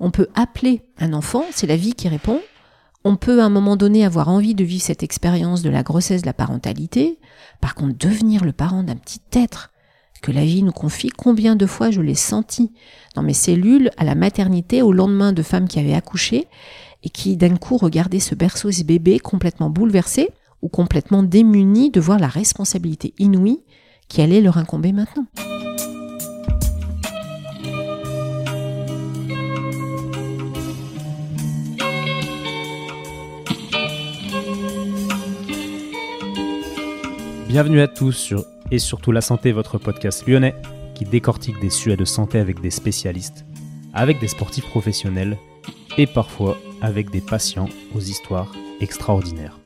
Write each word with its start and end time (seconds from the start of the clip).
On 0.00 0.10
peut 0.10 0.28
appeler 0.34 0.82
un 0.98 1.12
enfant, 1.12 1.44
c'est 1.50 1.66
la 1.66 1.76
vie 1.76 1.94
qui 1.94 2.08
répond. 2.08 2.40
On 3.04 3.16
peut 3.16 3.40
à 3.40 3.44
un 3.44 3.50
moment 3.50 3.76
donné 3.76 4.04
avoir 4.04 4.28
envie 4.28 4.54
de 4.54 4.64
vivre 4.64 4.82
cette 4.82 5.02
expérience 5.02 5.62
de 5.62 5.70
la 5.70 5.82
grossesse, 5.82 6.22
de 6.22 6.26
la 6.26 6.32
parentalité. 6.32 7.18
Par 7.60 7.74
contre, 7.74 7.96
devenir 7.98 8.44
le 8.44 8.52
parent 8.52 8.82
d'un 8.82 8.96
petit 8.96 9.20
être 9.32 9.70
que 10.22 10.32
la 10.32 10.44
vie 10.44 10.62
nous 10.62 10.72
confie, 10.72 11.10
combien 11.10 11.56
de 11.56 11.66
fois 11.66 11.90
je 11.90 12.00
l'ai 12.00 12.14
senti 12.14 12.72
dans 13.14 13.22
mes 13.22 13.34
cellules 13.34 13.90
à 13.96 14.04
la 14.04 14.14
maternité 14.14 14.82
au 14.82 14.92
lendemain 14.92 15.32
de 15.32 15.42
femmes 15.42 15.68
qui 15.68 15.78
avaient 15.78 15.94
accouché 15.94 16.48
et 17.04 17.10
qui 17.10 17.36
d'un 17.36 17.56
coup 17.56 17.76
regardaient 17.76 18.18
ce 18.18 18.34
berceau, 18.34 18.72
ce 18.72 18.82
bébé 18.82 19.18
complètement 19.18 19.70
bouleversé 19.70 20.30
ou 20.62 20.68
complètement 20.68 21.22
démunis 21.22 21.90
de 21.90 22.00
voir 22.00 22.18
la 22.18 22.28
responsabilité 22.28 23.14
inouïe 23.18 23.60
qui 24.08 24.22
allait 24.22 24.40
leur 24.40 24.58
incomber 24.58 24.92
maintenant. 24.92 25.26
Bienvenue 37.56 37.80
à 37.80 37.88
tous 37.88 38.12
sur 38.12 38.44
Et 38.70 38.78
surtout 38.78 39.12
la 39.12 39.22
santé, 39.22 39.50
votre 39.50 39.78
podcast 39.78 40.28
lyonnais 40.28 40.54
qui 40.94 41.06
décortique 41.06 41.58
des 41.58 41.70
sujets 41.70 41.96
de 41.96 42.04
santé 42.04 42.38
avec 42.38 42.60
des 42.60 42.68
spécialistes, 42.68 43.46
avec 43.94 44.20
des 44.20 44.28
sportifs 44.28 44.66
professionnels 44.66 45.38
et 45.96 46.06
parfois 46.06 46.58
avec 46.82 47.08
des 47.08 47.22
patients 47.22 47.70
aux 47.94 48.00
histoires 48.00 48.52
extraordinaires. 48.82 49.58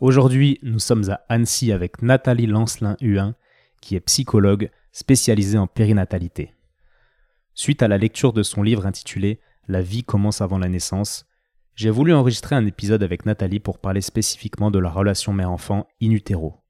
Aujourd'hui, 0.00 0.58
nous 0.64 0.80
sommes 0.80 1.08
à 1.08 1.20
Annecy 1.28 1.70
avec 1.70 2.02
Nathalie 2.02 2.48
Lancelin-Huin, 2.48 3.36
qui 3.80 3.94
est 3.94 4.00
psychologue 4.00 4.68
spécialisée 4.90 5.56
en 5.56 5.68
périnatalité. 5.68 6.52
Suite 7.54 7.84
à 7.84 7.86
la 7.86 7.96
lecture 7.96 8.32
de 8.32 8.42
son 8.42 8.64
livre 8.64 8.86
intitulé 8.86 9.38
La 9.68 9.82
vie 9.82 10.02
commence 10.02 10.40
avant 10.40 10.58
la 10.58 10.68
naissance, 10.68 11.26
j'ai 11.76 11.90
voulu 11.90 12.12
enregistrer 12.12 12.56
un 12.56 12.66
épisode 12.66 13.04
avec 13.04 13.24
Nathalie 13.24 13.60
pour 13.60 13.78
parler 13.78 14.00
spécifiquement 14.00 14.72
de 14.72 14.80
la 14.80 14.90
relation 14.90 15.32
mère-enfant 15.32 15.86
in 16.02 16.10
utero. 16.10 16.60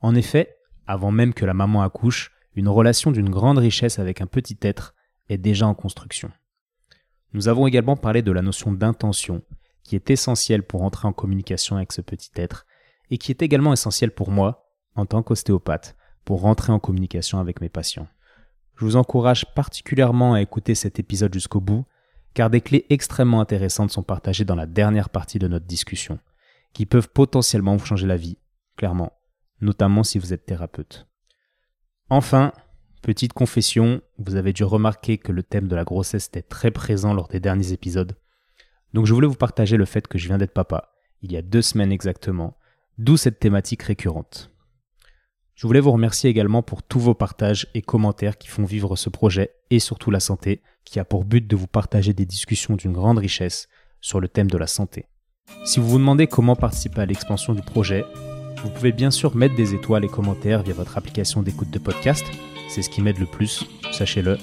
En 0.00 0.14
effet, 0.14 0.56
avant 0.86 1.10
même 1.10 1.34
que 1.34 1.44
la 1.44 1.54
maman 1.54 1.82
accouche, 1.82 2.32
une 2.54 2.68
relation 2.68 3.10
d'une 3.10 3.30
grande 3.30 3.58
richesse 3.58 3.98
avec 3.98 4.20
un 4.20 4.26
petit 4.26 4.58
être 4.62 4.94
est 5.28 5.38
déjà 5.38 5.66
en 5.66 5.74
construction. 5.74 6.30
Nous 7.32 7.48
avons 7.48 7.66
également 7.66 7.96
parlé 7.96 8.22
de 8.22 8.32
la 8.32 8.42
notion 8.42 8.72
d'intention, 8.72 9.42
qui 9.82 9.96
est 9.96 10.10
essentielle 10.10 10.62
pour 10.62 10.82
entrer 10.82 11.06
en 11.06 11.12
communication 11.12 11.76
avec 11.76 11.92
ce 11.92 12.00
petit 12.00 12.30
être, 12.36 12.66
et 13.10 13.18
qui 13.18 13.32
est 13.32 13.42
également 13.42 13.72
essentielle 13.72 14.12
pour 14.12 14.30
moi, 14.30 14.72
en 14.94 15.04
tant 15.04 15.22
qu'ostéopathe, 15.22 15.96
pour 16.24 16.40
rentrer 16.40 16.72
en 16.72 16.78
communication 16.78 17.38
avec 17.38 17.60
mes 17.60 17.68
patients. 17.68 18.08
Je 18.76 18.84
vous 18.84 18.96
encourage 18.96 19.46
particulièrement 19.54 20.34
à 20.34 20.40
écouter 20.40 20.74
cet 20.74 20.98
épisode 20.98 21.34
jusqu'au 21.34 21.60
bout, 21.60 21.84
car 22.34 22.50
des 22.50 22.60
clés 22.60 22.86
extrêmement 22.90 23.40
intéressantes 23.40 23.90
sont 23.90 24.02
partagées 24.02 24.44
dans 24.44 24.54
la 24.54 24.66
dernière 24.66 25.10
partie 25.10 25.38
de 25.38 25.48
notre 25.48 25.66
discussion, 25.66 26.18
qui 26.72 26.86
peuvent 26.86 27.08
potentiellement 27.08 27.76
vous 27.76 27.86
changer 27.86 28.06
la 28.06 28.16
vie, 28.16 28.38
clairement 28.76 29.17
notamment 29.60 30.04
si 30.04 30.18
vous 30.18 30.32
êtes 30.32 30.46
thérapeute. 30.46 31.06
Enfin, 32.10 32.52
petite 33.02 33.32
confession, 33.32 34.00
vous 34.18 34.36
avez 34.36 34.52
dû 34.52 34.64
remarquer 34.64 35.18
que 35.18 35.32
le 35.32 35.42
thème 35.42 35.68
de 35.68 35.76
la 35.76 35.84
grossesse 35.84 36.28
était 36.28 36.42
très 36.42 36.70
présent 36.70 37.12
lors 37.12 37.28
des 37.28 37.40
derniers 37.40 37.72
épisodes. 37.72 38.16
Donc 38.94 39.06
je 39.06 39.14
voulais 39.14 39.26
vous 39.26 39.34
partager 39.34 39.76
le 39.76 39.84
fait 39.84 40.06
que 40.06 40.18
je 40.18 40.28
viens 40.28 40.38
d'être 40.38 40.54
papa, 40.54 40.92
il 41.22 41.32
y 41.32 41.36
a 41.36 41.42
deux 41.42 41.62
semaines 41.62 41.92
exactement, 41.92 42.56
d'où 42.96 43.16
cette 43.16 43.40
thématique 43.40 43.82
récurrente. 43.82 44.50
Je 45.54 45.66
voulais 45.66 45.80
vous 45.80 45.90
remercier 45.90 46.30
également 46.30 46.62
pour 46.62 46.84
tous 46.84 47.00
vos 47.00 47.14
partages 47.14 47.66
et 47.74 47.82
commentaires 47.82 48.38
qui 48.38 48.46
font 48.46 48.64
vivre 48.64 48.94
ce 48.94 49.10
projet 49.10 49.54
et 49.70 49.80
surtout 49.80 50.12
la 50.12 50.20
santé, 50.20 50.62
qui 50.84 51.00
a 51.00 51.04
pour 51.04 51.24
but 51.24 51.46
de 51.46 51.56
vous 51.56 51.66
partager 51.66 52.12
des 52.12 52.26
discussions 52.26 52.76
d'une 52.76 52.92
grande 52.92 53.18
richesse 53.18 53.68
sur 54.00 54.20
le 54.20 54.28
thème 54.28 54.48
de 54.48 54.56
la 54.56 54.68
santé. 54.68 55.06
Si 55.64 55.80
vous 55.80 55.88
vous 55.88 55.98
demandez 55.98 56.28
comment 56.28 56.54
participer 56.54 57.00
à 57.00 57.06
l'expansion 57.06 57.54
du 57.54 57.62
projet, 57.62 58.04
vous 58.62 58.70
pouvez 58.70 58.92
bien 58.92 59.10
sûr 59.10 59.36
mettre 59.36 59.54
des 59.54 59.74
étoiles 59.74 60.04
et 60.04 60.08
commentaires 60.08 60.62
via 60.62 60.74
votre 60.74 60.98
application 60.98 61.42
d'écoute 61.42 61.70
de 61.70 61.78
podcast, 61.78 62.24
c'est 62.68 62.82
ce 62.82 62.90
qui 62.90 63.02
m'aide 63.02 63.18
le 63.18 63.26
plus, 63.26 63.66
sachez-le. 63.92 64.38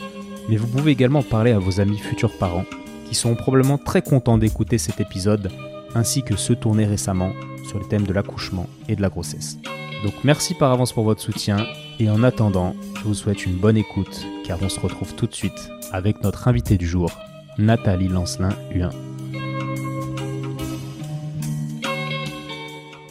Mais 0.50 0.58
vous 0.58 0.68
pouvez 0.68 0.92
également 0.92 1.24
parler 1.24 1.52
à 1.52 1.60
vos 1.60 1.80
amis 1.80 1.98
futurs 1.98 2.38
parents, 2.38 2.66
qui 3.08 3.16
seront 3.16 3.36
probablement 3.36 3.78
très 3.78 4.02
contents 4.02 4.38
d'écouter 4.38 4.78
cet 4.78 5.00
épisode, 5.00 5.52
ainsi 5.96 6.24
que 6.24 6.36
ceux 6.36 6.56
tournés 6.56 6.86
récemment 6.86 7.34
sur 7.68 7.80
le 7.80 7.86
thème 7.86 8.06
de 8.06 8.14
l'accouchement 8.14 8.68
et 8.88 8.96
de 8.96 9.02
la 9.02 9.10
grossesse. 9.10 9.58
Donc 10.04 10.14
merci 10.24 10.54
par 10.54 10.72
avance 10.72 10.94
pour 10.94 11.04
votre 11.04 11.22
soutien, 11.22 11.66
et 12.00 12.10
en 12.10 12.24
attendant, 12.24 12.76
je 13.00 13.04
vous 13.04 13.14
souhaite 13.14 13.46
une 13.46 13.56
bonne 13.56 13.78
écoute, 13.78 14.26
car 14.46 14.60
on 14.62 14.70
se 14.70 14.80
retrouve 14.80 15.16
tout 15.16 15.28
de 15.28 15.34
suite 15.34 15.70
avec 15.92 16.22
notre 16.24 16.48
invité 16.48 16.78
du 16.78 16.88
jour, 16.88 17.12
Nathalie 17.58 18.10
Lancelin-Huin. 18.10 18.92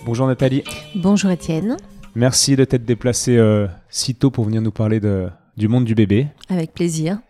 Bonjour 0.06 0.26
Nathalie. 0.26 0.62
Bonjour 0.94 1.30
Étienne. 1.30 1.78
Merci 2.14 2.56
de 2.56 2.64
t'être 2.66 2.84
déplacé 2.84 3.38
euh, 3.38 3.66
si 3.88 4.14
tôt 4.14 4.30
pour 4.30 4.44
venir 4.44 4.60
nous 4.60 4.70
parler 4.70 5.00
de, 5.00 5.30
du 5.56 5.66
monde 5.66 5.86
du 5.86 5.94
bébé. 5.94 6.28
Avec 6.50 6.74
plaisir. 6.74 7.20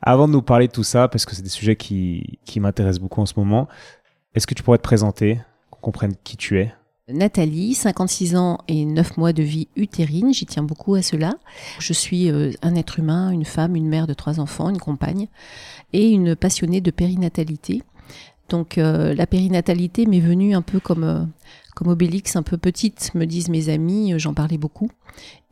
Avant 0.00 0.26
de 0.26 0.32
nous 0.32 0.40
parler 0.40 0.66
de 0.66 0.72
tout 0.72 0.82
ça, 0.82 1.08
parce 1.08 1.26
que 1.26 1.36
c'est 1.36 1.42
des 1.42 1.50
sujets 1.50 1.76
qui, 1.76 2.38
qui 2.46 2.58
m'intéressent 2.58 3.02
beaucoup 3.02 3.20
en 3.20 3.26
ce 3.26 3.34
moment, 3.36 3.68
est-ce 4.34 4.46
que 4.46 4.54
tu 4.54 4.62
pourrais 4.62 4.78
te 4.78 4.82
présenter, 4.82 5.40
qu'on 5.70 5.80
comprenne 5.80 6.14
qui 6.24 6.38
tu 6.38 6.58
es? 6.58 6.72
Nathalie, 7.06 7.74
56 7.74 8.34
ans 8.34 8.58
et 8.66 8.86
9 8.86 9.18
mois 9.18 9.34
de 9.34 9.42
vie 9.42 9.68
utérine, 9.76 10.32
j'y 10.32 10.46
tiens 10.46 10.62
beaucoup 10.62 10.94
à 10.94 11.02
cela. 11.02 11.34
Je 11.80 11.92
suis 11.92 12.30
euh, 12.30 12.50
un 12.62 12.76
être 12.76 12.98
humain, 12.98 13.30
une 13.30 13.44
femme, 13.44 13.76
une 13.76 13.88
mère 13.88 14.06
de 14.06 14.14
trois 14.14 14.40
enfants, 14.40 14.70
une 14.70 14.78
compagne 14.78 15.28
et 15.92 16.08
une 16.08 16.34
passionnée 16.34 16.80
de 16.80 16.90
périnatalité. 16.90 17.82
Donc 18.48 18.78
euh, 18.78 19.14
la 19.14 19.26
périnatalité 19.26 20.06
m'est 20.06 20.20
venue 20.20 20.54
un 20.54 20.62
peu 20.62 20.80
comme 20.80 21.28
comme 21.74 21.88
Obélix 21.88 22.36
un 22.36 22.42
peu 22.42 22.56
petite, 22.56 23.12
me 23.14 23.24
disent 23.24 23.48
mes 23.48 23.68
amis, 23.68 24.12
euh, 24.12 24.18
j'en 24.18 24.34
parlais 24.34 24.58
beaucoup. 24.58 24.90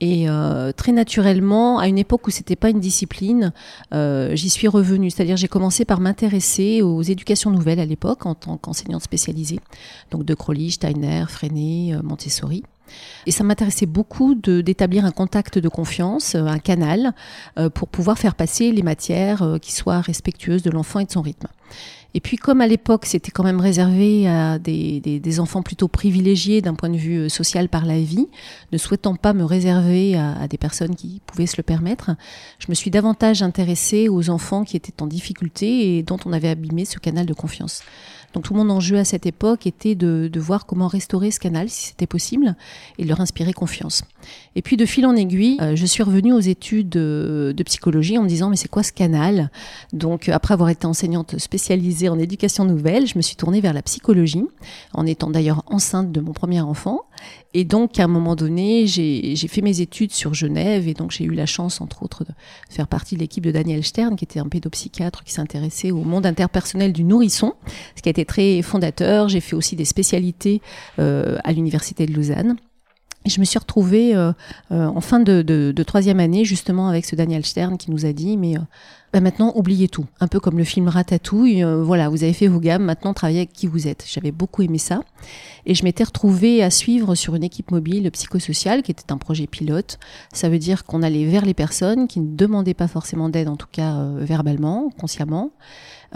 Et 0.01 0.29
euh, 0.29 0.73
très 0.73 0.93
naturellement, 0.93 1.79
à 1.79 1.89
une 1.89 1.99
époque 1.99 2.27
où 2.27 2.31
c'était 2.31 2.57
pas 2.57 2.71
une 2.71 2.81
discipline, 2.81 3.53
euh, 3.93 4.35
j'y 4.35 4.51
suis 4.51 4.69
revenue. 4.69 5.11
C'est-à-dire, 5.11 5.37
j'ai 5.37 5.49
commencé 5.49 5.85
par 5.85 6.01
m'intéresser 6.01 6.83
aux 6.83 7.03
éducations 7.03 7.51
nouvelles 7.51 7.81
à 7.81 7.85
l'époque 7.85 8.27
en 8.27 8.35
tant 8.35 8.57
qu'enseignante 8.57 9.03
spécialisée, 9.03 9.61
donc 10.11 10.25
de 10.25 10.35
Crowley, 10.35 10.71
Steiner, 10.71 11.25
Freinet, 11.29 11.97
Montessori. 12.03 12.63
Et 13.27 13.33
ça 13.33 13.45
m'intéressait 13.45 13.85
beaucoup 13.85 14.35
d'établir 14.35 15.05
un 15.05 15.11
contact 15.11 15.59
de 15.59 15.69
confiance, 15.69 16.37
un 16.37 16.59
canal, 16.59 17.13
pour 17.75 17.89
pouvoir 17.89 18.19
faire 18.19 18.35
passer 18.35 18.73
les 18.73 18.83
matières 18.83 19.59
qui 19.61 19.73
soient 19.73 20.01
respectueuses 20.01 20.63
de 20.63 20.71
l'enfant 20.71 21.01
et 21.01 21.05
de 21.05 21.11
son 21.11 21.21
rythme. 21.21 21.49
Et 22.15 22.21
puis 22.21 22.37
comme 22.37 22.61
à 22.61 22.67
l'époque 22.67 23.05
c'était 23.07 23.31
quand 23.31 23.45
même 23.45 23.61
réservé 23.61 24.27
à 24.29 24.59
des, 24.59 25.41
enfants 25.41 25.63
plutôt 25.63 25.89
privilégiés 25.89 26.63
d'un 26.63 26.75
point 26.75 26.89
de 26.89 26.97
vue 26.97 27.19
euh, 27.19 27.29
social 27.29 27.69
par 27.69 27.85
la 27.85 28.01
vie, 28.01 28.29
ne 28.73 28.79
souhaitant 28.79 29.15
pas 29.15 29.35
me 29.35 29.45
réserver 29.45 30.17
à, 30.17 30.49
des 30.49 30.59
personnes 30.59 30.97
qui 30.97 31.21
pouvaient 31.27 31.47
se 31.47 31.57
le 31.59 31.63
permettre, 31.63 32.11
je 32.59 32.67
me 32.69 32.75
suis 32.75 32.91
davantage 32.91 33.43
intéressée 33.43 34.09
aux 34.09 34.31
enfants 34.31 34.65
qui 34.65 34.77
étaient 34.77 35.03
en 35.03 35.07
difficulté 35.07 35.99
et 35.99 36.03
dont 36.03 36.19
on 36.25 36.33
avait 36.33 36.49
abîmé 36.49 36.85
ce 36.85 36.99
canal 36.99 37.27
de 37.27 37.35
confiance. 37.35 37.83
Donc 38.39 38.45
tout 38.45 38.55
mon 38.55 38.71
enjeu 38.71 38.97
à 38.99 39.05
cette 39.05 39.27
époque 39.27 39.67
était 39.67 39.97
de, 39.97 40.31
voir 40.39 40.65
comment 40.65 40.87
restaurer 40.87 41.33
ce 41.33 41.41
canal, 41.41 41.69
si 41.69 41.89
c'était 41.89 42.07
possible, 42.07 42.55
et 42.97 43.03
de 43.03 43.09
leur 43.09 43.21
inspirer 43.21 43.53
confiance. 43.53 44.05
Et 44.55 44.63
puis 44.63 44.77
de 44.77 44.87
fil 44.87 45.07
en 45.07 45.17
aiguille, 45.17 45.57
euh, 45.61 45.75
je 45.75 45.85
suis 45.85 46.05
revenue 46.05 46.33
aux 46.33 46.39
études 46.39 46.89
de, 46.89 47.53
de, 47.57 47.63
psychologie 47.65 48.17
en 48.17 48.23
me 48.23 48.29
disant 48.29 48.49
mais 48.49 48.55
c'est 48.55 48.69
quoi 48.69 48.85
ce 48.85 48.93
canal? 48.93 49.51
Donc 49.93 50.29
après 50.29 50.55
avoir 50.55 50.69
été 50.69 50.87
enseignante 50.87 51.37
spécialisée 51.39 52.09
en 52.09 52.17
éducation 52.17 52.65
nouvelle, 52.65 53.09
je 53.09 53.17
me 53.17 53.23
suis 53.23 53.35
tournée 53.35 53.61
vers 53.61 53.73
la 53.73 53.83
psychologie, 53.83 54.47
en 54.95 55.05
étant 55.05 55.31
d'ailleurs 55.31 55.65
enceinte 55.67 56.13
de 56.13 56.21
mon 56.21 56.33
premier 56.33 56.61
enfant. 56.61 57.08
Et 57.55 57.65
donc, 57.65 57.99
à 57.99 58.05
un 58.05 58.09
moment 58.09 58.37
donné, 58.37 58.87
j'ai 58.87 59.37
fait 59.49 59.63
mes 59.63 59.81
études 59.81 60.13
sur 60.13 60.35
Genève 60.35 60.87
et 60.87 60.95
donc 60.95 61.11
j'ai 61.11 61.25
eu 61.25 61.35
la 61.35 61.47
chance, 61.47 61.81
entre 61.81 62.03
autres, 62.03 62.25
de 62.25 62.31
faire 62.69 62.87
partie 62.89 63.15
de 63.15 63.21
l'équipe 63.21 63.45
de 63.45 63.51
Daniel 63.51 63.85
Stern, 63.85 64.17
qui 64.17 64.25
était 64.25 64.41
un 64.41 64.49
pédopsychiatre 64.49 65.25
qui 65.25 65.33
s'intéressait 65.33 65.91
au 65.91 66.05
monde 66.05 66.27
interpersonnel 66.27 66.93
du 66.93 67.05
nourrisson, 67.05 67.55
ce 67.97 68.03
qui 68.03 68.09
a 68.09 68.11
été 68.11 68.25
très 68.25 68.63
fondateur. 68.63 69.29
J'ai 69.29 69.41
fait 69.41 69.57
aussi 69.57 69.77
des 69.77 69.85
spécialités 69.85 70.61
euh, 70.99 71.39
à 71.45 71.53
l'université 71.53 72.07
de 72.07 72.13
Lausanne. 72.13 72.57
Je 73.29 73.41
me 73.41 73.45
suis 73.45 73.59
retrouvée 73.59 74.15
euh, 74.15 74.33
euh, 74.73 74.87
en 74.87 75.01
fin 75.01 75.21
de, 75.21 75.83
troisième 75.87 76.21
année, 76.21 76.45
justement, 76.45 76.89
avec 76.89 77.05
ce 77.05 77.15
Daniel 77.15 77.45
Stern 77.45 77.77
qui 77.77 77.91
nous 77.91 78.07
a 78.07 78.13
dit, 78.13 78.37
mais 78.37 78.57
euh, 78.57 78.61
bah 79.13 79.21
maintenant, 79.21 79.53
oubliez 79.55 79.89
tout. 79.89 80.07
Un 80.21 80.29
peu 80.29 80.41
comme 80.41 80.59
le 80.59 80.65
film 80.65 80.89
Ratatouille. 80.89 81.63
Voilà, 81.63 82.09
vous 82.09 82.25
avez 82.25 82.33
fait 82.33 82.49
vos 82.49 82.61
gammes, 82.61 82.85
maintenant 82.85 83.15
travaillez 83.15 83.41
avec 83.41 83.53
qui 83.53 83.67
vous 83.67 83.87
êtes. 83.89 84.05
J'avais 84.07 84.33
beaucoup 84.33 84.63
aimé 84.63 84.79
ça. 84.79 85.03
Et 85.67 85.75
je 85.75 85.85
m'étais 85.85 86.05
retrouvée 86.05 86.63
à 86.63 86.71
suivre 86.71 87.15
sur 87.15 87.35
une 87.35 87.45
équipe 87.45 87.71
mobile 87.71 88.11
psychosociale, 88.11 88.83
qui 88.83 88.91
était 88.91 89.13
un 89.13 89.19
projet 89.19 89.47
pilote. 89.47 89.99
Ça 90.33 90.49
veut 90.49 90.59
dire 90.59 90.85
qu'on 90.85 91.03
allait 91.03 91.25
vers 91.25 91.45
les 91.45 91.55
personnes 91.55 92.07
qui 92.07 92.21
ne 92.21 92.37
demandaient 92.37 92.75
pas 92.75 92.89
forcément 92.89 93.29
d'aide, 93.29 93.49
en 93.49 93.57
tout 93.57 93.69
cas 93.71 94.05
verbalement, 94.19 94.91
consciemment. 94.99 95.53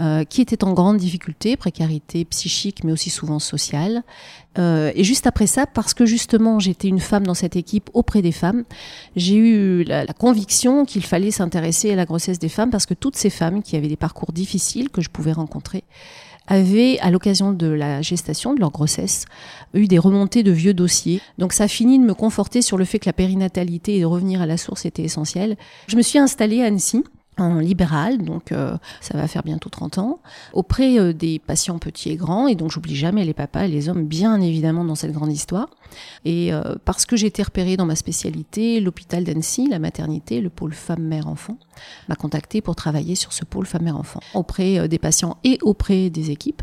Euh, 0.01 0.23
qui 0.23 0.41
était 0.41 0.63
en 0.63 0.73
grande 0.73 0.97
difficulté, 0.97 1.55
précarité 1.55 2.25
psychique, 2.25 2.83
mais 2.83 2.91
aussi 2.91 3.11
souvent 3.11 3.37
sociale. 3.37 4.01
Euh, 4.57 4.91
et 4.95 5.03
juste 5.03 5.27
après 5.27 5.45
ça, 5.45 5.67
parce 5.67 5.93
que 5.93 6.07
justement 6.07 6.57
j'étais 6.57 6.87
une 6.87 6.99
femme 6.99 7.27
dans 7.27 7.35
cette 7.35 7.55
équipe 7.55 7.91
auprès 7.93 8.23
des 8.23 8.31
femmes, 8.31 8.63
j'ai 9.15 9.35
eu 9.35 9.83
la, 9.83 10.07
conviction 10.07 10.85
qu'il 10.85 11.03
fallait 11.03 11.29
s'intéresser 11.29 11.91
à 11.91 11.95
la 11.95 12.05
grossesse 12.05 12.39
des 12.39 12.49
femmes, 12.49 12.71
parce 12.71 12.87
que 12.87 12.95
toutes 12.95 13.15
ces 13.15 13.29
femmes 13.29 13.61
qui 13.61 13.75
avaient 13.75 13.87
des 13.87 13.95
parcours 13.95 14.31
difficiles 14.31 14.89
que 14.89 15.01
je 15.01 15.11
pouvais 15.11 15.31
rencontrer, 15.31 15.83
avaient, 16.47 16.97
à 16.99 17.11
l'occasion 17.11 17.51
de 17.51 17.67
la 17.67 18.01
gestation, 18.01 18.55
de 18.55 18.59
leur 18.59 18.71
grossesse, 18.71 19.25
eu 19.75 19.87
des 19.87 19.99
remontées 19.99 20.41
de 20.41 20.51
vieux 20.51 20.73
dossiers. 20.73 21.21
Donc 21.37 21.53
ça 21.53 21.65
a 21.65 21.67
fini 21.67 21.99
de 21.99 22.03
me 22.03 22.15
conforter 22.15 22.63
sur 22.63 22.79
le 22.79 22.85
fait 22.85 22.97
que 22.97 23.05
la 23.05 23.13
périnatalité 23.13 23.97
et 23.97 24.01
de 24.01 24.05
revenir 24.05 24.41
à 24.41 24.47
la 24.47 24.57
source 24.57 24.85
était 24.85 25.03
essentiel. 25.03 25.55
Je 25.87 25.95
me 25.97 26.01
suis 26.01 26.17
installée 26.17 26.63
à 26.63 26.65
Annecy 26.65 27.03
en 27.37 27.59
libéral, 27.59 28.19
donc 28.19 28.51
euh, 28.51 28.77
ça 29.01 29.17
va 29.17 29.27
faire 29.27 29.43
bientôt 29.43 29.69
30 29.69 29.97
ans, 29.97 30.19
auprès 30.53 30.99
euh, 30.99 31.13
des 31.13 31.39
patients 31.39 31.79
petits 31.79 32.11
et 32.11 32.15
grands, 32.15 32.47
et 32.47 32.55
donc 32.55 32.71
j'oublie 32.71 32.95
jamais 32.95 33.25
les 33.25 33.33
papas 33.33 33.65
et 33.65 33.67
les 33.67 33.89
hommes, 33.89 34.05
bien 34.05 34.39
évidemment, 34.41 34.83
dans 34.85 34.95
cette 34.95 35.11
grande 35.11 35.31
histoire. 35.31 35.69
Et 36.25 36.53
euh, 36.53 36.75
parce 36.85 37.05
que 37.05 37.15
j'étais 37.15 37.43
repérée 37.43 37.77
dans 37.77 37.85
ma 37.85 37.95
spécialité, 37.95 38.79
l'hôpital 38.79 39.23
d'Annecy, 39.23 39.67
la 39.67 39.79
maternité, 39.79 40.41
le 40.41 40.49
pôle 40.49 40.73
femme-mère-enfant, 40.73 41.57
m'a 42.07 42.15
contacté 42.15 42.61
pour 42.61 42.75
travailler 42.75 43.15
sur 43.15 43.33
ce 43.33 43.45
pôle 43.45 43.65
femme-mère-enfant, 43.65 44.19
auprès 44.33 44.87
des 44.87 44.99
patients 44.99 45.37
et 45.43 45.57
auprès 45.61 46.09
des 46.09 46.31
équipes. 46.31 46.61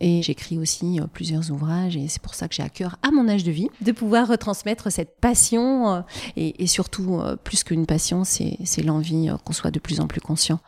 Et 0.00 0.22
j'écris 0.22 0.58
aussi 0.58 1.00
euh, 1.00 1.06
plusieurs 1.12 1.50
ouvrages 1.50 1.96
et 1.96 2.08
c'est 2.08 2.22
pour 2.22 2.34
ça 2.34 2.48
que 2.48 2.54
j'ai 2.54 2.62
à 2.62 2.68
cœur, 2.68 2.96
à 3.02 3.10
mon 3.10 3.28
âge 3.28 3.44
de 3.44 3.50
vie, 3.50 3.68
de 3.80 3.92
pouvoir 3.92 4.28
retransmettre 4.28 4.92
cette 4.92 5.16
passion. 5.20 5.92
Euh, 5.92 6.00
et, 6.36 6.66
surtout, 6.66 7.18
euh, 7.18 7.36
plus 7.36 7.64
qu'une 7.64 7.86
passion, 7.86 8.22
c'est 8.24 8.82
l'envie 8.84 9.28
qu'on 9.44 9.52
soit 9.52 9.70
de 9.70 9.78
plus 9.78 10.00
en 10.00 10.06
plus 10.06 10.20
conscient 10.20 10.60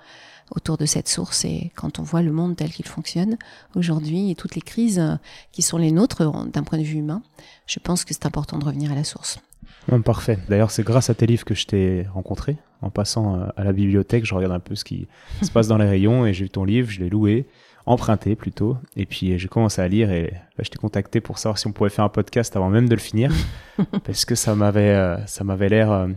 autour 0.51 0.77
de 0.77 0.85
cette 0.85 1.09
source 1.09 1.45
et 1.45 1.71
quand 1.77 2.01
on 2.01 2.03
voit 2.03 2.23
le 2.23 2.33
monde 2.33 2.57
tel 2.57 2.71
qu'il 2.71 2.87
fonctionne 2.87 3.37
aujourd'hui 3.77 4.33
et 4.33 4.35
toutes 4.35 4.57
les 4.57 4.61
crises 4.61 5.01
qui 5.53 5.63
sont 5.63 5.79
les 5.79 5.93
nôtres 5.93 6.29
d'un 6.49 6.65
point 6.65 6.77
de 6.77 6.83
vue 6.83 6.99
humain, 6.99 7.23
je 7.67 7.79
pense 7.79 8.05
que 8.05 8.13
c'est 8.13 8.27
important 8.27 8.59
de 8.59 8.65
revenir 8.65 8.91
à 8.91 8.97
la 8.97 9.05
source. 9.05 9.39
parfait. 10.05 10.41
D'ailleurs, 10.49 10.73
c'est 10.73 10.83
grâce 10.83 11.09
à 11.09 11.15
tes 11.15 11.27
livres 11.27 11.45
que 11.45 11.55
je 11.55 11.67
t'ai 11.67 12.05
rencontré. 12.13 12.57
En 12.83 12.91
passant 12.91 13.41
à 13.57 13.63
la 13.63 13.73
bibliothèque, 13.73 14.25
je 14.25 14.35
regarde 14.35 14.53
un 14.53 14.59
peu 14.59 14.75
ce 14.75 14.83
qui 14.85 15.07
se 15.41 15.53
passe 15.53 15.69
dans 15.69 15.79
les 15.79 15.89
rayons 15.89 16.27
et 16.27 16.33
j'ai 16.33 16.45
vu 16.45 16.51
ton 16.51 16.65
livre, 16.65 16.91
je 16.91 16.99
l'ai 16.99 17.11
loué 17.11 17.47
emprunté 17.91 18.37
plutôt. 18.37 18.77
Et 18.97 19.07
puis 19.07 19.39
j'ai 19.39 19.49
commencé 19.49 19.83
à 19.83 19.89
lire 19.89 20.11
et 20.11 20.33
je 20.59 20.69
t'ai 20.69 20.79
contacté 20.79 21.21
pour 21.21 21.39
savoir 21.39 21.59
si 21.59 21.67
on 21.67 21.73
pouvait 21.73 21.91
faire 21.91 22.05
un 22.05 22.11
podcast 22.11 22.57
avant 22.57 22.71
même 22.71 22.89
de 22.89 22.95
le 22.95 23.01
finir, 23.01 23.33
parce 24.05 24.25
que 24.25 24.35
ça 24.35 24.55
m'avait 24.55 24.95
euh, 24.95 25.25
ça 25.27 25.45
m'avait 25.45 25.69
l'air, 25.69 25.91
euh, 25.91 26.09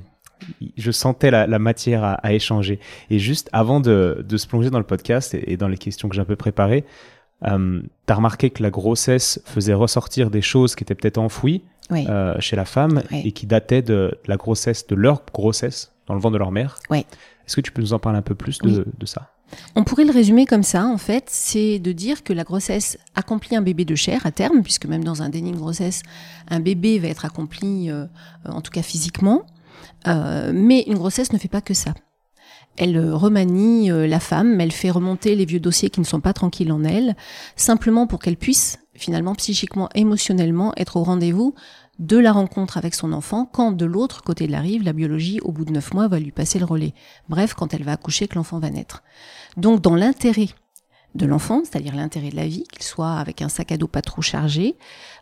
je 0.78 0.92
sentais 0.92 1.31
la, 1.31 1.60
matière 1.60 2.04
à, 2.04 2.34
échanger. 2.34 2.80
Et 3.10 3.20
juste 3.20 3.50
avant 3.54 3.80
de, 3.80 4.24
de, 4.28 4.38
se 4.38 4.48
plonger 4.48 4.70
dans 4.70 4.78
le 4.78 4.86
podcast 4.86 5.34
et, 5.34 5.58
dans 5.58 5.68
les 5.68 5.78
questions 5.78 6.10
que 6.10 6.16
j'ai 6.16 6.22
un 6.22 6.25
peu 6.25 6.36
préparées, 6.36 6.86
euh, 7.46 7.81
tu 8.08 8.14
as 8.14 8.16
remarqué 8.16 8.50
que 8.50 8.64
la 8.64 8.70
grossesse 8.70 9.42
faisait 9.46 9.74
ressortir 9.74 10.30
des 10.30 10.42
choses 10.42 10.75
qui 10.75 10.84
étaient 10.84 10.96
peut-être 10.96 11.18
enfouies 11.18 11.64
euh, 11.92 12.36
chez 12.40 12.56
la 12.56 12.66
femme 12.66 13.04
et 13.12 13.31
qui 13.31 13.46
dataient 13.46 13.81
de, 13.81 14.18
la 14.25 14.38
grossesse, 14.38 14.88
de 14.88 14.96
leur 14.96 15.24
grossesse 15.34 15.92
dans 16.08 16.14
le 16.14 16.20
ventre 16.20 16.34
de 16.34 16.40
leur 16.40 16.52
mère. 16.52 16.78
Oui. 16.90 17.06
Est-ce 17.46 17.58
que 17.58 17.62
tu 17.62 17.72
peux 17.72 17.81
nous 17.81 17.94
en 17.94 18.00
parler 18.00 18.18
un 18.18 18.24
peu 18.24 18.36
plus 18.36 18.60
de, 18.60 18.86
de 18.98 19.06
ça? 19.06 19.32
On 19.75 19.83
pourrait 19.83 20.05
le 20.05 20.11
résumer 20.11 20.45
comme 20.45 20.63
ça, 20.63 20.85
en 20.85 20.97
fait, 20.97 21.25
c'est 21.27 21.79
de 21.79 21.91
dire 21.91 22.23
que 22.23 22.33
la 22.33 22.44
grossesse 22.44 22.97
accomplit 23.15 23.55
un 23.55 23.61
bébé 23.61 23.85
de 23.85 23.95
chair 23.95 24.25
à 24.25 24.31
terme, 24.31 24.63
puisque 24.63 24.85
même 24.85 25.03
dans 25.03 25.21
un 25.21 25.29
déni 25.29 25.51
de 25.51 25.57
grossesse, 25.57 26.03
un 26.50 26.59
bébé 26.59 27.00
va 27.00 27.07
être 27.07 27.25
accompli, 27.25 27.89
euh, 27.89 28.05
en 28.45 28.61
tout 28.61 28.71
cas 28.71 28.81
physiquement, 28.81 29.44
euh, 30.07 30.51
mais 30.53 30.81
une 30.88 30.97
grossesse 30.97 31.33
ne 31.33 31.38
fait 31.38 31.47
pas 31.47 31.61
que 31.61 31.73
ça. 31.73 31.94
Elle 32.75 33.13
remanie 33.13 33.91
euh, 33.91 34.07
la 34.07 34.19
femme, 34.19 34.59
elle 34.59 34.71
fait 34.71 34.89
remonter 34.89 35.35
les 35.35 35.45
vieux 35.45 35.59
dossiers 35.59 35.89
qui 35.89 36.00
ne 36.00 36.05
sont 36.05 36.21
pas 36.21 36.33
tranquilles 36.33 36.71
en 36.71 36.83
elle, 36.83 37.15
simplement 37.55 38.07
pour 38.07 38.19
qu'elle 38.19 38.38
puisse, 38.38 38.79
finalement, 38.95 39.35
psychiquement, 39.35 39.89
émotionnellement, 39.94 40.73
être 40.77 40.97
au 40.97 41.03
rendez-vous 41.03 41.53
de 42.00 42.17
la 42.17 42.31
rencontre 42.31 42.77
avec 42.77 42.95
son 42.95 43.13
enfant 43.13 43.45
quand 43.45 43.71
de 43.71 43.85
l'autre 43.85 44.23
côté 44.23 44.47
de 44.47 44.51
la 44.51 44.61
rive, 44.61 44.83
la 44.83 44.94
biologie, 44.94 45.39
au 45.41 45.51
bout 45.51 45.65
de 45.65 45.71
neuf 45.71 45.94
mois, 45.94 46.07
va 46.07 46.19
lui 46.19 46.31
passer 46.31 46.57
le 46.57 46.65
relais. 46.65 46.94
Bref, 47.29 47.53
quand 47.53 47.73
elle 47.73 47.83
va 47.83 47.94
accoucher, 47.94 48.27
que 48.27 48.35
l'enfant 48.35 48.59
va 48.59 48.71
naître. 48.71 49.03
Donc 49.57 49.81
dans 49.81 49.95
l'intérêt 49.95 50.50
de 51.15 51.25
l'enfant, 51.25 51.61
c'est-à-dire 51.63 51.95
l'intérêt 51.95 52.29
de 52.29 52.35
la 52.35 52.47
vie, 52.47 52.63
qu'il 52.63 52.83
soit 52.83 53.13
avec 53.13 53.41
un 53.41 53.50
sac 53.50 53.71
à 53.71 53.77
dos 53.77 53.88
pas 53.88 54.01
trop 54.01 54.21
chargé. 54.21 54.75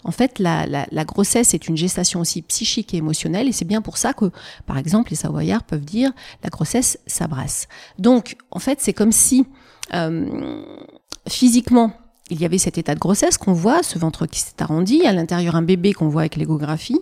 En 0.03 0.11
fait, 0.11 0.39
la, 0.39 0.65
la, 0.65 1.05
grossesse 1.05 1.53
est 1.53 1.67
une 1.67 1.75
gestation 1.75 2.21
aussi 2.21 2.41
psychique 2.41 2.93
et 2.93 2.97
émotionnelle, 2.97 3.49
et 3.49 3.51
c'est 3.51 3.65
bien 3.65 3.81
pour 3.81 3.97
ça 3.97 4.13
que, 4.13 4.31
par 4.65 4.77
exemple, 4.77 5.09
les 5.09 5.17
Savoyards 5.17 5.63
peuvent 5.63 5.83
dire 5.83 6.11
la 6.43 6.49
grossesse 6.49 6.97
s'abrasse. 7.07 7.67
Donc, 7.99 8.37
en 8.51 8.59
fait, 8.59 8.79
c'est 8.81 8.93
comme 8.93 9.11
si 9.11 9.45
euh, 9.93 10.63
physiquement, 11.27 11.91
il 12.31 12.39
y 12.39 12.45
avait 12.45 12.57
cet 12.57 12.77
état 12.77 12.95
de 12.95 12.99
grossesse 12.99 13.37
qu'on 13.37 13.51
voit, 13.51 13.83
ce 13.83 13.99
ventre 13.99 14.25
qui 14.25 14.39
s'est 14.39 14.61
arrondi, 14.61 15.05
à 15.05 15.11
l'intérieur 15.11 15.55
un 15.55 15.61
bébé 15.61 15.93
qu'on 15.93 16.07
voit 16.07 16.21
avec 16.21 16.37
l'échographie, 16.37 16.99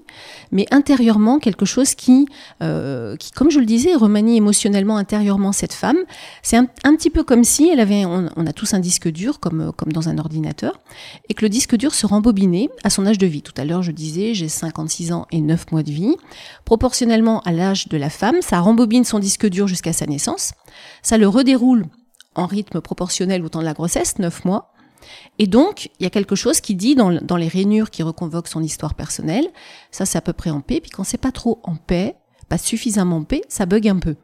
mais 0.51 0.65
intérieurement 0.71 1.37
quelque 1.37 1.65
chose 1.65 1.93
qui, 1.93 2.27
euh, 2.63 3.15
qui, 3.15 3.31
comme 3.31 3.51
je 3.51 3.59
le 3.59 3.65
disais, 3.65 3.93
remanie 3.93 4.37
émotionnellement 4.37 4.97
intérieurement 4.97 5.51
cette 5.51 5.73
femme. 5.73 5.97
C'est 6.41 6.57
un, 6.57 6.65
petit 6.65 7.11
peu 7.11 7.23
comme 7.23 7.43
si 7.43 7.69
elle 7.69 7.79
avait, 7.79 8.05
on, 8.05 8.25
a 8.25 8.53
tous 8.53 8.73
un 8.73 8.79
disque 8.79 9.07
dur 9.07 9.39
comme, 9.39 9.71
comme 9.77 9.93
dans 9.93 10.09
un 10.09 10.17
ordinateur, 10.17 10.79
et 11.29 11.35
que 11.35 11.45
le 11.45 11.49
disque 11.49 11.75
dur 11.75 11.93
se 11.93 12.07
rembobinait 12.07 12.69
à 12.83 12.89
son 12.89 13.05
âge 13.05 13.19
de 13.19 13.27
vie. 13.27 13.43
Tout 13.43 13.53
à 13.57 13.65
l'heure, 13.65 13.83
je 13.83 13.91
disais, 13.91 14.33
j'ai 14.33 14.49
56 14.49 15.11
ans 15.13 15.27
et 15.31 15.41
9 15.41 15.71
mois 15.71 15.83
de 15.83 15.91
vie. 15.91 16.15
Proportionnellement 16.65 17.41
à 17.41 17.51
l'âge 17.51 17.87
de 17.87 17.97
la 17.97 18.09
femme, 18.09 18.37
ça 18.41 18.59
rembobine 18.59 19.03
son 19.03 19.19
disque 19.19 19.47
dur 19.47 19.67
jusqu'à 19.67 19.93
sa 19.93 20.07
naissance. 20.07 20.53
Ça 21.03 21.19
le 21.19 21.27
redéroule 21.27 21.85
en 22.33 22.47
rythme 22.47 22.81
proportionnel 22.81 23.43
au 23.45 23.49
temps 23.49 23.59
de 23.59 23.65
la 23.65 23.73
grossesse, 23.73 24.17
9 24.17 24.45
mois. 24.45 24.73
Et 25.39 25.47
donc, 25.47 25.89
il 25.99 26.03
y 26.03 26.05
a 26.05 26.09
quelque 26.09 26.35
chose 26.35 26.59
qui 26.59 26.75
dit 26.75 26.95
dans, 26.95 27.09
les 27.09 27.47
rainures 27.47 27.89
qui 27.89 28.03
reconvoquent 28.03 28.49
son 28.49 28.61
histoire 28.61 28.93
personnelle, 28.93 29.47
ça 29.89 30.05
c'est 30.05 30.17
à 30.17 30.21
peu 30.21 30.33
près 30.33 30.49
en 30.49 30.59
paix, 30.59 30.81
puis 30.81 30.91
quand 30.91 31.05
c'est 31.05 31.17
pas 31.17 31.31
trop 31.31 31.59
en 31.63 31.77
paix, 31.77 32.15
pas 32.49 32.57
suffisamment 32.57 33.17
en 33.17 33.23
paix, 33.23 33.41
ça 33.47 33.65
bug 33.65 33.87
un 33.87 33.99
peu. 33.99 34.15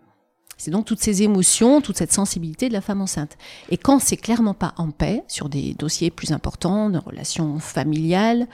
C'est 0.58 0.72
donc 0.72 0.86
toutes 0.86 1.02
ces 1.02 1.24
émotions, 1.24 1.82
toute 1.82 1.98
cette 1.98 2.14
sensibilité 2.14 2.68
de 2.68 2.74
la 2.74 2.82
femme 2.82 3.02
enceinte. 3.02 3.38
Et 3.70 3.78
quand 3.78 4.00
c'est 4.00 4.18
clairement 4.18 4.54
pas 4.54 4.74
en 4.78 4.92
paix, 4.92 5.24
sur 5.28 5.50
des 5.50 5.74
dossiers 5.74 6.12
plus 6.12 6.32
importants, 6.32 6.90
de 6.90 6.98
relations 6.98 7.60
familiales, 7.60 8.48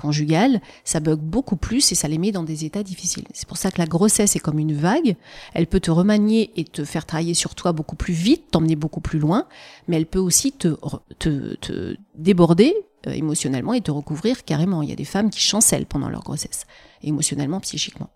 conjugale, 0.00 0.60
ça 0.84 1.00
bug 1.00 1.20
beaucoup 1.20 1.56
plus 1.56 1.92
et 1.92 1.94
ça 1.94 2.08
les 2.08 2.18
met 2.18 2.32
dans 2.32 2.42
des 2.42 2.64
états 2.64 2.82
difficiles. 2.82 3.26
C'est 3.34 3.46
pour 3.46 3.58
ça 3.58 3.70
que 3.70 3.78
la 3.78 3.86
grossesse 3.86 4.34
est 4.34 4.40
comme 4.40 4.58
une 4.58 4.72
vague. 4.72 5.16
Elle 5.54 5.66
peut 5.66 5.80
te 5.80 5.90
remanier 5.90 6.50
et 6.56 6.64
te 6.64 6.84
faire 6.84 7.06
travailler 7.06 7.34
sur 7.34 7.54
toi 7.54 7.72
beaucoup 7.72 7.96
plus 7.96 8.14
vite, 8.14 8.50
t'emmener 8.50 8.76
beaucoup 8.76 9.00
plus 9.00 9.18
loin, 9.18 9.46
mais 9.88 9.96
elle 9.96 10.06
peut 10.06 10.18
aussi 10.18 10.52
te, 10.52 10.76
te, 11.18 11.96
déborder 12.14 12.74
euh, 13.06 13.12
émotionnellement 13.12 13.74
et 13.74 13.80
te 13.80 13.90
recouvrir 13.90 14.44
carrément. 14.44 14.82
Il 14.82 14.88
y 14.88 14.92
a 14.92 14.96
des 14.96 15.04
femmes 15.04 15.30
qui 15.30 15.40
chancellent 15.40 15.86
pendant 15.86 16.08
leur 16.08 16.22
grossesse, 16.22 16.66
émotionnellement, 17.02 17.60
psychiquement. 17.60 18.08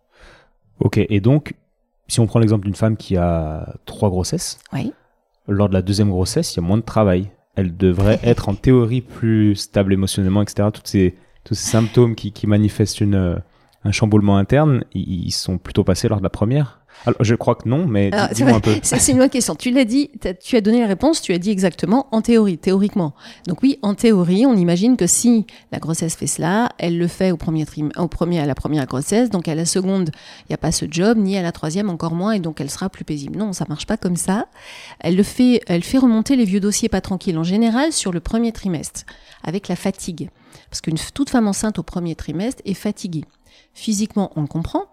Ok, 0.80 0.98
et 0.98 1.20
donc, 1.20 1.54
si 2.08 2.20
on 2.20 2.26
prend 2.26 2.38
l'exemple 2.38 2.64
d'une 2.64 2.74
femme 2.74 2.96
qui 2.96 3.16
a 3.16 3.74
trois 3.84 4.10
grossesses, 4.10 4.58
oui. 4.72 4.92
lors 5.46 5.68
de 5.68 5.74
la 5.74 5.82
deuxième 5.82 6.10
grossesse, 6.10 6.54
il 6.54 6.56
y 6.56 6.64
a 6.64 6.66
moins 6.66 6.78
de 6.78 6.82
travail. 6.82 7.30
Elle 7.54 7.76
devrait 7.76 8.20
être 8.24 8.48
en 8.48 8.54
théorie 8.54 9.00
plus 9.02 9.54
stable 9.54 9.92
émotionnellement, 9.92 10.42
etc. 10.42 10.68
Toutes 10.72 10.88
ces 10.88 11.14
tous 11.44 11.54
ces 11.54 11.70
symptômes 11.70 12.14
qui, 12.14 12.32
qui 12.32 12.46
manifestent 12.46 13.00
une, 13.00 13.14
euh, 13.14 13.36
un 13.84 13.92
chamboulement 13.92 14.38
interne, 14.38 14.84
ils, 14.94 15.30
sont 15.30 15.58
plutôt 15.58 15.84
passés 15.84 16.08
lors 16.08 16.18
de 16.18 16.22
la 16.22 16.30
première? 16.30 16.80
Alors, 17.06 17.22
je 17.22 17.34
crois 17.34 17.56
que 17.56 17.68
non, 17.68 17.86
mais 17.86 18.10
dis-moi 18.32 18.54
un 18.54 18.60
peu. 18.60 18.76
C'est 18.82 19.12
une 19.12 19.18
bonne 19.18 19.28
question. 19.28 19.56
Tu 19.56 19.72
l'as 19.72 19.84
dit, 19.84 20.10
tu 20.42 20.56
as 20.56 20.60
donné 20.60 20.80
la 20.80 20.86
réponse, 20.86 21.20
tu 21.20 21.32
as 21.32 21.38
dit 21.38 21.50
exactement 21.50 22.06
en 22.12 22.22
théorie, 22.22 22.56
théoriquement. 22.56 23.14
Donc 23.48 23.62
oui, 23.62 23.78
en 23.82 23.94
théorie, 23.94 24.46
on 24.46 24.56
imagine 24.56 24.96
que 24.96 25.06
si 25.06 25.44
la 25.72 25.80
grossesse 25.80 26.14
fait 26.14 26.28
cela, 26.28 26.70
elle 26.78 26.96
le 26.96 27.08
fait 27.08 27.32
au 27.32 27.36
premier 27.36 27.66
au 27.96 28.08
premier, 28.08 28.38
à 28.38 28.46
la 28.46 28.54
première 28.54 28.86
grossesse, 28.86 29.28
donc 29.28 29.48
à 29.48 29.56
la 29.56 29.64
seconde, 29.64 30.12
il 30.42 30.46
n'y 30.50 30.54
a 30.54 30.58
pas 30.58 30.72
ce 30.72 30.86
job, 30.88 31.18
ni 31.18 31.36
à 31.36 31.42
la 31.42 31.52
troisième 31.52 31.90
encore 31.90 32.14
moins, 32.14 32.32
et 32.32 32.40
donc 32.40 32.60
elle 32.60 32.70
sera 32.70 32.88
plus 32.88 33.04
paisible. 33.04 33.36
Non, 33.36 33.52
ça 33.52 33.66
marche 33.68 33.86
pas 33.86 33.96
comme 33.96 34.16
ça. 34.16 34.46
Elle 35.00 35.16
le 35.16 35.24
fait, 35.24 35.62
elle 35.66 35.82
fait 35.82 35.98
remonter 35.98 36.36
les 36.36 36.44
vieux 36.44 36.60
dossiers 36.60 36.88
pas 36.88 37.00
tranquilles 37.00 37.38
en 37.38 37.44
général 37.44 37.92
sur 37.92 38.12
le 38.12 38.20
premier 38.20 38.52
trimestre, 38.52 39.02
avec 39.42 39.68
la 39.68 39.76
fatigue. 39.76 40.30
Parce 40.70 40.80
qu'une 40.80 40.98
toute 41.14 41.30
femme 41.30 41.48
enceinte 41.48 41.78
au 41.78 41.82
premier 41.82 42.14
trimestre 42.14 42.62
est 42.64 42.74
fatiguée. 42.74 43.24
Physiquement, 43.72 44.30
on 44.36 44.42
le 44.42 44.46
comprend, 44.46 44.84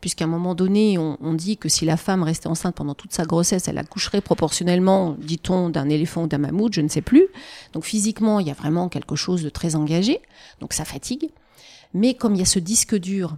puisqu'à 0.00 0.24
un 0.24 0.28
moment 0.28 0.54
donné, 0.54 0.98
on, 0.98 1.34
dit 1.34 1.56
que 1.56 1.68
si 1.68 1.84
la 1.84 1.96
femme 1.96 2.22
restait 2.22 2.46
enceinte 2.46 2.74
pendant 2.74 2.94
toute 2.94 3.12
sa 3.12 3.24
grossesse, 3.24 3.68
elle 3.68 3.78
accoucherait 3.78 4.20
proportionnellement, 4.20 5.16
dit-on, 5.18 5.70
d'un 5.70 5.88
éléphant 5.88 6.24
ou 6.24 6.26
d'un 6.28 6.38
mammouth, 6.38 6.72
je 6.72 6.80
ne 6.80 6.88
sais 6.88 7.02
plus. 7.02 7.26
Donc 7.72 7.84
physiquement, 7.84 8.40
il 8.40 8.46
y 8.46 8.50
a 8.50 8.54
vraiment 8.54 8.88
quelque 8.88 9.16
chose 9.16 9.42
de 9.42 9.48
très 9.48 9.74
engagé, 9.74 10.20
donc 10.60 10.72
ça 10.72 10.84
fatigue. 10.84 11.30
Mais 11.94 12.14
comme 12.14 12.34
il 12.34 12.38
y 12.38 12.42
a 12.42 12.46
ce 12.46 12.58
disque 12.58 12.96
dur 12.96 13.36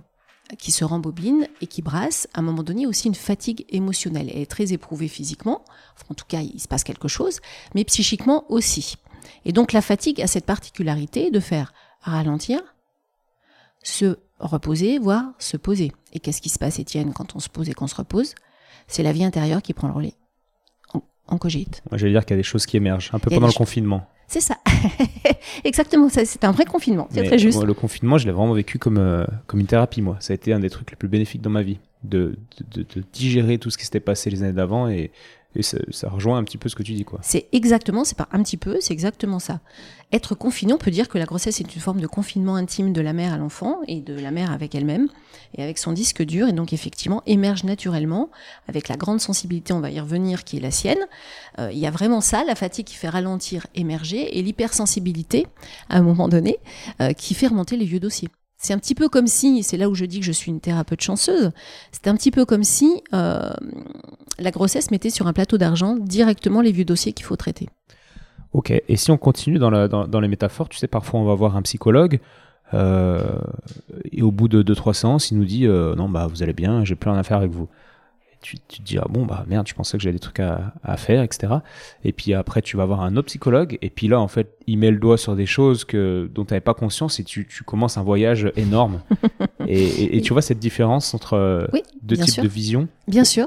qui 0.58 0.72
se 0.72 0.84
rembobine 0.84 1.46
et 1.60 1.66
qui 1.66 1.82
brasse, 1.82 2.28
à 2.34 2.40
un 2.40 2.42
moment 2.42 2.62
donné, 2.62 2.86
aussi 2.86 3.08
une 3.08 3.14
fatigue 3.14 3.64
émotionnelle. 3.68 4.30
Elle 4.32 4.42
est 4.42 4.50
très 4.50 4.72
éprouvée 4.72 5.08
physiquement, 5.08 5.64
en 6.08 6.14
tout 6.14 6.24
cas, 6.26 6.40
il 6.40 6.60
se 6.60 6.68
passe 6.68 6.84
quelque 6.84 7.08
chose, 7.08 7.40
mais 7.74 7.84
psychiquement 7.84 8.44
aussi. 8.48 8.96
Et 9.44 9.52
donc 9.52 9.72
la 9.72 9.82
fatigue 9.82 10.20
a 10.20 10.26
cette 10.26 10.46
particularité 10.46 11.30
de 11.30 11.40
faire 11.40 11.72
ralentir, 12.02 12.60
se 13.82 14.18
reposer, 14.38 14.98
voire 14.98 15.32
se 15.38 15.56
poser. 15.56 15.92
Et 16.12 16.20
qu'est-ce 16.20 16.40
qui 16.40 16.48
se 16.48 16.58
passe, 16.58 16.78
Étienne, 16.78 17.12
quand 17.12 17.36
on 17.36 17.40
se 17.40 17.48
pose 17.48 17.68
et 17.68 17.74
qu'on 17.74 17.86
se 17.86 17.94
repose? 17.94 18.34
C'est 18.86 19.02
la 19.02 19.12
vie 19.12 19.24
intérieure 19.24 19.62
qui 19.62 19.74
prend 19.74 19.88
le 19.88 19.94
relais. 19.94 20.14
on 21.28 21.38
cogite. 21.38 21.82
Moi, 21.90 21.98
j'allais 21.98 22.12
dire 22.12 22.24
qu'il 22.24 22.34
y 22.34 22.38
a 22.38 22.42
des 22.42 22.42
choses 22.42 22.66
qui 22.66 22.76
émergent, 22.76 23.10
un 23.12 23.18
peu 23.18 23.30
pendant 23.30 23.46
le 23.46 23.52
confinement. 23.52 24.06
C'est 24.26 24.40
ça. 24.40 24.58
Exactement, 25.64 26.08
c'est 26.08 26.44
un 26.44 26.52
vrai 26.52 26.64
confinement. 26.64 27.08
C'est 27.10 27.24
très 27.24 27.38
juste. 27.38 27.62
le 27.62 27.74
confinement, 27.74 28.16
je 28.16 28.26
l'ai 28.26 28.32
vraiment 28.32 28.52
vécu 28.52 28.78
comme, 28.78 28.98
euh, 28.98 29.24
comme 29.46 29.60
une 29.60 29.66
thérapie, 29.66 30.02
moi. 30.02 30.16
Ça 30.20 30.32
a 30.32 30.34
été 30.34 30.52
un 30.52 30.60
des 30.60 30.70
trucs 30.70 30.90
les 30.90 30.96
plus 30.96 31.08
bénéfiques 31.08 31.42
dans 31.42 31.50
ma 31.50 31.62
vie. 31.62 31.78
De, 32.02 32.38
de, 32.72 32.82
de 32.82 33.04
digérer 33.12 33.58
tout 33.58 33.68
ce 33.68 33.76
qui 33.76 33.84
s'était 33.84 34.00
passé 34.00 34.30
les 34.30 34.42
années 34.42 34.54
d'avant 34.54 34.88
et, 34.88 35.10
et 35.56 35.62
ça, 35.62 35.78
rejoint 36.08 36.38
un 36.38 36.44
petit 36.44 36.58
peu 36.58 36.68
ce 36.68 36.76
que 36.76 36.84
tu 36.84 36.92
dis, 36.92 37.04
quoi. 37.04 37.18
C'est 37.22 37.48
exactement, 37.50 38.04
c'est 38.04 38.16
pas 38.16 38.28
un 38.30 38.40
petit 38.42 38.56
peu, 38.56 38.78
c'est 38.80 38.92
exactement 38.92 39.40
ça. 39.40 39.60
Être 40.12 40.36
confiné, 40.36 40.72
on 40.72 40.78
peut 40.78 40.92
dire 40.92 41.08
que 41.08 41.18
la 41.18 41.24
grossesse 41.24 41.60
est 41.60 41.74
une 41.74 41.80
forme 41.80 42.00
de 42.00 42.06
confinement 42.06 42.54
intime 42.54 42.92
de 42.92 43.00
la 43.00 43.12
mère 43.12 43.32
à 43.32 43.36
l'enfant 43.36 43.80
et 43.88 44.00
de 44.00 44.14
la 44.14 44.30
mère 44.30 44.52
avec 44.52 44.76
elle-même 44.76 45.08
et 45.54 45.62
avec 45.62 45.78
son 45.78 45.92
disque 45.92 46.22
dur 46.22 46.46
et 46.46 46.52
donc 46.52 46.72
effectivement 46.72 47.22
émerge 47.26 47.64
naturellement 47.64 48.30
avec 48.68 48.86
la 48.88 48.96
grande 48.96 49.20
sensibilité, 49.20 49.72
on 49.72 49.80
va 49.80 49.90
y 49.90 49.98
revenir, 49.98 50.44
qui 50.44 50.58
est 50.58 50.60
la 50.60 50.70
sienne. 50.70 51.04
Euh, 51.58 51.70
il 51.72 51.78
y 51.78 51.86
a 51.86 51.90
vraiment 51.90 52.20
ça, 52.20 52.44
la 52.44 52.54
fatigue 52.54 52.86
qui 52.86 52.96
fait 52.96 53.08
ralentir, 53.08 53.66
émerger 53.74 54.38
et 54.38 54.42
l'hypersensibilité 54.42 55.48
à 55.88 55.98
un 55.98 56.02
moment 56.02 56.28
donné 56.28 56.58
euh, 57.00 57.12
qui 57.12 57.34
fait 57.34 57.48
remonter 57.48 57.76
les 57.76 57.86
vieux 57.86 58.00
dossiers. 58.00 58.28
C'est 58.62 58.74
un 58.74 58.78
petit 58.78 58.94
peu 58.94 59.08
comme 59.08 59.26
si, 59.26 59.62
c'est 59.62 59.78
là 59.78 59.88
où 59.88 59.94
je 59.94 60.04
dis 60.04 60.20
que 60.20 60.26
je 60.26 60.32
suis 60.32 60.50
une 60.50 60.60
thérapeute 60.60 61.00
chanceuse, 61.00 61.50
c'est 61.92 62.08
un 62.08 62.14
petit 62.14 62.30
peu 62.30 62.44
comme 62.44 62.62
si 62.62 63.02
euh, 63.14 63.54
la 64.40 64.50
grossesse 64.50 64.90
mettait 64.90 65.10
sur 65.10 65.26
un 65.26 65.32
plateau 65.32 65.58
d'argent 65.58 65.96
directement 65.96 66.60
les 66.60 66.72
vieux 66.72 66.84
dossiers 66.84 67.12
qu'il 67.12 67.26
faut 67.26 67.36
traiter. 67.36 67.68
Ok, 68.52 68.70
et 68.70 68.96
si 68.96 69.10
on 69.10 69.16
continue 69.16 69.58
dans, 69.58 69.86
dans, 69.86 70.20
les 70.20 70.28
métaphores, 70.28 70.68
tu 70.68 70.78
sais, 70.78 70.88
parfois 70.88 71.20
on 71.20 71.24
va 71.24 71.34
voir 71.34 71.56
un 71.56 71.62
psychologue, 71.62 72.18
euh, 72.74 73.38
et 74.10 74.22
au 74.22 74.30
bout 74.32 74.48
de 74.48 74.62
2-3 74.62 74.92
séances, 74.92 75.30
il 75.30 75.38
nous 75.38 75.44
dit 75.44 75.66
euh, 75.66 75.94
Non, 75.94 76.08
bah 76.08 76.26
vous 76.28 76.42
allez 76.42 76.52
bien, 76.52 76.84
j'ai 76.84 76.94
plus 76.94 77.10
rien 77.10 77.18
à 77.18 77.22
faire 77.22 77.36
avec 77.36 77.50
vous. 77.50 77.68
Tu, 78.42 78.58
te 78.58 78.80
dis 78.80 78.96
ah 78.96 79.04
bon 79.06 79.26
bah 79.26 79.44
merde 79.48 79.68
je 79.68 79.74
pensais 79.74 79.98
que 79.98 80.02
j'avais 80.02 80.14
des 80.14 80.18
trucs 80.18 80.40
à, 80.40 80.96
faire 80.96 81.22
etc 81.22 81.56
et 82.04 82.12
puis 82.14 82.32
après 82.32 82.62
tu 82.62 82.78
vas 82.78 82.86
voir 82.86 83.02
un 83.02 83.14
autre 83.16 83.26
psychologue 83.26 83.76
et 83.82 83.90
puis 83.90 84.08
là 84.08 84.18
en 84.18 84.28
fait 84.28 84.56
il 84.66 84.78
met 84.78 84.90
le 84.90 84.96
doigt 84.96 85.18
sur 85.18 85.36
des 85.36 85.44
choses 85.44 85.84
que 85.84 86.26
dont 86.34 86.46
tu 86.46 86.54
n'avais 86.54 86.62
pas 86.62 86.72
conscience 86.72 87.20
et 87.20 87.24
tu, 87.24 87.46
commences 87.66 87.98
un 87.98 88.02
voyage 88.02 88.50
énorme. 88.56 89.02
Et, 89.68 90.22
tu 90.22 90.32
vois 90.32 90.40
cette 90.40 90.58
différence 90.58 91.12
entre 91.12 91.34
euh, 91.34 91.66
deux 92.00 92.16
types 92.16 92.42
de 92.42 92.48
vision? 92.48 92.88
Bien 93.06 93.24
sûr. 93.24 93.46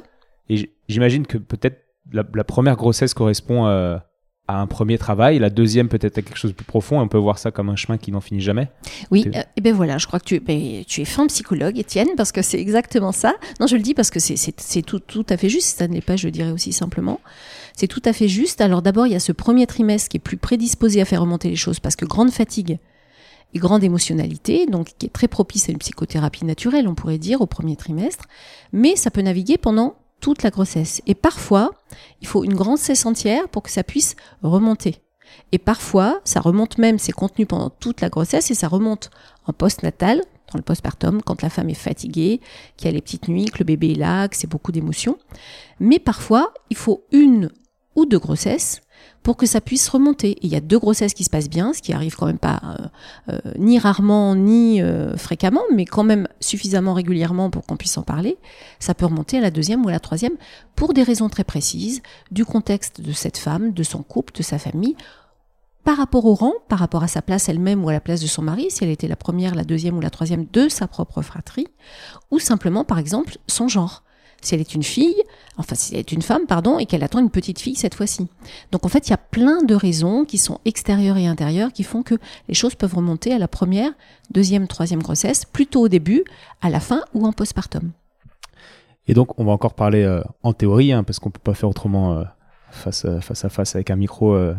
Et 0.49 0.69
j'imagine 0.93 1.27
que 1.27 1.37
peut-être 1.37 1.83
la, 2.11 2.23
la, 2.33 2.43
première 2.43 2.75
grossesse 2.75 3.13
correspond 3.13 3.65
à 3.65 4.05
à 4.47 4.59
un 4.59 4.67
premier 4.67 4.97
travail, 4.97 5.39
la 5.39 5.49
deuxième 5.49 5.87
peut-être 5.87 6.17
à 6.17 6.21
quelque 6.21 6.37
chose 6.37 6.51
de 6.51 6.55
plus 6.55 6.65
profond, 6.65 6.99
et 6.99 7.03
on 7.03 7.07
peut 7.07 7.17
voir 7.17 7.39
ça 7.39 7.51
comme 7.51 7.69
un 7.69 7.77
chemin 7.77 7.97
qui 7.97 8.11
n'en 8.11 8.19
finit 8.19 8.41
jamais. 8.41 8.69
Oui, 9.09 9.25
et 9.33 9.39
eh 9.55 9.61
ben 9.61 9.73
voilà, 9.73 9.97
je 9.97 10.05
crois 10.05 10.19
que 10.19 10.25
tu, 10.25 10.39
ben, 10.41 10.83
tu 10.85 11.01
es 11.01 11.05
fin 11.05 11.27
psychologue, 11.27 11.79
Étienne, 11.79 12.09
parce 12.17 12.33
que 12.33 12.41
c'est 12.41 12.59
exactement 12.59 13.13
ça. 13.13 13.35
Non, 13.61 13.67
je 13.67 13.77
le 13.77 13.81
dis 13.81 13.93
parce 13.93 14.09
que 14.09 14.19
c'est 14.19 14.81
tout, 14.81 14.99
tout 14.99 15.25
à 15.29 15.37
fait 15.37 15.47
juste, 15.47 15.77
ça 15.77 15.87
n'est 15.87 16.01
pas, 16.01 16.17
je 16.17 16.27
dirais 16.27 16.51
aussi 16.51 16.73
simplement. 16.73 17.21
C'est 17.73 17.87
tout 17.87 18.01
à 18.03 18.11
fait 18.11 18.27
juste. 18.27 18.59
Alors 18.59 18.81
d'abord, 18.81 19.07
il 19.07 19.13
y 19.13 19.15
a 19.15 19.21
ce 19.21 19.31
premier 19.31 19.65
trimestre 19.65 20.09
qui 20.09 20.17
est 20.17 20.19
plus 20.19 20.37
prédisposé 20.37 20.99
à 20.99 21.05
faire 21.05 21.21
remonter 21.21 21.49
les 21.49 21.55
choses, 21.55 21.79
parce 21.79 21.95
que 21.95 22.05
grande 22.05 22.31
fatigue 22.31 22.79
et 23.53 23.59
grande 23.59 23.83
émotionnalité, 23.83 24.65
donc 24.65 24.89
qui 24.97 25.05
est 25.05 25.13
très 25.13 25.29
propice 25.29 25.69
à 25.69 25.71
une 25.71 25.77
psychothérapie 25.77 26.43
naturelle, 26.43 26.89
on 26.89 26.95
pourrait 26.95 27.17
dire, 27.17 27.39
au 27.39 27.45
premier 27.45 27.77
trimestre, 27.77 28.25
mais 28.73 28.97
ça 28.97 29.09
peut 29.09 29.21
naviguer 29.21 29.57
pendant 29.57 29.95
toute 30.23 30.41
la 30.41 30.51
grossesse. 30.51 31.01
Et 31.05 31.15
parfois, 31.15 31.71
il 32.21 32.27
faut 32.27 32.45
une 32.45 32.53
grande 32.53 32.77
cesse 32.77 33.05
entière 33.05 33.49
pour 33.49 33.61
que 33.61 33.69
ça 33.69 33.83
puisse 33.83 34.15
remonter. 34.41 35.01
Et 35.51 35.57
parfois, 35.57 36.21
ça 36.23 36.39
remonte 36.39 36.77
même, 36.77 36.97
c'est 36.97 37.11
contenu 37.11 37.45
pendant 37.45 37.69
toute 37.69 37.99
la 37.99 38.07
grossesse 38.07 38.49
et 38.49 38.53
ça 38.53 38.69
remonte 38.69 39.09
en 39.47 39.51
post-natal, 39.51 40.21
dans 40.49 40.57
le 40.57 40.63
postpartum, 40.63 41.21
quand 41.21 41.41
la 41.41 41.49
femme 41.49 41.69
est 41.69 41.73
fatiguée, 41.73 42.39
qu'il 42.77 42.85
y 42.85 42.89
a 42.89 42.93
les 42.93 43.01
petites 43.01 43.27
nuits, 43.27 43.47
que 43.47 43.59
le 43.59 43.65
bébé 43.65 43.91
est 43.91 43.95
là, 43.95 44.29
que 44.29 44.37
c'est 44.37 44.49
beaucoup 44.49 44.71
d'émotions. 44.71 45.17
Mais 45.81 45.99
parfois, 45.99 46.53
il 46.69 46.77
faut 46.77 47.03
une 47.11 47.49
ou 47.95 48.05
deux 48.05 48.19
grossesses 48.19 48.79
pour 49.23 49.37
que 49.37 49.45
ça 49.45 49.61
puisse 49.61 49.87
remonter. 49.89 50.37
Il 50.41 50.51
y 50.51 50.55
a 50.55 50.59
deux 50.59 50.77
grossesses 50.77 51.13
qui 51.13 51.23
se 51.23 51.29
passent 51.29 51.49
bien, 51.49 51.73
ce 51.73 51.81
qui 51.81 51.93
arrive 51.93 52.15
quand 52.15 52.25
même 52.25 52.37
pas 52.37 52.61
euh, 52.63 53.33
euh, 53.33 53.51
ni 53.57 53.79
rarement 53.79 54.35
ni 54.35 54.81
euh, 54.81 55.15
fréquemment, 55.17 55.61
mais 55.73 55.85
quand 55.85 56.03
même 56.03 56.27
suffisamment 56.39 56.93
régulièrement 56.93 57.49
pour 57.49 57.65
qu'on 57.65 57.77
puisse 57.77 57.97
en 57.97 58.03
parler. 58.03 58.37
Ça 58.79 58.93
peut 58.93 59.05
remonter 59.05 59.37
à 59.37 59.41
la 59.41 59.51
deuxième 59.51 59.85
ou 59.85 59.89
à 59.89 59.91
la 59.91 59.99
troisième 59.99 60.33
pour 60.75 60.93
des 60.93 61.03
raisons 61.03 61.29
très 61.29 61.43
précises, 61.43 62.01
du 62.31 62.45
contexte 62.45 63.01
de 63.01 63.13
cette 63.13 63.37
femme, 63.37 63.71
de 63.71 63.83
son 63.83 64.03
couple, 64.03 64.33
de 64.35 64.43
sa 64.43 64.59
famille, 64.59 64.95
par 65.83 65.97
rapport 65.97 66.25
au 66.25 66.33
rang, 66.33 66.53
par 66.69 66.79
rapport 66.79 67.03
à 67.03 67.07
sa 67.07 67.21
place 67.21 67.49
elle-même 67.49 67.83
ou 67.83 67.89
à 67.89 67.93
la 67.93 67.99
place 67.99 68.21
de 68.21 68.27
son 68.27 68.41
mari, 68.41 68.67
si 68.69 68.83
elle 68.83 68.89
était 68.89 69.07
la 69.07 69.15
première, 69.15 69.55
la 69.55 69.63
deuxième 69.63 69.97
ou 69.97 70.01
la 70.01 70.09
troisième 70.09 70.45
de 70.51 70.69
sa 70.69 70.87
propre 70.87 71.21
fratrie, 71.21 71.67
ou 72.31 72.39
simplement 72.39 72.83
par 72.83 72.99
exemple 72.99 73.37
son 73.47 73.67
genre 73.67 74.03
si 74.43 74.55
elle 74.55 74.61
est 74.61 74.73
une 74.73 74.83
fille, 74.83 75.21
enfin 75.57 75.75
si 75.75 75.93
elle 75.93 76.01
est 76.01 76.11
une 76.11 76.21
femme, 76.21 76.45
pardon, 76.47 76.79
et 76.79 76.85
qu'elle 76.85 77.03
attend 77.03 77.19
une 77.19 77.29
petite 77.29 77.59
fille 77.59 77.75
cette 77.75 77.95
fois-ci. 77.95 78.27
Donc 78.71 78.85
en 78.85 78.89
fait, 78.89 79.07
il 79.07 79.11
y 79.11 79.13
a 79.13 79.17
plein 79.17 79.63
de 79.63 79.75
raisons 79.75 80.25
qui 80.25 80.37
sont 80.37 80.59
extérieures 80.65 81.17
et 81.17 81.27
intérieures 81.27 81.71
qui 81.71 81.83
font 81.83 82.03
que 82.03 82.15
les 82.47 82.53
choses 82.53 82.75
peuvent 82.75 82.95
remonter 82.95 83.33
à 83.33 83.39
la 83.39 83.47
première, 83.47 83.91
deuxième, 84.31 84.67
troisième 84.67 85.01
grossesse, 85.01 85.45
plutôt 85.45 85.81
au 85.81 85.87
début, 85.87 86.23
à 86.61 86.69
la 86.69 86.79
fin 86.79 87.03
ou 87.13 87.25
en 87.25 87.33
postpartum. 87.33 87.91
Et 89.07 89.13
donc 89.13 89.37
on 89.39 89.45
va 89.45 89.51
encore 89.51 89.73
parler 89.73 90.03
euh, 90.03 90.21
en 90.43 90.53
théorie, 90.53 90.93
hein, 90.93 91.03
parce 91.03 91.19
qu'on 91.19 91.31
peut 91.31 91.39
pas 91.43 91.53
faire 91.53 91.69
autrement 91.69 92.17
euh, 92.17 92.23
face, 92.71 93.05
à, 93.05 93.21
face 93.21 93.45
à 93.45 93.49
face 93.49 93.75
avec 93.75 93.89
un 93.89 93.95
micro 93.95 94.33
euh, 94.33 94.55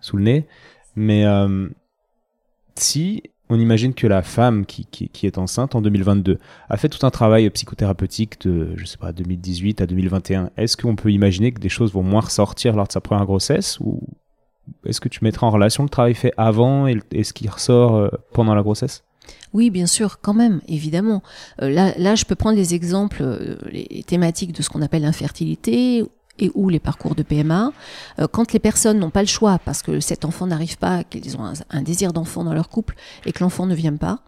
sous 0.00 0.16
le 0.16 0.22
nez. 0.24 0.46
Mais 0.94 1.26
si 2.74 3.22
on 3.48 3.58
imagine 3.60 3.94
que 3.94 4.06
la 4.06 4.22
femme 4.22 4.66
qui, 4.66 5.10
est 5.22 5.38
enceinte 5.38 5.74
en 5.74 5.80
2022 5.80 6.38
a 6.68 6.76
fait 6.76 6.88
tout 6.88 7.06
un 7.06 7.10
travail 7.10 7.48
psychothérapeutique 7.50 8.40
de, 8.40 8.72
je 8.76 8.84
sais 8.84 8.98
pas, 8.98 9.12
2018 9.12 9.80
à 9.80 9.86
2021. 9.86 10.50
Est-ce 10.56 10.76
qu'on 10.76 10.96
peut 10.96 11.12
imaginer 11.12 11.52
que 11.52 11.60
des 11.60 11.68
choses 11.68 11.92
vont 11.92 12.02
moins 12.02 12.22
ressortir 12.22 12.74
lors 12.74 12.86
de 12.86 12.92
sa 12.92 13.00
première 13.00 13.26
grossesse 13.26 13.78
ou 13.80 14.02
est-ce 14.84 15.00
que 15.00 15.08
tu 15.08 15.20
mettras 15.22 15.46
en 15.46 15.50
relation 15.50 15.84
le 15.84 15.88
travail 15.88 16.14
fait 16.14 16.32
avant 16.36 16.86
et, 16.88 16.98
ce 17.22 17.32
qui 17.32 17.48
ressort 17.48 17.94
euh, 17.94 18.08
pendant 18.32 18.54
la 18.54 18.62
grossesse? 18.62 19.04
Oui, 19.52 19.70
bien 19.70 19.86
sûr, 19.86 20.20
quand 20.20 20.34
même, 20.34 20.60
évidemment. 20.68 21.22
Euh, 21.62 21.70
là, 21.70 22.14
je 22.14 22.24
peux 22.24 22.34
prendre 22.34 22.56
les 22.56 22.74
exemples, 22.74 23.22
euh, 23.22 23.56
les 23.70 24.04
thématiques 24.04 24.52
de 24.52 24.62
ce 24.62 24.68
qu'on 24.68 24.82
appelle 24.82 25.02
l'infertilité 25.02 26.04
et 26.38 26.50
ou 26.54 26.68
les 26.68 26.78
parcours 26.78 27.14
de 27.14 27.22
PMA. 27.22 27.72
Euh, 28.18 28.26
quand 28.30 28.52
les 28.52 28.58
personnes 28.58 28.98
n'ont 28.98 29.10
pas 29.10 29.22
le 29.22 29.28
choix 29.28 29.58
parce 29.58 29.82
que 29.82 30.00
cet 30.00 30.24
enfant 30.24 30.46
n'arrive 30.46 30.78
pas, 30.78 31.04
qu'ils 31.04 31.36
ont 31.36 31.52
un, 31.70 31.82
désir 31.82 32.12
d'enfant 32.12 32.44
dans 32.44 32.54
leur 32.54 32.68
couple 32.68 32.94
et 33.24 33.32
que 33.32 33.42
l'enfant 33.42 33.66
ne 33.66 33.74
vient 33.74 33.96
pas, 33.96 34.20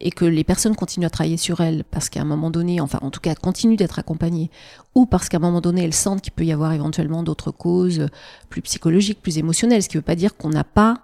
et 0.00 0.10
que 0.10 0.24
les 0.24 0.44
personnes 0.44 0.76
continuent 0.76 1.06
à 1.06 1.10
travailler 1.10 1.36
sur 1.36 1.60
elles 1.60 1.84
parce 1.84 2.08
qu'à 2.08 2.20
un 2.20 2.24
moment 2.24 2.50
donné, 2.50 2.80
enfin 2.80 2.98
en 3.02 3.10
tout 3.10 3.20
cas 3.20 3.34
continuent 3.34 3.76
d'être 3.76 3.98
accompagnées, 3.98 4.50
ou 4.94 5.06
parce 5.06 5.28
qu'à 5.28 5.38
un 5.38 5.40
moment 5.40 5.60
donné 5.60 5.84
elles 5.84 5.94
sentent 5.94 6.20
qu'il 6.20 6.32
peut 6.32 6.44
y 6.44 6.52
avoir 6.52 6.72
éventuellement 6.72 7.22
d'autres 7.22 7.50
causes 7.50 8.08
plus 8.48 8.62
psychologiques, 8.62 9.22
plus 9.22 9.38
émotionnelles, 9.38 9.82
ce 9.82 9.88
qui 9.88 9.96
ne 9.96 10.00
veut 10.00 10.04
pas 10.04 10.16
dire 10.16 10.36
qu'on 10.36 10.50
n'a 10.50 10.64
pas 10.64 11.02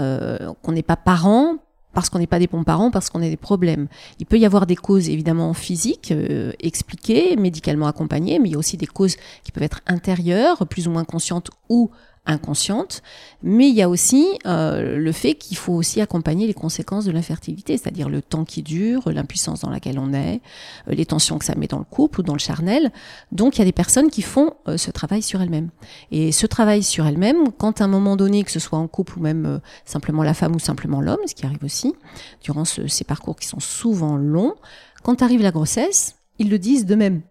euh, 0.00 0.52
qu'on 0.62 0.72
n'est 0.72 0.82
pas 0.82 0.96
parent 0.96 1.56
parce 1.92 2.08
qu'on 2.08 2.18
n'est 2.18 2.26
pas 2.26 2.38
des 2.38 2.46
bons 2.46 2.64
parents, 2.64 2.90
parce 2.90 3.10
qu'on 3.10 3.22
a 3.22 3.28
des 3.28 3.36
problèmes. 3.36 3.88
Il 4.18 4.26
peut 4.26 4.38
y 4.38 4.46
avoir 4.46 4.66
des 4.66 4.76
causes 4.76 5.08
évidemment 5.08 5.52
physiques, 5.54 6.12
euh, 6.12 6.52
expliquées, 6.60 7.36
médicalement 7.36 7.86
accompagnées, 7.86 8.38
mais 8.38 8.48
il 8.48 8.52
y 8.52 8.54
a 8.54 8.58
aussi 8.58 8.76
des 8.76 8.86
causes 8.86 9.16
qui 9.44 9.52
peuvent 9.52 9.62
être 9.62 9.80
intérieures, 9.86 10.66
plus 10.66 10.88
ou 10.88 10.90
moins 10.90 11.04
conscientes 11.04 11.50
ou 11.68 11.90
inconsciente, 12.24 13.02
mais 13.42 13.68
il 13.68 13.74
y 13.74 13.82
a 13.82 13.88
aussi 13.88 14.38
euh, 14.46 14.96
le 14.96 15.12
fait 15.12 15.34
qu'il 15.34 15.56
faut 15.56 15.72
aussi 15.72 16.00
accompagner 16.00 16.46
les 16.46 16.54
conséquences 16.54 17.04
de 17.04 17.10
l'infertilité, 17.10 17.76
c'est-à-dire 17.76 18.08
le 18.08 18.22
temps 18.22 18.44
qui 18.44 18.62
dure, 18.62 19.10
l'impuissance 19.10 19.60
dans 19.60 19.70
laquelle 19.70 19.98
on 19.98 20.12
est, 20.12 20.40
euh, 20.88 20.94
les 20.94 21.04
tensions 21.04 21.38
que 21.38 21.44
ça 21.44 21.56
met 21.56 21.66
dans 21.66 21.80
le 21.80 21.84
couple 21.84 22.20
ou 22.20 22.22
dans 22.22 22.34
le 22.34 22.38
charnel. 22.38 22.92
Donc 23.32 23.56
il 23.56 23.58
y 23.58 23.62
a 23.62 23.64
des 23.64 23.72
personnes 23.72 24.08
qui 24.08 24.22
font 24.22 24.54
euh, 24.68 24.76
ce 24.76 24.92
travail 24.92 25.20
sur 25.20 25.42
elles-mêmes. 25.42 25.70
Et 26.12 26.30
ce 26.30 26.46
travail 26.46 26.84
sur 26.84 27.06
elles-mêmes, 27.06 27.50
quand 27.58 27.80
à 27.80 27.84
un 27.84 27.88
moment 27.88 28.14
donné, 28.16 28.44
que 28.44 28.52
ce 28.52 28.60
soit 28.60 28.78
en 28.78 28.86
couple 28.86 29.18
ou 29.18 29.22
même 29.22 29.60
simplement 29.84 30.22
la 30.22 30.34
femme 30.34 30.54
ou 30.54 30.60
simplement 30.60 31.00
l'homme, 31.00 31.20
ce 31.26 31.34
qui 31.34 31.44
arrive 31.44 31.64
aussi, 31.64 31.92
durant 32.42 32.64
ces 32.64 33.04
parcours 33.04 33.36
qui 33.36 33.48
sont 33.48 33.60
souvent 33.60 34.16
longs, 34.16 34.54
quand 35.02 35.22
arrive 35.22 35.42
la 35.42 35.50
grossesse, 35.50 36.16
ils 36.38 36.48
le 36.48 36.58
disent 36.58 36.86
d'eux-mêmes 36.86 37.22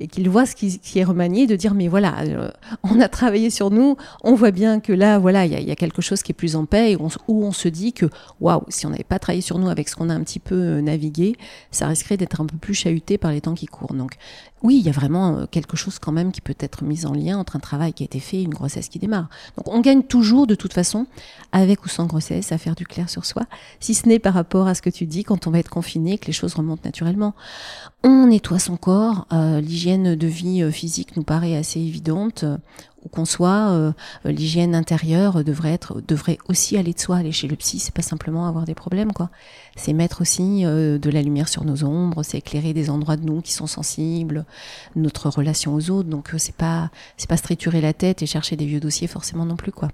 et 0.00 0.06
qu'ils 0.06 0.28
voient 0.28 0.46
ce 0.46 0.54
qui, 0.54 0.98
est 0.98 1.04
remanié, 1.04 1.46
de 1.46 1.56
dire 1.56 1.74
mais 1.74 1.88
voilà, 1.88 2.20
euh, 2.22 2.50
on 2.82 3.00
a 3.00 3.08
travaillé 3.08 3.50
sur 3.50 3.70
nous, 3.70 3.96
on 4.22 4.34
voit 4.34 4.50
bien 4.50 4.80
que 4.80 4.92
là, 4.92 5.18
voilà, 5.18 5.46
il 5.46 5.52
y, 5.52 5.70
a 5.70 5.76
quelque 5.76 6.02
chose 6.02 6.22
qui 6.22 6.32
est 6.32 6.34
plus 6.34 6.56
en 6.56 6.64
paix, 6.64 6.92
et 6.92 6.96
où 6.96 7.44
on 7.44 7.52
se 7.52 7.68
dit 7.68 7.92
que 7.92 8.06
waouh, 8.40 8.62
si 8.68 8.86
on 8.86 8.90
n'avait 8.90 9.04
pas 9.04 9.18
travaillé 9.18 9.42
sur 9.42 9.58
nous 9.58 9.68
avec 9.68 9.88
ce 9.88 9.96
qu'on 9.96 10.10
a 10.10 10.14
un 10.14 10.22
petit 10.22 10.40
peu 10.40 10.54
euh, 10.54 10.80
navigué, 10.80 11.36
ça 11.70 11.86
risquerait 11.86 12.16
d'être 12.16 12.40
un 12.40 12.46
peu 12.46 12.56
plus 12.56 12.74
chahuté 12.74 13.18
par 13.18 13.30
les 13.30 13.40
temps 13.40 13.54
qui 13.54 13.66
courent. 13.66 13.94
Donc 13.94 14.16
oui, 14.64 14.78
il 14.78 14.86
y 14.86 14.88
a 14.88 14.92
vraiment 14.92 15.36
euh, 15.36 15.46
quelque 15.48 15.76
chose 15.76 15.98
quand 15.98 16.10
même 16.10 16.32
qui 16.32 16.40
peut 16.40 16.56
être 16.58 16.84
mis 16.84 17.04
en 17.04 17.12
lien 17.12 17.38
entre 17.38 17.54
un 17.54 17.60
travail 17.60 17.92
qui 17.92 18.02
a 18.02 18.06
été 18.06 18.18
fait 18.18 18.38
et 18.38 18.42
une 18.42 18.54
grossesse 18.54 18.88
qui 18.88 18.98
démarre. 18.98 19.28
Donc 19.58 19.68
on 19.68 19.82
gagne 19.82 20.02
toujours 20.02 20.46
de 20.46 20.54
toute 20.54 20.72
façon, 20.72 21.06
avec 21.52 21.84
ou 21.84 21.88
sans 21.90 22.06
grossesse, 22.06 22.50
à 22.50 22.56
faire 22.56 22.74
du 22.74 22.86
clair 22.86 23.10
sur 23.10 23.26
soi, 23.26 23.42
si 23.78 23.94
ce 23.94 24.08
n'est 24.08 24.18
par 24.18 24.32
rapport 24.32 24.66
à 24.66 24.74
ce 24.74 24.80
que 24.80 24.88
tu 24.88 25.04
dis 25.04 25.22
quand 25.22 25.46
on 25.46 25.50
va 25.50 25.58
être 25.58 25.68
confiné, 25.68 26.16
que 26.16 26.26
les 26.26 26.32
choses 26.32 26.54
remontent 26.54 26.82
naturellement. 26.82 27.34
On 28.02 28.26
nettoie 28.26 28.58
son 28.58 28.78
corps, 28.78 29.26
euh, 29.32 29.60
l'hygiène 29.60 30.14
de 30.14 30.26
vie 30.26 30.72
physique 30.72 31.14
nous 31.16 31.24
paraît 31.24 31.56
assez 31.56 31.80
évidente, 31.80 32.46
où 33.04 33.08
qu'on 33.08 33.24
soit, 33.24 33.92
l'hygiène 34.24 34.74
intérieure 34.74 35.44
devrait 35.44 35.72
être, 35.72 36.00
devrait 36.06 36.38
aussi 36.48 36.76
aller 36.76 36.92
de 36.92 36.98
soi. 36.98 37.16
Aller 37.16 37.32
chez 37.32 37.48
le 37.48 37.56
psy, 37.56 37.78
c'est 37.78 37.94
pas 37.94 38.02
simplement 38.02 38.46
avoir 38.46 38.64
des 38.64 38.74
problèmes, 38.74 39.12
quoi. 39.12 39.30
C'est 39.76 39.92
mettre 39.92 40.22
aussi 40.22 40.64
de 40.64 41.10
la 41.10 41.22
lumière 41.22 41.48
sur 41.48 41.64
nos 41.64 41.84
ombres, 41.84 42.22
c'est 42.22 42.38
éclairer 42.38 42.72
des 42.72 42.90
endroits 42.90 43.16
de 43.16 43.24
nous 43.24 43.40
qui 43.40 43.52
sont 43.52 43.66
sensibles, 43.66 44.46
notre 44.96 45.28
relation 45.28 45.74
aux 45.74 45.90
autres. 45.90 46.08
Donc 46.08 46.32
c'est 46.38 46.54
pas, 46.54 46.90
c'est 47.16 47.28
pas 47.28 47.36
se 47.36 47.80
la 47.80 47.92
tête 47.92 48.22
et 48.22 48.26
chercher 48.26 48.56
des 48.56 48.66
vieux 48.66 48.80
dossiers 48.80 49.06
forcément 49.06 49.44
non 49.44 49.56
plus, 49.56 49.72
quoi. 49.72 49.88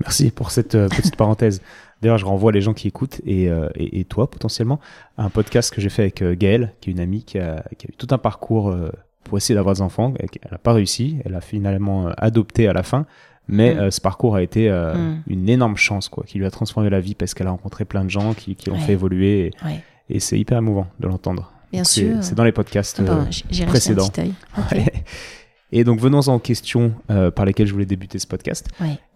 Merci 0.00 0.30
pour 0.30 0.50
cette 0.50 0.72
petite 0.72 1.16
parenthèse. 1.16 1.60
D'ailleurs, 2.00 2.18
je 2.18 2.24
renvoie 2.24 2.52
les 2.52 2.62
gens 2.62 2.72
qui 2.72 2.88
écoutent 2.88 3.20
et, 3.26 3.50
euh, 3.50 3.68
et, 3.74 4.04
toi 4.04 4.30
potentiellement 4.30 4.80
à 5.18 5.24
un 5.24 5.30
podcast 5.30 5.72
que 5.72 5.80
j'ai 5.80 5.90
fait 5.90 6.02
avec 6.02 6.22
euh, 6.22 6.34
Gaëlle, 6.34 6.72
qui 6.80 6.90
est 6.90 6.92
une 6.92 7.00
amie 7.00 7.24
qui 7.24 7.38
a, 7.38 7.62
qui 7.78 7.86
a 7.86 7.90
eu 7.90 7.96
tout 7.96 8.08
un 8.10 8.18
parcours 8.18 8.70
euh, 8.70 8.90
pour 9.24 9.38
essayer 9.38 9.54
d'avoir 9.54 9.74
des 9.74 9.82
enfants. 9.82 10.14
Elle 10.18 10.28
n'a 10.50 10.58
pas 10.58 10.72
réussi, 10.72 11.18
elle 11.24 11.34
a 11.34 11.40
finalement 11.40 12.08
adopté 12.16 12.68
à 12.68 12.72
la 12.72 12.82
fin, 12.82 13.06
mais 13.48 13.74
mm. 13.74 13.90
ce 13.90 14.00
parcours 14.00 14.36
a 14.36 14.42
été 14.42 14.70
mm. 14.70 15.22
une 15.26 15.48
énorme 15.48 15.76
chance, 15.76 16.08
quoi, 16.08 16.24
qui 16.26 16.38
lui 16.38 16.46
a 16.46 16.50
transformé 16.50 16.90
la 16.90 17.00
vie 17.00 17.14
parce 17.14 17.34
qu'elle 17.34 17.46
a 17.46 17.50
rencontré 17.50 17.84
plein 17.84 18.04
de 18.04 18.10
gens 18.10 18.34
qui, 18.34 18.56
qui 18.56 18.70
l'ont 18.70 18.78
fait 18.78 18.92
évoluer. 18.92 19.46
Et, 19.46 20.16
et 20.16 20.20
c'est 20.20 20.38
hyper 20.38 20.58
émouvant 20.58 20.86
de 20.98 21.06
l'entendre. 21.06 21.52
Bien 21.72 21.84
sûr. 21.84 22.16
C'est 22.22 22.34
dans 22.34 22.44
les 22.44 22.52
podcasts 22.52 23.00
ah 23.06 23.26
précédents. 23.66 24.10
Et 25.72 25.84
donc 25.84 26.00
venons-en 26.00 26.34
aux 26.34 26.40
questions 26.40 26.94
euh, 27.10 27.30
par 27.30 27.44
lesquelles 27.44 27.66
je 27.66 27.72
voulais 27.72 27.86
débuter 27.86 28.18
ce 28.18 28.26
podcast. 28.26 28.68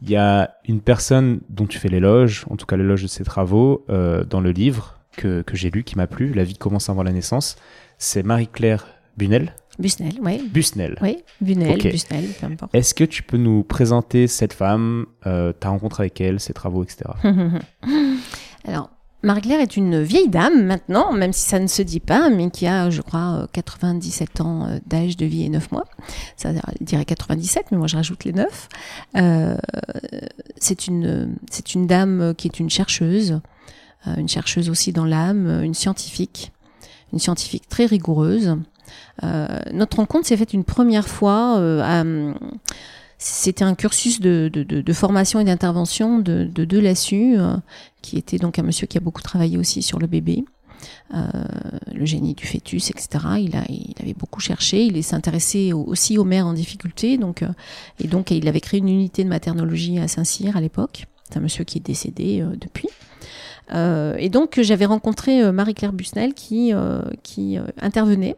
Il 0.02 0.10
y 0.10 0.16
a 0.16 0.54
une 0.68 0.80
personne 0.80 1.40
dont 1.48 1.66
tu 1.66 1.78
fais 1.78 1.88
l'éloge, 1.88 2.46
en 2.48 2.56
tout 2.56 2.66
cas 2.66 2.76
l'éloge 2.76 3.02
de 3.02 3.08
ses 3.08 3.24
travaux, 3.24 3.84
euh, 3.90 4.24
dans 4.24 4.40
le 4.40 4.52
livre 4.52 5.00
que, 5.16 5.42
que 5.42 5.56
j'ai 5.56 5.70
lu, 5.70 5.82
qui 5.84 5.96
m'a 5.96 6.06
plu, 6.06 6.32
La 6.32 6.44
vie 6.44 6.56
commence 6.56 6.88
avant 6.88 7.02
la 7.02 7.12
naissance. 7.12 7.56
C'est 7.98 8.22
Marie-Claire 8.22 8.86
Bunel. 9.16 9.54
Busnel, 9.78 10.14
oui. 10.22 10.48
Busnel. 10.52 10.96
Oui, 11.02 11.18
Bunel, 11.40 11.78
Busnel, 11.78 12.26
peu 12.40 12.46
importe. 12.46 12.74
Est-ce 12.74 12.94
que 12.94 13.04
tu 13.04 13.22
peux 13.22 13.36
nous 13.36 13.64
présenter 13.64 14.26
cette 14.26 14.52
femme, 14.52 15.06
euh, 15.26 15.52
ta 15.52 15.70
rencontre 15.70 16.00
avec 16.00 16.20
elle, 16.20 16.38
ses 16.38 16.52
travaux, 16.52 16.84
etc. 16.84 17.10
Alors, 18.64 18.90
Marie-Claire 19.24 19.60
est 19.60 19.76
une 19.76 20.02
vieille 20.02 20.28
dame 20.28 20.64
maintenant, 20.66 21.12
même 21.12 21.32
si 21.32 21.48
ça 21.48 21.58
ne 21.58 21.66
se 21.66 21.80
dit 21.80 22.00
pas, 22.00 22.28
mais 22.28 22.50
qui 22.50 22.66
a, 22.66 22.90
je 22.90 23.00
crois, 23.00 23.48
97 23.52 24.28
euh, 24.40 24.44
ans 24.44 24.66
euh, 24.68 24.78
d'âge 24.86 25.16
de 25.16 25.24
vie 25.24 25.44
et 25.44 25.48
9 25.48 25.72
mois. 25.72 25.86
Ça 26.36 26.50
dirait 26.80 27.06
97, 27.06 27.66
mais 27.70 27.78
moi 27.78 27.86
je 27.86 27.96
rajoute 27.96 28.24
les 28.24 28.32
9. 28.32 28.68
Euh, 29.16 29.56
c'est 30.58 30.86
une, 30.86 31.36
c'est 31.50 31.74
une 31.74 31.86
dame 31.86 32.34
qui 32.36 32.48
est 32.48 32.60
une 32.60 32.68
chercheuse, 32.68 33.40
une 34.18 34.28
chercheuse 34.28 34.68
aussi 34.68 34.92
dans 34.92 35.06
l'âme, 35.06 35.62
une 35.62 35.72
scientifique, 35.72 36.52
une 37.12 37.18
scientifique 37.18 37.66
très 37.68 37.86
rigoureuse. 37.86 38.58
Notre 39.72 39.98
rencontre 39.98 40.26
s'est 40.26 40.36
faite 40.36 40.52
une 40.52 40.64
première 40.64 41.08
fois 41.08 41.58
à 41.82 42.04
c'était 43.24 43.64
un 43.64 43.74
cursus 43.74 44.20
de, 44.20 44.92
formation 44.92 45.40
et 45.40 45.44
d'intervention 45.44 46.18
de, 46.18 46.44
de 46.44 46.64
De 46.64 46.78
euh, 46.78 47.56
qui 48.02 48.18
était 48.18 48.36
donc 48.36 48.58
un 48.58 48.62
monsieur 48.62 48.86
qui 48.86 48.98
a 48.98 49.00
beaucoup 49.00 49.22
travaillé 49.22 49.56
aussi 49.56 49.82
sur 49.82 49.98
le 49.98 50.06
bébé. 50.06 50.44
Euh, 51.14 51.22
le 51.94 52.04
génie 52.04 52.34
du 52.34 52.46
fœtus, 52.46 52.90
etc. 52.90 53.08
Il, 53.38 53.56
avait 53.56 54.12
beaucoup 54.12 54.40
cherché. 54.40 54.84
Il 54.84 55.02
s'intéressait 55.02 55.72
aussi 55.72 56.18
aux 56.18 56.24
mères 56.24 56.46
en 56.46 56.52
difficulté. 56.52 57.18
Euh, 57.18 57.48
et 57.98 58.08
donc, 58.08 58.30
il 58.30 58.46
avait 58.46 58.60
créé 58.60 58.80
une 58.80 58.90
unité 58.90 59.24
de 59.24 59.30
maternologie 59.30 59.98
à 59.98 60.06
Saint-Cyr 60.06 60.56
à 60.58 60.60
l'époque. 60.60 61.06
C'est 61.26 61.38
un 61.38 61.40
monsieur 61.40 61.64
qui 61.64 61.78
est 61.78 61.86
décédé 61.86 62.44
depuis. 62.60 62.88
et 63.72 64.28
donc, 64.28 64.60
j'avais 64.60 64.84
rencontré 64.84 65.50
Marie-Claire 65.50 65.94
Busnel 65.94 66.34
qui 66.34 66.74
intervenait 67.80 68.36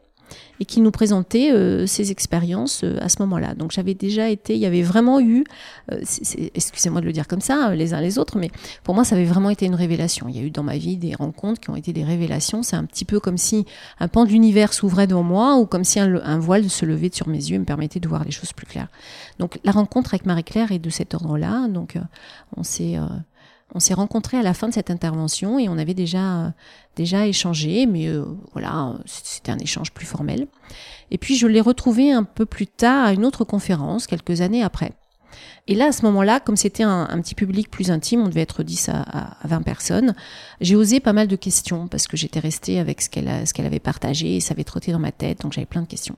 et 0.61 0.65
qui 0.65 0.81
nous 0.81 0.91
présentait 0.91 1.53
euh, 1.53 1.87
ses 1.87 2.11
expériences 2.11 2.83
euh, 2.85 2.99
à 3.01 3.09
ce 3.09 3.21
moment-là. 3.21 3.55
Donc 3.55 3.73
j'avais 3.73 3.95
déjà 3.95 4.29
été, 4.29 4.55
il 4.55 4.61
y 4.61 4.67
avait 4.67 4.83
vraiment 4.83 5.21
eu, 5.21 5.45
euh, 5.93 6.01
excusez-moi 6.55 7.01
de 7.01 7.07
le 7.07 7.13
dire 7.13 7.27
comme 7.27 7.41
ça, 7.41 7.67
hein, 7.67 7.75
les 7.75 7.95
uns 7.95 8.01
les 8.01 8.19
autres, 8.19 8.39
mais 8.39 8.51
pour 8.83 8.95
moi 8.95 9.05
ça 9.05 9.17
avait 9.17 9.25
vraiment 9.25 9.51
été 9.51 9.67
une 9.67 9.75
révélation. 9.75 10.27
Il 10.29 10.37
y 10.37 10.41
a 10.41 10.43
eu 10.43 10.51
dans 10.51 10.63
ma 10.63 10.79
vie 10.79 10.97
des 10.97 11.15
rencontres 11.15 11.61
qui 11.61 11.71
ont 11.71 11.77
été 11.77 11.93
des 11.93 12.05
révélations. 12.05 12.63
C'est 12.63 12.77
un 12.77 12.85
petit 12.85 13.05
peu 13.05 13.21
comme 13.21 13.39
si 13.39 13.67
un 14.01 14.09
pan 14.09 14.25
de 14.25 14.31
l'univers 14.31 14.73
s'ouvrait 14.73 15.07
devant 15.07 15.23
moi 15.23 15.57
ou 15.57 15.67
comme 15.67 15.85
si 15.85 16.01
un, 16.01 16.39
voile 16.39 16.69
se 16.69 16.85
levait 16.85 17.11
sur 17.13 17.29
mes 17.29 17.39
yeux 17.39 17.57
et 17.57 17.59
me 17.59 17.65
permettait 17.65 18.01
de 18.01 18.09
voir 18.09 18.25
les 18.25 18.31
choses 18.31 18.53
plus 18.53 18.67
claires. 18.67 18.89
Donc 19.39 19.59
la 19.65 19.73
rencontre 19.73 20.15
avec 20.15 20.27
Marie-Claire 20.27 20.73
est 20.73 20.79
de 20.79 20.91
cet 20.91 21.15
ordre-là. 21.15 21.69
Donc 21.69 21.99
on 22.57 22.63
s'est 22.63 22.99
on 23.75 23.81
s'est 23.81 23.95
rencontrés 23.95 24.39
à 24.39 24.43
la 24.43 24.55
fin 24.55 24.69
de 24.69 24.75
cette 24.75 24.91
intervention 24.91 25.59
et 25.59 25.69
on 25.69 25.79
avait 25.79 25.95
déjà, 25.95 26.53
déjà 26.95 27.27
échangé, 27.27 27.87
mais 27.87 28.07
euh, 28.09 28.25
voilà, 28.53 28.95
c'était 29.07 29.53
un 29.53 29.59
échange 29.59 29.93
plus 29.93 30.07
formel. 30.07 30.47
Et 31.11 31.19
puis 31.19 31.37
je 31.37 31.47
l'ai 31.47 31.61
retrouvé 31.61 32.13
un 32.13 32.25
peu 32.25 32.47
plus 32.47 32.67
tard 32.67 33.07
à 33.07 33.13
une 33.13 33.25
autre 33.25 33.45
conférence, 33.45 34.07
quelques 34.07 34.41
années 34.41 34.63
après. 34.63 34.93
Et 35.69 35.75
là, 35.75 35.87
à 35.87 35.93
ce 35.93 36.05
moment-là, 36.07 36.39
comme 36.39 36.57
c'était 36.57 36.85
un, 36.85 37.21
petit 37.21 37.35
public 37.35 37.71
plus 37.71 37.91
intime, 37.91 38.21
on 38.21 38.29
devait 38.29 38.43
être 38.43 38.63
10 38.63 38.89
à, 38.89 39.01
à 39.03 39.47
20 39.47 39.63
personnes, 39.63 40.15
j'ai 40.61 40.77
osé 40.77 41.01
pas 41.01 41.13
mal 41.13 41.27
de 41.27 41.37
questions 41.37 41.89
parce 41.89 42.07
que 42.07 42.17
j'étais 42.17 42.39
restée 42.39 42.79
avec 42.79 43.03
ce 43.03 43.11
qu'elle 43.11 43.67
avait 43.67 43.81
partagé 43.81 44.37
et 44.37 44.41
ça 44.41 44.55
avait 44.55 44.65
trotté 44.65 44.93
dans 44.93 45.01
ma 45.01 45.13
tête, 45.13 45.41
donc 45.41 45.53
j'avais 45.53 45.67
plein 45.67 45.83
de 45.83 45.89
questions. 45.89 46.17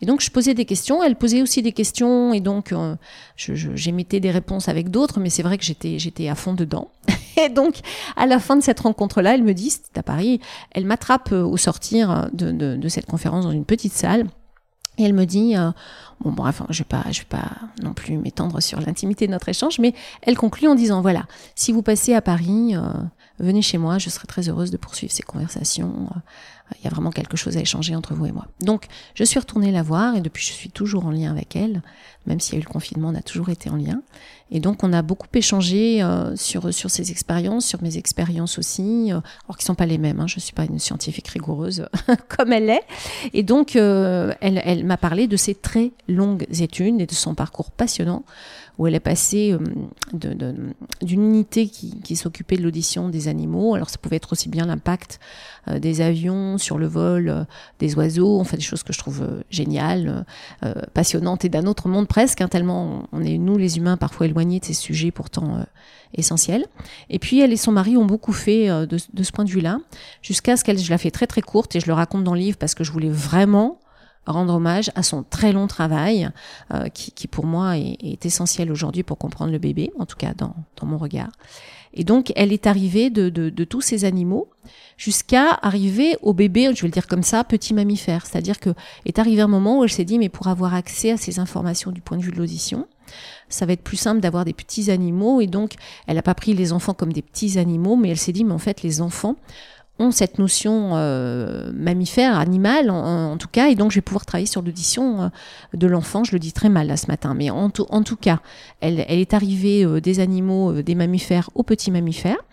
Et 0.00 0.06
donc 0.06 0.20
je 0.20 0.30
posais 0.30 0.54
des 0.54 0.64
questions, 0.64 1.02
elle 1.02 1.16
posait 1.16 1.42
aussi 1.42 1.62
des 1.62 1.72
questions, 1.72 2.32
et 2.32 2.40
donc 2.40 2.72
euh, 2.72 2.94
j'émettais 3.36 4.20
des 4.20 4.30
réponses 4.30 4.68
avec 4.68 4.90
d'autres, 4.90 5.20
mais 5.20 5.30
c'est 5.30 5.42
vrai 5.42 5.58
que 5.58 5.64
j'étais 5.64 6.28
à 6.28 6.34
fond 6.34 6.54
dedans. 6.54 6.90
Et 7.36 7.48
donc 7.48 7.76
à 8.16 8.26
la 8.26 8.40
fin 8.40 8.56
de 8.56 8.62
cette 8.62 8.80
rencontre-là, 8.80 9.34
elle 9.34 9.44
me 9.44 9.54
dit, 9.54 9.70
c'était 9.70 10.00
à 10.00 10.02
Paris, 10.02 10.40
elle 10.72 10.84
m'attrape 10.84 11.32
euh, 11.32 11.42
au 11.42 11.56
sortir 11.56 12.28
de, 12.32 12.88
cette 12.88 13.06
conférence 13.06 13.44
dans 13.44 13.52
une 13.52 13.64
petite 13.64 13.92
salle. 13.92 14.26
Et 14.98 15.04
elle 15.04 15.14
me 15.14 15.24
dit, 15.24 15.56
euh, 15.56 15.70
bon 16.20 16.32
bref, 16.32 16.62
je 16.70 16.80
vais 16.80 16.84
pas, 16.84 17.04
je 17.10 17.20
vais 17.20 17.26
pas 17.28 17.52
non 17.82 17.94
plus 17.94 18.18
m'étendre 18.18 18.60
sur 18.60 18.80
l'intimité 18.80 19.26
de 19.26 19.32
notre 19.32 19.48
échange, 19.48 19.78
mais 19.78 19.94
elle 20.22 20.36
conclut 20.36 20.66
en 20.66 20.74
disant 20.74 21.00
voilà, 21.00 21.26
si 21.54 21.70
vous 21.70 21.82
passez 21.82 22.14
à 22.14 22.20
Paris, 22.20 22.74
euh, 22.74 22.82
venez 23.40 23.62
chez 23.62 23.78
moi, 23.78 23.98
je 23.98 24.10
serai 24.10 24.26
très 24.26 24.48
heureuse 24.48 24.70
de 24.70 24.76
poursuivre 24.76 25.12
ces 25.12 25.22
conversations. 25.22 26.08
Il 26.80 26.84
y 26.84 26.86
a 26.86 26.90
vraiment 26.90 27.10
quelque 27.10 27.36
chose 27.36 27.56
à 27.56 27.60
échanger 27.60 27.96
entre 27.96 28.14
vous 28.14 28.26
et 28.26 28.32
moi. 28.32 28.46
Donc, 28.60 28.86
je 29.14 29.24
suis 29.24 29.38
retournée 29.38 29.72
la 29.72 29.82
voir 29.82 30.16
et 30.16 30.20
depuis, 30.20 30.44
je 30.44 30.52
suis 30.52 30.70
toujours 30.70 31.06
en 31.06 31.10
lien 31.10 31.30
avec 31.30 31.56
elle, 31.56 31.82
même 32.26 32.40
s'il 32.40 32.54
y 32.54 32.56
a 32.56 32.60
eu 32.60 32.64
le 32.64 32.70
confinement, 32.70 33.08
on 33.08 33.14
a 33.14 33.22
toujours 33.22 33.48
été 33.48 33.70
en 33.70 33.76
lien. 33.76 34.02
Et 34.50 34.60
donc, 34.60 34.82
on 34.82 34.92
a 34.92 35.02
beaucoup 35.02 35.26
échangé 35.34 36.02
euh, 36.02 36.36
sur, 36.36 36.72
sur 36.72 36.90
ses 36.90 37.10
expériences, 37.10 37.66
sur 37.66 37.82
mes 37.82 37.96
expériences 37.96 38.58
aussi, 38.58 39.12
euh, 39.12 39.20
alors 39.46 39.56
qui 39.58 39.64
sont 39.64 39.74
pas 39.74 39.86
les 39.86 39.98
mêmes. 39.98 40.20
Hein, 40.20 40.26
je 40.26 40.36
ne 40.36 40.40
suis 40.40 40.52
pas 40.52 40.64
une 40.64 40.78
scientifique 40.78 41.28
rigoureuse 41.28 41.86
comme 42.28 42.52
elle 42.52 42.68
est. 42.68 42.84
Et 43.32 43.42
donc, 43.42 43.76
euh, 43.76 44.34
elle 44.40 44.84
m'a 44.84 44.98
parlé 44.98 45.26
de 45.26 45.36
ses 45.36 45.54
très 45.54 45.92
longues 46.06 46.46
études 46.60 47.00
et 47.00 47.06
de 47.06 47.14
son 47.14 47.34
parcours 47.34 47.70
passionnant 47.70 48.24
où 48.78 48.86
elle 48.86 48.94
est 48.94 49.00
passée 49.00 49.52
euh, 49.52 50.52
d'une 51.02 51.24
unité 51.24 51.68
qui, 51.68 52.16
s'occupait 52.16 52.56
de 52.56 52.62
l'audition 52.62 53.08
des 53.08 53.28
animaux. 53.28 53.74
Alors 53.74 53.90
ça 53.90 53.98
pouvait 53.98 54.16
être 54.16 54.32
aussi 54.32 54.48
bien 54.48 54.66
l'impact 54.66 55.18
euh, 55.66 55.78
des 55.78 56.00
avions 56.00 56.58
sur 56.58 56.78
le 56.78 56.86
vol 56.86 57.28
euh, 57.28 57.44
des 57.80 57.96
oiseaux, 57.96 58.40
enfin 58.40 58.56
des 58.56 58.62
choses 58.62 58.84
que 58.84 58.92
je 58.92 58.98
trouve 58.98 59.26
géniales, 59.50 60.24
passionnantes 60.94 61.44
et 61.44 61.48
d'un 61.48 61.66
autre 61.66 61.88
monde 61.88 62.06
presque, 62.06 62.40
hein, 62.40 62.48
tellement 62.48 63.04
on 63.12 63.22
est 63.22 63.38
nous 63.38 63.56
les 63.56 63.78
humains 63.78 63.96
parfois 63.96 64.26
éloignés 64.26 64.60
de 64.60 64.64
ces 64.64 64.74
sujets 64.74 65.10
pourtant 65.10 65.64
essentiels. 66.14 66.64
Et 67.10 67.18
puis 67.18 67.40
elle 67.40 67.52
et 67.52 67.56
son 67.56 67.72
mari 67.72 67.96
ont 67.96 68.04
beaucoup 68.04 68.32
fait 68.32 68.68
de, 68.68 68.86
de 68.86 69.22
ce 69.22 69.32
point 69.32 69.44
de 69.44 69.50
vue-là, 69.50 69.78
jusqu'à 70.22 70.56
ce 70.56 70.64
qu'elle, 70.64 70.78
je 70.78 70.90
la 70.90 70.98
fais 70.98 71.10
très 71.10 71.26
très 71.26 71.42
courte 71.42 71.74
et 71.76 71.80
je 71.80 71.86
le 71.86 71.94
raconte 71.94 72.24
dans 72.24 72.34
le 72.34 72.40
livre 72.40 72.58
parce 72.58 72.74
que 72.74 72.84
je 72.84 72.92
voulais 72.92 73.10
vraiment 73.10 73.78
rendre 74.32 74.54
hommage 74.54 74.90
à 74.94 75.02
son 75.02 75.22
très 75.22 75.52
long 75.52 75.66
travail, 75.66 76.30
euh, 76.72 76.88
qui, 76.88 77.26
pour 77.26 77.46
moi 77.46 77.76
est, 77.78 78.24
essentiel 78.24 78.70
aujourd'hui 78.70 79.02
pour 79.02 79.18
comprendre 79.18 79.52
le 79.52 79.58
bébé, 79.58 79.92
en 79.98 80.06
tout 80.06 80.16
cas 80.16 80.32
dans, 80.36 80.54
mon 80.82 80.98
regard. 80.98 81.30
Et 81.94 82.04
donc, 82.04 82.32
elle 82.36 82.52
est 82.52 82.66
arrivée 82.66 83.10
de, 83.10 83.28
de, 83.28 83.50
de 83.50 83.64
tous 83.64 83.80
ces 83.80 84.04
animaux 84.04 84.48
jusqu'à 84.98 85.58
arriver 85.62 86.16
au 86.22 86.34
bébé, 86.34 86.70
je 86.74 86.82
vais 86.82 86.88
le 86.88 86.92
dire 86.92 87.06
comme 87.06 87.22
ça, 87.22 87.44
petit 87.44 87.72
mammifère. 87.72 88.26
C'est-à-dire 88.26 88.60
que 88.60 88.70
est 89.06 89.18
arrivé 89.18 89.40
un 89.40 89.48
moment 89.48 89.78
où 89.78 89.84
elle 89.84 89.90
s'est 89.90 90.04
dit, 90.04 90.18
mais 90.18 90.28
pour 90.28 90.48
avoir 90.48 90.74
accès 90.74 91.12
à 91.12 91.16
ces 91.16 91.38
informations 91.38 91.92
du 91.92 92.00
point 92.02 92.18
de 92.18 92.22
vue 92.22 92.32
de 92.32 92.36
l'audition, 92.36 92.86
ça 93.48 93.64
va 93.64 93.72
être 93.72 93.82
plus 93.82 93.96
simple 93.96 94.20
d'avoir 94.20 94.44
des 94.44 94.52
petits 94.52 94.90
animaux. 94.90 95.40
Et 95.40 95.46
donc, 95.46 95.74
elle 96.06 96.16
n'a 96.16 96.22
pas 96.22 96.34
pris 96.34 96.52
les 96.52 96.72
enfants 96.72 96.94
comme 96.94 97.12
des 97.12 97.22
petits 97.22 97.58
animaux, 97.58 97.96
mais 97.96 98.10
elle 98.10 98.18
s'est 98.18 98.32
dit, 98.32 98.44
mais 98.44 98.52
en 98.52 98.58
fait, 98.58 98.82
les 98.82 99.00
enfants 99.00 99.36
ont 99.98 100.10
cette 100.10 100.38
notion 100.38 100.92
euh, 100.94 101.70
mammifère, 101.74 102.38
animale 102.38 102.90
en, 102.90 103.36
tout 103.36 103.48
cas, 103.48 103.68
et 103.68 103.74
donc 103.74 103.90
je 103.90 103.96
vais 103.96 104.02
pouvoir 104.02 104.26
travailler 104.26 104.46
sur 104.46 104.62
l'audition 104.62 105.22
euh, 105.22 105.28
de 105.74 105.86
l'enfant. 105.86 106.24
Je 106.24 106.32
le 106.32 106.38
dis 106.38 106.52
très 106.52 106.68
mal 106.68 106.86
là 106.86 106.96
ce 106.96 107.06
matin, 107.08 107.34
mais 107.34 107.50
en, 107.50 107.70
en 107.90 108.02
tout 108.02 108.16
cas, 108.16 108.40
elle, 108.80 109.00
est 109.00 109.34
arrivée 109.34 109.84
euh, 109.84 110.00
des 110.00 110.20
animaux, 110.20 110.82
des 110.82 110.94
mammifères 110.94 111.50
aux 111.54 111.62
petits 111.62 111.90
mammifères. 111.90 112.44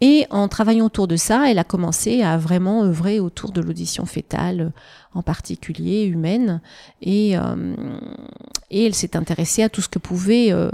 Et 0.00 0.26
en 0.30 0.48
travaillant 0.48 0.86
autour 0.86 1.08
de 1.08 1.16
ça, 1.16 1.50
elle 1.50 1.58
a 1.58 1.64
commencé 1.64 2.22
à 2.22 2.36
vraiment 2.36 2.84
œuvrer 2.84 3.20
autour 3.20 3.52
de 3.52 3.60
l'audition 3.60 4.06
fétale, 4.06 4.72
en 5.14 5.22
particulier 5.22 6.04
humaine, 6.04 6.60
et, 7.00 7.36
euh, 7.38 7.74
et 8.70 8.86
elle 8.86 8.94
s'est 8.94 9.16
intéressée 9.16 9.62
à 9.62 9.68
tout 9.68 9.80
ce 9.80 9.88
que 9.88 9.98
pouvait, 9.98 10.52
euh, 10.52 10.70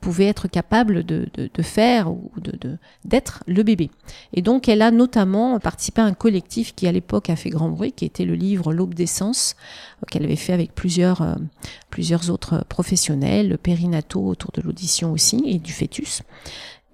pouvait 0.00 0.26
être 0.26 0.48
capable 0.48 1.04
de, 1.04 1.28
de, 1.34 1.50
de 1.52 1.62
faire 1.62 2.10
ou 2.10 2.30
de, 2.38 2.78
d'être 3.04 3.42
le 3.46 3.62
bébé. 3.62 3.90
Et 4.32 4.42
donc 4.42 4.68
elle 4.68 4.82
a 4.82 4.90
notamment 4.90 5.58
participé 5.58 6.00
à 6.00 6.04
un 6.04 6.14
collectif 6.14 6.74
qui 6.74 6.86
à 6.86 6.92
l'époque 6.92 7.28
a 7.28 7.36
fait 7.36 7.50
grand 7.50 7.68
bruit, 7.68 7.92
qui 7.92 8.04
était 8.04 8.24
le 8.24 8.34
livre 8.34 8.72
L'aube 8.72 8.94
des 8.94 9.06
sens, 9.06 9.56
euh, 10.02 10.06
qu'elle 10.10 10.24
avait 10.24 10.36
fait 10.36 10.52
avec 10.52 10.74
plusieurs, 10.74 11.36
plusieurs 11.90 12.30
autres 12.30 12.64
professionnels, 12.68 13.58
périnataux 13.58 14.26
autour 14.26 14.52
de 14.52 14.62
l'audition 14.62 15.12
aussi, 15.12 15.42
et 15.46 15.58
du 15.58 15.72
fœtus. 15.72 16.22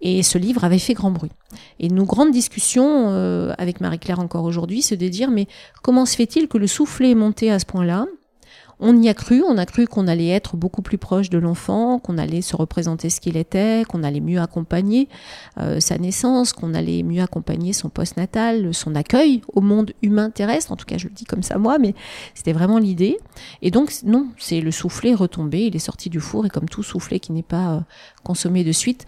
Et 0.02 0.24
ce 0.24 0.36
livre 0.36 0.64
avait 0.64 0.80
fait 0.80 0.94
grand 0.94 1.12
bruit. 1.12 1.30
Et 1.78 1.88
nos 1.88 2.04
grandes 2.04 2.32
discussions 2.32 3.08
euh, 3.10 3.54
avec 3.56 3.80
Marie-Claire 3.80 4.18
encore 4.18 4.44
aujourd'hui, 4.44 4.82
c'est 4.82 4.96
de 4.96 5.08
dire 5.08 5.30
mais 5.30 5.46
comment 5.82 6.06
se 6.06 6.16
fait-il 6.16 6.48
que 6.48 6.58
le 6.58 6.66
soufflet 6.66 7.12
est 7.12 7.16
monté 7.16 7.50
à 7.50 7.58
ce 7.58 7.66
point-là? 7.66 8.06
On 8.84 9.00
y 9.00 9.08
a 9.08 9.14
cru, 9.14 9.44
on 9.46 9.58
a 9.58 9.64
cru 9.64 9.86
qu'on 9.86 10.08
allait 10.08 10.30
être 10.30 10.56
beaucoup 10.56 10.82
plus 10.82 10.98
proche 10.98 11.30
de 11.30 11.38
l'enfant, 11.38 12.00
qu'on 12.00 12.18
allait 12.18 12.42
se 12.42 12.56
représenter 12.56 13.10
ce 13.10 13.20
qu'il 13.20 13.36
était, 13.36 13.84
qu'on 13.88 14.02
allait 14.02 14.20
mieux 14.20 14.40
accompagner 14.40 15.08
euh, 15.58 15.78
sa 15.78 15.98
naissance, 15.98 16.52
qu'on 16.52 16.74
allait 16.74 17.04
mieux 17.04 17.22
accompagner 17.22 17.72
son 17.72 17.90
post-natal, 17.90 18.74
son 18.74 18.96
accueil 18.96 19.42
au 19.52 19.60
monde 19.60 19.92
humain 20.02 20.30
terrestre. 20.30 20.72
En 20.72 20.76
tout 20.76 20.84
cas, 20.84 20.98
je 20.98 21.06
le 21.06 21.14
dis 21.14 21.26
comme 21.26 21.44
ça 21.44 21.58
moi, 21.58 21.78
mais 21.78 21.94
c'était 22.34 22.52
vraiment 22.52 22.78
l'idée. 22.78 23.18
Et 23.60 23.70
donc, 23.70 23.92
non, 24.04 24.26
c'est 24.36 24.60
le 24.60 24.72
soufflet 24.72 25.14
retombé, 25.14 25.66
il 25.66 25.76
est 25.76 25.78
sorti 25.78 26.10
du 26.10 26.18
four, 26.18 26.46
et 26.46 26.48
comme 26.48 26.68
tout 26.68 26.82
soufflet 26.82 27.20
qui 27.20 27.30
n'est 27.30 27.44
pas 27.44 27.74
euh, 27.74 27.80
consommé 28.24 28.64
de 28.64 28.72
suite, 28.72 29.06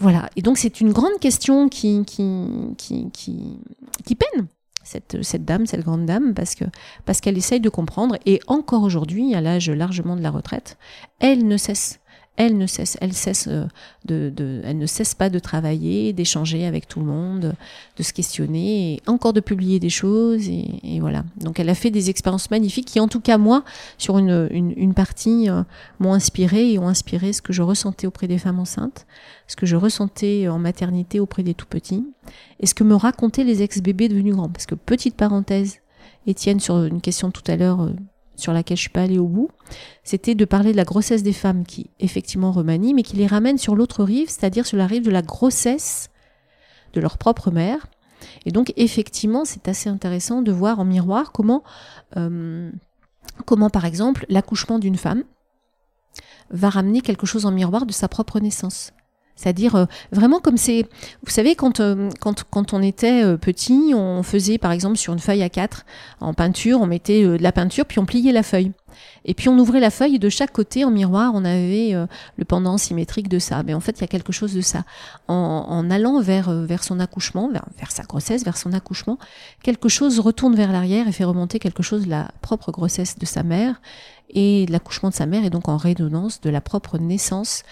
voilà. 0.00 0.30
Et 0.36 0.42
donc, 0.42 0.58
c'est 0.58 0.80
une 0.80 0.92
grande 0.92 1.18
question 1.20 1.68
qui, 1.68 2.04
qui, 2.04 2.72
qui, 2.76 3.10
qui, 3.12 4.14
peine 4.14 4.46
cette, 4.84 5.22
cette, 5.22 5.44
dame, 5.44 5.66
cette 5.66 5.84
grande 5.84 6.06
dame, 6.06 6.34
parce 6.34 6.54
que 6.54 6.64
parce 7.04 7.20
qu'elle 7.20 7.36
essaye 7.36 7.60
de 7.60 7.68
comprendre. 7.68 8.16
Et 8.26 8.40
encore 8.46 8.82
aujourd'hui, 8.82 9.34
à 9.34 9.40
l'âge 9.40 9.70
largement 9.70 10.16
de 10.16 10.22
la 10.22 10.30
retraite, 10.30 10.78
elle 11.20 11.46
ne 11.46 11.56
cesse 11.56 12.00
elle 12.38 12.56
ne 12.56 12.68
cesse, 12.68 12.96
elle 13.00 13.12
cesse 13.12 13.48
euh, 13.48 13.66
de, 14.04 14.62
elle 14.64 14.78
ne 14.78 14.86
cesse 14.86 15.16
pas 15.16 15.28
de 15.28 15.40
travailler, 15.40 16.12
d'échanger 16.12 16.66
avec 16.66 16.86
tout 16.86 17.00
le 17.00 17.06
monde, 17.06 17.54
de 17.96 18.02
se 18.04 18.12
questionner, 18.12 19.00
encore 19.08 19.32
de 19.32 19.40
publier 19.40 19.80
des 19.80 19.90
choses, 19.90 20.48
et, 20.48 21.00
voilà. 21.00 21.24
Donc 21.38 21.58
elle 21.58 21.68
a 21.68 21.74
fait 21.74 21.90
des 21.90 22.10
expériences 22.10 22.50
magnifiques 22.52 22.86
qui, 22.86 23.00
en 23.00 23.08
tout 23.08 23.20
cas 23.20 23.38
moi, 23.38 23.64
sur 23.98 24.18
une, 24.18 24.48
une, 24.52 24.94
partie, 24.94 25.50
euh, 25.50 25.64
m'ont 25.98 26.14
inspiré 26.14 26.72
et 26.72 26.78
ont 26.78 26.88
inspiré 26.88 27.32
ce 27.32 27.42
que 27.42 27.52
je 27.52 27.62
ressentais 27.62 28.06
auprès 28.06 28.28
des 28.28 28.38
femmes 28.38 28.60
enceintes, 28.60 29.06
ce 29.48 29.56
que 29.56 29.66
je 29.66 29.74
ressentais 29.74 30.46
en 30.46 30.60
maternité 30.60 31.18
auprès 31.18 31.42
des 31.42 31.54
tout 31.54 31.66
petits, 31.66 32.06
et 32.60 32.66
ce 32.66 32.74
que 32.74 32.84
me 32.84 32.94
racontaient 32.94 33.44
les 33.44 33.62
ex-bébés 33.62 34.08
devenus 34.08 34.36
grands. 34.36 34.48
Parce 34.48 34.66
que 34.66 34.76
petite 34.76 35.16
parenthèse, 35.16 35.80
Étienne, 36.28 36.60
sur 36.60 36.84
une 36.84 37.00
question 37.00 37.32
tout 37.32 37.42
à 37.48 37.56
l'heure. 37.56 37.80
Euh, 37.80 37.94
sur 38.38 38.52
laquelle 38.52 38.76
je 38.76 38.82
suis 38.82 38.90
pas 38.90 39.02
allée 39.02 39.18
au 39.18 39.26
bout, 39.26 39.50
c'était 40.04 40.34
de 40.34 40.44
parler 40.44 40.72
de 40.72 40.76
la 40.76 40.84
grossesse 40.84 41.22
des 41.22 41.32
femmes 41.32 41.64
qui 41.64 41.90
effectivement 41.98 42.52
remanient, 42.52 42.94
mais 42.94 43.02
qui 43.02 43.16
les 43.16 43.26
ramènent 43.26 43.58
sur 43.58 43.74
l'autre 43.74 44.04
rive, 44.04 44.28
c'est-à-dire 44.30 44.66
sur 44.66 44.76
la 44.76 44.86
rive 44.86 45.02
de 45.02 45.10
la 45.10 45.22
grossesse 45.22 46.08
de 46.92 47.00
leur 47.00 47.18
propre 47.18 47.50
mère. 47.50 47.86
Et 48.46 48.52
donc 48.52 48.72
effectivement, 48.76 49.44
c'est 49.44 49.68
assez 49.68 49.88
intéressant 49.88 50.42
de 50.42 50.52
voir 50.52 50.78
en 50.78 50.84
miroir 50.84 51.32
comment, 51.32 51.62
euh, 52.16 52.70
comment 53.44 53.70
par 53.70 53.84
exemple, 53.84 54.24
l'accouchement 54.28 54.78
d'une 54.78 54.96
femme 54.96 55.24
va 56.50 56.70
ramener 56.70 57.00
quelque 57.00 57.26
chose 57.26 57.44
en 57.44 57.50
miroir 57.50 57.86
de 57.86 57.92
sa 57.92 58.08
propre 58.08 58.40
naissance. 58.40 58.92
C'est-à-dire 59.38 59.76
euh, 59.76 59.84
vraiment 60.10 60.40
comme 60.40 60.56
c'est, 60.56 60.84
vous 61.22 61.30
savez, 61.30 61.54
quand, 61.54 61.78
euh, 61.78 62.10
quand, 62.20 62.42
quand 62.50 62.72
on 62.72 62.82
était 62.82 63.22
euh, 63.22 63.36
petit, 63.36 63.92
on 63.94 64.24
faisait 64.24 64.58
par 64.58 64.72
exemple 64.72 64.96
sur 64.96 65.12
une 65.12 65.20
feuille 65.20 65.44
à 65.44 65.48
4 65.48 65.86
en 66.20 66.34
peinture, 66.34 66.80
on 66.80 66.86
mettait 66.86 67.22
de 67.22 67.40
la 67.40 67.52
peinture, 67.52 67.86
puis 67.86 68.00
on 68.00 68.04
pliait 68.04 68.32
la 68.32 68.42
feuille. 68.42 68.72
Et 69.24 69.34
puis 69.34 69.48
on 69.48 69.56
ouvrait 69.56 69.78
la 69.78 69.90
feuille 69.90 70.16
et 70.16 70.18
de 70.18 70.28
chaque 70.28 70.50
côté 70.50 70.84
en 70.84 70.90
miroir, 70.90 71.30
on 71.34 71.44
avait 71.44 71.94
le 72.36 72.44
pendant 72.44 72.78
symétrique 72.78 73.28
de 73.28 73.38
ça. 73.38 73.62
Mais 73.62 73.74
en 73.74 73.80
fait, 73.80 73.98
il 73.98 74.00
y 74.00 74.04
a 74.04 74.08
quelque 74.08 74.32
chose 74.32 74.54
de 74.54 74.60
ça. 74.60 74.82
En, 75.28 75.88
allant 75.90 76.20
vers, 76.20 76.50
vers 76.50 76.82
son 76.82 76.98
accouchement, 76.98 77.48
vers, 77.48 77.92
sa 77.92 78.02
grossesse, 78.02 78.44
vers 78.44 78.56
son 78.56 78.72
accouchement, 78.72 79.18
quelque 79.62 79.88
chose 79.88 80.18
retourne 80.18 80.56
vers 80.56 80.72
l'arrière 80.72 81.06
et 81.06 81.12
fait 81.12 81.24
remonter 81.24 81.60
quelque 81.60 81.82
chose 81.82 82.06
de 82.06 82.10
la 82.10 82.30
propre 82.40 82.72
grossesse 82.72 83.18
de 83.18 83.26
sa 83.26 83.44
mère 83.44 83.80
et 84.30 84.66
l'accouchement 84.66 85.10
de 85.10 85.14
sa 85.14 85.26
mère 85.26 85.44
est 85.44 85.50
donc 85.50 85.68
en 85.68 85.76
résonance 85.76 86.40
de 86.40 86.50
la 86.50 86.60
propre 86.60 86.98
naissance 86.98 87.62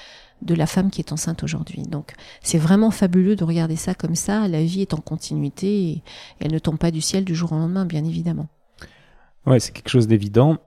de 0.43 0.55
la 0.55 0.67
femme 0.67 0.91
qui 0.91 1.01
est 1.01 1.13
enceinte 1.13 1.43
aujourd'hui. 1.43 1.83
Donc 1.83 2.13
c'est 2.43 2.59
vraiment 2.59 2.91
fabuleux 2.91 3.37
de 3.37 3.45
regarder 3.45 3.77
ça 3.77 3.95
comme 3.95 4.15
ça. 4.15 4.49
La 4.49 4.63
vie 4.63 4.83
est 4.83 4.95
en 4.95 4.99
continuité 4.99 5.89
et 5.89 6.03
elle 6.41 6.53
ne 6.53 6.59
tombe 6.59 6.79
pas 6.79 6.91
du 6.91 7.01
ciel 7.01 7.25
du 7.25 7.35
jour 7.35 7.53
au 7.53 7.57
lendemain, 7.57 7.87
bien 7.87 8.05
évidemment. 8.05 8.49
Ouais, 9.47 9.61
c'est 9.61 9.73
quelque 9.73 9.91
chose 9.91 10.09
d'évident, 10.09 10.59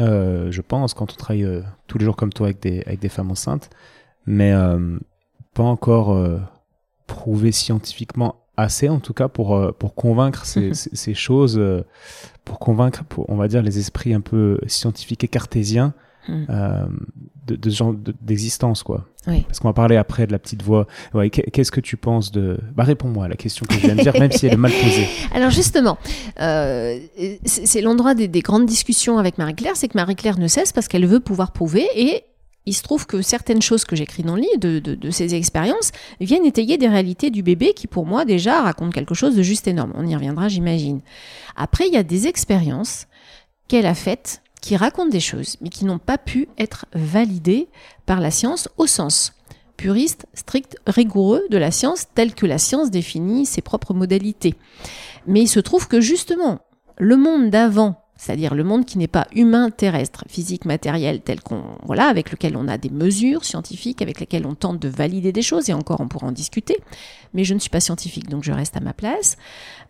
euh, 0.00 0.50
je 0.50 0.62
pense, 0.62 0.94
quand 0.94 1.12
on 1.12 1.16
travaille 1.16 1.44
euh, 1.44 1.62
tous 1.86 1.98
les 1.98 2.04
jours 2.04 2.16
comme 2.16 2.32
toi 2.32 2.46
avec 2.46 2.60
des, 2.60 2.82
avec 2.86 3.00
des 3.00 3.08
femmes 3.08 3.30
enceintes, 3.30 3.68
mais 4.26 4.52
euh, 4.52 4.98
pas 5.54 5.64
encore 5.64 6.16
prouvé 7.06 7.52
scientifiquement 7.52 8.36
assez, 8.56 8.88
en 8.88 9.00
tout 9.00 9.12
cas, 9.12 9.28
pour, 9.28 9.74
pour 9.74 9.94
convaincre 9.94 10.46
ces, 10.46 10.72
ces, 10.74 11.14
choses, 11.14 11.60
pour 12.44 12.58
convaincre, 12.58 13.04
pour, 13.04 13.28
on 13.28 13.36
va 13.36 13.48
dire, 13.48 13.62
les 13.62 13.78
esprits 13.78 14.14
un 14.14 14.20
peu 14.20 14.58
scientifiques 14.66 15.24
et 15.24 15.28
cartésiens 15.28 15.94
Hmm. 16.28 16.44
Euh, 16.50 16.86
de, 17.46 17.56
de, 17.56 17.70
ce 17.70 17.76
genre 17.76 17.94
d'existence, 18.22 18.82
quoi. 18.82 19.06
Oui. 19.26 19.42
Parce 19.42 19.58
qu'on 19.58 19.68
va 19.68 19.74
parler 19.74 19.96
après 19.96 20.26
de 20.26 20.32
la 20.32 20.38
petite 20.38 20.62
voix. 20.62 20.86
Ouais, 21.14 21.30
Qu'est-ce 21.30 21.72
que 21.72 21.80
tu 21.80 21.96
penses 21.96 22.30
de... 22.30 22.58
Bah 22.74 22.84
réponds-moi 22.84 23.24
à 23.24 23.28
la 23.28 23.36
question 23.36 23.66
que 23.66 23.74
je 23.74 23.80
viens 23.80 23.96
de 23.96 24.02
dire, 24.02 24.12
même 24.18 24.30
si 24.30 24.46
elle 24.46 24.52
est 24.52 24.56
mal 24.56 24.70
posée. 24.70 25.08
Alors 25.34 25.50
justement, 25.50 25.98
euh, 26.40 26.98
c'est 27.44 27.80
l'endroit 27.80 28.14
des, 28.14 28.28
des, 28.28 28.40
grandes 28.40 28.66
discussions 28.66 29.18
avec 29.18 29.38
Marie-Claire, 29.38 29.76
c'est 29.76 29.88
que 29.88 29.96
Marie-Claire 29.96 30.38
ne 30.38 30.46
cesse 30.46 30.72
parce 30.72 30.86
qu'elle 30.86 31.06
veut 31.06 31.20
pouvoir 31.20 31.52
prouver 31.52 31.86
et 31.96 32.24
il 32.66 32.74
se 32.74 32.82
trouve 32.82 33.06
que 33.06 33.22
certaines 33.22 33.62
choses 33.62 33.84
que 33.84 33.96
j'écris 33.96 34.22
dans 34.22 34.36
le 34.36 34.42
livre, 34.42 34.58
de, 34.58 34.78
de, 34.78 34.94
de, 34.94 35.10
ces 35.10 35.34
expériences, 35.34 35.90
viennent 36.20 36.44
étayer 36.44 36.78
des 36.78 36.88
réalités 36.88 37.30
du 37.30 37.42
bébé 37.42 37.72
qui, 37.74 37.86
pour 37.86 38.06
moi, 38.06 38.24
déjà 38.24 38.62
racontent 38.62 38.92
quelque 38.92 39.14
chose 39.14 39.34
de 39.34 39.42
juste 39.42 39.66
énorme. 39.66 39.92
On 39.96 40.06
y 40.06 40.14
reviendra, 40.14 40.48
j'imagine. 40.48 41.00
Après, 41.56 41.88
il 41.88 41.94
y 41.94 41.96
a 41.96 42.04
des 42.04 42.28
expériences 42.28 43.08
qu'elle 43.66 43.86
a 43.86 43.94
faites 43.94 44.42
qui 44.62 44.76
racontent 44.76 45.10
des 45.10 45.20
choses, 45.20 45.58
mais 45.60 45.68
qui 45.68 45.84
n'ont 45.84 45.98
pas 45.98 46.16
pu 46.16 46.48
être 46.56 46.86
validées 46.94 47.68
par 48.06 48.20
la 48.20 48.30
science 48.30 48.70
au 48.78 48.86
sens 48.86 49.34
puriste, 49.76 50.26
strict, 50.32 50.76
rigoureux 50.86 51.42
de 51.50 51.58
la 51.58 51.72
science, 51.72 52.06
tel 52.14 52.34
que 52.34 52.46
la 52.46 52.58
science 52.58 52.90
définit 52.90 53.46
ses 53.46 53.62
propres 53.62 53.94
modalités. 53.94 54.54
Mais 55.26 55.40
il 55.40 55.48
se 55.48 55.58
trouve 55.58 55.88
que 55.88 56.00
justement, 56.00 56.60
le 56.98 57.16
monde 57.16 57.50
d'avant 57.50 58.01
c'est-à-dire 58.22 58.54
le 58.54 58.62
monde 58.62 58.84
qui 58.84 58.98
n'est 58.98 59.08
pas 59.08 59.26
humain 59.34 59.70
terrestre, 59.70 60.22
physique, 60.28 60.64
matériel, 60.64 61.22
tel 61.22 61.40
qu'on 61.40 61.64
voilà, 61.82 62.06
avec 62.06 62.30
lequel 62.30 62.56
on 62.56 62.68
a 62.68 62.78
des 62.78 62.88
mesures 62.88 63.44
scientifiques, 63.44 64.00
avec 64.00 64.20
lesquelles 64.20 64.46
on 64.46 64.54
tente 64.54 64.78
de 64.78 64.88
valider 64.88 65.32
des 65.32 65.42
choses, 65.42 65.68
et 65.68 65.72
encore 65.72 66.00
on 66.00 66.06
pourra 66.06 66.28
en 66.28 66.32
discuter. 66.32 66.78
Mais 67.34 67.42
je 67.42 67.52
ne 67.52 67.58
suis 67.58 67.68
pas 67.68 67.80
scientifique, 67.80 68.28
donc 68.28 68.44
je 68.44 68.52
reste 68.52 68.76
à 68.76 68.80
ma 68.80 68.92
place. 68.92 69.36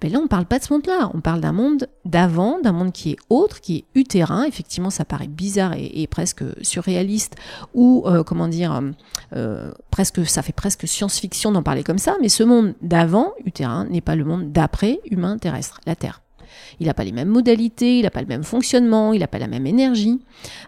Mais 0.03 0.09
là, 0.09 0.19
on 0.19 0.23
ne 0.23 0.29
parle 0.29 0.47
pas 0.47 0.59
de 0.59 0.65
ce 0.65 0.73
monde-là. 0.73 1.11
On 1.13 1.21
parle 1.21 1.43
d'un 1.43 1.53
monde 1.53 1.89
d'avant, 2.07 2.59
d'un 2.59 2.73
monde 2.73 2.93
qui 2.93 3.11
est 3.11 3.17
autre, 3.29 3.61
qui 3.61 3.77
est 3.77 3.85
utérin. 3.95 4.45
Effectivement, 4.45 4.89
ça 4.89 5.05
paraît 5.05 5.29
bizarre 5.29 5.75
et, 5.77 6.07
presque 6.07 6.43
surréaliste, 6.63 7.37
ou 7.75 8.05
euh, 8.07 8.25
comment 8.25 8.49
dire, 8.49 8.81
euh, 9.37 9.73
presque, 9.91 10.27
ça 10.27 10.41
fait 10.41 10.55
presque 10.55 10.89
science-fiction 10.89 11.53
d'en 11.53 11.63
parler 11.63 11.83
comme 11.83 11.99
ça. 11.99 12.17
Mais 12.23 12.31
ce 12.31 12.45
monde 12.45 12.73
d'avant, 12.81 13.33
utérin, 13.45 13.85
n'est 13.91 14.01
pas 14.01 14.17
le 14.17 14.25
monde 14.25 14.53
d'après 14.53 15.01
humain 15.11 15.37
terrestre, 15.37 15.81
la 15.85 15.97
Terre. 15.97 16.23
Il 16.81 16.87
n'a 16.87 16.95
pas 16.95 17.05
les 17.05 17.13
mêmes 17.13 17.29
modalités, 17.29 17.99
il 17.99 18.03
n'a 18.03 18.11
pas 18.11 18.21
le 18.21 18.27
même 18.27 18.45
fonctionnement, 18.45 19.13
il 19.13 19.21
n'a 19.21 19.29
pas 19.29 19.39
la 19.39 19.47
même 19.47 19.67
énergie. 19.67 20.21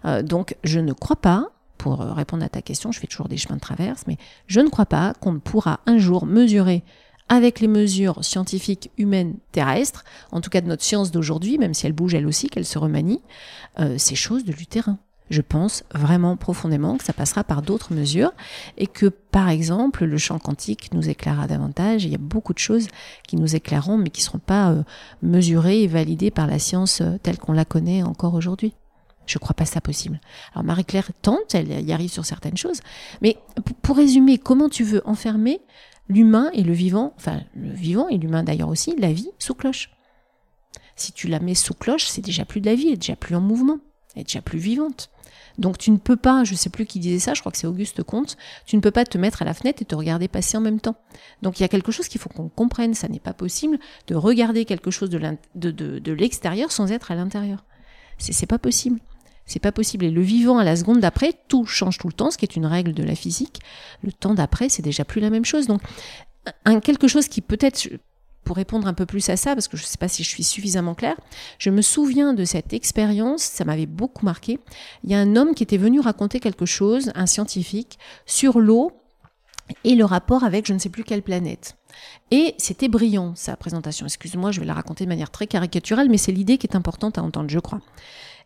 Euh, 0.05 0.23
donc 0.23 0.57
je 0.65 0.81
ne 0.81 0.93
crois 0.93 1.17
pas, 1.17 1.49
pour 1.79 2.01
euh, 2.01 2.13
répondre 2.13 2.45
à 2.45 2.49
ta 2.49 2.63
question, 2.63 2.93
je 2.93 3.01
fais 3.01 3.07
toujours 3.07 3.29
des 3.29 3.37
chemins 3.37 3.57
de 3.57 3.61
traverse, 3.61 4.05
mais 4.07 4.17
je 4.47 4.61
ne 4.61 4.69
crois 4.69 4.87
pas 4.87 5.15
qu'on 5.21 5.39
pourra 5.41 5.81
un 5.87 5.99
jour 5.99 6.27
mesurer 6.27 6.85
avec 7.29 7.61
les 7.61 7.69
mesures 7.69 8.23
scientifiques 8.23 8.91
humaines 8.99 9.37
terrestres, 9.53 10.05
en 10.31 10.41
tout 10.41 10.51
cas 10.51 10.61
de 10.61 10.67
notre 10.67 10.83
science 10.83 11.11
d'aujourd'hui, 11.11 11.59
même 11.59 11.75
si 11.75 11.87
elle 11.87 11.93
bouge 11.93 12.15
elle 12.15 12.27
aussi, 12.27 12.49
qu'elle 12.49 12.67
se 12.67 12.79
remanie, 12.79 13.23
euh, 13.81 13.97
ces 13.99 14.15
choses 14.15 14.45
de 14.45 14.53
l'utérin. 14.53 14.99
Je 15.31 15.41
pense 15.41 15.85
vraiment 15.95 16.37
profondément 16.37 16.99
que 16.99 17.05
ça 17.05 17.15
passera 17.15 17.45
par 17.45 17.63
d'autres 17.63 17.95
mesures 17.95 18.33
et 18.77 18.87
que, 18.87 19.07
par 19.07 19.49
exemple, 19.49 20.05
le 20.05 20.19
champ 20.19 20.39
quantique 20.39 20.93
nous 20.93 21.09
éclairera 21.09 21.47
davantage. 21.47 22.05
Il 22.05 22.11
y 22.11 22.15
a 22.15 22.19
beaucoup 22.19 22.53
de 22.53 22.59
choses 22.59 22.89
qui 23.27 23.37
nous 23.37 23.57
éclaireront, 23.57 23.97
mais 23.97 24.11
qui 24.11 24.21
ne 24.21 24.27
seront 24.27 24.39
pas 24.39 24.71
euh, 24.71 24.83
mesurées 25.23 25.83
et 25.83 25.87
validées 25.87 26.31
par 26.31 26.47
la 26.47 26.59
science 26.59 27.01
euh, 27.01 27.17
telle 27.23 27.39
qu'on 27.39 27.53
la 27.53 27.65
connaît 27.65 28.03
encore 28.03 28.35
aujourd'hui. 28.35 28.75
Je 29.27 29.39
ne 29.39 29.41
crois 29.41 29.55
pas 29.55 29.65
ça 29.65 29.81
possible. 29.81 30.21
Alors 30.53 30.65
Marie-Claire 30.65 31.11
tente, 31.23 31.55
elle 31.55 31.71
y 31.71 31.93
arrive 31.93 32.11
sur 32.11 32.27
certaines 32.27 32.59
choses, 32.59 32.81
mais 33.23 33.39
pour 33.81 33.97
résumer, 33.97 34.37
comment 34.37 34.69
tu 34.69 34.85
veux 34.85 35.01
enfermer 35.07 35.63
l'humain 36.09 36.51
et 36.53 36.63
le 36.63 36.75
vivant, 36.75 37.15
enfin 37.17 37.41
le 37.55 37.71
vivant 37.71 38.09
et 38.09 38.19
l'humain 38.19 38.43
d'ailleurs 38.43 38.69
aussi, 38.69 38.95
la 38.99 39.13
vie 39.13 39.31
sous 39.39 39.55
cloche? 39.55 39.91
Si 40.97 41.13
tu 41.13 41.29
la 41.29 41.41
mets 41.41 41.55
sous 41.55 41.73
cloche, 41.73 42.07
c'est 42.07 42.21
déjà 42.21 42.45
plus 42.45 42.61
de 42.61 42.67
la 42.67 42.75
vie, 42.75 42.89
elle 42.89 42.95
est 42.95 42.99
déjà 42.99 43.17
plus 43.17 43.35
en 43.35 43.41
mouvement, 43.41 43.79
elle 44.15 44.21
est 44.21 44.25
déjà 44.25 44.43
plus 44.43 44.59
vivante. 44.59 45.11
Donc 45.59 45.79
tu 45.79 45.91
ne 45.91 45.97
peux 45.97 46.17
pas, 46.17 46.45
je 46.45 46.55
sais 46.55 46.71
plus 46.71 46.87
qui 46.87 46.99
disait 46.99 47.19
ça, 47.19 47.35
je 47.35 47.41
crois 47.41 47.53
que 47.53 47.59
c'est 47.59 47.67
Auguste 47.67 48.03
Comte, 48.03 48.37
tu 48.67 48.77
ne 48.77 48.81
peux 48.81 48.91
pas 48.91 49.05
te 49.05 49.19
mettre 49.19 49.43
à 49.43 49.45
la 49.45 49.55
fenêtre 49.55 49.83
et 49.83 49.85
te 49.85 49.95
regarder 49.95 50.29
passer 50.29 50.57
en 50.57 50.61
même 50.61 50.81
temps. 50.81 50.97
Donc 51.43 51.61
il 51.61 51.63
y 51.63 51.65
a 51.65 51.69
quelque 51.69 51.93
chose 51.93 52.09
qu'il 52.09 52.21
faut 52.21 52.29
qu'on 52.29 52.49
comprenne, 52.49 52.95
ça 52.95 53.09
n'est 53.09 53.21
pas 53.21 53.35
possible 53.35 53.79
de 54.09 54.15
regarder 54.15 54.65
quelque 54.65 54.91
chose 54.91 55.11
de, 55.11 56.13
l'extérieur 56.13 56.73
sans 56.73 56.91
être 56.91 57.11
à 57.11 57.15
l'intérieur. 57.15 57.65
C'est 58.19 58.47
pas 58.47 58.59
possible. 58.59 59.01
C'est 59.47 59.61
pas 59.61 59.73
possible. 59.73 60.07
Et 60.07 60.11
le 60.11 60.23
vivant 60.23 60.59
à 60.59 60.65
la 60.65 60.75
seconde 60.75 61.01
d'après, 61.01 61.35
tout 61.49 61.67
change 61.67 61.99
tout 61.99 62.07
le 62.07 62.15
temps, 62.15 62.31
ce 62.31 62.39
qui 62.39 62.47
est 62.47 62.57
une 62.57 62.67
règle 62.67 62.95
de 62.95 63.03
la 63.03 63.15
physique. 63.15 63.61
Le 64.03 64.11
temps 64.11 64.35
d'après, 64.35 64.69
c'est 64.69 64.83
déjà 64.83 65.05
plus 65.05 65.21
la 65.21 65.29
même 65.29 65.45
chose. 65.45 65.67
Donc, 65.67 65.83
quelque 66.83 67.09
chose 67.09 67.29
qui 67.29 67.43
peut-être, 67.43 67.89
pour 68.45 68.57
répondre 68.57 68.87
un 68.87 68.95
peu 68.95 69.07
plus 69.07 69.29
à 69.29 69.37
ça, 69.37 69.55
parce 69.55 69.69
que 69.69 69.77
je 69.77 69.83
ne 69.83 69.87
sais 69.87 69.99
pas 69.99 70.09
si 70.09 70.23
je 70.23 70.29
suis 70.29 70.45
suffisamment 70.45 70.95
claire, 70.95 71.17
je 71.59 71.71
me 71.71 71.83
souviens 71.83 72.35
de 72.35 72.45
cette 72.45 72.73
expérience, 72.73 73.43
ça 73.43 73.65
m'avait 73.65 73.87
beaucoup 73.87 74.25
marqué. 74.25 74.59
Il 75.03 75.11
y 75.11 75.15
a 75.15 75.19
un 75.19 75.37
homme 75.37 75.55
qui 75.55 75.63
était 75.63 75.77
venu 75.77 76.01
raconter 76.01 76.41
quelque 76.41 76.67
chose, 76.67 77.11
un 77.15 77.27
scientifique, 77.27 77.99
sur 78.27 78.61
l'eau 78.61 78.93
et 79.83 79.95
le 79.95 80.05
rapport 80.05 80.45
avec 80.45 80.67
je 80.67 80.75
ne 80.75 80.79
sais 80.79 80.91
plus 80.91 81.05
quelle 81.05 81.23
planète. 81.23 81.77
Et 82.31 82.55
c'était 82.59 82.89
brillant, 82.89 83.35
sa 83.35 83.57
présentation. 83.57 84.07
Excuse-moi, 84.07 84.51
je 84.51 84.61
vais 84.61 84.67
la 84.67 84.75
raconter 84.75 85.05
de 85.05 85.09
manière 85.09 85.31
très 85.31 85.47
caricaturale, 85.47 86.09
mais 86.09 86.19
c'est 86.19 86.33
l'idée 86.33 86.59
qui 86.59 86.67
est 86.67 86.77
importante 86.77 87.19
à 87.19 87.23
entendre, 87.23 87.49
je 87.49 87.59
crois. 87.59 87.81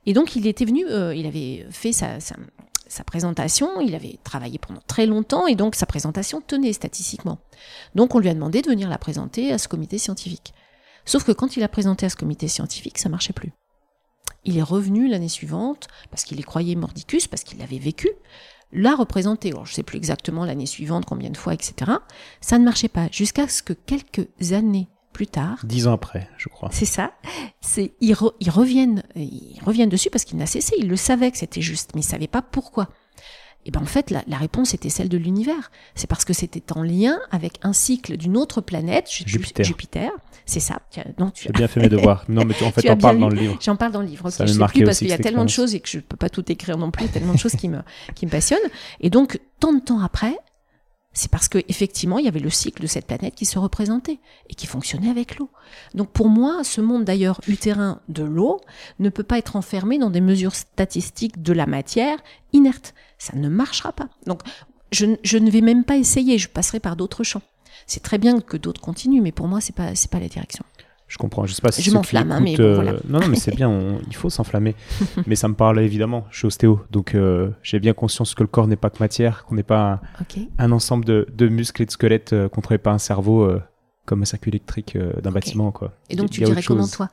Et 0.06 0.12
donc, 0.12 0.36
il 0.36 0.46
était 0.46 0.64
venu, 0.64 0.86
euh, 0.86 1.14
il 1.14 1.26
avait 1.26 1.66
fait 1.70 1.92
sa, 1.92 2.20
sa, 2.20 2.36
présentation, 3.04 3.80
il 3.80 3.94
avait 3.94 4.18
travaillé 4.24 4.58
pendant 4.58 4.80
très 4.86 5.06
longtemps, 5.06 5.46
et 5.46 5.54
donc 5.54 5.74
sa 5.74 5.86
présentation 5.86 6.40
tenait 6.40 6.72
statistiquement. 6.72 7.38
Donc, 7.94 8.14
on 8.14 8.18
lui 8.18 8.28
a 8.28 8.34
demandé 8.34 8.62
de 8.62 8.68
venir 8.68 8.88
la 8.88 8.98
présenter 8.98 9.52
à 9.52 9.58
ce 9.58 9.68
comité 9.68 9.98
scientifique. 9.98 10.54
Sauf 11.04 11.24
que 11.24 11.32
quand 11.32 11.56
il 11.56 11.62
a 11.62 11.68
présenté 11.68 12.06
à 12.06 12.10
ce 12.10 12.16
comité 12.16 12.48
scientifique, 12.48 12.98
ça 12.98 13.08
marchait 13.08 13.32
plus. 13.32 13.52
Il 14.44 14.58
est 14.58 14.62
revenu 14.62 15.08
l'année 15.08 15.28
suivante, 15.28 15.88
parce 16.10 16.24
qu'il 16.24 16.40
y 16.40 16.42
croyait 16.42 16.74
mordicus, 16.74 17.26
parce 17.26 17.44
qu'il 17.44 17.58
l'avait 17.58 17.78
vécu, 17.78 18.08
l'a 18.72 18.94
représenté. 18.94 19.50
je 19.50 19.70
ne 19.70 19.74
sais 19.74 19.82
plus 19.82 19.96
exactement 19.96 20.44
l'année 20.44 20.66
suivante, 20.66 21.04
combien 21.04 21.30
de 21.30 21.36
fois, 21.36 21.54
etc. 21.54 21.92
Ça 22.40 22.58
ne 22.58 22.64
marchait 22.64 22.88
pas, 22.88 23.08
jusqu'à 23.10 23.48
ce 23.48 23.62
que 23.62 23.72
quelques 23.72 24.28
années 24.52 24.88
plus 25.18 25.26
tard. 25.26 25.58
Dix 25.64 25.88
ans 25.88 25.94
après, 25.94 26.28
je 26.36 26.48
crois. 26.48 26.68
C'est 26.70 26.84
ça. 26.84 27.10
C'est 27.60 27.90
ils, 28.00 28.14
reviennent, 28.14 29.02
ils 29.16 29.58
reviennent 29.66 29.88
dessus 29.88 30.10
parce 30.10 30.24
qu'il 30.24 30.38
n'a 30.38 30.46
cessé. 30.46 30.76
Il 30.78 30.88
le 30.88 30.94
savait 30.94 31.32
que 31.32 31.38
c'était 31.38 31.60
juste, 31.60 31.90
mais 31.96 32.02
il 32.02 32.04
savait 32.04 32.28
pas 32.28 32.40
pourquoi. 32.40 32.88
Et 33.66 33.72
ben 33.72 33.82
en 33.82 33.84
fait, 33.84 34.12
la, 34.12 34.36
réponse 34.36 34.74
était 34.74 34.90
celle 34.90 35.08
de 35.08 35.18
l'univers. 35.18 35.72
C'est 35.96 36.06
parce 36.06 36.24
que 36.24 36.32
c'était 36.32 36.72
en 36.72 36.84
lien 36.84 37.18
avec 37.32 37.54
un 37.62 37.72
cycle 37.72 38.16
d'une 38.16 38.36
autre 38.36 38.60
planète, 38.60 39.10
Jupiter. 39.10 39.64
Jupiter. 39.64 40.12
C'est 40.46 40.60
ça. 40.60 40.78
Non, 41.18 41.30
tu 41.30 41.48
as 41.48 41.50
bien 41.50 41.66
fait 41.66 41.80
mes 41.80 41.88
devoirs. 41.88 42.24
Non, 42.28 42.44
mais 42.44 42.54
en 42.62 42.70
fait, 42.70 42.88
en 42.88 42.96
parles 42.96 43.18
dans 43.18 43.28
le 43.28 43.36
livre. 43.36 43.58
J'en 43.60 43.74
parle 43.74 43.90
dans 43.90 44.02
le 44.02 44.06
livre. 44.06 44.30
Ça 44.30 44.46
je 44.46 44.52
sais 44.52 44.66
plus 44.66 44.84
parce 44.84 44.98
qu'il 44.98 45.08
y 45.08 45.12
a 45.12 45.18
tellement 45.18 45.44
de 45.44 45.50
choses 45.50 45.74
et 45.74 45.80
que 45.80 45.88
je 45.88 45.98
peux 45.98 46.16
pas 46.16 46.30
tout 46.30 46.50
écrire 46.52 46.78
non 46.78 46.92
plus. 46.92 47.08
Tellement 47.08 47.34
de 47.34 47.40
choses 47.40 47.56
qui 47.56 47.68
me 47.68 47.80
qui 48.14 48.24
me 48.24 48.30
passionnent. 48.30 48.70
Et 49.00 49.10
donc, 49.10 49.40
tant 49.58 49.72
de 49.72 49.80
temps 49.80 49.98
après, 49.98 50.38
c'est 51.18 51.30
parce 51.32 51.48
que 51.48 51.58
effectivement 51.68 52.18
il 52.18 52.24
y 52.26 52.28
avait 52.28 52.38
le 52.38 52.48
cycle 52.48 52.80
de 52.80 52.86
cette 52.86 53.06
planète 53.06 53.34
qui 53.34 53.44
se 53.44 53.58
représentait 53.58 54.20
et 54.48 54.54
qui 54.54 54.68
fonctionnait 54.68 55.10
avec 55.10 55.36
l'eau. 55.36 55.50
Donc 55.94 56.10
pour 56.12 56.28
moi, 56.28 56.62
ce 56.62 56.80
monde 56.80 57.04
d'ailleurs 57.04 57.40
utérin 57.48 58.00
de 58.08 58.22
l'eau 58.22 58.60
ne 59.00 59.08
peut 59.08 59.24
pas 59.24 59.38
être 59.38 59.56
enfermé 59.56 59.98
dans 59.98 60.10
des 60.10 60.20
mesures 60.20 60.54
statistiques 60.54 61.42
de 61.42 61.52
la 61.52 61.66
matière 61.66 62.18
inerte. 62.52 62.94
Ça 63.18 63.36
ne 63.36 63.48
marchera 63.48 63.92
pas. 63.92 64.08
Donc 64.26 64.42
je, 64.92 65.06
ne 65.06 65.50
vais 65.50 65.60
même 65.60 65.82
pas 65.82 65.96
essayer, 65.96 66.38
je 66.38 66.48
passerai 66.48 66.78
par 66.78 66.94
d'autres 66.94 67.24
champs. 67.24 67.42
C'est 67.88 68.02
très 68.02 68.18
bien 68.18 68.40
que 68.40 68.56
d'autres 68.56 68.80
continuent, 68.80 69.20
mais 69.20 69.32
pour 69.32 69.48
moi 69.48 69.60
c'est 69.60 69.74
pas 69.74 69.96
c'est 69.96 70.10
pas 70.10 70.20
la 70.20 70.28
direction. 70.28 70.64
Je 71.08 71.16
comprends. 71.16 71.46
Je 71.46 71.54
sais 71.54 71.62
pas 71.62 71.72
si 71.72 71.82
je 71.82 71.90
m'enflamme, 71.90 72.30
hein, 72.30 72.40
mais 72.40 72.54
voilà. 72.54 72.92
Euh, 72.92 72.98
non, 73.08 73.20
non, 73.20 73.28
mais 73.28 73.36
c'est 73.36 73.54
bien. 73.54 73.98
il 74.06 74.14
faut 74.14 74.28
s'enflammer. 74.28 74.74
mais 75.26 75.34
ça 75.34 75.48
me 75.48 75.54
parle 75.54 75.80
évidemment. 75.80 76.26
Je 76.30 76.38
suis 76.38 76.46
ostéo, 76.46 76.80
donc 76.90 77.14
euh, 77.14 77.48
j'ai 77.62 77.80
bien 77.80 77.94
conscience 77.94 78.34
que 78.34 78.42
le 78.42 78.46
corps 78.46 78.66
n'est 78.66 78.76
pas 78.76 78.90
que 78.90 78.98
matière, 79.00 79.44
qu'on 79.44 79.54
n'est 79.54 79.62
pas 79.62 80.00
un, 80.58 80.70
ensemble 80.70 81.06
de, 81.06 81.26
de, 81.34 81.48
muscles 81.48 81.82
et 81.82 81.86
de 81.86 81.90
squelettes 81.90 82.34
euh, 82.34 82.48
qu'on 82.48 82.60
pas 82.60 82.92
un 82.92 82.98
cerveau 82.98 83.50
comme 84.04 84.22
un 84.22 84.26
circuit 84.26 84.50
électrique 84.50 84.96
d'un 85.22 85.30
bâtiment, 85.30 85.70
quoi. 85.72 85.92
Et 86.10 86.16
donc 86.16 86.30
tu 86.30 86.42
dirais 86.42 86.62
comment 86.62 86.86
toi, 86.86 87.08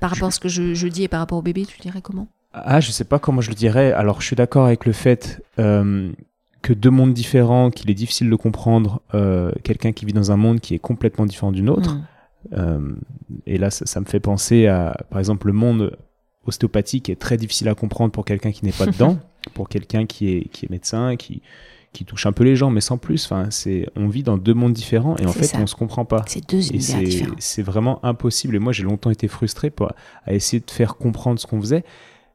par 0.00 0.10
rapport 0.10 0.28
à 0.28 0.30
ce 0.30 0.38
que 0.38 0.48
je, 0.48 0.74
je, 0.74 0.86
dis 0.86 1.02
et 1.02 1.08
par 1.08 1.20
rapport 1.20 1.38
au 1.38 1.42
bébé, 1.42 1.66
tu 1.66 1.80
dirais 1.80 2.00
comment? 2.00 2.28
Ah, 2.52 2.80
je 2.80 2.92
sais 2.92 3.04
pas 3.04 3.18
comment 3.18 3.40
je 3.40 3.48
le 3.48 3.56
dirais. 3.56 3.92
Alors, 3.92 4.20
je 4.20 4.26
suis 4.26 4.36
d'accord 4.36 4.66
avec 4.66 4.84
le 4.86 4.92
fait 4.92 5.42
que 5.56 6.72
deux 6.72 6.90
mondes 6.90 7.12
différents, 7.12 7.70
qu'il 7.70 7.90
est 7.90 7.94
difficile 7.94 8.30
de 8.30 8.36
comprendre 8.36 9.02
quelqu'un 9.64 9.90
qui 9.90 10.04
vit 10.04 10.12
dans 10.12 10.30
un 10.30 10.36
monde 10.36 10.60
qui 10.60 10.74
est 10.74 10.78
complètement 10.78 11.26
différent 11.26 11.50
du 11.50 11.62
nôtre. 11.62 11.96
Hmm. 11.96 12.04
Euh, 12.52 12.94
et 13.46 13.58
là, 13.58 13.70
ça, 13.70 14.00
me 14.00 14.06
fait 14.06 14.20
penser 14.20 14.66
à, 14.66 14.96
par 15.10 15.18
exemple, 15.18 15.46
le 15.46 15.52
monde 15.52 15.96
ostéopathique 16.46 17.08
est 17.08 17.16
très 17.16 17.36
difficile 17.36 17.68
à 17.68 17.74
comprendre 17.74 18.12
pour 18.12 18.24
quelqu'un 18.24 18.52
qui 18.52 18.64
n'est 18.64 18.72
pas 18.72 18.86
dedans, 18.86 19.18
pour 19.54 19.68
quelqu'un 19.68 20.06
qui 20.06 20.34
est, 20.34 20.48
qui 20.48 20.66
est 20.66 20.70
médecin, 20.70 21.16
qui, 21.16 21.42
qui 21.92 22.04
touche 22.04 22.26
un 22.26 22.32
peu 22.32 22.44
les 22.44 22.56
gens, 22.56 22.70
mais 22.70 22.80
sans 22.80 22.98
plus. 22.98 23.24
Enfin, 23.24 23.46
c'est, 23.50 23.88
on 23.96 24.08
vit 24.08 24.22
dans 24.22 24.38
deux 24.38 24.54
mondes 24.54 24.72
différents 24.72 25.16
et 25.18 25.26
en 25.26 25.32
fait, 25.32 25.54
on 25.56 25.62
on 25.62 25.66
se 25.66 25.74
comprend 25.74 26.04
pas. 26.04 26.22
C'est 26.26 26.48
deux 26.48 26.70
univers 26.70 27.02
différents. 27.02 27.34
C'est 27.38 27.62
vraiment 27.62 28.04
impossible. 28.04 28.56
Et 28.56 28.58
moi, 28.58 28.72
j'ai 28.72 28.82
longtemps 28.82 29.10
été 29.10 29.28
frustré 29.28 29.70
pour, 29.70 29.92
à 30.26 30.34
essayer 30.34 30.60
de 30.60 30.70
faire 30.70 30.96
comprendre 30.96 31.38
ce 31.38 31.46
qu'on 31.46 31.60
faisait. 31.60 31.84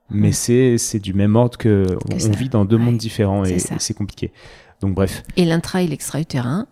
Mais 0.09 0.29
mm. 0.29 0.77
c'est, 0.77 0.99
du 0.99 1.13
même 1.13 1.35
ordre 1.35 1.57
que, 1.57 1.85
on, 2.11 2.31
vit 2.31 2.49
dans 2.49 2.65
deux 2.65 2.77
mondes 2.77 2.97
différents 2.97 3.43
et 3.43 3.59
c'est 3.59 3.93
compliqué. 3.93 4.31
Donc, 4.79 4.93
bref. 4.93 5.23
Et 5.35 5.43
l'intra 5.43 5.81
et 5.81 5.87
l'extra-utérin, 5.87 6.67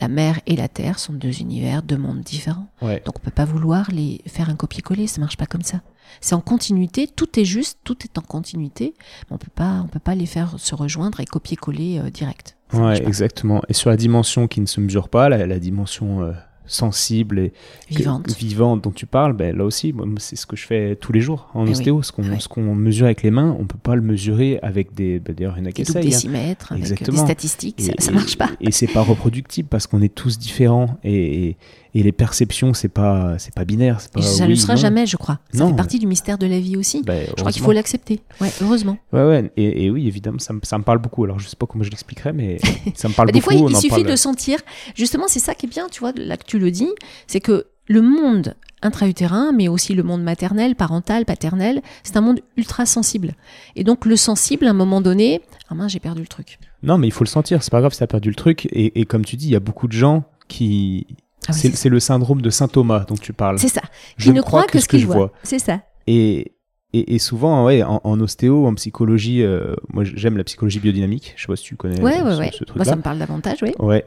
la 0.00 0.08
mer 0.08 0.40
et 0.46 0.56
la 0.56 0.68
terre 0.68 0.98
sont 0.98 1.12
deux 1.12 1.40
univers, 1.40 1.82
deux 1.82 1.96
mondes 1.96 2.20
différents. 2.20 2.68
Donc 2.80 3.18
on 3.18 3.20
peut 3.20 3.30
pas 3.30 3.44
vouloir 3.44 3.90
les 3.90 4.20
faire 4.26 4.48
un 4.48 4.54
copier-coller, 4.54 5.06
ça 5.06 5.20
marche 5.20 5.36
pas 5.36 5.46
comme 5.46 5.62
ça. 5.62 5.80
C'est 6.20 6.34
en 6.34 6.40
continuité, 6.40 7.06
tout 7.06 7.38
est 7.38 7.44
juste, 7.44 7.78
tout 7.84 7.96
est 8.04 8.18
en 8.18 8.22
continuité. 8.22 8.94
Mais 8.98 9.34
on 9.34 9.38
peut 9.38 9.50
pas, 9.54 9.82
on 9.84 9.88
peut 9.88 9.98
pas 9.98 10.14
les 10.14 10.26
faire 10.26 10.54
se 10.58 10.74
rejoindre 10.74 11.20
et 11.20 11.26
copier-coller 11.26 11.98
euh, 11.98 12.10
direct. 12.10 12.56
ouais, 12.72 13.02
exactement. 13.06 13.62
Et 13.68 13.72
sur 13.72 13.90
la 13.90 13.96
dimension 13.96 14.48
qui 14.48 14.60
ne 14.60 14.66
se 14.66 14.80
mesure 14.80 15.08
pas, 15.08 15.28
la, 15.28 15.58
dimension 15.58 16.22
euh, 16.22 16.32
sensible 16.68 17.38
et 17.40 17.52
vivante. 17.90 18.82
dont 18.82 18.90
tu 18.90 19.06
parles, 19.06 19.32
ben, 19.32 19.56
là 19.56 19.64
aussi, 19.64 19.92
c'est 20.18 20.36
ce 20.36 20.46
que 20.46 20.54
je 20.54 20.66
fais 20.66 20.96
tous 20.96 21.12
les 21.12 21.20
jours 21.20 21.48
en 21.54 21.66
eh 21.66 21.70
ostéo. 21.70 22.02
Ce 22.02 22.12
qu'on 22.48 22.74
mesure 22.74 23.06
avec 23.06 23.22
les 23.22 23.30
mains, 23.30 23.56
on 23.58 23.64
peut 23.64 23.78
pas 23.78 23.96
le 23.96 24.02
mesurer 24.02 24.58
avec 24.62 24.94
des. 24.94 25.18
Ben, 25.18 25.34
D'ailleurs, 25.34 25.56
il 25.56 25.62
y 25.62 25.66
en 25.66 25.70
a 25.70 25.72
qui 25.72 25.82
essayent. 25.82 26.02
Des 26.02 26.10
décimètres, 26.10 26.72
avec 26.72 27.02
des 27.02 27.16
statistiques, 27.16 27.80
ça, 27.80 27.92
ça 27.98 28.12
marche 28.12 28.36
pas. 28.36 28.50
Et, 28.60 28.70
c'est 28.70 28.86
pas 28.86 29.02
reproductible 29.02 29.68
parce 29.68 29.86
qu'on 29.86 30.02
est 30.02 30.14
tous 30.14 30.38
différents 30.38 30.98
et, 31.02 31.48
et 31.48 31.56
les 31.94 32.12
perceptions, 32.12 32.74
c'est 32.74 32.88
pas, 32.88 33.38
c'est 33.38 33.54
pas 33.54 33.64
binaire. 33.64 33.98
Pas, 34.12 34.22
ça 34.22 34.44
ne 34.44 34.50
le 34.50 34.56
sera 34.56 34.76
jamais, 34.76 35.06
je 35.06 35.16
crois. 35.16 35.38
Ça 35.52 35.66
fait 35.66 35.74
partie 35.74 35.98
du 35.98 36.06
mystère 36.06 36.38
de 36.38 36.46
la 36.46 36.60
vie 36.60 36.76
aussi. 36.76 37.02
Ben, 37.02 37.26
je 37.28 37.34
crois 37.34 37.52
qu'il 37.52 37.62
faut 37.62 37.72
l'accepter. 37.72 38.20
Ouais, 38.40 38.50
heureusement. 38.62 38.98
Ouais, 39.12 39.24
ouais. 39.24 39.52
Et, 39.56 39.90
oui, 39.90 40.06
évidemment, 40.06 40.38
ça 40.38 40.52
me, 40.52 40.60
ça 40.62 40.78
me, 40.78 40.84
parle 40.84 40.98
beaucoup. 40.98 41.24
Alors, 41.24 41.38
je 41.38 41.48
sais 41.48 41.56
pas 41.56 41.66
comment 41.66 41.84
je 41.84 41.90
l'expliquerai, 41.90 42.32
mais 42.32 42.58
ça 42.94 43.08
me 43.08 43.14
parle 43.14 43.28
bah, 43.28 43.32
beaucoup. 43.32 43.50
Des 43.50 43.58
fois, 43.58 43.70
il, 43.70 43.76
suffit 43.76 44.04
de 44.04 44.16
sentir. 44.16 44.58
Justement, 44.94 45.24
c'est 45.28 45.40
ça 45.40 45.54
qui 45.54 45.66
est 45.66 45.68
bien, 45.68 45.88
tu 45.90 46.00
vois, 46.00 46.12
là 46.16 46.36
que 46.36 46.44
tu 46.44 46.58
le 46.58 46.70
dis, 46.70 46.88
c'est 47.26 47.40
que 47.40 47.66
le 47.86 48.02
monde 48.02 48.54
intra-utérin, 48.82 49.52
mais 49.52 49.66
aussi 49.66 49.94
le 49.94 50.02
monde 50.02 50.22
maternel, 50.22 50.76
parental, 50.76 51.24
paternel, 51.24 51.82
c'est 52.04 52.16
un 52.16 52.20
monde 52.20 52.40
ultra 52.56 52.86
sensible. 52.86 53.34
Et 53.76 53.82
donc, 53.82 54.04
le 54.04 54.16
sensible, 54.16 54.66
à 54.66 54.70
un 54.70 54.74
moment 54.74 55.00
donné, 55.00 55.40
ah 55.68 55.74
mince, 55.74 55.92
j'ai 55.92 56.00
perdu 56.00 56.20
le 56.20 56.28
truc. 56.28 56.58
Non, 56.82 56.98
mais 56.98 57.08
il 57.08 57.12
faut 57.12 57.24
le 57.24 57.28
sentir. 57.28 57.62
C'est 57.62 57.70
pas 57.70 57.80
grave 57.80 57.92
si 57.92 57.98
tu 57.98 58.04
as 58.04 58.08
perdu 58.08 58.28
le 58.28 58.36
truc. 58.36 58.66
Et, 58.66 59.00
et 59.00 59.04
comme 59.04 59.24
tu 59.24 59.36
dis, 59.36 59.46
il 59.46 59.52
y 59.52 59.56
a 59.56 59.60
beaucoup 59.60 59.88
de 59.88 59.92
gens 59.92 60.24
qui 60.46 61.06
ah 61.46 61.52
c'est 61.52 61.88
le 61.88 62.00
syndrome 62.00 62.42
de 62.42 62.50
Saint 62.50 62.68
Thomas 62.68 63.04
dont 63.04 63.16
tu 63.16 63.32
parles. 63.32 63.58
C'est 63.58 63.68
ça. 63.68 63.82
Je 64.16 64.32
ne 64.32 64.40
crois 64.42 64.64
que, 64.64 64.80
ce 64.80 64.88
que 64.88 64.98
je 64.98 65.06
vois. 65.06 65.32
C'est 65.42 65.58
ça. 65.58 65.80
Et, 66.06 66.52
et, 66.94 67.18
souvent, 67.18 67.66
ouais, 67.66 67.82
en, 67.82 68.20
ostéo, 68.20 68.66
en 68.66 68.74
psychologie, 68.74 69.42
euh, 69.42 69.74
moi 69.92 70.04
j'aime 70.04 70.38
la 70.38 70.44
psychologie 70.44 70.80
biodynamique. 70.80 71.34
Je 71.36 71.42
sais 71.42 71.46
pas 71.46 71.56
si 71.56 71.64
tu 71.64 71.76
connais 71.76 72.00
ouais, 72.00 72.22
ouais, 72.22 72.36
ouais. 72.36 72.50
Moi, 72.74 72.84
ça 72.84 72.96
me 72.96 73.02
parle 73.02 73.18
davantage, 73.18 73.58
oui. 73.62 73.72
Ouais. 73.78 74.06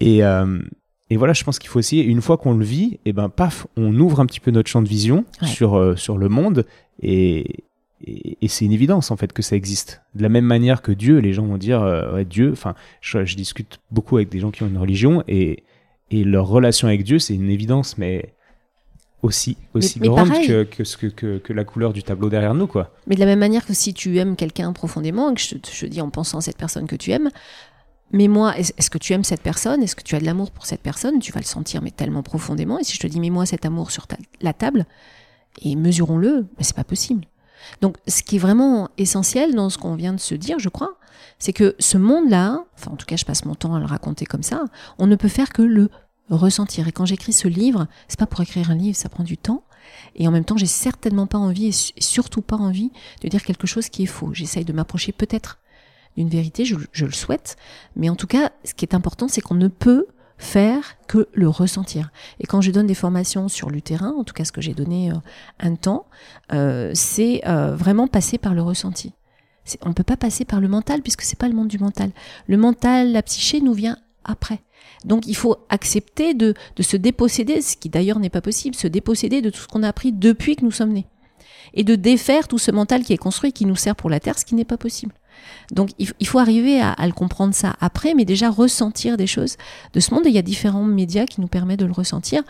Et, 0.00 0.24
euh, 0.24 0.58
et 1.10 1.18
voilà, 1.18 1.34
je 1.34 1.44
pense 1.44 1.58
qu'il 1.58 1.68
faut 1.68 1.78
essayer. 1.78 2.02
Une 2.02 2.22
fois 2.22 2.38
qu'on 2.38 2.54
le 2.54 2.64
vit, 2.64 2.94
et 2.94 3.00
eh 3.10 3.12
ben 3.12 3.28
paf, 3.28 3.66
on 3.76 3.94
ouvre 3.98 4.20
un 4.20 4.26
petit 4.26 4.40
peu 4.40 4.50
notre 4.50 4.70
champ 4.70 4.80
de 4.80 4.88
vision 4.88 5.26
sur, 5.42 5.76
euh, 5.76 5.94
sur 5.94 6.16
le 6.16 6.30
monde. 6.30 6.64
Et, 7.02 7.64
et, 8.04 8.48
c'est 8.48 8.64
une 8.64 8.72
évidence 8.72 9.10
en 9.10 9.18
fait 9.18 9.34
que 9.34 9.42
ça 9.42 9.54
existe. 9.54 10.00
De 10.14 10.22
la 10.22 10.30
même 10.30 10.46
manière 10.46 10.80
que 10.80 10.90
Dieu, 10.90 11.18
les 11.18 11.34
gens 11.34 11.44
vont 11.44 11.58
dire 11.58 11.82
ouais, 12.14 12.24
Dieu. 12.24 12.50
Enfin, 12.52 12.74
je, 13.02 13.26
je, 13.26 13.36
discute 13.36 13.78
beaucoup 13.90 14.16
avec 14.16 14.30
des 14.30 14.40
gens 14.40 14.50
qui 14.50 14.62
ont 14.62 14.68
une 14.68 14.78
religion 14.78 15.22
et 15.28 15.64
et 16.12 16.24
leur 16.24 16.46
relation 16.46 16.88
avec 16.88 17.04
Dieu, 17.04 17.18
c'est 17.18 17.34
une 17.34 17.50
évidence, 17.50 17.96
mais 17.96 18.34
aussi, 19.22 19.56
aussi 19.72 19.98
grande 19.98 20.30
que, 20.30 20.64
que, 20.64 21.38
que, 21.38 21.52
la 21.52 21.64
couleur 21.64 21.92
du 21.92 22.02
tableau 22.02 22.28
derrière 22.28 22.54
nous. 22.54 22.66
quoi. 22.66 22.92
Mais 23.06 23.14
de 23.14 23.20
la 23.20 23.26
même 23.26 23.38
manière 23.38 23.64
que 23.64 23.72
si 23.72 23.94
tu 23.94 24.18
aimes 24.18 24.36
quelqu'un 24.36 24.72
profondément, 24.72 25.30
et 25.30 25.34
que 25.34 25.40
je 25.40 25.56
te 25.56 25.86
dis 25.86 26.00
en 26.00 26.10
pensant 26.10 26.38
à 26.38 26.40
cette 26.42 26.58
personne 26.58 26.86
que 26.86 26.96
tu 26.96 27.12
aimes, 27.12 27.30
mais 28.10 28.28
moi, 28.28 28.58
est-ce 28.58 28.90
que 28.90 28.98
tu 28.98 29.14
aimes 29.14 29.24
cette 29.24 29.40
personne? 29.40 29.82
Est-ce 29.82 29.96
que 29.96 30.02
tu 30.02 30.14
as 30.14 30.20
de 30.20 30.26
l'amour 30.26 30.50
pour 30.50 30.66
cette 30.66 30.82
personne? 30.82 31.18
Tu 31.18 31.32
vas 31.32 31.40
le 31.40 31.46
sentir, 31.46 31.80
mais 31.80 31.90
tellement 31.90 32.22
profondément. 32.22 32.78
Et 32.78 32.84
si 32.84 32.94
je 32.94 33.00
te 33.00 33.06
dis, 33.06 33.18
mets-moi 33.18 33.46
cet 33.46 33.64
amour 33.64 33.90
sur 33.90 34.06
la 34.42 34.52
table, 34.52 34.84
et 35.62 35.76
mesurons-le, 35.76 36.46
mais 36.58 36.64
c'est 36.64 36.76
pas 36.76 36.84
possible. 36.84 37.24
Donc, 37.80 37.96
ce 38.06 38.22
qui 38.22 38.36
est 38.36 38.40
vraiment 38.40 38.90
essentiel 38.98 39.54
dans 39.54 39.70
ce 39.70 39.78
qu'on 39.78 39.94
vient 39.94 40.12
de 40.12 40.20
se 40.20 40.34
dire, 40.34 40.58
je 40.58 40.68
crois, 40.68 40.98
c'est 41.38 41.52
que 41.52 41.74
ce 41.78 41.98
monde-là, 41.98 42.64
enfin 42.74 42.92
en 42.92 42.96
tout 42.96 43.06
cas 43.06 43.16
je 43.16 43.24
passe 43.24 43.44
mon 43.44 43.54
temps 43.54 43.74
à 43.74 43.80
le 43.80 43.86
raconter 43.86 44.26
comme 44.26 44.42
ça, 44.42 44.64
on 44.98 45.06
ne 45.06 45.16
peut 45.16 45.28
faire 45.28 45.52
que 45.52 45.62
le 45.62 45.90
ressentir. 46.34 46.88
Et 46.88 46.92
quand 46.92 47.04
j'écris 47.04 47.32
ce 47.32 47.48
livre, 47.48 47.86
c'est 48.08 48.18
pas 48.18 48.26
pour 48.26 48.40
écrire 48.40 48.70
un 48.70 48.74
livre, 48.74 48.96
ça 48.96 49.08
prend 49.08 49.24
du 49.24 49.36
temps, 49.36 49.64
Et 50.14 50.28
en 50.28 50.30
même 50.30 50.44
temps, 50.44 50.56
j'ai 50.56 50.66
certainement 50.66 51.26
pas 51.26 51.38
envie, 51.38 51.68
et 51.68 52.00
surtout 52.00 52.42
pas 52.42 52.56
envie, 52.56 52.90
de 53.22 53.28
dire 53.28 53.42
quelque 53.42 53.66
chose 53.66 53.88
qui 53.88 54.04
est 54.04 54.06
faux. 54.06 54.32
J'essaye 54.32 54.64
de 54.64 54.72
m'approcher 54.72 55.12
peut-être 55.12 55.58
d'une 56.16 56.28
vérité, 56.28 56.64
je, 56.64 57.04
le 57.04 57.12
souhaite. 57.12 57.56
Mais 57.96 58.08
en 58.08 58.16
tout 58.16 58.26
cas, 58.26 58.52
ce 58.64 58.74
qui 58.74 58.84
est 58.84 58.94
important, 58.94 59.28
c'est 59.28 59.40
qu'on 59.40 59.54
ne 59.54 59.68
peut 59.68 60.06
faire 60.38 60.96
que 61.06 61.28
le 61.34 61.48
ressentir. 61.48 62.10
Et 62.40 62.46
quand 62.46 62.60
je 62.60 62.70
donne 62.70 62.86
des 62.86 62.94
formations 62.94 63.48
sur 63.48 63.70
le 63.70 63.80
terrain, 63.80 64.12
en 64.16 64.24
tout 64.24 64.34
cas 64.34 64.44
ce 64.44 64.52
que 64.52 64.60
j'ai 64.60 64.74
donné 64.74 65.10
euh, 65.10 65.14
un 65.60 65.76
temps, 65.76 66.06
euh, 66.52 66.90
c'est 66.94 67.42
euh, 67.46 67.76
vraiment 67.76 68.08
passer 68.08 68.38
par 68.38 68.52
le 68.52 68.62
ressenti. 68.62 69.14
On 69.84 69.90
ne 69.90 69.94
peut 69.94 70.02
pas 70.02 70.16
passer 70.16 70.44
par 70.44 70.60
le 70.60 70.66
mental 70.66 71.02
puisque 71.02 71.22
c'est 71.22 71.38
pas 71.38 71.48
le 71.48 71.54
monde 71.54 71.68
du 71.68 71.78
mental. 71.78 72.10
Le 72.48 72.56
mental, 72.56 73.12
la 73.12 73.22
psyché 73.22 73.60
nous 73.60 73.72
vient 73.72 73.96
après. 74.24 74.60
Donc 75.04 75.26
il 75.26 75.36
faut 75.36 75.56
accepter 75.68 76.34
de, 76.34 76.54
de 76.76 76.82
se 76.82 76.96
déposséder, 76.96 77.60
ce 77.60 77.76
qui 77.76 77.88
d'ailleurs 77.88 78.18
n'est 78.18 78.30
pas 78.30 78.40
possible, 78.40 78.74
se 78.74 78.86
déposséder 78.86 79.42
de 79.42 79.50
tout 79.50 79.60
ce 79.60 79.68
qu'on 79.68 79.82
a 79.82 79.88
appris 79.88 80.12
depuis 80.12 80.56
que 80.56 80.64
nous 80.64 80.70
sommes 80.70 80.92
nés. 80.92 81.06
Et 81.74 81.84
de 81.84 81.94
défaire 81.94 82.48
tout 82.48 82.58
ce 82.58 82.70
mental 82.70 83.02
qui 83.02 83.12
est 83.12 83.18
construit, 83.18 83.52
qui 83.52 83.66
nous 83.66 83.76
sert 83.76 83.96
pour 83.96 84.10
la 84.10 84.20
Terre, 84.20 84.38
ce 84.38 84.44
qui 84.44 84.54
n'est 84.54 84.64
pas 84.64 84.76
possible. 84.76 85.14
Donc 85.70 85.90
il, 85.98 86.26
faut 86.26 86.38
arriver 86.38 86.80
à, 86.80 87.06
le 87.06 87.12
comprendre 87.12 87.54
ça 87.54 87.74
après, 87.80 88.14
mais 88.14 88.24
déjà 88.24 88.50
ressentir 88.50 89.16
des 89.16 89.26
choses 89.26 89.56
de 89.92 90.00
ce 90.00 90.14
monde. 90.14 90.26
Et 90.26 90.28
il 90.28 90.34
y 90.34 90.38
a 90.38 90.42
différents 90.42 90.84
médias 90.84 91.26
qui 91.26 91.40
nous 91.40 91.48
permettent 91.48 91.80
de 91.80 91.86
le 91.86 91.92
ressentir. 91.92 92.42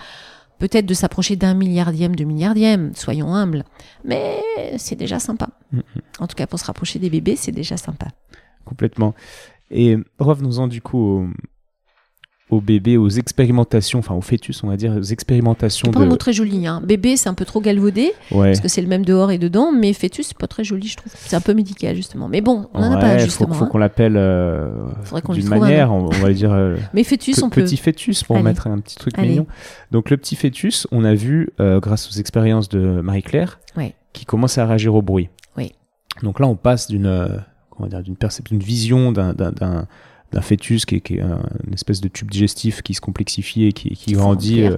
Peut-être 0.59 0.87
de 0.87 0.95
s'approcher 0.95 1.37
d'un 1.37 1.55
milliardième, 1.55 2.15
de 2.15 2.25
milliardième, 2.25 2.95
soyons 2.95 3.35
humbles. 3.35 3.65
Mais 4.05 4.43
c'est 4.77 4.97
déjà 4.97 5.19
sympa. 5.19 5.49
Mm-hmm. 5.75 5.83
En 6.21 6.27
tout 6.27 6.37
cas, 6.37 6.47
pour 6.47 6.59
se 6.59 6.65
rapprocher 6.65 6.99
des 6.99 7.11
bébés, 7.11 7.37
c'est 7.37 7.53
déjà 7.53 7.77
sympa. 7.77 8.09
Complètement. 8.65 9.15
Et 9.71 9.97
revenons-en 10.19 10.69
du 10.69 10.83
coup 10.83 11.27
au, 12.51 12.57
aux 12.57 12.61
bébés, 12.61 12.97
aux 12.97 13.09
expérimentations, 13.09 13.99
enfin 13.99 14.15
aux 14.15 14.21
fœtus, 14.21 14.63
on 14.63 14.69
va 14.69 14.77
dire, 14.77 14.95
aux 14.97 15.03
expérimentations. 15.03 15.87
C'est 15.87 15.99
pas 15.99 16.01
un 16.01 16.07
mot 16.07 16.17
très 16.17 16.33
joli. 16.33 16.67
Hein. 16.67 16.83
Bébé, 16.85 17.17
c'est 17.17 17.29
un 17.29 17.35
peu 17.35 17.45
trop 17.45 17.61
galvaudé, 17.61 18.13
parce 18.31 18.61
que 18.61 18.69
c'est 18.69 18.83
le 18.83 18.89
même 18.89 19.05
dehors 19.05 19.31
et 19.31 19.39
dedans, 19.39 19.73
mais 19.73 19.93
fœtus, 19.93 20.29
c'est 20.29 20.37
pas 20.37 20.47
très 20.47 20.65
joli, 20.65 20.89
je 20.89 20.97
trouve. 20.97 21.13
C'est 21.15 21.37
un 21.37 21.41
peu 21.41 21.55
médical, 21.55 21.97
justement. 21.97 22.29
Mais 22.29 22.41
bon, 22.41 22.69
on 22.75 22.83
en 22.83 22.93
a 22.93 22.99
pas, 22.99 23.19
justement. 23.19 23.55
Il 23.55 23.59
faut, 23.59 23.65
hein. 23.65 23.69
qu'on 23.69 23.79
l'appelle 23.79 24.17
euh, 24.17 24.71
d'une 25.31 25.49
manière, 25.49 25.93
on, 25.93 26.09
va 26.09 26.33
dire. 26.33 26.53
Euh, 26.53 26.77
mais 26.95 27.05
fœtus, 27.05 27.43
on 27.43 27.51
peut. 27.51 27.63
Petit 27.63 27.77
fœtus, 27.77 28.23
pour 28.23 28.41
mettre 28.41 28.67
un 28.67 28.79
petit 28.81 28.97
truc 28.97 29.17
mignon. 29.19 29.47
Donc 29.91 30.11
le 30.11 30.17
petit 30.17 30.37
fœtus, 30.37 30.87
on 30.93 31.05
a 31.05 31.15
vu, 31.15 31.51
euh, 31.61 31.81
grâce 31.81 32.09
aux 32.09 32.19
expériences 32.19 32.69
de 32.69 33.01
Marie-Claire, 33.01 33.61
qui 34.13 34.27
commence 34.27 34.59
à 34.59 34.67
réagir 34.67 34.95
au 34.95 35.03
bruit. 35.03 35.29
Donc 36.23 36.41
là, 36.41 36.47
on 36.47 36.57
passe 36.57 36.89
d'une 36.89 37.43
d'une 38.05 38.17
perception, 38.17 38.55
d'une 38.55 38.65
vision 38.65 39.13
d'un 39.13 39.87
d'un 40.33 40.41
fœtus 40.41 40.85
qui 40.87 40.97
est, 40.97 41.11
une 41.11 41.75
espèce 41.75 42.01
de 42.01 42.09
tube 42.09 42.31
digestif 42.31 42.83
qui 42.83 42.95
se 42.95 43.01
complexifie 43.01 43.65
et 43.67 43.73
qui, 43.73 44.13
grandit, 44.13 44.63
euh, 44.63 44.77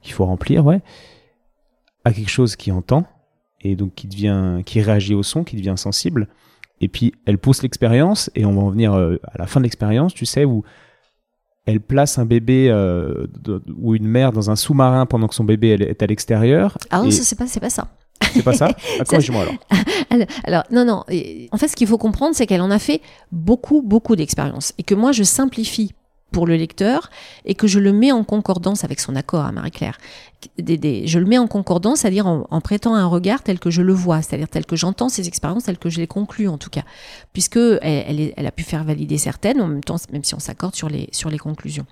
qu'il 0.00 0.12
faut 0.12 0.24
remplir, 0.24 0.64
ouais, 0.64 0.80
à 2.04 2.12
quelque 2.12 2.30
chose 2.30 2.56
qui 2.56 2.72
entend 2.72 3.06
et 3.60 3.76
donc 3.76 3.94
qui 3.94 4.06
devient, 4.06 4.62
qui 4.64 4.80
réagit 4.80 5.14
au 5.14 5.22
son, 5.22 5.44
qui 5.44 5.56
devient 5.56 5.74
sensible. 5.76 6.28
Et 6.80 6.88
puis 6.88 7.14
elle 7.26 7.38
pousse 7.38 7.62
l'expérience 7.62 8.30
et 8.34 8.44
on 8.44 8.52
va 8.52 8.62
en 8.62 8.70
venir 8.70 8.94
euh, 8.94 9.20
à 9.26 9.38
la 9.38 9.46
fin 9.46 9.60
de 9.60 9.64
l'expérience, 9.64 10.14
tu 10.14 10.26
sais, 10.26 10.44
où 10.44 10.64
elle 11.64 11.80
place 11.80 12.18
un 12.18 12.24
bébé 12.24 12.68
euh, 12.70 13.26
ou 13.76 13.94
une 13.94 14.06
mère 14.06 14.32
dans 14.32 14.50
un 14.50 14.56
sous-marin 14.56 15.06
pendant 15.06 15.28
que 15.28 15.34
son 15.34 15.44
bébé 15.44 15.70
est 15.70 16.02
à 16.02 16.06
l'extérieur. 16.06 16.76
Ah 16.90 17.02
non, 17.02 17.10
c'est 17.10 17.38
pas, 17.38 17.46
c'est 17.46 17.60
pas 17.60 17.70
ça. 17.70 17.88
C'est 18.32 18.42
pas 18.42 18.52
ça 18.52 18.68
ah, 19.00 19.04
Corrige-moi 19.04 19.44
alors. 20.10 20.26
alors. 20.44 20.64
non, 20.70 20.84
non. 20.84 21.04
En 21.50 21.58
fait, 21.58 21.68
ce 21.68 21.76
qu'il 21.76 21.86
faut 21.86 21.98
comprendre, 21.98 22.34
c'est 22.34 22.46
qu'elle 22.46 22.62
en 22.62 22.70
a 22.70 22.78
fait 22.78 23.00
beaucoup, 23.30 23.82
beaucoup 23.82 24.16
d'expériences. 24.16 24.72
Et 24.78 24.82
que 24.82 24.94
moi, 24.94 25.12
je 25.12 25.22
simplifie 25.22 25.94
pour 26.32 26.46
le 26.46 26.56
lecteur 26.56 27.10
et 27.44 27.54
que 27.54 27.66
je 27.66 27.78
le 27.78 27.92
mets 27.92 28.10
en 28.10 28.24
concordance 28.24 28.82
avec 28.82 28.98
son 28.98 29.14
accord 29.14 29.44
à 29.44 29.52
Marie-Claire. 29.52 29.98
je 30.58 31.18
le 31.18 31.26
mets 31.26 31.38
en 31.38 31.46
concordance, 31.46 32.00
c'est-à-dire 32.00 32.26
en, 32.26 32.60
prêtant 32.60 32.94
un 32.94 33.06
regard 33.06 33.42
tel 33.42 33.60
que 33.60 33.70
je 33.70 33.82
le 33.82 33.92
vois, 33.92 34.22
c'est-à-dire 34.22 34.48
tel 34.48 34.66
que 34.66 34.74
j'entends 34.74 35.08
ces 35.08 35.28
expériences, 35.28 35.64
tel 35.64 35.78
que 35.78 35.90
je 35.90 36.00
les 36.00 36.06
conclus 36.06 36.48
en 36.48 36.58
tout 36.58 36.70
cas, 36.70 36.82
puisque 37.32 37.58
elle, 37.82 38.32
elle, 38.36 38.46
a 38.46 38.50
pu 38.50 38.64
faire 38.64 38.82
valider 38.82 39.18
certaines, 39.18 39.60
en 39.60 39.68
même 39.68 39.84
temps, 39.84 39.96
même 40.10 40.24
si 40.24 40.34
on 40.34 40.40
s'accorde 40.40 40.74
sur 40.74 40.88
les, 40.88 41.08
sur 41.12 41.30
les 41.30 41.38
conclusions. 41.38 41.86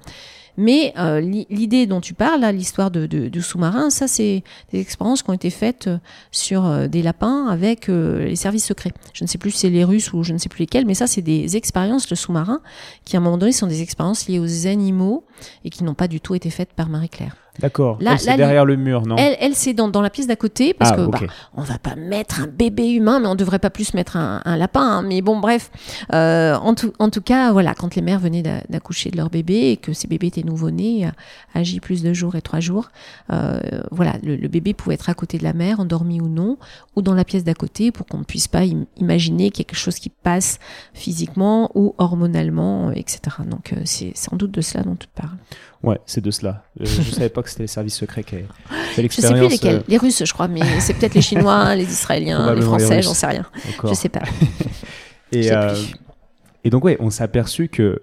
Mais 0.56 0.92
euh, 0.98 1.20
l'idée 1.20 1.86
dont 1.86 2.00
tu 2.00 2.14
parles, 2.14 2.44
l'histoire 2.54 2.90
de, 2.90 3.40
sous-marin, 3.40 3.90
ça 3.90 4.08
c'est 4.08 4.42
des 4.72 4.80
expériences 4.80 5.22
qui 5.22 5.30
ont 5.30 5.34
été 5.34 5.50
faites 5.50 5.86
euh, 5.86 5.98
sur 6.30 6.66
euh, 6.66 6.86
des 6.86 7.02
lapins 7.02 7.46
avec 7.48 7.88
les 7.88 8.36
services 8.36 8.66
secrets. 8.66 8.92
Je 9.12 9.24
ne 9.24 9.28
sais 9.28 9.38
plus 9.38 9.50
si 9.50 9.58
c'est 9.58 9.70
les 9.70 9.84
Russes 9.84 10.12
ou 10.12 10.22
je 10.22 10.32
ne 10.32 10.38
sais 10.38 10.48
plus 10.48 10.60
lesquels, 10.60 10.86
mais 10.86 10.94
ça 10.94 11.06
c'est 11.06 11.22
des 11.22 11.56
expériences 11.56 12.06
de 12.06 12.14
sous-marin 12.14 12.60
qui 13.04 13.16
à 13.16 13.20
un 13.20 13.22
moment 13.22 13.38
donné 13.38 13.52
sont 13.52 13.66
des 13.66 13.82
expériences 13.82 14.28
liées 14.28 14.38
aux 14.38 14.66
animaux 14.66 15.24
et 15.64 15.70
qui 15.70 15.84
n'ont 15.84 15.94
pas 15.94 16.08
du 16.08 16.20
tout 16.20 16.34
été 16.34 16.50
faites 16.50 16.72
par 16.72 16.88
Marie-Claire. 16.88 17.36
D'accord. 17.60 17.98
Elle, 18.00 18.18
c'est 18.18 18.36
derrière 18.36 18.64
le 18.64 18.76
mur, 18.76 19.06
non 19.06 19.16
Elle, 19.16 19.36
elle 19.40 19.54
c'est 19.54 19.74
dans, 19.74 19.88
dans, 19.88 20.00
la 20.00 20.10
pièce 20.10 20.26
d'à 20.26 20.36
côté, 20.36 20.74
parce 20.74 20.92
ah, 20.92 20.96
que 20.96 21.06
bah, 21.06 21.18
on 21.54 21.62
va 21.62 21.78
pas 21.78 21.94
mettre 21.96 22.40
un 22.40 22.46
bébé 22.46 22.90
humain, 22.90 23.20
mais 23.20 23.26
on 23.26 23.34
devrait 23.34 23.58
pas 23.58 23.70
plus 23.70 23.94
mettre 23.94 24.16
un, 24.16 24.42
un 24.44 24.56
lapin. 24.56 24.80
Hein. 24.82 25.02
Mais 25.02 25.20
bon, 25.22 25.38
bref. 25.38 25.70
Euh, 26.12 26.54
en, 26.54 26.74
tout, 26.74 26.92
en 26.98 27.10
tout 27.10 27.20
cas, 27.20 27.52
voilà, 27.52 27.74
quand 27.74 27.94
les 27.94 28.02
mères 28.02 28.18
venaient 28.18 28.42
d'accoucher 28.42 29.10
de 29.10 29.16
leur 29.16 29.30
bébé 29.30 29.70
et 29.70 29.76
que 29.76 29.92
ces 29.92 30.08
bébés 30.08 30.28
étaient 30.28 30.42
nouveau-nés, 30.42 31.10
âgés 31.54 31.76
euh, 31.76 31.80
plus 31.80 32.02
de 32.02 32.12
jours 32.12 32.36
et 32.36 32.42
trois 32.42 32.60
jours, 32.60 32.88
euh, 33.32 33.60
voilà, 33.90 34.14
le, 34.22 34.48
bébé 34.48 34.74
pouvait 34.74 34.94
être 34.94 35.08
à 35.08 35.14
côté 35.14 35.38
de 35.38 35.44
la 35.44 35.52
mère, 35.52 35.80
endormi 35.80 36.20
ou 36.20 36.28
non, 36.28 36.58
ou 36.96 37.02
dans 37.02 37.14
la 37.14 37.24
pièce 37.24 37.44
d'à 37.44 37.54
côté, 37.54 37.92
pour 37.92 38.06
qu'on 38.06 38.18
ne 38.18 38.24
puisse 38.24 38.48
pas 38.48 38.62
imaginer 38.96 39.50
quelque 39.50 39.76
chose 39.76 39.96
qui 39.96 40.10
passe 40.10 40.58
physiquement 40.94 41.70
ou 41.74 41.94
hormonalement, 41.98 42.90
etc. 42.92 43.20
Donc, 43.46 43.74
c'est 43.84 44.16
sans 44.16 44.36
doute 44.36 44.50
de 44.50 44.60
cela 44.60 44.84
dont 44.84 44.96
tu 44.96 45.08
parles. 45.14 45.36
Ouais, 45.82 45.98
c'est 46.04 46.20
de 46.20 46.30
cela. 46.30 46.64
Je, 46.78 46.86
je 46.86 47.10
savais 47.12 47.28
pas 47.30 47.42
que 47.42 47.48
c'était 47.48 47.62
les 47.62 47.68
services 47.68 47.96
secrets 47.96 48.22
qui 48.22 48.36
avaient. 48.36 48.46
Je 48.96 49.08
sais 49.08 49.32
plus 49.32 49.48
lesquels. 49.48 49.76
Euh, 49.76 49.82
les 49.88 49.96
Russes, 49.96 50.24
je 50.24 50.32
crois, 50.32 50.48
mais 50.48 50.60
c'est 50.80 50.94
peut-être 50.94 51.14
les 51.14 51.22
Chinois, 51.22 51.74
les 51.74 51.90
Israéliens, 51.90 52.54
les 52.54 52.62
Français, 52.62 53.02
j'en 53.02 53.14
sais 53.14 53.26
rien. 53.26 53.46
Je 53.84 53.94
sais 53.94 54.08
pas. 54.08 54.22
et, 55.32 55.50
euh, 55.52 55.74
et 56.64 56.70
donc, 56.70 56.84
ouais, 56.84 56.96
on 57.00 57.10
s'est 57.10 57.24
aperçu 57.24 57.68
que 57.68 58.02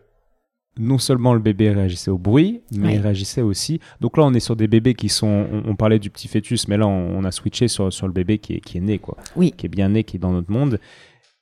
non 0.79 0.97
seulement 0.97 1.33
le 1.33 1.39
bébé 1.39 1.71
réagissait 1.71 2.11
au 2.11 2.17
bruit, 2.17 2.61
mais 2.71 2.95
il 2.95 2.99
réagissait 2.99 3.41
aussi. 3.41 3.79
Donc 3.99 4.17
là, 4.17 4.23
on 4.23 4.33
est 4.33 4.39
sur 4.39 4.55
des 4.55 4.67
bébés 4.67 4.93
qui 4.93 5.09
sont. 5.09 5.47
On, 5.65 5.75
parlait 5.75 5.99
du 5.99 6.09
petit 6.09 6.27
fœtus, 6.27 6.67
mais 6.67 6.77
là, 6.77 6.87
on, 6.87 7.23
a 7.23 7.31
switché 7.31 7.67
sur, 7.67 7.91
sur 7.91 8.07
le 8.07 8.13
bébé 8.13 8.37
qui 8.37 8.53
est, 8.53 8.59
qui 8.59 8.77
est 8.77 8.81
né, 8.81 8.99
quoi. 8.99 9.17
Oui. 9.35 9.53
Qui 9.55 9.65
est 9.65 9.69
bien 9.69 9.89
né, 9.89 10.03
qui 10.03 10.17
est 10.17 10.19
dans 10.19 10.31
notre 10.31 10.51
monde. 10.51 10.79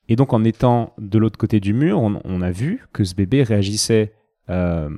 Et 0.08 0.16
donc, 0.16 0.34
en 0.34 0.44
étant 0.44 0.94
de 0.98 1.18
l'autre 1.18 1.38
côté 1.38 1.60
du 1.60 1.74
mur, 1.74 2.00
on, 2.00 2.20
on, 2.24 2.42
a 2.42 2.52
vu 2.52 2.88
que 2.94 3.04
ce 3.04 3.16
bébé 3.16 3.44
réagissait 3.44 4.14
euh, 4.50 4.90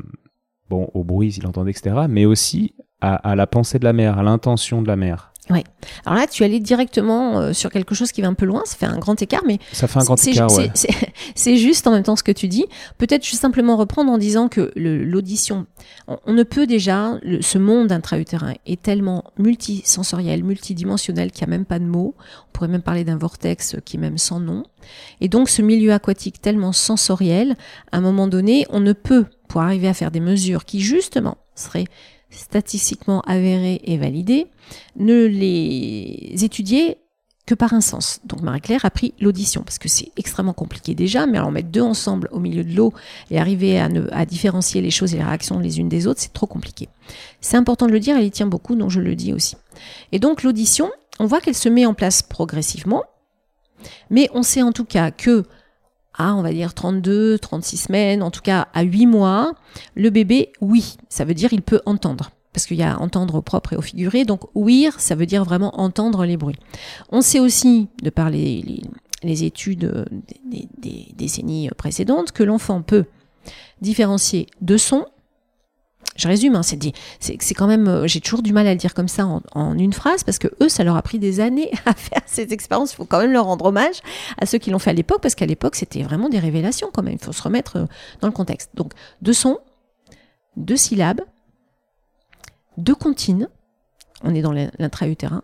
bon, 0.69 0.89
au 0.93 1.03
bruit, 1.03 1.33
il 1.37 1.47
entendait, 1.47 1.71
etc., 1.71 1.95
mais 2.09 2.25
aussi 2.25 2.73
à, 3.01 3.35
la 3.35 3.47
pensée 3.47 3.79
de 3.79 3.83
la 3.83 3.93
mère, 3.93 4.17
à 4.17 4.23
l'intention 4.23 4.81
de 4.81 4.87
la 4.87 4.95
mère. 4.95 5.31
Oui. 5.49 5.63
Alors 6.05 6.19
là, 6.19 6.27
tu 6.27 6.43
allais 6.43 6.59
directement 6.59 7.39
euh, 7.39 7.53
sur 7.53 7.71
quelque 7.71 7.95
chose 7.95 8.11
qui 8.11 8.21
va 8.21 8.27
un 8.27 8.33
peu 8.33 8.45
loin. 8.45 8.63
Ça 8.65 8.75
fait 8.75 8.85
un 8.85 8.97
grand 8.97 9.21
écart, 9.21 9.43
mais 9.45 9.59
ça 9.71 9.87
fait 9.87 9.99
un 9.99 10.03
grand 10.03 10.27
écart. 10.27 10.51
Ouais. 10.53 10.71
C'est 11.35 11.57
juste 11.57 11.87
en 11.87 11.91
même 11.91 12.03
temps 12.03 12.15
ce 12.15 12.23
que 12.23 12.31
tu 12.31 12.47
dis. 12.47 12.65
Peut-être 12.97 13.25
juste 13.25 13.41
simplement 13.41 13.77
reprendre 13.77 14.11
en 14.11 14.17
disant 14.17 14.49
que 14.49 14.71
l'audition, 14.75 15.65
on, 16.07 16.33
ne 16.33 16.43
peut 16.43 16.67
déjà. 16.67 17.19
ce 17.41 17.57
monde 17.57 17.91
intra-utérin 17.91 18.53
est 18.65 18.81
tellement 18.81 19.23
multisensoriel, 19.37 20.43
multidimensionnel 20.43 21.31
qu'il 21.31 21.47
n'y 21.47 21.53
a 21.53 21.57
même 21.57 21.65
pas 21.65 21.79
de 21.79 21.85
mots. 21.85 22.15
On 22.49 22.51
pourrait 22.51 22.67
même 22.67 22.81
parler 22.81 23.03
d'un 23.03 23.17
vortex 23.17 23.77
qui 23.85 23.97
est 23.97 23.99
même 23.99 24.17
sans 24.17 24.39
nom. 24.39 24.63
Et 25.21 25.29
donc, 25.29 25.49
ce 25.49 25.61
milieu 25.61 25.93
aquatique 25.93 26.41
tellement 26.41 26.73
sensoriel, 26.73 27.55
à 27.91 27.97
un 27.97 28.01
moment 28.01 28.27
donné, 28.27 28.65
on 28.69 28.79
ne 28.79 28.93
peut 28.93 29.25
pour 29.47 29.61
arriver 29.61 29.87
à 29.87 29.93
faire 29.93 30.11
des 30.11 30.19
mesures 30.19 30.65
qui 30.65 30.81
justement 30.81 31.37
seraient 31.55 31.85
statistiquement 32.29 33.21
avérées 33.21 33.81
et 33.83 33.97
validées, 33.97 34.47
ne 34.95 35.25
les 35.25 36.43
étudier 36.43 36.97
que 37.45 37.55
par 37.55 37.73
un 37.73 37.81
sens. 37.81 38.19
Donc 38.25 38.41
Marie-Claire 38.41 38.85
a 38.85 38.91
pris 38.91 39.13
l'audition, 39.19 39.63
parce 39.63 39.79
que 39.79 39.87
c'est 39.87 40.11
extrêmement 40.17 40.53
compliqué 40.53 40.93
déjà, 40.93 41.25
mais 41.25 41.37
alors 41.37 41.51
mettre 41.51 41.69
deux 41.69 41.81
ensemble 41.81 42.27
au 42.31 42.39
milieu 42.39 42.63
de 42.63 42.75
l'eau 42.75 42.93
et 43.31 43.39
arriver 43.39 43.79
à, 43.79 43.87
à 44.11 44.25
différencier 44.25 44.81
les 44.81 44.91
choses 44.91 45.13
et 45.13 45.17
les 45.17 45.23
réactions 45.23 45.57
les 45.57 45.79
unes 45.79 45.89
des 45.89 46.07
autres, 46.07 46.19
c'est 46.19 46.33
trop 46.33 46.45
compliqué. 46.45 46.89
C'est 47.39 47.57
important 47.57 47.87
de 47.87 47.93
le 47.93 48.01
dire, 48.01 48.17
elle 48.17 48.25
y 48.25 48.31
tient 48.31 48.47
beaucoup, 48.47 48.75
donc 48.75 48.91
je 48.91 48.99
le 48.99 49.15
dis 49.15 49.33
aussi. 49.33 49.55
Et 50.11 50.19
donc 50.19 50.43
l'audition, 50.43 50.91
on 51.19 51.25
voit 51.25 51.39
qu'elle 51.39 51.55
se 51.55 51.69
met 51.69 51.85
en 51.85 51.93
place 51.93 52.21
progressivement, 52.21 53.03
mais 54.09 54.29
on 54.33 54.43
sait 54.43 54.61
en 54.61 54.73
tout 54.73 54.85
cas 54.85 55.11
que 55.11 55.45
à, 56.17 56.35
on 56.35 56.41
va 56.41 56.51
dire, 56.51 56.73
32, 56.73 57.39
36 57.39 57.77
semaines, 57.77 58.23
en 58.23 58.31
tout 58.31 58.41
cas 58.41 58.67
à 58.73 58.83
8 58.83 59.05
mois, 59.05 59.53
le 59.95 60.09
bébé, 60.09 60.51
oui, 60.61 60.97
ça 61.09 61.25
veut 61.25 61.33
dire 61.33 61.53
il 61.53 61.61
peut 61.61 61.81
entendre. 61.85 62.31
Parce 62.53 62.65
qu'il 62.65 62.77
y 62.77 62.83
a 62.83 62.99
entendre 62.99 63.35
au 63.35 63.41
propre 63.41 63.73
et 63.73 63.75
au 63.75 63.81
figuré. 63.81 64.25
Donc, 64.25 64.41
ouïr, 64.55 64.99
ça 64.99 65.13
veut 65.13 65.27
dire 65.27 65.43
vraiment 65.43 65.79
entendre 65.79 66.25
les 66.25 66.37
bruits. 66.37 66.57
On 67.11 67.21
sait 67.21 67.39
aussi, 67.39 67.87
de 68.01 68.09
par 68.09 68.31
les, 68.31 68.81
études 69.23 70.05
des, 70.45 70.67
des 70.79 71.13
décennies 71.15 71.69
précédentes, 71.77 72.31
que 72.31 72.41
l'enfant 72.41 72.81
peut 72.81 73.05
différencier 73.81 74.47
deux 74.61 74.79
sons 74.79 75.05
je 76.17 76.27
résume, 76.27 76.55
hein, 76.55 76.63
c'est 76.63 76.77
c'est 77.19 77.53
quand 77.53 77.67
même, 77.67 77.87
euh, 77.87 78.07
j'ai 78.07 78.19
toujours 78.19 78.41
du 78.41 78.51
mal 78.51 78.67
à 78.67 78.73
le 78.73 78.77
dire 78.77 78.93
comme 78.93 79.07
ça 79.07 79.27
en, 79.53 79.77
une 79.77 79.93
phrase 79.93 80.23
parce 80.23 80.39
que 80.39 80.47
eux, 80.61 80.67
ça 80.67 80.83
leur 80.83 80.97
a 80.97 81.01
pris 81.01 81.19
des 81.19 81.39
années 81.39 81.71
à 81.85 81.93
faire 81.93 82.21
ces 82.25 82.53
expériences. 82.53 82.93
Il 82.93 82.95
faut 82.95 83.05
quand 83.05 83.19
même 83.19 83.31
leur 83.31 83.45
rendre 83.45 83.65
hommage 83.65 84.01
à 84.39 84.45
ceux 84.45 84.57
qui 84.57 84.71
l'ont 84.71 84.79
fait 84.79 84.89
à 84.89 84.93
l'époque 84.93 85.21
parce 85.21 85.35
qu'à 85.35 85.45
l'époque, 85.45 85.75
c'était 85.75 86.01
vraiment 86.01 86.27
des 86.27 86.39
révélations 86.39 86.89
quand 86.91 87.03
même. 87.03 87.13
Il 87.13 87.23
faut 87.23 87.31
se 87.31 87.41
remettre 87.41 87.77
euh, 87.77 87.85
dans 88.19 88.27
le 88.27 88.33
contexte. 88.33 88.71
Donc, 88.73 88.93
deux 89.21 89.33
sons, 89.33 89.59
deux 90.55 90.75
syllabes, 90.75 91.21
deux 92.77 92.95
comptines. 92.95 93.47
On 94.23 94.33
est 94.33 94.41
dans 94.41 94.53
l'intra-utérin. 94.53 95.43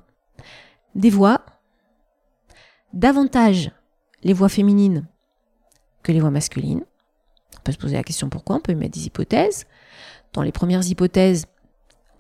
des 0.96 1.12
voix, 1.12 1.46
davantage 2.94 3.70
les 4.24 4.34
voix 4.34 4.50
féminines 4.50 5.06
que 6.02 6.12
les 6.12 6.20
voix 6.20 6.32
masculines. 6.32 6.84
On 7.60 7.62
peut 7.64 7.72
se 7.72 7.78
poser 7.78 7.96
la 7.96 8.04
question 8.04 8.30
pourquoi, 8.30 8.56
on 8.56 8.60
peut 8.60 8.74
mettre 8.74 8.98
des 8.98 9.06
hypothèses. 9.06 9.68
Dans 10.34 10.42
les 10.42 10.52
premières 10.52 10.88
hypothèses, 10.88 11.46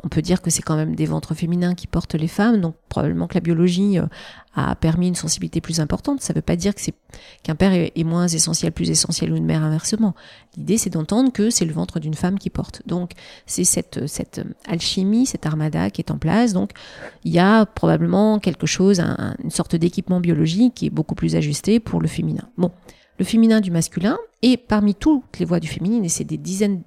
on 0.03 0.09
peut 0.09 0.21
dire 0.21 0.41
que 0.41 0.49
c'est 0.49 0.61
quand 0.61 0.75
même 0.75 0.95
des 0.95 1.05
ventres 1.05 1.33
féminins 1.33 1.75
qui 1.75 1.87
portent 1.87 2.15
les 2.15 2.27
femmes, 2.27 2.59
donc 2.59 2.75
probablement 2.89 3.27
que 3.27 3.35
la 3.35 3.39
biologie 3.39 3.97
euh, 3.97 4.05
a 4.53 4.75
permis 4.75 5.07
une 5.07 5.15
sensibilité 5.15 5.61
plus 5.61 5.79
importante. 5.79 6.21
Ça 6.21 6.33
ne 6.33 6.37
veut 6.37 6.41
pas 6.41 6.57
dire 6.57 6.73
qu'un 6.75 7.55
père 7.55 7.71
est, 7.73 8.03
moins 8.03 8.27
essentiel, 8.27 8.73
plus 8.73 8.89
essentiel 8.89 9.31
ou 9.31 9.37
une 9.37 9.45
mère 9.45 9.63
inversement. 9.63 10.13
L'idée, 10.57 10.77
c'est 10.77 10.89
d'entendre 10.89 11.31
que 11.31 11.49
c'est 11.49 11.63
le 11.63 11.73
ventre 11.73 12.01
d'une 12.01 12.13
femme 12.13 12.37
qui 12.37 12.49
porte. 12.49 12.81
Donc, 12.85 13.11
c'est 13.45 13.63
cette, 13.63 14.05
cette 14.07 14.41
alchimie, 14.67 15.25
cette 15.25 15.45
armada 15.45 15.89
qui 15.89 16.01
est 16.01 16.11
en 16.11 16.17
place. 16.17 16.51
Donc, 16.51 16.71
il 17.23 17.31
y 17.31 17.39
a 17.39 17.65
probablement 17.65 18.39
quelque 18.39 18.67
chose, 18.67 19.01
une 19.41 19.51
sorte 19.51 19.77
d'équipement 19.77 20.19
biologique 20.19 20.73
qui 20.75 20.87
est 20.87 20.91
beaucoup 20.91 21.15
plus 21.15 21.37
ajusté 21.37 21.79
pour 21.79 22.01
le 22.01 22.09
féminin. 22.09 22.43
Bon, 22.57 22.71
le 23.19 23.25
féminin 23.25 23.61
du 23.61 23.71
masculin, 23.71 24.17
et 24.41 24.57
parmi 24.57 24.95
toutes 24.95 25.39
les 25.39 25.45
voix 25.45 25.61
du 25.61 25.67
féminin, 25.67 26.03
et 26.03 26.09
c'est 26.09 26.25
des 26.25 26.37
dizaines 26.37 26.83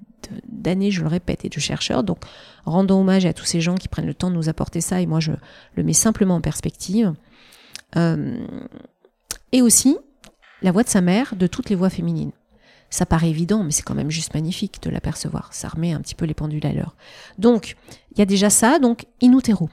d'années, 0.48 0.90
je 0.90 1.02
le 1.02 1.08
répète, 1.08 1.44
et 1.44 1.48
de 1.48 1.60
chercheurs. 1.60 2.04
Donc, 2.04 2.18
rendons 2.64 3.00
hommage 3.00 3.26
à 3.26 3.32
tous 3.32 3.44
ces 3.44 3.60
gens 3.60 3.74
qui 3.74 3.88
prennent 3.88 4.06
le 4.06 4.14
temps 4.14 4.30
de 4.30 4.36
nous 4.36 4.48
apporter 4.48 4.80
ça, 4.80 5.00
et 5.00 5.06
moi, 5.06 5.20
je 5.20 5.32
le 5.74 5.82
mets 5.82 5.92
simplement 5.92 6.36
en 6.36 6.40
perspective. 6.40 7.14
Euh, 7.96 8.44
et 9.52 9.62
aussi, 9.62 9.96
la 10.62 10.72
voix 10.72 10.82
de 10.82 10.88
sa 10.88 11.00
mère, 11.00 11.34
de 11.36 11.46
toutes 11.46 11.70
les 11.70 11.76
voix 11.76 11.90
féminines. 11.90 12.32
Ça 12.90 13.06
paraît 13.06 13.30
évident, 13.30 13.64
mais 13.64 13.72
c'est 13.72 13.82
quand 13.82 13.94
même 13.94 14.10
juste 14.10 14.34
magnifique 14.34 14.82
de 14.82 14.90
l'apercevoir. 14.90 15.52
Ça 15.52 15.68
remet 15.68 15.92
un 15.92 16.00
petit 16.00 16.14
peu 16.14 16.24
les 16.24 16.34
pendules 16.34 16.66
à 16.66 16.72
l'heure. 16.72 16.96
Donc, 17.38 17.76
il 18.12 18.18
y 18.18 18.22
a 18.22 18.26
déjà 18.26 18.50
ça, 18.50 18.78
donc 18.78 19.06
in 19.22 19.36
utero. 19.36 19.68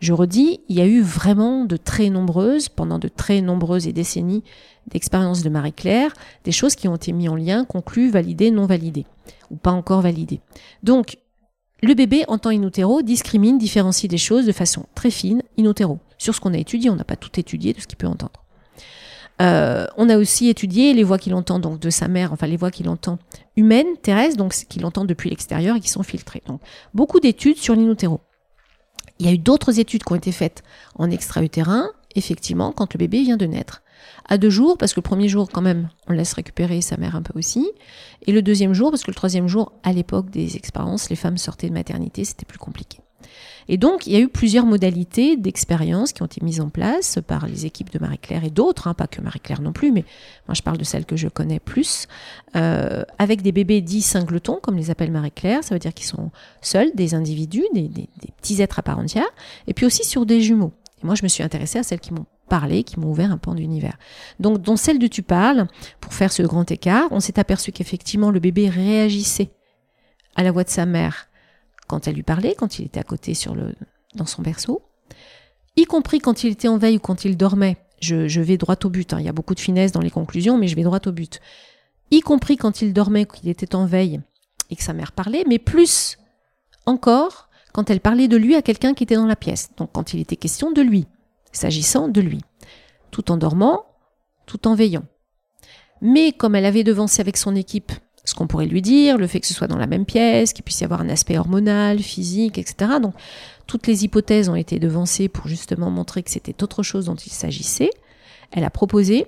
Je 0.00 0.12
redis, 0.12 0.60
il 0.68 0.76
y 0.76 0.80
a 0.80 0.86
eu 0.86 1.00
vraiment 1.00 1.64
de 1.64 1.76
très 1.76 2.10
nombreuses, 2.10 2.68
pendant 2.68 2.98
de 2.98 3.08
très 3.08 3.40
nombreuses 3.40 3.86
décennies 3.86 4.42
d'expériences 4.86 5.42
de 5.42 5.48
Marie-Claire, 5.48 6.12
des 6.44 6.52
choses 6.52 6.74
qui 6.74 6.88
ont 6.88 6.96
été 6.96 7.12
mises 7.12 7.28
en 7.28 7.36
lien, 7.36 7.64
conclues, 7.64 8.10
validées, 8.10 8.50
non 8.50 8.66
validées, 8.66 9.06
ou 9.50 9.56
pas 9.56 9.70
encore 9.70 10.02
validées. 10.02 10.40
Donc, 10.82 11.18
le 11.82 11.94
bébé, 11.94 12.24
en 12.28 12.38
temps 12.38 12.50
in 12.50 12.62
utero, 12.62 13.02
discrimine, 13.02 13.58
différencie 13.58 14.08
des 14.08 14.18
choses 14.18 14.46
de 14.46 14.52
façon 14.52 14.86
très 14.94 15.10
fine, 15.10 15.42
in 15.58 15.64
utero. 15.64 15.98
Sur 16.18 16.34
ce 16.34 16.40
qu'on 16.40 16.54
a 16.54 16.58
étudié, 16.58 16.90
on 16.90 16.96
n'a 16.96 17.04
pas 17.04 17.16
tout 17.16 17.38
étudié 17.38 17.72
de 17.72 17.80
ce 17.80 17.86
qu'il 17.86 17.98
peut 17.98 18.06
entendre. 18.06 18.44
Euh, 19.42 19.86
on 19.96 20.08
a 20.08 20.16
aussi 20.16 20.48
étudié 20.48 20.94
les 20.94 21.02
voix 21.02 21.18
qu'il 21.18 21.34
entend 21.34 21.58
donc 21.58 21.80
de 21.80 21.90
sa 21.90 22.06
mère, 22.06 22.32
enfin 22.32 22.46
les 22.46 22.56
voix 22.56 22.70
qu'il 22.70 22.88
entend 22.88 23.18
humaines, 23.56 23.96
terrestres, 24.00 24.36
donc 24.36 24.54
qu'il 24.68 24.84
entend 24.86 25.04
depuis 25.04 25.28
l'extérieur 25.30 25.76
et 25.76 25.80
qui 25.80 25.88
sont 25.88 26.04
filtrées. 26.04 26.42
Donc 26.46 26.60
beaucoup 26.94 27.18
d'études 27.18 27.56
sur 27.56 27.74
l'inutero. 27.74 28.20
Il 29.18 29.26
y 29.26 29.28
a 29.28 29.32
eu 29.32 29.38
d'autres 29.38 29.78
études 29.78 30.04
qui 30.04 30.12
ont 30.12 30.16
été 30.16 30.32
faites 30.32 30.62
en 30.96 31.10
extra-utérin, 31.10 31.88
effectivement, 32.14 32.72
quand 32.72 32.92
le 32.94 32.98
bébé 32.98 33.22
vient 33.22 33.36
de 33.36 33.46
naître 33.46 33.82
à 34.26 34.38
deux 34.38 34.50
jours, 34.50 34.76
parce 34.78 34.92
que 34.92 35.00
le 35.00 35.04
premier 35.04 35.28
jour, 35.28 35.48
quand 35.50 35.62
même, 35.62 35.88
on 36.08 36.12
laisse 36.12 36.32
récupérer 36.32 36.80
sa 36.80 36.96
mère 36.96 37.16
un 37.16 37.22
peu 37.22 37.38
aussi. 37.38 37.70
Et 38.26 38.32
le 38.32 38.42
deuxième 38.42 38.72
jour, 38.72 38.90
parce 38.90 39.02
que 39.02 39.10
le 39.10 39.14
troisième 39.14 39.48
jour, 39.48 39.72
à 39.82 39.92
l'époque 39.92 40.30
des 40.30 40.56
expériences, 40.56 41.10
les 41.10 41.16
femmes 41.16 41.38
sortaient 41.38 41.68
de 41.68 41.74
maternité, 41.74 42.24
c'était 42.24 42.46
plus 42.46 42.58
compliqué. 42.58 43.03
Et 43.68 43.76
donc, 43.76 44.06
il 44.06 44.12
y 44.12 44.16
a 44.16 44.20
eu 44.20 44.28
plusieurs 44.28 44.66
modalités 44.66 45.36
d'expérience 45.36 46.12
qui 46.12 46.22
ont 46.22 46.26
été 46.26 46.44
mises 46.44 46.60
en 46.60 46.68
place 46.68 47.18
par 47.26 47.46
les 47.46 47.66
équipes 47.66 47.90
de 47.90 47.98
Marie-Claire 47.98 48.44
et 48.44 48.50
d'autres, 48.50 48.88
hein, 48.88 48.94
pas 48.94 49.06
que 49.06 49.20
Marie-Claire 49.20 49.60
non 49.60 49.72
plus, 49.72 49.92
mais 49.92 50.04
moi 50.48 50.54
je 50.54 50.62
parle 50.62 50.76
de 50.76 50.84
celles 50.84 51.06
que 51.06 51.16
je 51.16 51.28
connais 51.28 51.60
plus, 51.60 52.06
euh, 52.56 53.04
avec 53.18 53.42
des 53.42 53.52
bébés 53.52 53.80
dits 53.80 54.02
singletons, 54.02 54.58
comme 54.62 54.76
les 54.76 54.90
appelle 54.90 55.10
Marie-Claire, 55.10 55.64
ça 55.64 55.74
veut 55.74 55.78
dire 55.78 55.94
qu'ils 55.94 56.06
sont 56.06 56.30
seuls, 56.60 56.90
des 56.94 57.14
individus, 57.14 57.64
des, 57.72 58.08
petits 58.40 58.60
êtres 58.60 58.78
à 58.78 58.82
part 58.82 58.98
entière, 58.98 59.28
et 59.66 59.74
puis 59.74 59.86
aussi 59.86 60.04
sur 60.04 60.26
des 60.26 60.40
jumeaux. 60.40 60.72
Et 61.02 61.06
moi, 61.06 61.14
je 61.14 61.22
me 61.22 61.28
suis 61.28 61.42
intéressée 61.42 61.78
à 61.78 61.82
celles 61.82 62.00
qui 62.00 62.12
m'ont 62.12 62.26
parler, 62.48 62.84
qui 62.84 63.00
m'ont 63.00 63.10
ouvert 63.10 63.30
un 63.32 63.38
pan 63.38 63.54
d'univers. 63.54 63.96
Donc, 64.38 64.60
dans 64.60 64.76
celle 64.76 64.98
de 64.98 65.06
tu 65.06 65.22
parles, 65.22 65.66
pour 66.00 66.12
faire 66.12 66.30
ce 66.30 66.42
grand 66.42 66.70
écart, 66.70 67.08
on 67.10 67.20
s'est 67.20 67.38
aperçu 67.38 67.72
qu'effectivement, 67.72 68.30
le 68.30 68.38
bébé 68.38 68.68
réagissait 68.68 69.50
à 70.36 70.42
la 70.42 70.52
voix 70.52 70.64
de 70.64 70.68
sa 70.68 70.84
mère 70.86 71.28
quand 71.86 72.08
elle 72.08 72.14
lui 72.14 72.22
parlait, 72.22 72.54
quand 72.54 72.78
il 72.78 72.86
était 72.86 73.00
à 73.00 73.04
côté 73.04 73.34
sur 73.34 73.54
le, 73.54 73.74
dans 74.14 74.26
son 74.26 74.42
berceau, 74.42 74.82
y 75.76 75.84
compris 75.84 76.20
quand 76.20 76.44
il 76.44 76.52
était 76.52 76.68
en 76.68 76.78
veille 76.78 76.96
ou 76.96 77.00
quand 77.00 77.24
il 77.24 77.36
dormait. 77.36 77.76
Je, 78.00 78.40
vais 78.40 78.58
droit 78.58 78.76
au 78.84 78.90
but. 78.90 79.12
Hein. 79.12 79.20
Il 79.20 79.24
y 79.24 79.30
a 79.30 79.32
beaucoup 79.32 79.54
de 79.54 79.60
finesse 79.60 79.92
dans 79.92 80.00
les 80.00 80.10
conclusions, 80.10 80.58
mais 80.58 80.68
je 80.68 80.76
vais 80.76 80.82
droit 80.82 81.00
au 81.06 81.12
but. 81.12 81.40
Y 82.10 82.20
compris 82.20 82.56
quand 82.56 82.82
il 82.82 82.92
dormait, 82.92 83.24
qu'il 83.24 83.48
était 83.48 83.74
en 83.74 83.86
veille 83.86 84.20
et 84.70 84.76
que 84.76 84.82
sa 84.82 84.92
mère 84.92 85.12
parlait, 85.12 85.44
mais 85.48 85.58
plus 85.58 86.18
encore 86.86 87.48
quand 87.72 87.90
elle 87.90 88.00
parlait 88.00 88.28
de 88.28 88.36
lui 88.36 88.54
à 88.54 88.62
quelqu'un 88.62 88.94
qui 88.94 89.04
était 89.04 89.14
dans 89.14 89.26
la 89.26 89.36
pièce. 89.36 89.70
Donc 89.76 89.90
quand 89.92 90.12
il 90.12 90.20
était 90.20 90.36
question 90.36 90.70
de 90.70 90.82
lui 90.82 91.06
s'agissant 91.52 92.08
de 92.08 92.20
lui, 92.20 92.40
tout 93.10 93.30
en 93.30 93.36
dormant, 93.36 93.86
tout 94.46 94.66
en 94.66 94.74
veillant. 94.74 95.04
Mais 96.00 96.32
comme 96.32 96.54
elle 96.54 96.66
avait 96.66 96.84
devancé 96.84 97.20
avec 97.20 97.36
son 97.36 97.54
équipe 97.54 97.92
ce 98.24 98.34
qu'on 98.34 98.46
pourrait 98.46 98.66
lui 98.66 98.82
dire, 98.82 99.18
le 99.18 99.26
fait 99.26 99.40
que 99.40 99.46
ce 99.46 99.54
soit 99.54 99.66
dans 99.66 99.76
la 99.76 99.86
même 99.86 100.06
pièce, 100.06 100.52
qu'il 100.52 100.64
puisse 100.64 100.80
y 100.80 100.84
avoir 100.84 101.00
un 101.00 101.08
aspect 101.08 101.38
hormonal, 101.38 101.98
physique, 101.98 102.58
etc. 102.58 102.92
Donc 103.00 103.14
toutes 103.66 103.86
les 103.86 104.04
hypothèses 104.04 104.48
ont 104.48 104.54
été 104.54 104.78
devancées 104.78 105.28
pour 105.28 105.46
justement 105.46 105.90
montrer 105.90 106.22
que 106.22 106.30
c'était 106.30 106.62
autre 106.62 106.82
chose 106.82 107.06
dont 107.06 107.14
il 107.14 107.32
s'agissait. 107.32 107.90
Elle 108.50 108.64
a 108.64 108.70
proposé 108.70 109.26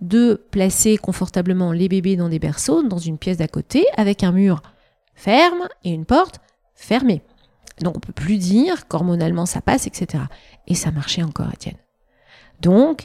de 0.00 0.42
placer 0.50 0.98
confortablement 0.98 1.72
les 1.72 1.88
bébés 1.88 2.16
dans 2.16 2.28
des 2.28 2.38
berceaux, 2.38 2.82
dans 2.82 2.98
une 2.98 3.18
pièce 3.18 3.38
d'à 3.38 3.48
côté, 3.48 3.86
avec 3.96 4.24
un 4.24 4.32
mur 4.32 4.62
ferme 5.14 5.68
et 5.84 5.90
une 5.90 6.04
porte 6.04 6.40
fermée. 6.74 7.22
Donc 7.80 7.96
on 7.96 8.00
peut 8.00 8.12
plus 8.12 8.38
dire 8.38 8.88
qu'hormonalement 8.88 9.46
ça 9.46 9.60
passe, 9.60 9.86
etc. 9.86 10.24
Et 10.66 10.74
ça 10.74 10.90
marchait 10.90 11.22
encore, 11.22 11.52
Étienne. 11.52 11.76
Donc 12.60 13.04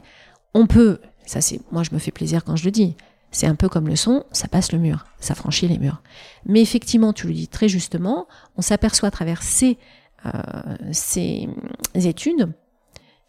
on 0.54 0.66
peut, 0.66 1.00
ça 1.26 1.40
c'est, 1.42 1.60
moi 1.72 1.84
je 1.84 1.92
me 1.94 2.00
fais 2.00 2.12
plaisir 2.12 2.44
quand 2.44 2.56
je 2.56 2.66
le 2.66 2.72
dis, 2.72 2.96
c'est 3.32 3.48
un 3.48 3.56
peu 3.56 3.70
comme 3.70 3.88
le 3.88 3.96
son, 3.96 4.26
ça 4.32 4.48
passe 4.48 4.72
le 4.72 4.78
mur, 4.78 5.06
ça 5.20 5.36
franchit 5.36 5.68
les 5.68 5.80
murs. 5.80 6.02
Mais 6.46 6.62
effectivement, 6.62 7.14
tu 7.14 7.28
le 7.28 7.34
dis 7.34 7.48
très 7.48 7.70
justement, 7.70 8.28
on 8.58 8.62
s'aperçoit 8.62 9.08
à 9.08 9.12
travers 9.12 9.42
ces, 9.42 9.78
euh, 10.26 10.32
ces 10.92 11.48
études 11.96 12.54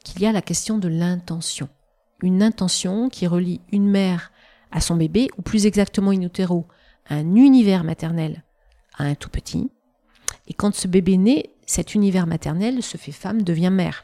qu'il 0.05 0.21
y 0.21 0.27
a 0.27 0.33
la 0.33 0.43
question 0.43 0.79
de 0.79 0.89
l'intention. 0.89 1.69
Une 2.23 2.43
intention 2.43 3.09
qui 3.09 3.27
relie 3.27 3.61
une 3.71 3.89
mère 3.89 4.33
à 4.73 4.81
son 4.81 4.97
bébé, 4.97 5.29
ou 5.39 5.43
plus 5.43 5.67
exactement 5.67 6.11
in 6.11 6.23
utero, 6.23 6.67
un 7.09 7.35
univers 7.35 7.85
maternel 7.85 8.43
à 8.99 9.05
un 9.05 9.15
tout 9.15 9.29
petit, 9.29 9.71
et 10.47 10.55
quand 10.55 10.75
ce 10.75 10.89
bébé 10.89 11.17
naît, 11.17 11.51
cet 11.67 11.95
univers 11.95 12.27
maternel 12.27 12.83
se 12.83 12.97
fait 12.97 13.13
femme, 13.13 13.43
devient 13.43 13.71
mère 13.71 14.03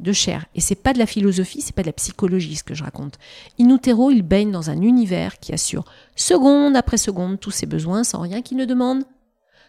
de 0.00 0.12
chair. 0.12 0.46
Et 0.54 0.60
c'est 0.60 0.74
pas 0.74 0.92
de 0.92 0.98
la 0.98 1.06
philosophie, 1.06 1.60
c'est 1.60 1.74
pas 1.74 1.82
de 1.82 1.88
la 1.88 1.92
psychologie 1.92 2.56
ce 2.56 2.64
que 2.64 2.74
je 2.74 2.82
raconte. 2.82 3.18
In 3.60 3.68
utero, 3.68 4.10
il 4.10 4.22
baigne 4.22 4.50
dans 4.50 4.70
un 4.70 4.80
univers 4.80 5.38
qui 5.38 5.52
assure 5.52 5.84
seconde 6.16 6.76
après 6.76 6.96
seconde 6.96 7.38
tous 7.38 7.50
ses 7.50 7.66
besoins 7.66 8.04
sans 8.04 8.20
rien 8.20 8.42
qu'il 8.42 8.56
ne 8.56 8.64
demande, 8.64 9.04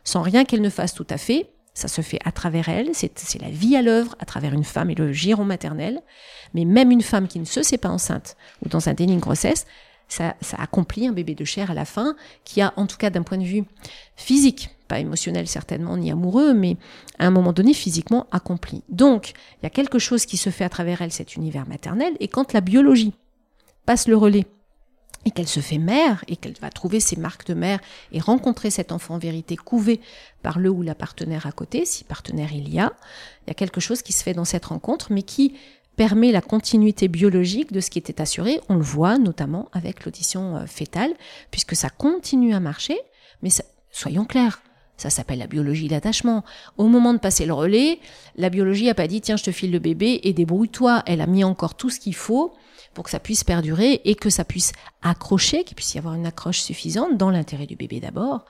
sans 0.03 0.21
rien 0.21 0.45
qu'elle 0.45 0.61
ne 0.61 0.69
fasse 0.69 0.93
tout 0.93 1.07
à 1.09 1.17
fait. 1.17 1.49
Ça 1.73 1.87
se 1.87 2.01
fait 2.01 2.19
à 2.25 2.31
travers 2.33 2.67
elle, 2.67 2.89
c'est 2.93 3.41
la 3.41 3.49
vie 3.49 3.77
à 3.77 3.81
l'œuvre, 3.81 4.15
à 4.19 4.25
travers 4.25 4.53
une 4.53 4.65
femme 4.65 4.89
et 4.89 4.95
le 4.95 5.13
giron 5.13 5.45
maternel. 5.45 6.01
Mais 6.53 6.65
même 6.65 6.91
une 6.91 7.01
femme 7.01 7.29
qui 7.29 7.39
ne 7.39 7.45
se 7.45 7.63
sait 7.63 7.77
pas 7.77 7.89
enceinte 7.89 8.35
ou 8.65 8.69
dans 8.69 8.89
un 8.89 8.93
déni 8.93 9.15
de 9.15 9.21
grossesse, 9.21 9.65
ça, 10.09 10.35
ça 10.41 10.57
accomplit 10.59 11.07
un 11.07 11.13
bébé 11.13 11.33
de 11.33 11.45
chair 11.45 11.71
à 11.71 11.73
la 11.73 11.85
fin 11.85 12.15
qui 12.43 12.61
a, 12.61 12.73
en 12.75 12.85
tout 12.87 12.97
cas 12.97 13.09
d'un 13.09 13.23
point 13.23 13.37
de 13.37 13.45
vue 13.45 13.63
physique, 14.17 14.69
pas 14.91 14.99
émotionnel 14.99 15.47
certainement 15.47 15.95
ni 15.95 16.11
amoureux, 16.11 16.53
mais 16.53 16.75
à 17.17 17.25
un 17.25 17.31
moment 17.31 17.53
donné 17.53 17.73
physiquement 17.73 18.27
accompli. 18.29 18.83
Donc, 18.89 19.29
il 19.29 19.63
y 19.63 19.67
a 19.67 19.69
quelque 19.69 19.99
chose 19.99 20.25
qui 20.25 20.35
se 20.35 20.49
fait 20.49 20.65
à 20.65 20.69
travers 20.69 21.01
elle, 21.01 21.13
cet 21.13 21.37
univers 21.37 21.65
maternel, 21.65 22.17
et 22.19 22.27
quand 22.27 22.51
la 22.51 22.59
biologie 22.59 23.13
passe 23.85 24.09
le 24.09 24.17
relais 24.17 24.47
et 25.23 25.31
qu'elle 25.31 25.47
se 25.47 25.61
fait 25.61 25.77
mère 25.77 26.25
et 26.27 26.35
qu'elle 26.35 26.57
va 26.59 26.69
trouver 26.69 26.99
ses 26.99 27.15
marques 27.15 27.47
de 27.47 27.53
mère 27.53 27.79
et 28.11 28.19
rencontrer 28.19 28.69
cet 28.69 28.91
enfant 28.91 29.15
en 29.15 29.17
vérité 29.17 29.55
couvé 29.55 30.01
par 30.41 30.59
le 30.59 30.69
ou 30.69 30.81
la 30.81 30.93
partenaire 30.93 31.47
à 31.47 31.53
côté, 31.53 31.85
si 31.85 32.03
partenaire 32.03 32.51
il 32.51 32.67
y 32.67 32.77
a, 32.77 32.91
il 33.45 33.49
y 33.49 33.51
a 33.51 33.53
quelque 33.53 33.79
chose 33.79 34.01
qui 34.01 34.11
se 34.11 34.23
fait 34.23 34.33
dans 34.33 34.43
cette 34.43 34.65
rencontre, 34.65 35.13
mais 35.13 35.23
qui 35.23 35.53
permet 35.95 36.33
la 36.33 36.41
continuité 36.41 37.07
biologique 37.07 37.71
de 37.71 37.79
ce 37.79 37.89
qui 37.89 37.99
était 37.99 38.19
assuré. 38.19 38.59
On 38.67 38.75
le 38.75 38.81
voit 38.81 39.17
notamment 39.17 39.69
avec 39.71 40.03
l'audition 40.03 40.57
euh, 40.57 40.65
fétale, 40.65 41.13
puisque 41.49 41.77
ça 41.77 41.89
continue 41.89 42.53
à 42.53 42.59
marcher, 42.59 42.99
mais 43.41 43.51
soyons 43.89 44.25
clairs, 44.25 44.61
ça 45.01 45.09
s'appelle 45.09 45.39
la 45.39 45.47
biologie 45.47 45.87
d'attachement. 45.87 46.43
Au 46.77 46.87
moment 46.87 47.13
de 47.13 47.19
passer 47.19 47.47
le 47.47 47.53
relais, 47.53 47.99
la 48.35 48.51
biologie 48.51 48.85
n'a 48.85 48.93
pas 48.93 49.07
dit 49.07 49.19
tiens, 49.19 49.35
je 49.35 49.43
te 49.43 49.51
file 49.51 49.71
le 49.71 49.79
bébé 49.79 50.21
et 50.23 50.31
débrouille-toi. 50.31 51.01
Elle 51.07 51.21
a 51.21 51.27
mis 51.27 51.43
encore 51.43 51.73
tout 51.73 51.89
ce 51.89 51.99
qu'il 51.99 52.13
faut 52.13 52.53
pour 52.93 53.05
que 53.05 53.09
ça 53.09 53.19
puisse 53.19 53.43
perdurer 53.43 54.01
et 54.05 54.13
que 54.13 54.29
ça 54.29 54.45
puisse 54.45 54.73
accrocher, 55.01 55.63
qu'il 55.63 55.75
puisse 55.75 55.95
y 55.95 55.97
avoir 55.97 56.13
une 56.13 56.27
accroche 56.27 56.59
suffisante 56.59 57.17
dans 57.17 57.31
l'intérêt 57.31 57.65
du 57.65 57.75
bébé 57.75 57.99
d'abord. 57.99 58.45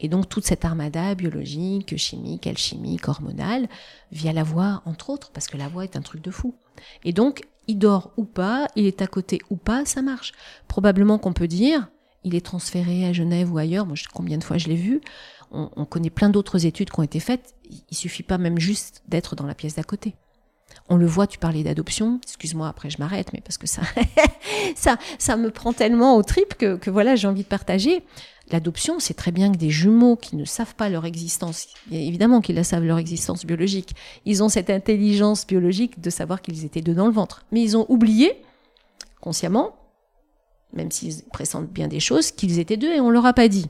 Et 0.00 0.08
donc 0.08 0.28
toute 0.28 0.44
cette 0.44 0.64
armada 0.64 1.14
biologique, 1.14 1.96
chimique, 1.96 2.48
alchimique, 2.48 3.06
hormonale, 3.06 3.68
via 4.10 4.32
la 4.32 4.42
voix, 4.42 4.82
entre 4.86 5.10
autres, 5.10 5.30
parce 5.30 5.46
que 5.46 5.56
la 5.56 5.68
voix 5.68 5.84
est 5.84 5.96
un 5.96 6.02
truc 6.02 6.20
de 6.20 6.32
fou. 6.32 6.56
Et 7.04 7.12
donc, 7.12 7.42
il 7.68 7.78
dort 7.78 8.10
ou 8.16 8.24
pas, 8.24 8.66
il 8.74 8.86
est 8.86 9.02
à 9.02 9.06
côté 9.06 9.40
ou 9.50 9.56
pas, 9.56 9.84
ça 9.84 10.02
marche. 10.02 10.32
Probablement 10.66 11.18
qu'on 11.18 11.32
peut 11.32 11.46
dire, 11.46 11.86
il 12.24 12.34
est 12.34 12.44
transféré 12.44 13.06
à 13.06 13.12
Genève 13.12 13.52
ou 13.52 13.58
ailleurs, 13.58 13.86
moi 13.86 13.96
combien 14.12 14.38
de 14.38 14.44
fois 14.44 14.58
je 14.58 14.68
l'ai 14.68 14.76
vu, 14.76 15.00
on, 15.52 15.84
connaît 15.84 16.10
plein 16.10 16.30
d'autres 16.30 16.66
études 16.66 16.90
qui 16.90 16.98
ont 16.98 17.02
été 17.02 17.20
faites. 17.20 17.54
Il 17.90 17.96
suffit 17.96 18.22
pas 18.22 18.38
même 18.38 18.58
juste 18.58 19.02
d'être 19.08 19.36
dans 19.36 19.46
la 19.46 19.54
pièce 19.54 19.74
d'à 19.74 19.82
côté. 19.82 20.14
On 20.88 20.96
le 20.96 21.06
voit, 21.06 21.26
tu 21.26 21.38
parlais 21.38 21.62
d'adoption. 21.62 22.18
Excuse-moi, 22.22 22.66
après 22.68 22.88
je 22.88 22.98
m'arrête, 22.98 23.32
mais 23.32 23.42
parce 23.42 23.58
que 23.58 23.66
ça, 23.66 23.82
ça, 24.76 24.96
ça 25.18 25.36
me 25.36 25.50
prend 25.50 25.72
tellement 25.72 26.16
au 26.16 26.22
trip 26.22 26.54
que, 26.54 26.76
que 26.76 26.90
voilà, 26.90 27.14
j'ai 27.16 27.28
envie 27.28 27.42
de 27.42 27.48
partager. 27.48 28.02
L'adoption, 28.50 28.98
c'est 28.98 29.14
très 29.14 29.32
bien 29.32 29.52
que 29.52 29.58
des 29.58 29.70
jumeaux 29.70 30.16
qui 30.16 30.36
ne 30.36 30.44
savent 30.44 30.74
pas 30.74 30.88
leur 30.88 31.04
existence, 31.04 31.68
évidemment 31.90 32.40
qu'ils 32.40 32.56
la 32.56 32.64
savent 32.64 32.84
leur 32.84 32.98
existence 32.98 33.46
biologique, 33.46 33.94
ils 34.24 34.42
ont 34.42 34.48
cette 34.48 34.70
intelligence 34.70 35.46
biologique 35.46 36.00
de 36.00 36.10
savoir 36.10 36.42
qu'ils 36.42 36.64
étaient 36.64 36.80
deux 36.80 36.94
dans 36.94 37.06
le 37.06 37.12
ventre. 37.12 37.44
Mais 37.52 37.62
ils 37.62 37.76
ont 37.76 37.86
oublié, 37.88 38.42
consciemment, 39.20 39.76
même 40.72 40.90
s'ils 40.90 41.22
pressentent 41.32 41.70
bien 41.70 41.88
des 41.88 42.00
choses, 42.00 42.32
qu'ils 42.32 42.58
étaient 42.58 42.76
deux 42.76 42.92
et 42.92 43.00
on 43.00 43.10
leur 43.10 43.26
a 43.26 43.32
pas 43.32 43.48
dit. 43.48 43.68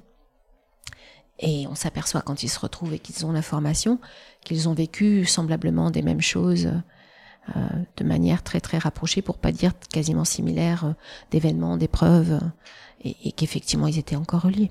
Et 1.43 1.66
on 1.68 1.74
s'aperçoit 1.74 2.22
quand 2.22 2.43
ils 2.43 2.49
se 2.49 2.59
retrouvent 2.59 2.95
et 2.95 2.99
qu'ils 2.99 3.26
ont 3.26 3.32
l'information 3.32 3.99
qu'ils 4.45 4.68
ont 4.68 4.74
vécu 4.74 5.24
semblablement 5.24 5.90
des 5.90 6.03
mêmes 6.03 6.20
choses 6.20 6.70
euh, 7.57 7.61
de 7.97 8.05
manière 8.05 8.43
très 8.43 8.61
très 8.61 8.78
rapprochée, 8.78 9.22
pour 9.22 9.38
pas 9.38 9.51
dire 9.51 9.72
quasiment 9.93 10.24
similaire, 10.24 10.84
euh, 10.84 10.93
d'événements, 11.32 11.76
d'épreuves, 11.76 12.38
et, 13.05 13.32
qu'effectivement 13.32 13.88
ils 13.88 13.99
étaient 13.99 14.14
encore 14.14 14.43
reliés. 14.43 14.70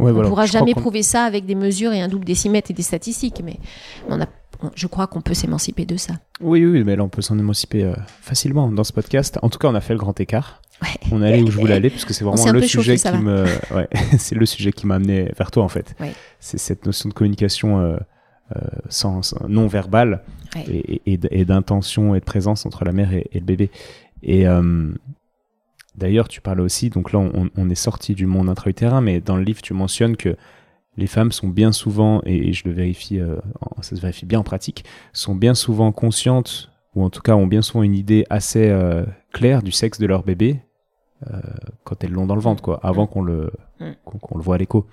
on 0.00 0.12
ne 0.12 0.24
pourra 0.24 0.46
jamais 0.46 0.74
prouver 0.74 1.04
ça 1.04 1.24
avec 1.24 1.46
des 1.46 1.54
mesures 1.54 1.92
et 1.92 2.00
un 2.00 2.08
double 2.08 2.24
décimètre 2.24 2.72
et 2.72 2.74
des 2.74 2.82
statistiques, 2.82 3.42
mais 3.44 3.60
on 4.08 4.20
a, 4.20 4.26
je 4.74 4.88
crois 4.88 5.06
qu'on 5.06 5.20
peut 5.20 5.34
s'émanciper 5.34 5.86
de 5.86 5.96
ça. 5.96 6.14
Oui, 6.40 6.64
oui, 6.64 6.82
mais 6.82 6.96
là 6.96 7.04
on 7.04 7.08
peut 7.08 7.22
s'en 7.22 7.38
émanciper 7.38 7.84
euh, 7.84 7.94
facilement 8.20 8.68
dans 8.68 8.84
ce 8.84 8.92
podcast. 8.92 9.38
En 9.42 9.50
tout 9.50 9.58
cas, 9.60 9.68
on 9.68 9.74
a 9.76 9.80
fait 9.80 9.94
le 9.94 10.00
grand 10.00 10.18
écart. 10.18 10.62
On 11.12 11.22
allé 11.22 11.42
où 11.42 11.50
je 11.50 11.58
voulais 11.58 11.74
aller, 11.74 11.90
puisque 11.90 12.14
c'est 12.14 12.24
vraiment 12.24 12.52
le 12.52 12.62
sujet, 12.62 12.96
qui 12.96 13.16
me, 13.18 13.44
c'est 14.18 14.34
le 14.34 14.46
sujet 14.46 14.72
qui 14.72 14.86
m'a 14.86 14.96
amené 14.96 15.30
vers 15.36 15.50
toi 15.50 15.64
en 15.64 15.68
fait. 15.68 15.94
C'est 16.38 16.58
cette 16.58 16.86
notion 16.86 17.08
de 17.08 17.14
communication 17.14 17.80
euh, 17.80 17.96
euh, 18.56 18.60
sans, 18.88 19.34
non 19.48 19.66
verbale 19.66 20.22
et, 20.56 21.16
d'intention 21.44 22.14
et 22.14 22.20
de 22.20 22.24
présence 22.24 22.66
entre 22.66 22.84
la 22.84 22.92
mère 22.92 23.12
et, 23.12 23.28
le 23.32 23.40
bébé. 23.40 23.70
Et 24.22 24.46
euh, 24.46 24.92
d'ailleurs, 25.96 26.28
tu 26.28 26.40
parles 26.40 26.60
aussi, 26.60 26.90
donc 26.90 27.12
là 27.12 27.18
on, 27.18 27.70
est 27.70 27.74
sorti 27.74 28.14
du 28.14 28.26
monde 28.26 28.48
intra-utérin, 28.48 29.00
mais 29.00 29.20
dans 29.20 29.36
le 29.36 29.42
livre 29.42 29.62
tu 29.62 29.74
mentionnes 29.74 30.16
que 30.16 30.36
les 30.96 31.06
femmes 31.06 31.32
sont 31.32 31.48
bien 31.48 31.72
souvent, 31.72 32.20
et, 32.26 32.52
je 32.52 32.66
le 32.66 32.74
vérifie, 32.74 33.20
ça 33.80 33.96
se 33.96 34.00
vérifie 34.00 34.26
bien 34.26 34.40
en 34.40 34.44
pratique, 34.44 34.84
sont 35.12 35.34
bien 35.34 35.54
souvent 35.54 35.92
conscientes 35.92 36.70
ou 36.96 37.04
en 37.04 37.10
tout 37.10 37.20
cas 37.20 37.36
ont 37.36 37.46
bien 37.46 37.62
souvent 37.62 37.84
une 37.84 37.94
idée 37.94 38.24
assez 38.30 38.74
claire 39.32 39.62
du 39.62 39.70
sexe 39.70 39.98
de 39.98 40.06
leur 40.06 40.24
bébé 40.24 40.60
quand 41.84 42.02
elles 42.02 42.12
l'ont 42.12 42.26
dans 42.26 42.34
le 42.34 42.40
ventre, 42.40 42.62
quoi, 42.62 42.80
avant 42.82 43.04
mm. 43.04 43.08
qu'on 43.08 43.22
le, 43.22 43.52
mm. 43.80 43.90
qu'on, 44.04 44.38
le 44.38 44.42
voit 44.42 44.54
à 44.54 44.58
l'écho. 44.58 44.86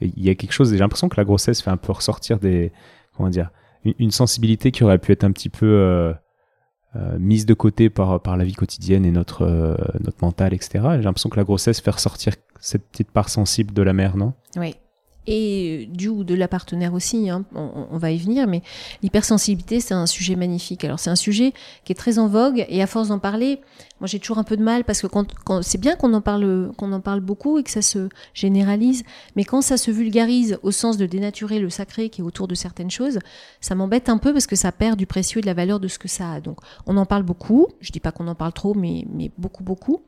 Il 0.00 0.24
y 0.24 0.30
a 0.30 0.34
quelque 0.34 0.52
chose, 0.52 0.70
j'ai 0.70 0.78
l'impression 0.78 1.08
que 1.08 1.16
la 1.16 1.24
grossesse 1.24 1.62
fait 1.62 1.70
un 1.70 1.76
peu 1.76 1.92
ressortir 1.92 2.38
des, 2.38 2.72
comment 3.16 3.28
dire, 3.28 3.50
une, 3.84 4.10
sensibilité 4.10 4.72
qui 4.72 4.82
aurait 4.84 4.98
pu 4.98 5.12
être 5.12 5.24
un 5.24 5.30
petit 5.30 5.48
peu 5.48 5.66
euh, 5.66 6.12
euh, 6.96 7.18
mise 7.18 7.46
de 7.46 7.54
côté 7.54 7.90
par, 7.90 8.20
par 8.20 8.36
la 8.36 8.44
vie 8.44 8.54
quotidienne 8.54 9.04
et 9.04 9.12
notre, 9.12 9.46
notre 10.00 10.18
mental, 10.22 10.52
etc. 10.52 10.84
J'ai 10.96 11.02
l'impression 11.02 11.30
que 11.30 11.36
la 11.36 11.44
grossesse 11.44 11.80
fait 11.80 11.90
ressortir 11.90 12.34
cette 12.60 12.88
petite 12.88 13.10
part 13.10 13.28
sensible 13.28 13.72
de 13.72 13.82
la 13.82 13.92
mère, 13.92 14.16
non? 14.16 14.32
Oui 14.56 14.74
et 15.28 15.88
du 15.92 16.08
ou 16.08 16.24
de 16.24 16.34
la 16.34 16.48
partenaire 16.48 16.94
aussi, 16.94 17.28
hein, 17.28 17.44
on, 17.54 17.98
va 17.98 18.10
y 18.10 18.16
venir, 18.16 18.46
mais 18.48 18.62
l'hypersensibilité, 19.02 19.78
c'est 19.78 19.92
un 19.92 20.06
sujet 20.06 20.36
magnifique. 20.36 20.84
Alors 20.84 20.98
c'est 20.98 21.10
un 21.10 21.16
sujet 21.16 21.52
qui 21.84 21.92
est 21.92 21.94
très 21.94 22.18
en 22.18 22.28
vogue, 22.28 22.64
et 22.66 22.82
à 22.82 22.86
force 22.86 23.08
d'en 23.08 23.18
parler, 23.18 23.60
moi 24.00 24.06
j'ai 24.06 24.18
toujours 24.18 24.38
un 24.38 24.44
peu 24.44 24.56
de 24.56 24.62
mal, 24.62 24.84
parce 24.84 25.02
que 25.02 25.06
quand, 25.06 25.26
c'est 25.62 25.78
bien 25.78 25.96
qu'on 25.96 26.12
en, 26.14 26.20
parle, 26.20 26.72
qu'on 26.76 26.92
en 26.92 27.00
parle 27.00 27.20
beaucoup 27.20 27.58
et 27.58 27.62
que 27.62 27.70
ça 27.70 27.82
se 27.82 28.08
généralise, 28.34 29.04
mais 29.36 29.44
quand 29.44 29.62
ça 29.62 29.76
se 29.76 29.90
vulgarise 29.90 30.58
au 30.62 30.70
sens 30.70 30.96
de 30.96 31.06
dénaturer 31.06 31.58
le 31.58 31.70
sacré 31.70 32.08
qui 32.08 32.20
est 32.20 32.24
autour 32.24 32.48
de 32.48 32.54
certaines 32.54 32.90
choses, 32.90 33.18
ça 33.60 33.74
m'embête 33.74 34.08
un 34.08 34.18
peu 34.18 34.32
parce 34.32 34.46
que 34.46 34.56
ça 34.56 34.72
perd 34.72 34.98
du 34.98 35.06
précieux 35.06 35.38
et 35.38 35.42
de 35.42 35.46
la 35.46 35.54
valeur 35.54 35.80
de 35.80 35.88
ce 35.88 35.98
que 35.98 36.08
ça 36.08 36.32
a. 36.32 36.40
Donc 36.40 36.58
on 36.86 36.96
en 36.96 37.06
parle 37.06 37.22
beaucoup, 37.22 37.68
je 37.80 37.92
dis 37.92 38.00
pas 38.00 38.12
qu'on 38.12 38.28
en 38.28 38.34
parle 38.34 38.52
trop, 38.52 38.74
mais, 38.74 39.06
mais 39.12 39.30
beaucoup, 39.38 39.62
beaucoup, 39.62 40.02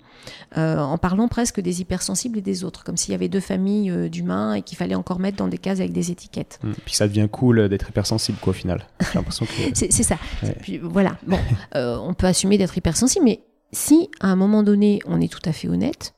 euh, 0.56 0.78
en 0.78 0.98
parlant 0.98 1.28
presque 1.28 1.60
des 1.60 1.80
hypersensibles 1.80 2.38
et 2.38 2.42
des 2.42 2.64
autres, 2.64 2.84
comme 2.84 2.96
s'il 2.96 3.12
y 3.12 3.14
avait 3.14 3.28
deux 3.28 3.40
familles 3.40 3.90
euh, 3.90 4.08
d'humains 4.08 4.54
et 4.54 4.62
qu'il 4.62 4.76
fallait 4.76 4.94
encore 4.94 5.18
mettre 5.18 5.36
dans 5.36 5.48
des 5.48 5.58
cases 5.58 5.80
avec 5.80 5.92
des 5.92 6.10
étiquettes. 6.10 6.58
Mmh. 6.62 6.72
Puis 6.84 6.94
ça 6.94 7.06
devient 7.08 7.28
cool 7.30 7.68
d'être 7.68 7.88
hypersensible, 7.88 8.38
quoi, 8.40 8.50
au 8.50 8.54
final. 8.54 8.86
J'ai 9.00 9.18
l'impression 9.18 9.46
que... 9.46 9.52
c'est 9.74 9.90
ça. 9.90 10.16
Puis, 10.60 10.78
voilà, 10.78 11.16
bon, 11.26 11.38
euh, 11.74 11.96
on 11.98 12.14
peut 12.14 12.26
assumer 12.26 12.58
d'être 12.58 12.76
hypersensible, 12.76 13.24
mais 13.24 13.40
si 13.72 14.10
à 14.20 14.28
un 14.28 14.36
moment 14.36 14.62
donné, 14.62 15.00
on 15.06 15.20
est 15.20 15.32
tout 15.32 15.46
à 15.48 15.52
fait 15.52 15.68
honnête, 15.68 16.14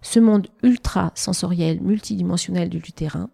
ce 0.00 0.20
monde 0.20 0.48
ultra 0.62 1.12
sensoriel, 1.14 1.80
multidimensionnel 1.80 2.68
du 2.68 2.80
terrain, 2.80 3.30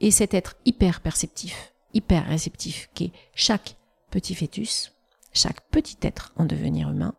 et 0.00 0.10
cet 0.10 0.34
être 0.34 0.56
hyper 0.64 1.00
perceptif, 1.00 1.74
hyper 1.92 2.26
réceptif, 2.26 2.88
qui 2.94 3.06
est 3.06 3.12
chaque 3.34 3.76
petit 4.10 4.34
fœtus, 4.34 4.92
chaque 5.32 5.60
petit 5.70 5.98
être 6.02 6.32
en 6.36 6.44
devenir 6.44 6.90
humain, 6.90 7.14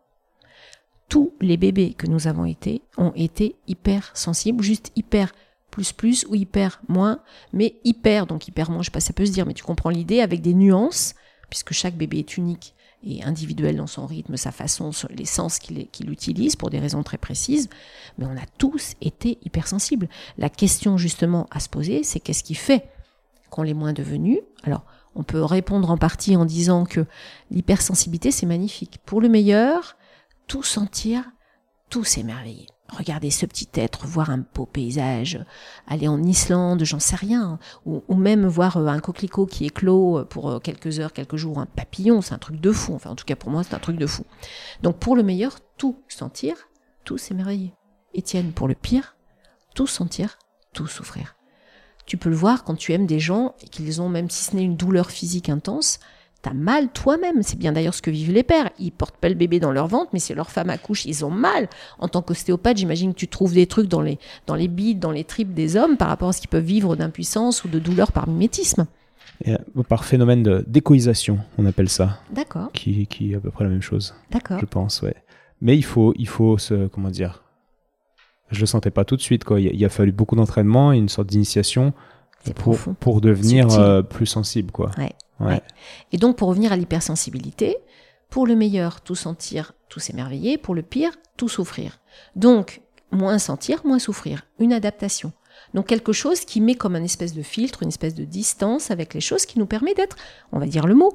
tous 1.08 1.34
les 1.40 1.56
bébés 1.56 1.92
que 1.92 2.06
nous 2.06 2.28
avons 2.28 2.44
été 2.44 2.82
ont 2.96 3.12
été 3.14 3.56
hyper 3.66 4.10
sensibles, 4.16 4.62
juste 4.62 4.92
hyper 4.96 5.32
plus 5.70 5.92
plus 5.92 6.26
ou 6.28 6.34
hyper 6.34 6.80
moins, 6.88 7.20
mais 7.52 7.76
hyper, 7.84 8.26
donc 8.26 8.48
hyper 8.48 8.70
moins, 8.70 8.82
je 8.82 8.86
sais 8.86 8.92
pas, 8.92 9.00
ça 9.00 9.12
peut 9.12 9.26
se 9.26 9.32
dire, 9.32 9.46
mais 9.46 9.54
tu 9.54 9.64
comprends 9.64 9.90
l'idée 9.90 10.20
avec 10.20 10.40
des 10.40 10.54
nuances, 10.54 11.14
puisque 11.48 11.72
chaque 11.72 11.96
bébé 11.96 12.20
est 12.20 12.36
unique 12.36 12.74
et 13.02 13.22
individuel 13.22 13.76
dans 13.76 13.86
son 13.86 14.06
rythme, 14.06 14.36
sa 14.36 14.52
façon, 14.52 14.90
les 15.10 15.24
sens 15.24 15.58
qu'il 15.58 16.10
utilise 16.10 16.56
pour 16.56 16.70
des 16.70 16.78
raisons 16.78 17.02
très 17.02 17.18
précises, 17.18 17.68
mais 18.18 18.26
on 18.26 18.36
a 18.36 18.46
tous 18.58 18.94
été 19.00 19.38
hypersensibles. 19.44 20.08
La 20.38 20.50
question 20.50 20.96
justement 20.96 21.46
à 21.50 21.60
se 21.60 21.68
poser, 21.68 22.02
c'est 22.02 22.20
qu'est-ce 22.20 22.44
qui 22.44 22.54
fait 22.54 22.88
qu'on 23.48 23.62
l'est 23.62 23.74
moins 23.74 23.92
devenu? 23.92 24.40
Alors, 24.62 24.84
on 25.14 25.24
peut 25.24 25.42
répondre 25.42 25.90
en 25.90 25.96
partie 25.96 26.36
en 26.36 26.44
disant 26.44 26.84
que 26.84 27.04
l'hypersensibilité, 27.50 28.30
c'est 28.30 28.46
magnifique. 28.46 28.98
Pour 29.04 29.20
le 29.20 29.28
meilleur, 29.28 29.96
tout 30.46 30.62
sentir, 30.62 31.24
tout 31.88 32.04
s'émerveiller 32.04 32.66
regarder 32.92 33.30
ce 33.30 33.46
petit 33.46 33.68
être, 33.74 34.06
voir 34.06 34.30
un 34.30 34.44
beau 34.54 34.66
paysage, 34.66 35.38
aller 35.86 36.08
en 36.08 36.22
Islande, 36.22 36.84
j'en 36.84 36.98
sais 36.98 37.16
rien, 37.16 37.58
ou, 37.86 38.14
même 38.14 38.46
voir 38.46 38.76
euh, 38.76 38.86
un 38.86 39.00
coquelicot 39.00 39.46
qui 39.46 39.66
éclot 39.66 40.18
euh, 40.18 40.24
pour 40.24 40.50
euh, 40.50 40.58
quelques 40.58 40.98
heures, 40.98 41.12
quelques 41.12 41.36
jours, 41.36 41.58
un 41.58 41.66
papillon, 41.66 42.20
c'est 42.20 42.34
un 42.34 42.38
truc 42.38 42.60
de 42.60 42.72
fou. 42.72 42.94
Enfin, 42.94 43.10
en 43.10 43.16
tout 43.16 43.24
cas 43.24 43.36
pour 43.36 43.50
moi, 43.50 43.62
c'est 43.62 43.74
un 43.74 43.78
truc 43.78 43.96
de 43.96 44.06
fou. 44.06 44.24
Donc 44.82 44.98
pour 44.98 45.16
le 45.16 45.22
meilleur, 45.22 45.58
tout 45.76 45.98
sentir, 46.08 46.68
tout 47.04 47.18
s'émerveiller. 47.18 47.74
Étienne, 48.14 48.52
pour 48.52 48.68
le 48.68 48.74
pire, 48.74 49.16
tout 49.74 49.86
sentir, 49.86 50.38
tout 50.72 50.86
souffrir. 50.86 51.36
Tu 52.06 52.16
peux 52.16 52.30
le 52.30 52.36
voir 52.36 52.64
quand 52.64 52.74
tu 52.74 52.92
aimes 52.92 53.06
des 53.06 53.20
gens 53.20 53.54
et 53.62 53.68
qu'ils 53.68 54.02
ont, 54.02 54.08
même 54.08 54.30
si 54.30 54.44
ce 54.44 54.56
n'est 54.56 54.64
une 54.64 54.76
douleur 54.76 55.10
physique 55.10 55.48
intense, 55.48 56.00
T'as 56.42 56.54
mal 56.54 56.88
toi-même. 56.88 57.42
C'est 57.42 57.58
bien 57.58 57.72
d'ailleurs 57.72 57.94
ce 57.94 58.02
que 58.02 58.10
vivent 58.10 58.32
les 58.32 58.42
pères. 58.42 58.70
Ils 58.78 58.92
portent 58.92 59.16
pas 59.16 59.28
le 59.28 59.34
bébé 59.34 59.60
dans 59.60 59.72
leur 59.72 59.88
ventre, 59.88 60.10
mais 60.12 60.18
si 60.18 60.32
leur 60.34 60.50
femme 60.50 60.70
accouche, 60.70 61.04
ils 61.04 61.24
ont 61.24 61.30
mal. 61.30 61.68
En 61.98 62.08
tant 62.08 62.22
qu'ostéopathe, 62.22 62.78
j'imagine 62.78 63.12
que 63.12 63.18
tu 63.18 63.28
trouves 63.28 63.52
des 63.52 63.66
trucs 63.66 63.88
dans 63.88 64.00
les, 64.00 64.18
dans 64.46 64.54
les 64.54 64.68
bides, 64.68 65.00
dans 65.00 65.10
les 65.10 65.24
tripes 65.24 65.52
des 65.52 65.76
hommes 65.76 65.96
par 65.96 66.08
rapport 66.08 66.30
à 66.30 66.32
ce 66.32 66.40
qu'ils 66.40 66.48
peuvent 66.48 66.64
vivre 66.64 66.96
d'impuissance 66.96 67.64
ou 67.64 67.68
de 67.68 67.78
douleur 67.78 68.12
par 68.12 68.26
mimétisme. 68.26 68.86
Euh, 69.48 69.56
par 69.88 70.04
phénomène 70.04 70.42
de 70.42 70.64
d'écoisation, 70.66 71.38
on 71.56 71.64
appelle 71.66 71.88
ça. 71.88 72.20
D'accord. 72.30 72.70
Qui, 72.72 73.06
qui 73.06 73.32
est 73.32 73.36
à 73.36 73.40
peu 73.40 73.50
près 73.50 73.64
la 73.64 73.70
même 73.70 73.82
chose. 73.82 74.14
D'accord. 74.30 74.58
Je 74.60 74.66
pense, 74.66 75.02
ouais. 75.02 75.14
Mais 75.60 75.76
il 75.76 75.84
faut, 75.84 76.14
il 76.16 76.28
faut 76.28 76.58
se, 76.58 76.88
comment 76.88 77.10
dire, 77.10 77.42
je 78.50 78.60
le 78.60 78.66
sentais 78.66 78.90
pas 78.90 79.04
tout 79.04 79.16
de 79.16 79.20
suite, 79.20 79.44
quoi. 79.44 79.60
Il, 79.60 79.84
a 79.84 79.88
fallu 79.88 80.12
beaucoup 80.12 80.36
d'entraînement 80.36 80.92
et 80.92 80.98
une 80.98 81.08
sorte 81.08 81.28
d'initiation 81.28 81.92
pour, 82.54 82.78
pour 82.98 83.20
devenir 83.20 83.70
euh, 83.78 84.02
plus 84.02 84.26
sensible, 84.26 84.70
quoi. 84.70 84.90
Ouais. 85.40 85.62
Et 86.12 86.18
donc, 86.18 86.36
pour 86.36 86.48
revenir 86.48 86.72
à 86.72 86.76
l'hypersensibilité, 86.76 87.76
pour 88.28 88.46
le 88.46 88.54
meilleur, 88.54 89.00
tout 89.00 89.14
sentir, 89.14 89.72
tout 89.88 90.00
s'émerveiller, 90.00 90.58
pour 90.58 90.74
le 90.74 90.82
pire, 90.82 91.12
tout 91.36 91.48
souffrir. 91.48 92.00
Donc, 92.36 92.82
moins 93.10 93.38
sentir, 93.38 93.80
moins 93.84 93.98
souffrir. 93.98 94.46
Une 94.58 94.72
adaptation. 94.72 95.32
Donc 95.74 95.86
quelque 95.86 96.12
chose 96.12 96.40
qui 96.40 96.60
met 96.60 96.74
comme 96.74 96.96
un 96.96 97.02
espèce 97.02 97.34
de 97.34 97.42
filtre, 97.42 97.82
une 97.82 97.88
espèce 97.88 98.14
de 98.14 98.24
distance 98.24 98.90
avec 98.90 99.14
les 99.14 99.20
choses 99.20 99.46
qui 99.46 99.58
nous 99.58 99.66
permet 99.66 99.94
d'être, 99.94 100.16
on 100.52 100.58
va 100.58 100.66
dire 100.66 100.86
le 100.86 100.94
mot, 100.94 101.12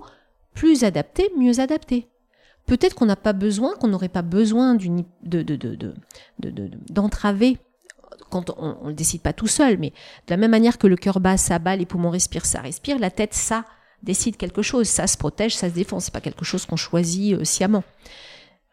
plus 0.54 0.84
adapté, 0.84 1.30
mieux 1.38 1.60
adapté. 1.60 2.08
Peut-être 2.66 2.96
qu'on 2.96 3.06
n'a 3.06 3.16
pas 3.16 3.34
besoin, 3.34 3.76
qu'on 3.76 3.88
n'aurait 3.88 4.10
pas 4.10 4.22
besoin 4.22 4.76
d'une 4.76 5.04
de, 5.24 5.44
d'entraver 6.90 7.58
quand 8.36 8.54
on 8.58 8.84
ne 8.84 8.90
le 8.90 8.94
décide 8.94 9.22
pas 9.22 9.32
tout 9.32 9.48
seul, 9.48 9.78
mais 9.78 9.92
de 9.92 10.32
la 10.32 10.36
même 10.36 10.52
manière 10.52 10.78
que 10.78 10.88
le 10.88 10.98
cœur 10.98 11.22
bat, 11.22 11.38
ça 11.38 11.58
bat, 11.58 11.78
les 11.78 11.86
poumons 11.86 12.10
respirent, 12.10 12.46
ça 12.46 12.60
respire, 12.60 13.00
la 13.00 13.10
tête, 13.10 13.34
ça 13.34 13.64
décide 14.04 14.36
quelque 14.36 14.62
chose. 14.62 14.90
Ça 14.90 15.08
se 15.08 15.18
protège, 15.18 15.56
ça 15.56 15.70
se 15.70 15.74
défend. 15.74 16.02
C'est 16.02 16.14
pas 16.14 16.20
quelque 16.20 16.44
chose 16.44 16.66
qu'on 16.66 16.76
choisit 16.76 17.36
euh, 17.36 17.46
sciemment. 17.46 17.86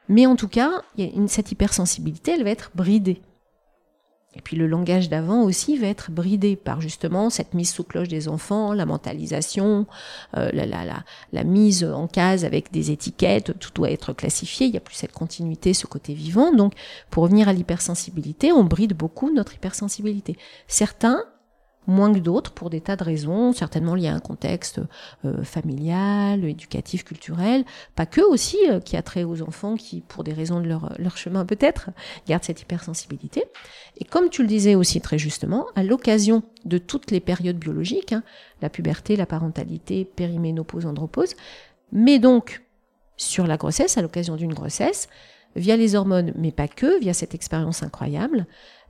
Mais 0.08 0.26
en 0.26 0.34
tout 0.34 0.48
cas, 0.48 0.82
cette 1.28 1.52
hypersensibilité, 1.52 2.32
elle 2.32 2.42
va 2.42 2.50
être 2.50 2.72
bridée. 2.74 3.22
Et 4.34 4.40
puis 4.40 4.56
le 4.56 4.66
langage 4.66 5.08
d'avant 5.08 5.42
aussi 5.42 5.76
va 5.76 5.88
être 5.88 6.10
bridé 6.10 6.56
par 6.56 6.80
justement 6.80 7.28
cette 7.28 7.52
mise 7.52 7.70
sous 7.70 7.84
cloche 7.84 8.08
des 8.08 8.28
enfants, 8.28 8.72
la 8.72 8.86
mentalisation, 8.86 9.86
euh, 10.36 10.50
la, 10.52 10.64
la, 10.66 11.04
la, 11.32 11.44
mise 11.44 11.84
en 11.84 12.06
case 12.06 12.44
avec 12.44 12.72
des 12.72 12.90
étiquettes, 12.90 13.58
tout 13.58 13.70
doit 13.74 13.90
être 13.90 14.12
classifié, 14.12 14.66
il 14.66 14.70
n'y 14.70 14.78
a 14.78 14.80
plus 14.80 14.94
cette 14.94 15.12
continuité, 15.12 15.74
ce 15.74 15.86
côté 15.86 16.14
vivant. 16.14 16.52
Donc 16.52 16.72
pour 17.10 17.24
revenir 17.24 17.48
à 17.48 17.52
l'hypersensibilité, 17.52 18.52
on 18.52 18.64
bride 18.64 18.94
beaucoup 18.94 19.30
notre 19.30 19.54
hypersensibilité. 19.54 20.36
Certains 20.66 21.24
moins 21.86 22.12
que 22.12 22.18
d'autres 22.18 22.52
pour 22.52 22.70
des 22.70 22.80
tas 22.80 22.96
de 22.96 23.04
raisons, 23.04 23.52
certainement 23.52 23.94
liées 23.94 24.08
à 24.08 24.14
un 24.14 24.20
contexte 24.20 24.80
euh, 25.24 25.42
familial, 25.42 26.44
éducatif, 26.44 27.04
culturel, 27.04 27.64
pas 27.94 28.06
que 28.06 28.20
aussi, 28.20 28.58
euh, 28.70 28.80
qui 28.80 28.96
a 28.96 29.02
trait 29.02 29.24
aux 29.24 29.42
enfants 29.42 29.76
qui, 29.76 30.00
pour 30.00 30.24
des 30.24 30.32
raisons 30.32 30.60
de 30.60 30.68
leur, 30.68 30.92
leur 30.98 31.16
chemin 31.16 31.44
peut-être, 31.44 31.90
gardent 32.26 32.44
cette 32.44 32.62
hypersensibilité. 32.62 33.44
Et 33.98 34.04
comme 34.04 34.30
tu 34.30 34.42
le 34.42 34.48
disais 34.48 34.74
aussi 34.74 35.00
très 35.00 35.18
justement, 35.18 35.66
à 35.74 35.82
l'occasion 35.82 36.42
de 36.64 36.78
toutes 36.78 37.10
les 37.10 37.20
périodes 37.20 37.58
biologiques, 37.58 38.12
hein, 38.12 38.22
la 38.60 38.70
puberté, 38.70 39.16
la 39.16 39.26
parentalité, 39.26 40.04
périménopause, 40.04 40.86
andropause, 40.86 41.34
mais 41.90 42.18
donc 42.18 42.62
sur 43.16 43.46
la 43.46 43.56
grossesse, 43.56 43.98
à 43.98 44.02
l'occasion 44.02 44.36
d'une 44.36 44.54
grossesse, 44.54 45.08
via 45.56 45.76
les 45.76 45.94
hormones, 45.94 46.32
mais 46.36 46.50
pas 46.50 46.68
que, 46.68 46.98
via 47.00 47.12
cette 47.12 47.34
expérience 47.34 47.82
incroyable, 47.82 48.46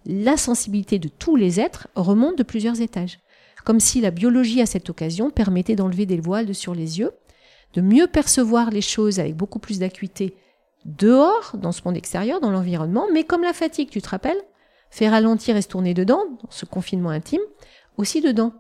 la 0.07 0.37
sensibilité 0.37 0.99
de 0.99 1.09
tous 1.09 1.37
les 1.37 1.61
êtres 1.61 1.89
remonte 1.95 2.39
de 2.39 2.43
plusieurs 2.43 2.81
étages. 2.81 3.19
Comme 3.65 3.81
si 3.81 4.01
la 4.01 4.11
biologie 4.11 4.61
à 4.61 4.67
cette 4.67 4.91
occasion 4.91 5.31
permettait 5.31 5.77
d'enlever 5.77 6.07
des 6.07 6.21
voiles 6.21 6.55
sur 6.55 6.75
les 6.75 6.99
yeux, 6.99 7.13
de 7.75 7.81
mieux 7.81 8.07
percevoir 8.07 8.71
les 8.71 8.81
choses 8.81 9.21
avec 9.21 9.37
beaucoup 9.37 9.59
plus 9.59 9.79
d'acuité 9.79 10.37
dehors, 10.85 11.53
dans 11.55 11.73
ce 11.73 11.83
monde 11.85 11.97
extérieur, 11.97 12.41
dans 12.41 12.51
l'environnement, 12.51 13.07
mais 13.13 13.25
comme 13.25 13.43
la 13.43 13.53
fatigue, 13.53 13.89
tu 13.89 14.03
te 14.03 14.09
rappelles, 14.09 14.43
fait 14.91 15.09
ralentir 15.09 15.57
et 15.57 15.63
se 15.63 15.69
tourner 15.69 15.95
dedans, 15.95 16.25
dans 16.43 16.51
ce 16.51 16.67
confinement 16.67 17.11
intime, 17.11 17.41
aussi 17.97 18.21
dedans. 18.21 18.53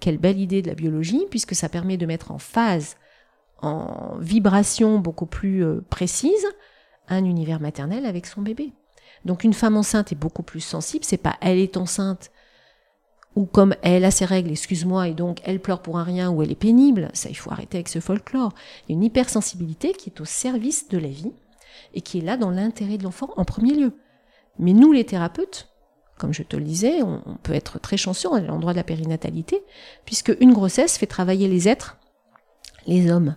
Quelle 0.00 0.18
belle 0.18 0.38
idée 0.38 0.62
de 0.62 0.68
la 0.68 0.74
biologie, 0.74 1.26
puisque 1.30 1.56
ça 1.56 1.68
permet 1.68 1.96
de 1.96 2.06
mettre 2.06 2.30
en 2.30 2.38
phase, 2.38 2.96
en 3.60 4.16
vibration 4.18 5.00
beaucoup 5.00 5.26
plus 5.26 5.64
euh, 5.64 5.84
précise, 5.90 6.46
un 7.08 7.24
univers 7.24 7.60
maternel 7.60 8.06
avec 8.06 8.26
son 8.26 8.42
bébé. 8.42 8.72
Donc 9.24 9.44
une 9.44 9.54
femme 9.54 9.76
enceinte 9.76 10.12
est 10.12 10.16
beaucoup 10.16 10.42
plus 10.42 10.60
sensible, 10.60 11.04
c'est 11.04 11.16
pas 11.16 11.36
elle 11.40 11.58
est 11.58 11.76
enceinte 11.76 12.30
ou 13.38 13.46
comme 13.46 13.76
elle 13.82 14.04
a 14.04 14.10
ses 14.10 14.24
règles, 14.24 14.50
excuse-moi, 14.50 15.06
et 15.06 15.14
donc 15.14 15.40
elle 15.44 15.60
pleure 15.60 15.80
pour 15.80 15.96
un 15.96 16.02
rien 16.02 16.28
ou 16.28 16.42
elle 16.42 16.50
est 16.50 16.56
pénible, 16.56 17.08
ça 17.12 17.28
il 17.28 17.36
faut 17.36 17.52
arrêter 17.52 17.78
avec 17.78 17.88
ce 17.88 18.00
folklore. 18.00 18.52
Il 18.88 18.92
y 18.92 18.94
a 18.94 18.96
une 18.96 19.04
hypersensibilité 19.04 19.92
qui 19.92 20.10
est 20.10 20.20
au 20.20 20.24
service 20.24 20.88
de 20.88 20.98
la 20.98 21.08
vie 21.08 21.32
et 21.94 22.00
qui 22.00 22.18
est 22.18 22.22
là 22.22 22.36
dans 22.36 22.50
l'intérêt 22.50 22.98
de 22.98 23.04
l'enfant 23.04 23.30
en 23.36 23.44
premier 23.44 23.74
lieu. 23.74 23.92
Mais 24.58 24.72
nous 24.72 24.90
les 24.90 25.04
thérapeutes, 25.04 25.68
comme 26.18 26.34
je 26.34 26.42
te 26.42 26.56
le 26.56 26.64
disais, 26.64 27.00
on, 27.02 27.38
peut 27.42 27.54
être 27.54 27.78
très 27.78 27.96
chanceux 27.96 28.32
à 28.32 28.40
l'endroit 28.40 28.72
de 28.72 28.78
la 28.78 28.84
périnatalité, 28.84 29.62
puisque 30.04 30.36
une 30.40 30.52
grossesse 30.52 30.98
fait 30.98 31.06
travailler 31.06 31.46
les 31.46 31.68
êtres, 31.68 31.96
les 32.88 33.08
hommes, 33.08 33.36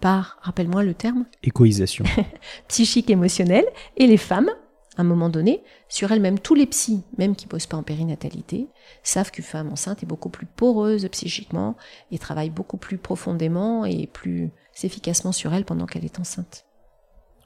par, 0.00 0.38
rappelle-moi 0.42 0.82
le 0.82 0.94
terme 0.94 1.26
Écoïsation. 1.44 2.04
psychique 2.68 3.10
émotionnelle, 3.10 3.66
et 3.96 4.08
les 4.08 4.16
femmes 4.16 4.50
à 4.98 5.02
un 5.02 5.04
moment 5.04 5.28
donné, 5.28 5.62
sur 5.88 6.10
elle-même, 6.10 6.40
tous 6.40 6.56
les 6.56 6.66
psys, 6.66 7.04
même 7.16 7.36
qui 7.36 7.46
ne 7.46 7.50
bossent 7.50 7.68
pas 7.68 7.76
en 7.76 7.84
périnatalité, 7.84 8.66
savent 9.04 9.30
qu'une 9.30 9.44
femme 9.44 9.70
enceinte 9.72 10.02
est 10.02 10.06
beaucoup 10.06 10.28
plus 10.28 10.46
poreuse 10.46 11.08
psychiquement 11.08 11.76
et 12.10 12.18
travaille 12.18 12.50
beaucoup 12.50 12.76
plus 12.76 12.98
profondément 12.98 13.84
et 13.84 14.08
plus 14.08 14.50
efficacement 14.82 15.32
sur 15.32 15.54
elle 15.54 15.64
pendant 15.64 15.86
qu'elle 15.86 16.04
est 16.04 16.18
enceinte. 16.18 16.64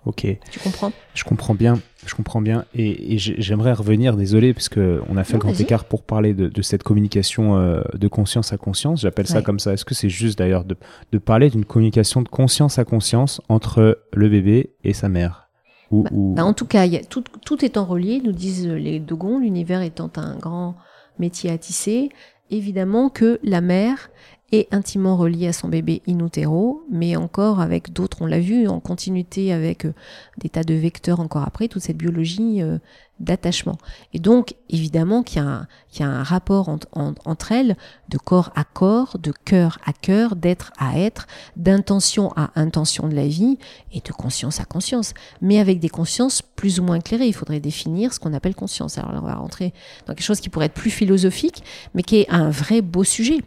Ok. 0.05 0.27
Tu 0.51 0.59
comprends? 0.59 0.93
Je 1.15 1.25
comprends 1.25 1.55
bien, 1.55 1.79
je 2.07 2.15
comprends 2.15 2.41
bien. 2.41 2.65
Et, 2.75 3.19
j'aimerais 3.19 3.75
revenir, 3.75 4.17
désolé, 4.17 4.55
parce 4.55 4.71
qu'on 4.71 5.17
a 5.17 5.23
fait 5.23 5.35
le 5.35 5.39
grand 5.39 5.61
écart 5.61 5.85
pour 5.85 6.03
parler 6.03 6.33
de, 6.33 6.63
cette 6.63 6.83
communication 6.83 7.59
euh, 7.59 7.83
de 7.95 8.09
conscience 8.09 8.53
à 8.55 8.57
conscience. 8.57 9.03
J'appelle 9.03 9.27
ça 9.27 9.43
comme 9.43 9.61
ça. 9.61 9.75
Est-ce 9.75 9.85
que 9.85 9.95
c'est 9.95 10.09
juste 10.09 10.39
d'ailleurs 10.39 10.65
de, 10.65 10.77
de 11.13 11.19
parler 11.19 11.51
d'une 11.51 11.67
communication 11.67 12.23
de 12.23 12.29
conscience 12.29 12.79
à 12.79 12.85
conscience 12.85 13.43
entre 13.51 14.03
le 14.13 14.29
bébé 14.31 14.75
et 14.85 14.95
sa 14.95 15.11
mère? 15.11 15.52
Bah, 15.93 16.11
bah, 16.13 16.45
en 16.45 16.55
tout 16.55 16.67
cas, 16.67 16.87
y 16.87 16.97
a, 16.97 17.05
tout, 17.05 17.23
tout 17.45 17.65
étant 17.65 17.85
relié, 17.85 18.21
nous 18.25 18.33
disent 18.33 18.67
les 18.67 18.99
Dogons, 18.99 19.39
l'univers 19.39 19.83
étant 19.83 20.11
un 20.17 20.37
grand 20.37 20.77
métier 21.19 21.51
à 21.51 21.59
tisser, 21.59 22.09
évidemment 22.51 23.11
que 23.11 23.39
la 23.43 23.61
mère 23.61 24.11
est 24.53 24.73
intimement 24.73 25.17
reliée 25.17 25.49
à 25.49 25.53
son 25.53 25.69
bébé 25.69 26.03
in 26.07 26.19
utero, 26.25 26.83
mais 26.91 27.17
encore 27.17 27.61
avec 27.61 27.93
d'autres, 27.93 28.19
on 28.21 28.27
l'a 28.27 28.41
vu, 28.41 28.69
en 28.69 28.81
continuité 28.81 29.53
avec 29.53 29.87
euh, 29.87 29.95
des 30.39 30.51
tas 30.51 30.63
de 30.63 30.75
vecteurs 30.75 31.21
encore 31.21 31.43
après, 31.43 31.69
toute 31.69 31.83
cette 31.83 31.97
biologie 31.97 32.63
euh, 32.63 32.79
d'attachement. 33.23 33.79
Et 34.13 34.19
donc, 34.19 34.55
évidemment 34.69 35.23
qu'il 35.23 35.43
y, 35.43 35.99
y, 35.99 36.03
a 36.03 36.09
un 36.09 36.23
rapport 36.23 36.69
entre 36.69 37.53
elles 37.53 37.77
de 38.09 38.19
corps 38.19 38.51
à 38.55 38.65
corps, 38.65 39.19
de 39.19 39.33
cœur 39.33 39.79
à 39.87 39.93
cœur, 39.93 40.37
d'être 40.37 40.73
à 40.79 40.99
être, 40.99 41.27
d'intention 41.57 42.33
à 42.37 42.51
intention 42.57 43.09
de 43.09 43.15
la 43.15 43.27
vie 43.27 43.59
et 43.93 44.01
de 44.01 44.13
conscience 44.13 44.61
à 44.61 44.65
conscience. 44.65 45.15
Mais 45.41 45.59
avec 45.59 45.81
des 45.81 45.89
consciences 45.89 46.43
plus 46.43 46.81
ou 46.81 46.83
moins 46.83 46.97
éclairées. 46.97 47.27
Il 47.27 47.35
faudrait 47.35 47.61
définir 47.61 48.13
ce 48.13 48.21
qu'on 48.21 48.33
appelle 48.35 48.55
conscience. 48.55 48.99
Alors 48.99 49.13
là, 49.13 49.21
on 49.23 49.27
va 49.27 49.35
rentrer 49.35 49.73
dans 50.07 50.15
quelque 50.15 50.25
chose 50.25 50.41
qui 50.41 50.49
pourrait 50.49 50.67
être 50.67 50.75
plus 50.75 50.91
philosophique, 50.91 51.63
mais 51.95 52.03
qui 52.03 52.17
est 52.17 52.31
un 52.31 52.51
vrai 52.51 52.83
beau 52.83 53.05
sujet. 53.05 53.41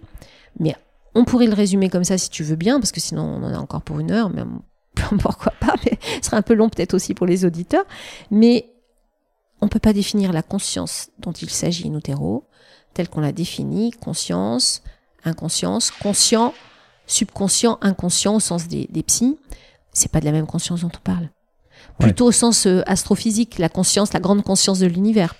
Mais 0.60 0.76
on 1.14 1.26
pourrait 1.26 1.48
le 1.48 1.54
résumer 1.54 1.90
comme 1.90 2.04
ça 2.04 2.18
si 2.18 2.30
tu 2.30 2.44
veux 2.44 2.56
bien, 2.56 2.80
parce 2.80 2.92
que 2.92 3.00
sinon 3.00 3.24
on 3.24 3.44
en 3.44 3.54
a 3.54 3.58
encore 3.58 3.82
pour 3.82 4.00
une 4.00 4.12
heure, 4.12 4.30
mais 4.30 4.44
pourquoi 5.20 5.54
pas, 5.60 5.76
mais 5.86 5.98
ce 6.22 6.28
serait 6.28 6.38
un 6.38 6.42
peu 6.42 6.54
long 6.54 6.70
peut-être 6.70 6.94
aussi 6.94 7.14
pour 7.14 7.26
les 7.26 7.46
auditeurs. 7.46 7.86
Mais 8.32 8.70
on 9.62 9.66
ne 9.66 9.70
peut 9.70 9.80
pas 9.80 9.94
définir 9.94 10.34
la 10.34 10.42
conscience 10.42 11.10
dont 11.20 11.32
il 11.32 11.50
s'agit 11.50 11.88
in 11.88 11.98
utero, 11.98 12.46
telle 12.94 13.10
qu'on 13.10 13.22
l'a 13.22 13.32
définie, 13.32 13.92
conscience, 13.92 14.84
inconscience, 15.24 15.92
conscient, 15.92 16.54
subconscient, 17.08 17.78
inconscient 17.82 18.36
au 18.36 18.40
sens 18.40 18.68
des, 18.68 18.88
des 18.90 19.04
psys. 19.04 19.38
C'est 19.92 20.12
pas 20.12 20.20
de 20.20 20.26
la 20.26 20.32
même 20.32 20.48
conscience 20.48 20.82
dont 20.82 20.92
on 20.94 21.04
parle. 21.04 21.30
Plutôt 22.00 22.26
au 22.26 22.32
sens 22.32 22.68
euh, 22.68 22.82
astrophysique, 22.86 23.58
la 23.58 23.70
conscience, 23.70 24.14
la 24.14 24.20
grande 24.20 24.44
conscience 24.44 24.80
de 24.80 24.88
l'univers. 24.88 25.36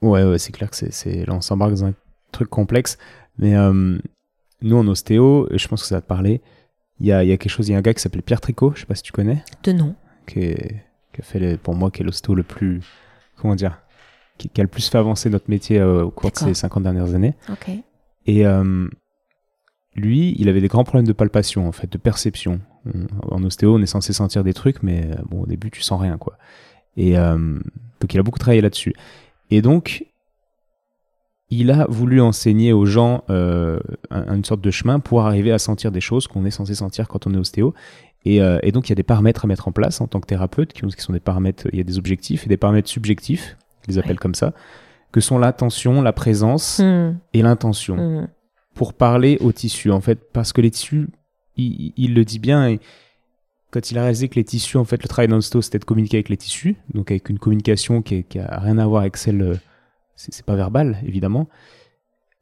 Ouais, 0.00 0.24
ouais 0.24 0.38
c'est 0.38 0.52
clair 0.52 0.70
que 0.70 0.76
c'est, 0.76 1.26
là 1.26 1.34
on 1.34 1.40
s'embarque 1.40 1.72
dans 1.72 1.84
un 1.84 1.94
truc 2.32 2.48
complexe. 2.48 2.96
Mais 3.38 3.54
euh, 3.54 3.98
nous 4.62 4.76
en 4.76 4.86
ostéo, 4.88 5.48
et 5.50 5.58
je 5.58 5.68
pense 5.68 5.82
que 5.82 5.88
ça 5.88 5.96
va 5.96 6.00
te 6.00 6.06
parler, 6.06 6.40
il 7.00 7.06
y 7.06 7.12
a, 7.12 7.24
y 7.24 7.32
a, 7.32 7.36
quelque 7.36 7.50
chose, 7.50 7.68
il 7.68 7.72
y 7.72 7.74
a 7.74 7.78
un 7.78 7.82
gars 7.82 7.94
qui 7.94 8.00
s'appelle 8.00 8.22
Pierre 8.22 8.40
Tricot, 8.40 8.72
je 8.74 8.80
sais 8.80 8.86
pas 8.86 8.94
si 8.94 9.02
tu 9.02 9.12
connais. 9.12 9.44
De 9.64 9.72
nom. 9.72 9.94
Qui, 10.26 10.54
qui 11.12 11.20
a 11.20 11.24
fait 11.24 11.56
pour 11.58 11.74
moi 11.74 11.90
qui 11.90 12.02
est 12.02 12.04
l'ostéo 12.04 12.34
le 12.34 12.42
plus 12.42 12.80
comment 13.42 13.56
dire, 13.56 13.80
qui, 14.38 14.48
a 14.56 14.62
le 14.62 14.68
plus 14.68 14.88
fait 14.88 14.98
avancer 14.98 15.28
notre 15.28 15.50
métier 15.50 15.78
euh, 15.78 16.04
au 16.04 16.10
cours 16.10 16.30
de 16.30 16.36
ces 16.36 16.54
50 16.54 16.82
dernières 16.82 17.14
années. 17.14 17.34
Et 18.26 18.46
euh, 18.46 18.88
lui, 19.96 20.34
il 20.38 20.48
avait 20.48 20.60
des 20.60 20.68
grands 20.68 20.84
problèmes 20.84 21.06
de 21.06 21.12
palpation, 21.12 21.66
en 21.66 21.72
fait, 21.72 21.90
de 21.90 21.98
perception. 21.98 22.60
En 23.30 23.42
ostéo, 23.44 23.74
on 23.74 23.82
est 23.82 23.86
censé 23.86 24.12
sentir 24.12 24.44
des 24.44 24.54
trucs, 24.54 24.82
mais 24.82 25.04
euh, 25.04 25.14
bon, 25.28 25.42
au 25.42 25.46
début, 25.46 25.70
tu 25.70 25.82
sens 25.82 26.00
rien, 26.00 26.18
quoi. 26.18 26.38
Et 26.96 27.14
donc, 27.14 28.12
il 28.12 28.20
a 28.20 28.22
beaucoup 28.22 28.38
travaillé 28.38 28.60
là-dessus. 28.60 28.94
Et 29.50 29.62
donc, 29.62 30.04
il 31.48 31.70
a 31.70 31.86
voulu 31.88 32.20
enseigner 32.20 32.74
aux 32.74 32.84
gens 32.84 33.24
une 33.30 34.44
sorte 34.44 34.60
de 34.60 34.70
chemin 34.70 35.00
pour 35.00 35.22
arriver 35.22 35.52
à 35.52 35.58
sentir 35.58 35.90
des 35.90 36.02
choses 36.02 36.26
qu'on 36.26 36.44
est 36.44 36.50
censé 36.50 36.74
sentir 36.74 37.08
quand 37.08 37.26
on 37.26 37.32
est 37.32 37.38
ostéo. 37.38 37.72
Euh, 38.26 38.58
et, 38.62 38.72
donc, 38.72 38.88
il 38.88 38.90
y 38.90 38.92
a 38.92 38.96
des 38.96 39.02
paramètres 39.02 39.44
à 39.44 39.48
mettre 39.48 39.68
en 39.68 39.72
place 39.72 40.00
en 40.00 40.06
tant 40.06 40.20
que 40.20 40.26
thérapeute, 40.26 40.72
qui, 40.72 40.82
sont 40.98 41.12
des 41.12 41.20
paramètres, 41.20 41.68
il 41.72 41.78
y 41.78 41.80
a 41.80 41.84
des 41.84 41.98
objectifs 41.98 42.46
et 42.46 42.48
des 42.48 42.56
paramètres 42.56 42.88
subjectifs, 42.88 43.56
ils 43.86 43.94
les 43.94 43.98
appellent 43.98 44.20
comme 44.20 44.34
ça, 44.34 44.52
que 45.10 45.20
sont 45.20 45.38
l'attention, 45.38 46.02
la 46.02 46.12
présence 46.12 46.78
hmm. 46.78 47.16
et 47.34 47.42
l'intention. 47.42 47.96
Hmm. 47.96 48.28
Pour 48.74 48.94
parler 48.94 49.38
aux 49.40 49.52
tissus, 49.52 49.90
en 49.90 50.00
fait, 50.00 50.32
parce 50.32 50.52
que 50.52 50.60
les 50.60 50.70
tissus, 50.70 51.08
il, 51.56 52.14
le 52.14 52.24
dit 52.24 52.38
bien, 52.38 52.68
et 52.68 52.80
quand 53.70 53.90
il 53.90 53.98
a 53.98 54.02
réalisé 54.02 54.28
que 54.28 54.36
les 54.36 54.44
tissus, 54.44 54.78
en 54.78 54.84
fait, 54.84 55.02
le 55.02 55.08
travail 55.08 55.28
d'Ansto, 55.28 55.60
c'était 55.60 55.78
de 55.78 55.84
communiquer 55.84 56.16
avec 56.16 56.30
les 56.30 56.38
tissus, 56.38 56.76
donc 56.94 57.10
avec 57.10 57.28
une 57.28 57.38
communication 57.38 58.00
qui, 58.00 58.24
qui 58.24 58.38
a 58.38 58.58
rien 58.60 58.78
à 58.78 58.86
voir 58.86 59.02
avec 59.02 59.18
celle, 59.18 59.42
euh, 59.42 59.56
c'est 60.16 60.46
pas 60.46 60.56
verbal, 60.56 60.98
évidemment, 61.06 61.48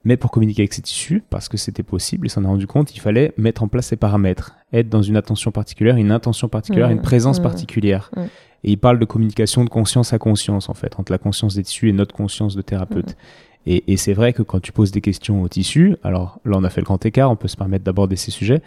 mais 0.05 0.16
pour 0.16 0.30
communiquer 0.30 0.62
avec 0.62 0.72
ces 0.72 0.82
tissus, 0.82 1.22
parce 1.30 1.48
que 1.48 1.57
c'était 1.57 1.82
possible, 1.82 2.26
il 2.26 2.30
s'en 2.30 2.44
a 2.44 2.48
rendu 2.48 2.66
compte, 2.66 2.94
il 2.94 3.01
fallait 3.01 3.32
mettre 3.36 3.62
en 3.62 3.68
place 3.68 3.88
ces 3.88 3.96
paramètres, 3.96 4.57
être 4.72 4.88
dans 4.88 5.03
une 5.03 5.16
attention 5.16 5.51
particulière, 5.51 5.96
une 5.96 6.11
intention 6.11 6.48
particulière, 6.48 6.88
mmh. 6.88 6.92
une 6.92 7.03
présence 7.03 7.38
mmh. 7.38 7.42
particulière. 7.42 8.11
Mmh. 8.16 8.20
Et 8.64 8.72
il 8.72 8.78
parle 8.78 8.98
de 8.98 9.05
communication 9.05 9.64
de 9.64 9.70
conscience 9.70 10.12
à 10.12 10.18
conscience, 10.18 10.68
en 10.68 10.74
fait, 10.74 10.98
entre 10.98 11.12
la 11.12 11.18
conscience 11.18 11.55
des 11.55 11.62
tissus 11.62 11.88
et 11.88 11.92
notre 11.92 12.14
conscience 12.14 12.57
de 12.57 12.62
thérapeute. 12.62 13.16
Et, 13.66 13.92
et 13.92 13.96
c'est 13.96 14.14
vrai 14.14 14.32
que 14.32 14.42
quand 14.42 14.61
tu 14.61 14.72
poses 14.72 14.90
des 14.90 15.01
questions 15.03 15.42
aux 15.42 15.48
tissus, 15.48 15.96
alors 16.03 16.40
là 16.46 16.57
on 16.57 16.64
a 16.64 16.70
fait 16.70 16.80
le 16.80 16.86
grand 16.86 17.05
écart, 17.05 17.30
on 17.30 17.36
peut 17.36 17.48
se 17.48 17.57
permettre 17.57 17.84
d'aborder 17.84 18.16
ces 18.16 18.30
sujets, 18.30 18.62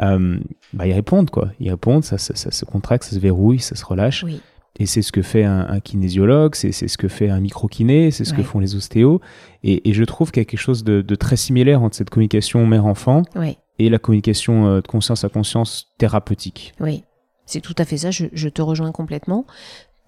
euh, 0.00 0.38
bah, 0.72 0.86
ils 0.86 0.92
répondent 0.92 1.30
quoi. 1.30 1.48
Ils 1.60 1.70
répondent, 1.70 2.04
ça, 2.04 2.18
ça, 2.18 2.34
ça, 2.36 2.50
se 2.50 2.64
contracte, 2.64 3.04
ça 3.04 3.16
se 3.16 3.18
verrouille, 3.18 3.58
ça 3.58 3.74
se 3.74 3.84
relâche. 3.84 4.22
Oui. 4.24 4.40
Et 4.78 4.86
c'est 4.86 5.02
ce 5.02 5.10
que 5.10 5.22
fait 5.22 5.44
un, 5.44 5.80
kinésiologue, 5.80 6.54
c'est 6.54 6.72
ce 6.72 6.98
que 6.98 7.08
fait 7.08 7.28
un 7.30 7.40
micro-kiné, 7.40 8.10
c'est 8.10 8.24
ce 8.24 8.32
que 8.32 8.42
font 8.42 8.60
les 8.60 8.76
ostéos. 8.76 9.20
Et, 9.64 9.92
je 9.92 10.04
trouve 10.04 10.30
qu'il 10.30 10.40
y 10.40 10.42
a 10.42 10.44
quelque 10.44 10.60
chose 10.60 10.84
de, 10.84 11.14
très 11.16 11.36
similaire 11.36 11.82
entre 11.82 11.96
cette 11.96 12.10
communication 12.10 12.66
mère-enfant 12.66 13.22
et 13.80 13.88
la 13.88 13.98
communication 13.98 14.66
euh, 14.66 14.80
de 14.80 14.86
conscience 14.88 15.22
à 15.22 15.28
conscience 15.28 15.94
thérapeutique. 15.98 16.74
Oui, 16.80 17.04
c'est 17.46 17.60
tout 17.60 17.74
à 17.78 17.84
fait 17.84 17.98
ça, 17.98 18.10
je, 18.10 18.26
je 18.32 18.48
te 18.48 18.60
rejoins 18.60 18.90
complètement 18.90 19.46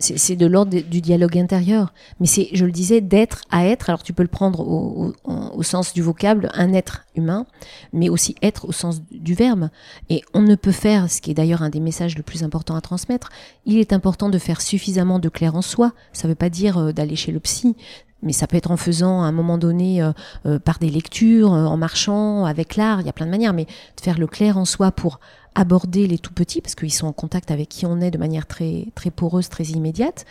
c'est 0.00 0.36
de 0.36 0.46
l'ordre 0.46 0.80
du 0.80 1.00
dialogue 1.00 1.38
intérieur. 1.38 1.92
Mais 2.18 2.26
c'est, 2.26 2.48
je 2.52 2.64
le 2.64 2.72
disais, 2.72 3.00
d'être 3.00 3.42
à 3.50 3.66
être. 3.66 3.90
Alors 3.90 4.02
tu 4.02 4.12
peux 4.12 4.22
le 4.22 4.28
prendre 4.28 4.60
au, 4.60 5.62
sens 5.62 5.92
du 5.92 6.02
vocable, 6.02 6.48
un 6.54 6.72
être 6.72 7.04
humain, 7.14 7.46
mais 7.92 8.08
aussi 8.08 8.34
être 8.42 8.68
au 8.68 8.72
sens 8.72 9.02
du 9.10 9.34
verbe. 9.34 9.68
Et 10.08 10.22
on 10.32 10.40
ne 10.40 10.54
peut 10.54 10.72
faire, 10.72 11.10
ce 11.10 11.20
qui 11.20 11.30
est 11.30 11.34
d'ailleurs 11.34 11.62
un 11.62 11.68
des 11.68 11.80
messages 11.80 12.16
le 12.16 12.22
plus 12.22 12.42
important 12.42 12.74
à 12.74 12.80
transmettre, 12.80 13.28
il 13.66 13.78
est 13.78 13.92
important 13.92 14.30
de 14.30 14.38
faire 14.38 14.62
suffisamment 14.62 15.18
de 15.18 15.28
clair 15.28 15.54
en 15.54 15.62
soi. 15.62 15.92
Ça 16.12 16.26
ne 16.26 16.32
veut 16.32 16.36
pas 16.36 16.50
dire 16.50 16.78
euh, 16.78 16.92
d'aller 16.92 17.16
chez 17.16 17.30
le 17.30 17.40
psy. 17.40 17.76
Mais 18.22 18.32
ça 18.32 18.46
peut 18.46 18.56
être 18.56 18.70
en 18.70 18.76
faisant 18.76 19.22
à 19.22 19.26
un 19.26 19.32
moment 19.32 19.58
donné 19.58 20.02
euh, 20.02 20.12
euh, 20.46 20.58
par 20.58 20.78
des 20.78 20.90
lectures, 20.90 21.52
euh, 21.54 21.64
en 21.64 21.76
marchant, 21.76 22.44
avec 22.44 22.76
l'art, 22.76 23.00
il 23.00 23.06
y 23.06 23.10
a 23.10 23.12
plein 23.12 23.26
de 23.26 23.30
manières, 23.30 23.52
mais 23.52 23.64
de 23.64 24.00
faire 24.00 24.18
le 24.18 24.26
clair 24.26 24.58
en 24.58 24.64
soi 24.64 24.92
pour 24.92 25.20
aborder 25.54 26.06
les 26.06 26.18
tout 26.18 26.32
petits, 26.32 26.60
parce 26.60 26.74
qu'ils 26.74 26.92
sont 26.92 27.06
en 27.06 27.12
contact 27.12 27.50
avec 27.50 27.68
qui 27.68 27.86
on 27.86 28.00
est 28.00 28.10
de 28.10 28.18
manière 28.18 28.46
très, 28.46 28.86
très 28.94 29.10
poreuse, 29.10 29.48
très 29.48 29.64
immédiate, 29.64 30.24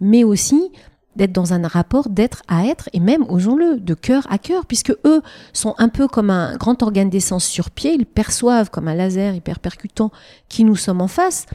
mais 0.00 0.24
aussi 0.24 0.70
d'être 1.16 1.32
dans 1.32 1.54
un 1.54 1.66
rapport 1.66 2.08
d'être 2.10 2.42
à 2.46 2.66
être, 2.66 2.90
et 2.92 3.00
même, 3.00 3.24
osons-le, 3.28 3.80
de 3.80 3.94
cœur 3.94 4.26
à 4.30 4.38
cœur, 4.38 4.66
puisque 4.66 4.92
eux 5.04 5.22
sont 5.52 5.74
un 5.78 5.88
peu 5.88 6.08
comme 6.08 6.30
un 6.30 6.56
grand 6.56 6.82
organe 6.82 7.08
d'essence 7.10 7.46
sur 7.46 7.70
pied, 7.70 7.94
ils 7.94 8.06
perçoivent 8.06 8.70
comme 8.70 8.86
un 8.86 8.94
laser 8.94 9.34
hyper 9.34 9.58
percutant 9.58 10.10
qui 10.48 10.64
nous 10.64 10.76
sommes 10.76 11.00
en 11.00 11.08
face. 11.08 11.46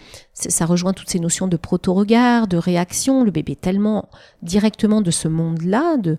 Ça 0.50 0.66
rejoint 0.66 0.94
toutes 0.94 1.10
ces 1.10 1.20
notions 1.20 1.48
de 1.48 1.58
proto-regard, 1.58 2.48
de 2.48 2.58
réaction. 2.58 3.24
Le 3.24 3.32
bébé 3.32 3.54
est 3.54 3.62
tellement 3.62 4.10
directement 4.42 5.02
de 5.02 5.12
ce 5.12 5.28
monde-là, 5.28 5.98
de, 5.98 6.18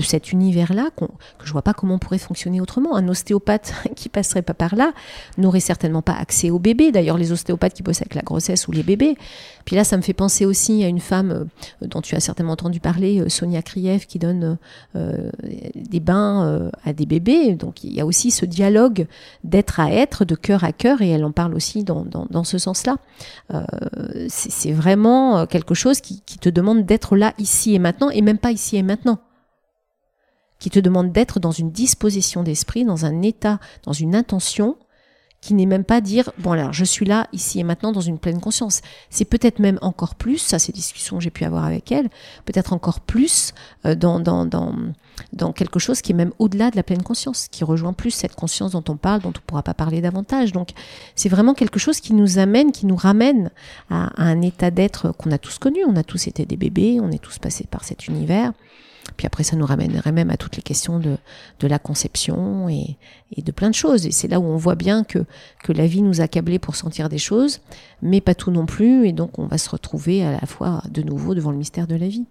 cet 0.00 0.32
univers-là, 0.32 0.90
que 0.96 1.06
je 1.44 1.52
vois 1.52 1.62
pas 1.62 1.74
comment 1.74 1.94
on 1.94 1.98
pourrait 1.98 2.18
fonctionner 2.18 2.60
autrement. 2.60 2.96
Un 2.96 3.08
ostéopathe 3.08 3.74
qui 3.96 4.08
passerait 4.08 4.42
pas 4.42 4.54
par 4.54 4.74
là 4.76 4.92
n'aurait 5.38 5.60
certainement 5.60 6.02
pas 6.02 6.14
accès 6.14 6.50
au 6.50 6.58
bébé. 6.58 6.92
D'ailleurs, 6.92 7.18
les 7.18 7.32
ostéopathes 7.32 7.74
qui 7.74 7.82
bossent 7.82 8.02
avec 8.02 8.14
la 8.14 8.22
grossesse 8.22 8.68
ou 8.68 8.72
les 8.72 8.82
bébés. 8.82 9.16
Puis 9.64 9.76
là, 9.76 9.84
ça 9.84 9.96
me 9.96 10.02
fait 10.02 10.12
penser 10.12 10.44
aussi 10.46 10.84
à 10.84 10.88
une 10.88 11.00
femme 11.00 11.48
euh, 11.82 11.86
dont 11.86 12.00
tu 12.00 12.14
as 12.14 12.20
certainement 12.20 12.52
entendu 12.52 12.80
parler, 12.80 13.20
euh, 13.20 13.28
Sonia 13.28 13.62
Kriev, 13.62 14.06
qui 14.06 14.18
donne 14.18 14.58
euh, 14.96 15.30
des 15.74 16.00
bains 16.00 16.70
à 16.84 16.92
des 16.92 17.06
bébés. 17.06 17.54
Donc 17.54 17.84
il 17.84 17.92
y 17.92 18.00
a 18.00 18.06
aussi 18.06 18.30
ce 18.30 18.44
dialogue 18.44 19.06
d'être 19.42 19.80
à 19.80 19.92
être, 19.92 20.24
de 20.24 20.34
cœur 20.34 20.64
à 20.64 20.72
cœur, 20.72 21.02
et 21.02 21.10
elle 21.10 21.24
en 21.24 21.32
parle 21.32 21.54
aussi 21.54 21.84
dans 21.84 22.44
ce 22.44 22.58
sens-là. 22.58 22.96
C'est 24.28 24.72
vraiment 24.72 25.46
quelque 25.46 25.74
chose 25.74 26.00
qui, 26.00 26.20
te 26.20 26.48
demande 26.48 26.84
d'être 26.84 27.16
là 27.16 27.34
ici 27.38 27.74
et 27.74 27.78
maintenant, 27.78 28.10
et 28.10 28.22
même 28.22 28.38
pas 28.38 28.52
ici 28.52 28.76
et 28.76 28.82
maintenant 28.82 29.18
qui 30.64 30.70
te 30.70 30.78
demande 30.78 31.12
d'être 31.12 31.40
dans 31.40 31.50
une 31.50 31.72
disposition 31.72 32.42
d'esprit, 32.42 32.86
dans 32.86 33.04
un 33.04 33.20
état, 33.20 33.60
dans 33.82 33.92
une 33.92 34.14
intention 34.14 34.78
qui 35.42 35.52
n'est 35.52 35.66
même 35.66 35.84
pas 35.84 36.00
dire 36.00 36.32
bon 36.38 36.52
alors 36.52 36.72
je 36.72 36.86
suis 36.86 37.04
là 37.04 37.28
ici 37.34 37.60
et 37.60 37.64
maintenant 37.64 37.92
dans 37.92 38.00
une 38.00 38.18
pleine 38.18 38.40
conscience. 38.40 38.80
C'est 39.10 39.26
peut-être 39.26 39.58
même 39.58 39.78
encore 39.82 40.14
plus, 40.14 40.38
ça 40.38 40.58
c'est 40.58 40.72
discussions 40.72 41.18
que 41.18 41.22
j'ai 41.22 41.30
pu 41.30 41.44
avoir 41.44 41.66
avec 41.66 41.92
elle, 41.92 42.08
peut-être 42.46 42.72
encore 42.72 43.00
plus 43.00 43.52
euh, 43.84 43.94
dans, 43.94 44.20
dans, 44.20 44.46
dans, 44.46 44.74
dans 45.32 45.52
quelque 45.52 45.78
chose 45.78 46.00
qui 46.00 46.12
est 46.12 46.14
même 46.14 46.32
au-delà 46.38 46.70
de 46.70 46.76
la 46.76 46.82
pleine 46.82 47.02
conscience, 47.02 47.48
qui 47.48 47.64
rejoint 47.64 47.92
plus 47.92 48.10
cette 48.10 48.34
conscience 48.34 48.72
dont 48.72 48.84
on 48.88 48.96
parle, 48.96 49.22
dont 49.22 49.28
on 49.28 49.40
ne 49.40 49.46
pourra 49.46 49.62
pas 49.62 49.74
parler 49.74 50.00
davantage. 50.00 50.52
Donc 50.52 50.70
c'est 51.14 51.28
vraiment 51.28 51.54
quelque 51.54 51.78
chose 51.78 52.00
qui 52.00 52.14
nous 52.14 52.38
amène, 52.38 52.72
qui 52.72 52.86
nous 52.86 52.96
ramène 52.96 53.50
à, 53.90 54.06
à 54.20 54.26
un 54.26 54.42
état 54.42 54.70
d'être 54.70 55.12
qu'on 55.12 55.30
a 55.32 55.38
tous 55.38 55.58
connu. 55.58 55.80
On 55.86 55.96
a 55.96 56.04
tous 56.04 56.26
été 56.26 56.46
des 56.46 56.56
bébés, 56.56 56.98
on 57.00 57.10
est 57.10 57.22
tous 57.22 57.38
passés 57.38 57.66
par 57.70 57.84
cet 57.84 58.08
univers. 58.08 58.52
Puis 59.16 59.26
après, 59.26 59.44
ça 59.44 59.56
nous 59.56 59.66
ramènerait 59.66 60.12
même 60.12 60.30
à 60.30 60.36
toutes 60.36 60.56
les 60.56 60.62
questions 60.62 60.98
de, 60.98 61.16
de 61.60 61.66
la 61.66 61.78
conception 61.78 62.68
et, 62.68 62.96
et, 63.36 63.42
de 63.42 63.52
plein 63.52 63.70
de 63.70 63.74
choses. 63.74 64.06
Et 64.06 64.10
c'est 64.10 64.28
là 64.28 64.40
où 64.40 64.44
on 64.44 64.56
voit 64.56 64.74
bien 64.74 65.04
que, 65.04 65.24
que 65.62 65.72
la 65.72 65.86
vie 65.86 66.02
nous 66.02 66.20
a 66.20 66.28
câblés 66.28 66.58
pour 66.58 66.74
sentir 66.74 67.08
des 67.08 67.18
choses, 67.18 67.60
mais 68.02 68.20
pas 68.20 68.34
tout 68.34 68.50
non 68.50 68.66
plus. 68.66 69.06
Et 69.06 69.12
donc, 69.12 69.38
on 69.38 69.46
va 69.46 69.58
se 69.58 69.68
retrouver 69.70 70.24
à 70.24 70.32
la 70.32 70.46
fois 70.46 70.82
de 70.90 71.02
nouveau 71.02 71.34
devant 71.34 71.50
le 71.50 71.58
mystère 71.58 71.86
de 71.86 71.96
la 71.96 72.08
vie. 72.08 72.24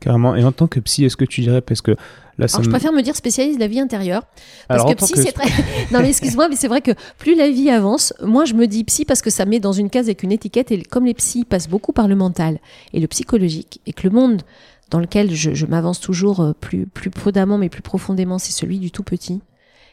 Carrément. 0.00 0.34
Et 0.36 0.44
en 0.44 0.52
tant 0.52 0.66
que 0.66 0.80
psy, 0.80 1.04
est-ce 1.04 1.16
que 1.16 1.24
tu 1.24 1.40
dirais, 1.40 1.60
parce 1.60 1.82
que 1.82 1.92
là, 2.38 2.46
Alors, 2.52 2.62
je 2.62 2.70
préfère 2.70 2.92
me 2.92 3.02
dire 3.02 3.16
spécialiste 3.16 3.58
de 3.58 3.64
la 3.64 3.68
vie 3.68 3.80
intérieure. 3.80 4.22
Parce 4.68 4.84
que 4.84 4.96
psy, 5.04 5.14
c'est 5.16 5.32
très. 5.32 5.48
non, 5.92 6.00
mais 6.00 6.08
excuse-moi, 6.08 6.48
mais 6.48 6.56
c'est 6.56 6.68
vrai 6.68 6.80
que 6.80 6.92
plus 7.18 7.34
la 7.34 7.50
vie 7.50 7.70
avance, 7.70 8.14
moi, 8.22 8.44
je 8.44 8.54
me 8.54 8.66
dis 8.66 8.84
psy 8.84 9.04
parce 9.04 9.22
que 9.22 9.30
ça 9.30 9.44
met 9.44 9.60
dans 9.60 9.72
une 9.72 9.90
case 9.90 10.06
avec 10.06 10.22
une 10.22 10.32
étiquette. 10.32 10.70
Et 10.70 10.82
comme 10.82 11.04
les 11.04 11.14
psys 11.14 11.44
passent 11.44 11.68
beaucoup 11.68 11.92
par 11.92 12.08
le 12.08 12.16
mental 12.16 12.58
et 12.92 13.00
le 13.00 13.06
psychologique, 13.06 13.80
et 13.86 13.92
que 13.92 14.04
le 14.04 14.10
monde 14.10 14.42
dans 14.90 15.00
lequel 15.00 15.34
je, 15.34 15.54
je 15.54 15.66
m'avance 15.66 16.00
toujours 16.00 16.40
euh, 16.40 16.52
plus, 16.58 16.86
plus 16.86 17.10
prudemment 17.10 17.58
mais 17.58 17.68
plus 17.68 17.82
profondément, 17.82 18.38
c'est 18.38 18.52
celui 18.52 18.78
du 18.78 18.90
tout 18.90 19.02
petit. 19.02 19.40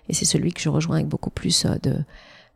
Et 0.07 0.13
c'est 0.13 0.25
celui 0.25 0.53
que 0.53 0.61
je 0.61 0.69
rejoins 0.69 0.97
avec 0.97 1.07
beaucoup 1.07 1.31
plus 1.31 1.65
euh, 1.65 1.75
de 1.81 1.95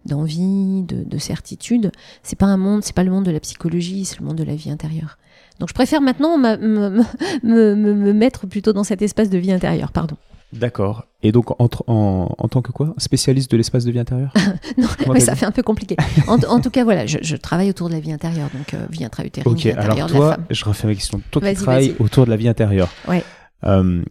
d'envie, 0.06 0.84
de, 0.84 1.04
de 1.04 1.18
certitude. 1.18 1.92
C'est 2.24 2.38
pas 2.38 2.46
un 2.46 2.56
monde, 2.56 2.84
c'est 2.84 2.96
pas 2.96 3.04
le 3.04 3.12
monde 3.12 3.26
de 3.26 3.32
la 3.32 3.42
psychologie, 3.42 4.06
c'est 4.06 4.20
le 4.20 4.26
monde 4.26 4.38
de 4.38 4.44
la 4.44 4.56
vie 4.56 4.72
intérieure. 4.72 5.18
Donc 5.60 5.70
je 5.70 5.74
préfère 5.74 6.02
maintenant 6.02 6.38
me, 6.38 6.58
me, 7.44 7.76
me, 7.76 7.94
me 7.94 8.14
mettre 8.14 8.48
plutôt 8.48 8.74
dans 8.74 8.84
cet 8.84 9.02
espace 9.02 9.30
de 9.30 9.38
vie 9.38 9.52
intérieure, 9.52 9.92
pardon. 9.92 10.16
D'accord. 10.52 11.06
Et 11.22 11.32
donc, 11.32 11.60
entre, 11.62 11.84
en, 11.88 12.34
en, 12.38 12.48
tant 12.48 12.62
que 12.62 12.72
quoi? 12.72 12.96
Spécialiste 12.98 13.52
de 13.52 13.58
l'espace 13.58 13.86
de 13.86 13.92
vie 13.92 14.00
intérieure? 14.00 14.34
Non, 14.78 15.14
mais 15.14 15.20
ça 15.20 15.36
fait 15.36 15.46
un 15.46 15.52
peu 15.52 15.64
compliqué. 15.64 15.96
En, 16.28 16.38
en 16.44 16.60
tout 16.60 16.70
cas, 16.70 16.84
voilà, 16.84 17.06
je, 17.06 17.20
je, 17.22 17.36
travaille 17.36 17.70
autour 17.70 17.90
de 17.90 17.94
la 17.94 18.00
vie 18.00 18.12
intérieure, 18.12 18.50
donc 18.54 18.74
euh, 18.74 18.86
vie 18.90 19.04
intra-utérine, 19.04 19.52
Ok, 19.52 19.60
vie 19.60 19.72
alors 19.72 20.08
toi, 20.08 20.38
je 20.50 20.66
refais 20.66 20.88
ma 20.88 20.96
question. 20.96 21.22
Toi 21.32 21.42
qui 21.42 21.56
travailles 21.56 21.96
autour 22.00 22.26
de 22.26 22.32
la 22.32 22.38
vie 22.38 22.48
intérieure, 22.48 22.90
ouais. 23.08 23.24
euh, 23.66 24.04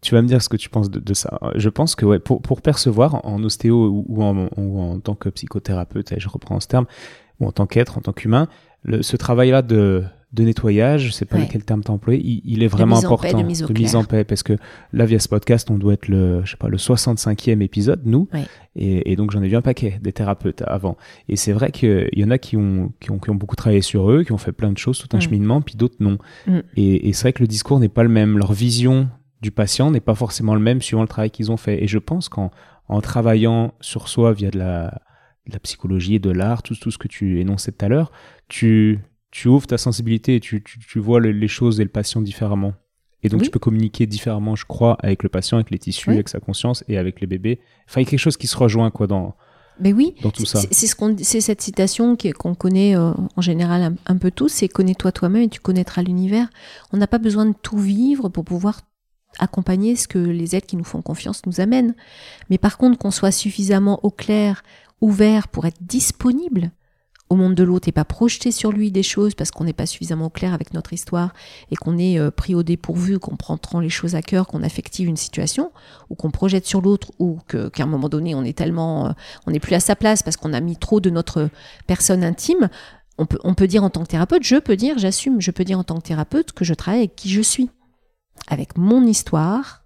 tu 0.00 0.14
vas 0.14 0.22
me 0.22 0.28
dire 0.28 0.40
ce 0.40 0.48
que 0.48 0.56
tu 0.56 0.68
penses 0.70 0.90
de, 0.90 1.00
de 1.00 1.14
ça. 1.14 1.38
Je 1.56 1.68
pense 1.68 1.94
que 1.94 2.06
ouais, 2.06 2.20
pour, 2.20 2.40
pour 2.40 2.62
percevoir 2.62 3.24
en 3.26 3.42
ostéo 3.42 3.88
ou, 3.88 4.04
ou, 4.08 4.22
en, 4.22 4.48
ou 4.56 4.80
en 4.80 5.00
tant 5.00 5.14
que 5.14 5.28
psychothérapeute, 5.28 6.14
je 6.16 6.28
reprends 6.28 6.60
ce 6.60 6.68
terme, 6.68 6.86
ou 7.40 7.46
en 7.46 7.52
tant 7.52 7.66
qu'être, 7.66 7.98
en 7.98 8.00
tant 8.00 8.12
qu'humain, 8.12 8.48
ce 9.00 9.16
travail-là 9.16 9.62
de 9.62 10.04
de 10.34 10.44
nettoyage, 10.44 11.06
je 11.06 11.10
sais 11.10 11.24
pas 11.24 11.38
Ouais. 11.38 11.48
quel 11.50 11.64
terme 11.64 11.82
t'as 11.82 11.92
employé, 11.94 12.20
il, 12.22 12.42
il 12.44 12.62
est 12.62 12.66
vraiment 12.66 12.98
important. 12.98 13.16
paix, 13.28 13.32
de 13.32 13.42
mise 13.42 13.64
clair. 13.64 13.96
en 13.96 14.04
paix, 14.04 14.24
parce 14.24 14.42
que 14.42 14.58
là, 14.92 15.06
via 15.06 15.18
ce 15.18 15.28
podcast, 15.28 15.70
on 15.70 15.78
doit 15.78 15.94
être 15.94 16.08
le, 16.08 16.44
je 16.44 16.50
sais 16.50 16.56
pas, 16.58 16.68
le 16.68 16.76
65e 16.76 17.62
épisode, 17.62 18.02
nous. 18.04 18.28
Ouais. 18.34 18.44
Et, 18.76 19.10
et 19.12 19.16
donc, 19.16 19.30
j'en 19.30 19.42
ai 19.42 19.48
vu 19.48 19.56
un 19.56 19.62
paquet 19.62 19.98
des 20.02 20.12
thérapeutes 20.12 20.62
avant. 20.66 20.98
Et 21.30 21.36
c'est 21.36 21.52
vrai 21.52 21.70
qu'il 21.70 22.10
y 22.14 22.24
en 22.24 22.30
a 22.30 22.36
qui 22.36 22.58
ont, 22.58 22.92
qui 23.00 23.10
ont, 23.10 23.18
qui 23.18 23.30
ont 23.30 23.34
beaucoup 23.36 23.56
travaillé 23.56 23.80
sur 23.80 24.10
eux, 24.10 24.22
qui 24.22 24.32
ont 24.32 24.38
fait 24.38 24.52
plein 24.52 24.70
de 24.70 24.76
choses, 24.78 24.98
tout 24.98 25.08
un 25.16 25.18
Mm. 25.18 25.22
cheminement, 25.22 25.60
puis 25.62 25.76
d'autres 25.76 25.96
non. 26.00 26.18
Mm. 26.46 26.58
Et, 26.76 27.08
et 27.08 27.12
c'est 27.14 27.22
vrai 27.22 27.32
que 27.32 27.42
le 27.42 27.48
discours 27.48 27.80
n'est 27.80 27.88
pas 27.88 28.02
le 28.02 28.10
même. 28.10 28.36
Leur 28.36 28.52
vision 28.52 29.08
du 29.40 29.50
patient 29.50 29.90
n'est 29.90 30.00
pas 30.00 30.14
forcément 30.14 30.54
le 30.54 30.60
même 30.60 30.82
suivant 30.82 31.02
le 31.02 31.08
travail 31.08 31.30
qu'ils 31.30 31.50
ont 31.50 31.56
fait. 31.56 31.82
Et 31.82 31.86
je 31.86 31.98
pense 31.98 32.28
qu'en 32.28 32.50
en 32.88 33.00
travaillant 33.00 33.72
sur 33.80 34.08
soi 34.08 34.32
via 34.34 34.50
de 34.50 34.58
la, 34.58 35.00
de 35.46 35.52
la 35.54 35.58
psychologie 35.58 36.16
et 36.16 36.18
de 36.18 36.30
l'art, 36.30 36.62
tout, 36.62 36.74
tout 36.74 36.90
ce 36.90 36.98
que 36.98 37.08
tu 37.08 37.40
énonçais 37.40 37.72
tout 37.72 37.84
à 37.84 37.88
l'heure, 37.88 38.10
tu, 38.48 38.98
tu 39.30 39.48
ouvres 39.48 39.66
ta 39.66 39.78
sensibilité 39.78 40.36
et 40.36 40.40
tu, 40.40 40.62
tu, 40.62 40.78
tu 40.78 40.98
vois 40.98 41.20
le- 41.20 41.32
les 41.32 41.48
choses 41.48 41.80
et 41.80 41.84
le 41.84 41.90
patient 41.90 42.20
différemment. 42.22 42.72
Et 43.22 43.28
donc 43.28 43.40
Oui. 43.40 43.46
tu 43.46 43.50
peux 43.50 43.58
communiquer 43.58 44.06
différemment, 44.06 44.54
je 44.56 44.64
crois, 44.64 44.96
avec 45.02 45.22
le 45.22 45.28
patient, 45.28 45.56
avec 45.58 45.70
les 45.70 45.78
tissus, 45.78 46.08
Oui. 46.10 46.14
avec 46.14 46.28
sa 46.28 46.38
conscience 46.40 46.84
et 46.88 46.98
avec 46.98 47.20
les 47.20 47.26
bébés. 47.26 47.58
Enfin, 47.88 48.00
il 48.00 48.04
y 48.04 48.06
a 48.06 48.10
quelque 48.10 48.20
chose 48.20 48.36
qui 48.36 48.46
se 48.46 48.56
rejoint 48.56 48.90
quoi 48.92 49.06
dans, 49.08 49.34
Mais 49.80 49.92
oui, 49.92 50.14
dans 50.22 50.30
tout 50.30 50.46
ça. 50.46 50.60
c'est 50.70 50.86
ce 50.86 50.94
qu'on, 50.94 51.16
c'est 51.20 51.40
cette 51.40 51.60
citation 51.60 52.16
qu'on 52.38 52.54
connaît 52.54 52.96
euh, 52.96 53.12
en 53.36 53.40
général 53.42 53.82
un, 53.82 53.94
un 54.06 54.16
peu 54.18 54.30
tous, 54.30 54.48
c'est 54.48 54.68
connais-toi 54.68 55.10
toi-même 55.12 55.42
et 55.42 55.48
tu 55.48 55.60
connaîtras 55.60 56.02
l'univers. 56.02 56.48
On 56.92 56.96
n'a 56.96 57.06
pas 57.08 57.18
besoin 57.18 57.44
de 57.46 57.54
tout 57.60 57.78
vivre 57.78 58.28
pour 58.28 58.44
pouvoir 58.44 58.82
accompagner 59.40 59.94
ce 59.96 60.08
que 60.08 60.18
les 60.18 60.56
êtres 60.56 60.66
qui 60.66 60.76
nous 60.76 60.84
font 60.84 61.02
confiance 61.02 61.44
nous 61.44 61.60
amènent. 61.60 61.94
Mais 62.50 62.58
par 62.58 62.78
contre, 62.78 62.98
qu'on 62.98 63.10
soit 63.10 63.30
suffisamment 63.32 64.00
au 64.04 64.10
clair, 64.10 64.62
ouvert 65.00 65.48
pour 65.48 65.66
être 65.66 65.80
disponible 65.82 66.70
au 67.30 67.36
monde 67.36 67.54
de 67.54 67.62
l'autre 67.62 67.88
et 67.88 67.92
pas 67.92 68.04
projeter 68.04 68.50
sur 68.50 68.72
lui 68.72 68.90
des 68.90 69.02
choses 69.02 69.34
parce 69.34 69.50
qu'on 69.50 69.64
n'est 69.64 69.72
pas 69.72 69.86
suffisamment 69.86 70.30
clair 70.30 70.54
avec 70.54 70.72
notre 70.72 70.92
histoire 70.92 71.34
et 71.70 71.76
qu'on 71.76 71.98
est 71.98 72.18
euh, 72.18 72.30
pris 72.30 72.54
au 72.54 72.62
dépourvu, 72.62 73.18
qu'on 73.18 73.36
prend 73.36 73.58
trop 73.58 73.80
les 73.80 73.90
choses 73.90 74.14
à 74.14 74.22
cœur, 74.22 74.46
qu'on 74.46 74.62
affective 74.62 75.08
une 75.08 75.16
situation 75.16 75.70
ou 76.10 76.14
qu'on 76.14 76.30
projette 76.30 76.66
sur 76.66 76.80
l'autre 76.80 77.12
ou 77.18 77.38
qu'à 77.48 77.82
un 77.82 77.86
moment 77.86 78.08
donné 78.08 78.34
on 78.34 78.44
est 78.44 78.56
tellement 78.56 79.08
euh, 79.08 79.12
on 79.46 79.50
n'est 79.50 79.60
plus 79.60 79.74
à 79.74 79.80
sa 79.80 79.96
place 79.96 80.22
parce 80.22 80.36
qu'on 80.36 80.52
a 80.52 80.60
mis 80.60 80.76
trop 80.76 81.00
de 81.00 81.10
notre 81.10 81.50
personne 81.86 82.24
intime, 82.24 82.68
on 83.18 83.26
peut, 83.26 83.38
on 83.44 83.54
peut 83.54 83.66
dire 83.66 83.84
en 83.84 83.90
tant 83.90 84.02
que 84.02 84.08
thérapeute, 84.08 84.44
je 84.44 84.56
peux 84.56 84.76
dire, 84.76 84.96
j'assume, 84.98 85.40
je 85.40 85.50
peux 85.50 85.64
dire 85.64 85.78
en 85.78 85.84
tant 85.84 85.96
que 85.96 86.06
thérapeute 86.06 86.52
que 86.52 86.64
je 86.64 86.72
travaille 86.74 87.00
avec 87.00 87.16
qui 87.16 87.28
je 87.28 87.40
suis, 87.40 87.70
avec 88.46 88.78
mon 88.78 89.04
histoire, 89.04 89.84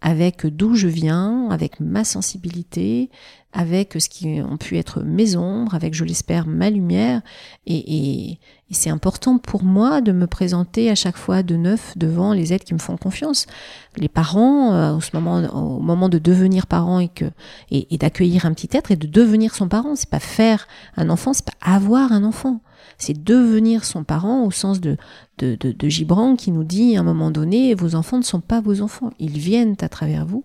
avec 0.00 0.46
d'où 0.46 0.74
je 0.74 0.88
viens, 0.88 1.48
avec 1.50 1.80
ma 1.80 2.04
sensibilité, 2.04 3.10
avec 3.52 3.94
ce 3.98 4.08
qui 4.08 4.40
ont 4.42 4.58
pu 4.58 4.76
être 4.76 5.02
mes 5.02 5.36
ombres, 5.36 5.74
avec, 5.74 5.94
je 5.94 6.04
l'espère, 6.04 6.46
ma 6.46 6.70
lumière. 6.70 7.22
Et, 7.66 7.76
et, 7.76 8.30
et 8.32 8.74
c'est 8.74 8.90
important 8.90 9.38
pour 9.38 9.64
moi 9.64 10.00
de 10.00 10.12
me 10.12 10.26
présenter 10.26 10.90
à 10.90 10.94
chaque 10.94 11.16
fois 11.16 11.42
de 11.42 11.56
neuf 11.56 11.96
devant 11.96 12.32
les 12.32 12.52
êtres 12.52 12.64
qui 12.64 12.74
me 12.74 12.78
font 12.78 12.96
confiance. 12.96 13.46
Les 13.96 14.08
parents, 14.08 14.74
euh, 14.74 14.92
au, 14.92 15.00
moment, 15.14 15.38
au 15.54 15.80
moment 15.80 16.08
de 16.08 16.18
devenir 16.18 16.66
parent 16.66 17.00
et, 17.00 17.08
que, 17.08 17.24
et, 17.70 17.92
et 17.92 17.98
d'accueillir 17.98 18.44
un 18.44 18.52
petit 18.52 18.68
être 18.76 18.90
et 18.90 18.96
de 18.96 19.06
devenir 19.06 19.54
son 19.54 19.68
parent, 19.68 19.96
c'est 19.96 20.10
pas 20.10 20.20
faire 20.20 20.68
un 20.96 21.08
enfant, 21.08 21.32
c'est 21.32 21.46
pas 21.46 21.74
avoir 21.74 22.12
un 22.12 22.24
enfant. 22.24 22.60
C'est 22.98 23.22
devenir 23.22 23.84
son 23.84 24.02
parent 24.02 24.44
au 24.44 24.50
sens 24.50 24.80
de, 24.80 24.96
de, 25.38 25.88
Gibran 25.88 26.34
qui 26.34 26.50
nous 26.50 26.64
dit 26.64 26.96
à 26.96 27.00
un 27.00 27.04
moment 27.04 27.30
donné, 27.30 27.74
vos 27.74 27.94
enfants 27.94 28.18
ne 28.18 28.24
sont 28.24 28.40
pas 28.40 28.60
vos 28.60 28.82
enfants. 28.82 29.12
Ils 29.20 29.38
viennent 29.38 29.76
à 29.80 29.88
travers 29.88 30.26
vous, 30.26 30.44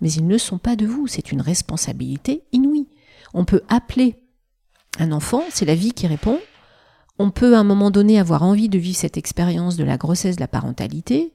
mais 0.00 0.12
ils 0.12 0.26
ne 0.26 0.36
sont 0.36 0.58
pas 0.58 0.76
de 0.76 0.86
vous. 0.86 1.06
C'est 1.06 1.32
une 1.32 1.40
responsabilité 1.40 2.44
inouïe. 2.52 2.88
On 3.32 3.46
peut 3.46 3.62
appeler 3.68 4.16
un 4.98 5.12
enfant, 5.12 5.42
c'est 5.48 5.64
la 5.64 5.74
vie 5.74 5.92
qui 5.92 6.06
répond. 6.06 6.38
On 7.18 7.30
peut 7.30 7.54
à 7.54 7.60
un 7.60 7.64
moment 7.64 7.90
donné 7.90 8.18
avoir 8.18 8.42
envie 8.42 8.68
de 8.68 8.78
vivre 8.78 8.98
cette 8.98 9.16
expérience 9.16 9.76
de 9.76 9.84
la 9.84 9.96
grossesse, 9.96 10.36
de 10.36 10.40
la 10.40 10.48
parentalité. 10.48 11.32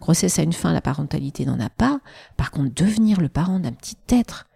Grossesse 0.00 0.38
a 0.38 0.42
une 0.42 0.52
fin, 0.52 0.72
la 0.72 0.80
parentalité 0.80 1.46
n'en 1.46 1.60
a 1.60 1.70
pas. 1.70 2.00
Par 2.36 2.50
contre, 2.50 2.74
devenir 2.74 3.20
le 3.20 3.28
parent 3.28 3.58
d'un 3.58 3.72
petit 3.72 3.96
être 4.08 4.49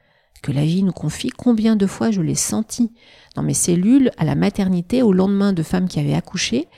que 0.45 0.53
la 0.53 0.67
vie 0.67 0.83
nous 0.83 0.93
confie, 0.93 1.31
combien 1.31 1.75
de 1.75 1.87
fois 1.87 2.11
je 2.11 2.21
l'ai 2.21 2.35
senti 2.35 2.93
dans 3.35 3.43
mes 3.43 3.55
cellules 3.55 4.11
à 4.19 4.27
la 4.27 4.35
maternité 4.35 5.01
au 5.01 5.15
lendemain 5.15 5.55
de 5.55 5.63
femmes 5.63 5.89
qui 5.89 5.99
avaient 5.99 6.13
accouché 6.13 6.69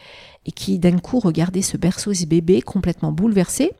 et 0.44 0.52
qui 0.52 0.78
d'un 0.78 0.98
coup 0.98 1.18
regardaient 1.18 1.62
ce 1.62 1.76
berceau, 1.76 2.14
ce 2.14 2.26
bébé 2.26 2.62
complètement 2.62 3.10
bouleversé 3.10 3.72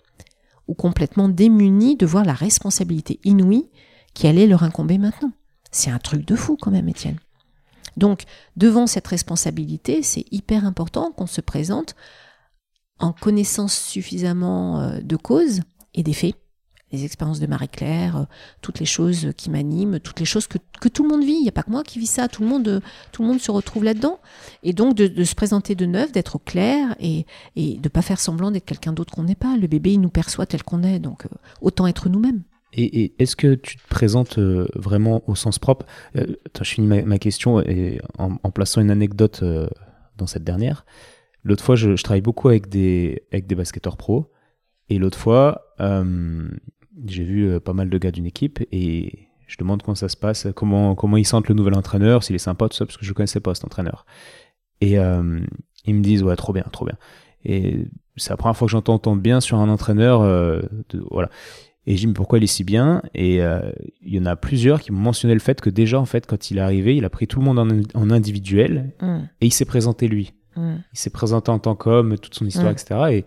ou 0.67 0.75
complètement 0.75 1.29
démuni 1.29 1.95
de 1.95 2.05
voir 2.05 2.25
la 2.25 2.33
responsabilité 2.33 3.21
inouïe 3.23 3.71
qui 4.13 4.27
allait 4.27 4.49
leur 4.49 4.65
incomber 4.65 4.99
maintenant. 4.99 5.31
C'est 5.71 5.91
un 5.91 6.01
truc 6.01 6.27
de 6.27 6.35
fou 6.35 6.59
quand 6.61 6.73
même, 6.73 6.89
Étienne. 6.89 7.21
Donc, 7.97 8.25
devant 8.57 8.89
cette 8.89 9.07
responsabilité, 9.07 10.03
c'est 10.03 10.25
hyper 10.33 10.65
important 10.65 11.13
qu'on 11.13 11.29
se 11.29 11.41
présente 11.41 11.95
en 12.99 13.13
connaissance 13.13 13.79
suffisamment 13.79 14.81
euh, 14.81 14.99
de 15.01 15.15
causes 15.15 15.61
et 15.95 16.03
des 16.03 16.13
faits 16.13 16.35
les 16.97 17.05
expériences 17.05 17.41
de 17.41 17.47
Marie-Claire, 17.47 18.17
euh, 18.17 18.25
toutes 18.63 18.81
les 18.81 18.87
choses 18.87 19.33
qui 19.37 19.51
m'animent, 19.51 20.01
toutes 20.01 20.19
les 20.19 20.27
choses 20.27 20.47
que, 20.47 20.59
tout 20.89 21.03
le 21.03 21.09
monde 21.09 21.25
vit. 21.25 21.35
Il 21.35 21.43
n'y 21.43 21.49
a 21.49 21.53
pas 21.53 21.63
que 21.63 21.71
moi 21.71 21.83
qui 21.83 21.99
vis 21.99 22.07
ça, 22.07 22.29
tout 22.29 22.43
le 22.43 22.49
monde, 22.49 22.81
tout 23.13 23.23
le 23.23 23.29
monde 23.29 23.41
se 23.41 23.51
retrouve 23.51 23.85
là-dedans. 23.85 24.19
Et 24.63 24.73
donc 24.73 24.95
de, 24.95 25.25
se 25.25 25.35
présenter 25.35 25.75
de 25.75 25.87
neuf, 25.87 26.13
d'être 26.13 26.39
clair 26.39 26.97
et, 27.01 27.27
et 27.55 27.77
de 27.79 27.89
pas 27.89 28.03
faire 28.03 28.19
semblant 28.19 28.51
d'être 28.51 28.65
quelqu'un 28.65 28.93
d'autre 28.93 29.13
qu'on 29.15 29.25
n'est 29.25 29.35
pas. 29.35 29.57
Le 29.57 29.67
bébé, 29.67 29.93
il 29.93 30.01
nous 30.01 30.11
perçoit 30.11 30.47
tel 30.47 30.63
qu'on 30.63 30.83
est, 30.83 30.99
donc 30.99 31.27
euh, 31.27 31.29
autant 31.61 31.87
être 31.87 32.09
nous-mêmes. 32.09 32.43
Et, 32.73 33.15
est-ce 33.23 33.37
que 33.37 33.55
tu 33.55 33.77
te 33.77 33.89
présentes 33.89 34.39
euh, 34.39 34.69
vraiment 34.75 35.23
au 35.29 35.35
sens 35.35 35.59
propre? 35.59 35.87
Je 36.15 36.65
finis 36.65 36.87
ma, 36.87 37.19
question 37.19 37.63
en, 38.19 38.51
plaçant 38.51 38.81
une 38.81 38.91
anecdote 38.91 39.43
dans 40.17 40.27
cette 40.27 40.45
dernière. 40.45 40.85
L'autre 41.43 41.65
fois, 41.65 41.77
je, 41.77 41.95
travaille 42.03 42.23
beaucoup 42.23 42.49
avec 42.49 42.69
des, 42.69 43.23
avec 43.33 43.47
des 43.47 43.55
basketteurs 43.55 43.97
pros. 43.97 44.31
Et 44.89 44.99
l'autre 44.99 45.19
fois, 45.19 45.75
j'ai 47.07 47.25
vu 47.25 47.49
euh, 47.49 47.61
pas 47.61 47.73
mal 47.73 47.91
de 47.91 47.99
gars 47.99 48.11
d'une 48.11 48.27
équipe 48.27 48.61
et 48.73 49.29
je 49.47 49.57
demande 49.59 49.83
comment 49.83 49.95
ça 49.95 50.09
se 50.09 50.17
passe, 50.17 50.49
comment, 50.55 50.95
comment 50.95 51.17
ils 51.17 51.27
sentent 51.27 51.49
le 51.49 51.55
nouvel 51.55 51.75
entraîneur, 51.75 52.25
s'il 52.25 52.35
est 52.35 52.41
sympa, 52.41 52.69
tout 52.69 52.77
ça, 52.77 52.87
parce 52.87 52.97
que 52.97 53.05
je 53.05 53.13
connaissais 53.13 53.41
pas 53.41 53.55
cet 53.55 53.65
entraîneur. 53.65 54.07
Et 54.81 54.99
euh, 54.99 55.41
ils 55.85 55.95
me 55.95 56.03
disent, 56.03 56.23
ouais, 56.23 56.37
trop 56.37 56.53
bien, 56.53 56.65
trop 56.73 56.85
bien. 56.85 56.97
Et 57.45 57.87
c'est 58.17 58.31
la 58.31 58.37
première 58.37 58.57
fois 58.57 58.67
que 58.67 58.73
j'entends 58.73 59.17
bien 59.17 59.41
sur 59.41 59.59
un 59.59 59.69
entraîneur. 59.69 60.21
Euh, 60.23 60.63
voilà. 61.11 61.31
Et 61.87 61.93
je 61.93 62.01
dis, 62.01 62.07
mais 62.09 62.13
pourquoi 62.13 62.39
il 62.39 62.45
est 62.45 62.49
si 62.49 62.65
bien? 62.65 63.03
Et 63.15 63.37
il 63.37 64.15
y 64.15 64.19
en 64.19 64.27
a 64.27 64.35
plusieurs 64.35 64.81
qui 64.81 64.91
m'ont 64.91 64.99
mentionné 64.99 65.33
le 65.33 65.41
fait 65.41 65.61
que 65.61 65.71
déjà, 65.71 66.01
en 66.01 66.05
fait, 66.07 66.27
quand 66.27 66.51
il 66.51 66.59
est 66.59 66.63
arrivé, 66.63 66.97
il 66.97 67.05
a 67.05 67.11
pris 67.11 67.29
tout 67.29 67.39
le 67.39 67.45
monde 67.45 67.87
en, 67.95 68.11
individuel 68.11 68.93
mm. 69.01 69.19
et 69.41 69.47
il 69.47 69.53
s'est 69.53 69.65
présenté 69.65 70.09
lui. 70.09 70.33
Mm. 70.57 70.79
Il 70.93 70.99
s'est 70.99 71.11
présenté 71.11 71.53
en 71.53 71.61
tant 71.61 71.77
qu'homme, 71.77 72.19
toute 72.19 72.35
son 72.35 72.45
histoire, 72.45 72.71
mm. 72.71 72.73
etc. 72.73 73.01
Et 73.13 73.25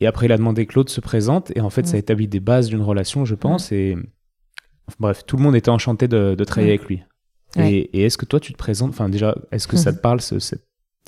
et 0.00 0.06
après, 0.06 0.26
il 0.26 0.32
a 0.32 0.36
demandé 0.36 0.66
que 0.66 0.74
l'autre 0.74 0.92
se 0.92 1.00
présente. 1.00 1.52
Et 1.56 1.60
en 1.60 1.70
fait, 1.70 1.86
ça 1.86 1.96
a 1.96 1.98
établi 1.98 2.28
des 2.28 2.40
bases 2.40 2.68
d'une 2.68 2.82
relation, 2.82 3.24
je 3.24 3.34
pense. 3.34 3.72
Et 3.72 3.96
bref, 4.98 5.24
tout 5.26 5.36
le 5.36 5.42
monde 5.42 5.56
était 5.56 5.70
enchanté 5.70 6.08
de, 6.08 6.34
travailler 6.44 6.74
avec 6.74 6.86
lui. 6.86 7.02
Et, 7.58 8.04
est-ce 8.04 8.18
que 8.18 8.26
toi, 8.26 8.38
tu 8.38 8.52
te 8.52 8.58
présentes, 8.58 8.90
enfin 8.90 9.08
déjà, 9.08 9.34
est-ce 9.50 9.66
que 9.66 9.76
ça 9.76 9.92
te 9.94 9.98
parle, 9.98 10.20
cette 10.20 10.60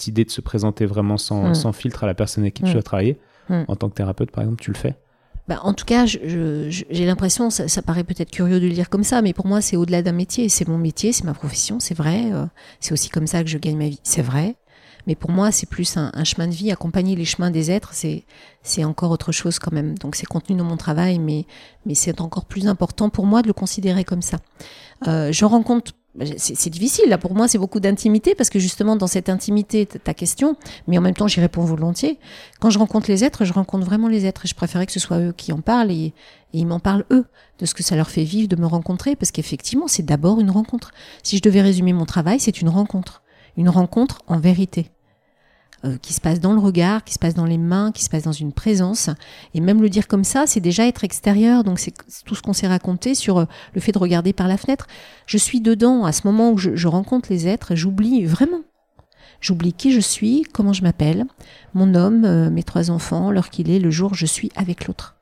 idée 0.06 0.24
de 0.24 0.30
se 0.30 0.40
présenter 0.40 0.86
vraiment 0.86 1.18
sans, 1.18 1.54
sans 1.54 1.72
filtre 1.72 2.04
à 2.04 2.06
la 2.06 2.14
personne 2.14 2.44
avec 2.44 2.54
qui 2.54 2.62
tu 2.62 2.76
as 2.76 2.82
travaillé 2.82 3.18
En 3.50 3.76
tant 3.76 3.88
que 3.88 3.94
thérapeute, 3.94 4.30
par 4.30 4.44
exemple, 4.44 4.62
tu 4.62 4.70
le 4.70 4.76
fais? 4.76 4.96
Bah, 5.48 5.60
en 5.62 5.72
tout 5.72 5.86
cas, 5.86 6.04
j'ai 6.04 7.06
l'impression, 7.06 7.48
ça, 7.48 7.68
ça, 7.68 7.80
paraît 7.80 8.04
peut-être 8.04 8.30
curieux 8.30 8.60
de 8.60 8.66
le 8.66 8.72
dire 8.72 8.90
comme 8.90 9.02
ça, 9.02 9.22
mais 9.22 9.32
pour 9.32 9.46
moi, 9.46 9.62
c'est 9.62 9.76
au-delà 9.76 10.02
d'un 10.02 10.12
métier. 10.12 10.50
C'est 10.50 10.68
mon 10.68 10.76
métier, 10.76 11.12
c'est 11.12 11.24
ma 11.24 11.32
profession, 11.32 11.80
c'est 11.80 11.96
vrai. 11.96 12.30
Euh, 12.32 12.44
c'est 12.80 12.92
aussi 12.92 13.08
comme 13.08 13.26
ça 13.26 13.42
que 13.42 13.48
je 13.48 13.56
gagne 13.56 13.78
ma 13.78 13.88
vie, 13.88 14.00
c'est 14.02 14.20
vrai. 14.20 14.56
Mais 15.08 15.14
pour 15.14 15.30
moi, 15.30 15.50
c'est 15.50 15.68
plus 15.68 15.96
un, 15.96 16.12
chemin 16.24 16.46
de 16.46 16.52
vie. 16.52 16.70
Accompagner 16.70 17.16
les 17.16 17.24
chemins 17.24 17.50
des 17.50 17.70
êtres, 17.70 17.94
c'est 17.94 18.84
encore 18.84 19.10
autre 19.10 19.32
chose 19.32 19.58
quand 19.58 19.72
même. 19.72 19.96
Donc 19.98 20.14
c'est 20.14 20.26
contenu 20.26 20.54
dans 20.54 20.64
mon 20.64 20.76
travail, 20.76 21.18
mais 21.18 21.46
mais 21.86 21.94
c'est 21.94 22.20
encore 22.20 22.44
plus 22.44 22.68
important 22.68 23.08
pour 23.08 23.24
moi 23.24 23.40
de 23.40 23.46
le 23.46 23.54
considérer 23.54 24.04
comme 24.04 24.20
ça. 24.22 24.36
Euh, 25.06 25.32
je 25.32 25.44
rencontre 25.46 25.92
c'est 26.36 26.70
difficile 26.70 27.08
là 27.08 27.18
pour 27.18 27.34
moi 27.34 27.46
c'est 27.46 27.58
beaucoup 27.58 27.78
d'intimité 27.78 28.34
parce 28.34 28.50
que 28.50 28.58
justement 28.58 28.96
dans 28.96 29.06
cette 29.06 29.28
intimité 29.28 29.86
ta 29.86 30.14
question 30.14 30.56
mais 30.88 30.98
en 30.98 31.00
même 31.00 31.14
temps 31.14 31.28
j'y 31.28 31.38
réponds 31.38 31.64
volontiers 31.64 32.18
quand 32.58 32.70
je 32.70 32.78
rencontre 32.78 33.08
les 33.08 33.24
êtres 33.24 33.44
je 33.44 33.52
rencontre 33.52 33.84
vraiment 33.84 34.08
les 34.08 34.26
êtres 34.26 34.46
et 34.46 34.48
je 34.48 34.54
préférais 34.54 34.86
que 34.86 34.92
ce 34.92 34.98
soit 34.98 35.18
eux 35.18 35.34
qui 35.36 35.52
en 35.52 35.60
parlent 35.60 35.92
et 35.92 36.14
ils 36.52 36.66
m'en 36.66 36.80
parlent 36.80 37.04
eux 37.12 37.26
de 37.60 37.66
ce 37.66 37.74
que 37.74 37.84
ça 37.84 37.94
leur 37.94 38.10
fait 38.10 38.24
vivre 38.24 38.48
de 38.48 38.56
me 38.56 38.66
rencontrer 38.66 39.14
parce 39.14 39.30
qu'effectivement 39.30 39.86
c'est 39.86 40.04
d'abord 40.04 40.40
une 40.40 40.50
rencontre 40.50 40.90
si 41.22 41.36
je 41.36 41.42
devais 41.42 41.60
résumer 41.60 41.92
mon 41.92 42.06
travail 42.06 42.40
c'est 42.40 42.60
une 42.60 42.70
rencontre 42.70 43.22
une 43.56 43.68
rencontre 43.68 44.22
en 44.26 44.38
vérité 44.40 44.90
euh, 45.84 45.96
qui 46.02 46.12
se 46.12 46.20
passe 46.20 46.40
dans 46.40 46.52
le 46.52 46.58
regard, 46.58 47.04
qui 47.04 47.14
se 47.14 47.20
passe 47.20 47.34
dans 47.34 47.44
les 47.44 47.56
mains, 47.56 47.92
qui 47.92 48.02
se 48.02 48.10
passe 48.10 48.24
dans 48.24 48.32
une 48.32 48.52
présence. 48.52 49.10
Et 49.54 49.60
même 49.60 49.80
le 49.80 49.88
dire 49.88 50.08
comme 50.08 50.24
ça, 50.24 50.44
c'est 50.48 50.58
déjà 50.58 50.86
être 50.88 51.04
extérieur. 51.04 51.62
Donc 51.62 51.78
c'est 51.78 51.94
tout 52.24 52.34
ce 52.34 52.42
qu'on 52.42 52.52
s'est 52.52 52.66
raconté 52.66 53.14
sur 53.14 53.38
euh, 53.38 53.44
le 53.74 53.80
fait 53.80 53.92
de 53.92 53.98
regarder 53.98 54.32
par 54.32 54.48
la 54.48 54.56
fenêtre. 54.56 54.88
Je 55.26 55.38
suis 55.38 55.60
dedans 55.60 56.04
à 56.04 56.10
ce 56.10 56.26
moment 56.26 56.50
où 56.50 56.58
je, 56.58 56.88
rencontre 56.88 57.28
les 57.30 57.46
êtres, 57.46 57.76
j'oublie 57.76 58.24
vraiment. 58.24 58.62
J'oublie 59.40 59.72
qui 59.72 59.92
je 59.92 60.00
suis, 60.00 60.42
comment 60.52 60.72
je 60.72 60.82
m'appelle, 60.82 61.26
mon 61.74 61.94
homme, 61.94 62.24
euh, 62.24 62.50
mes 62.50 62.64
trois 62.64 62.90
enfants, 62.90 63.30
l'heure 63.30 63.50
qu'il 63.50 63.70
est, 63.70 63.78
le 63.78 63.92
jour, 63.92 64.14
je 64.14 64.26
suis 64.26 64.50
avec 64.56 64.86
l'autre. 64.88 65.17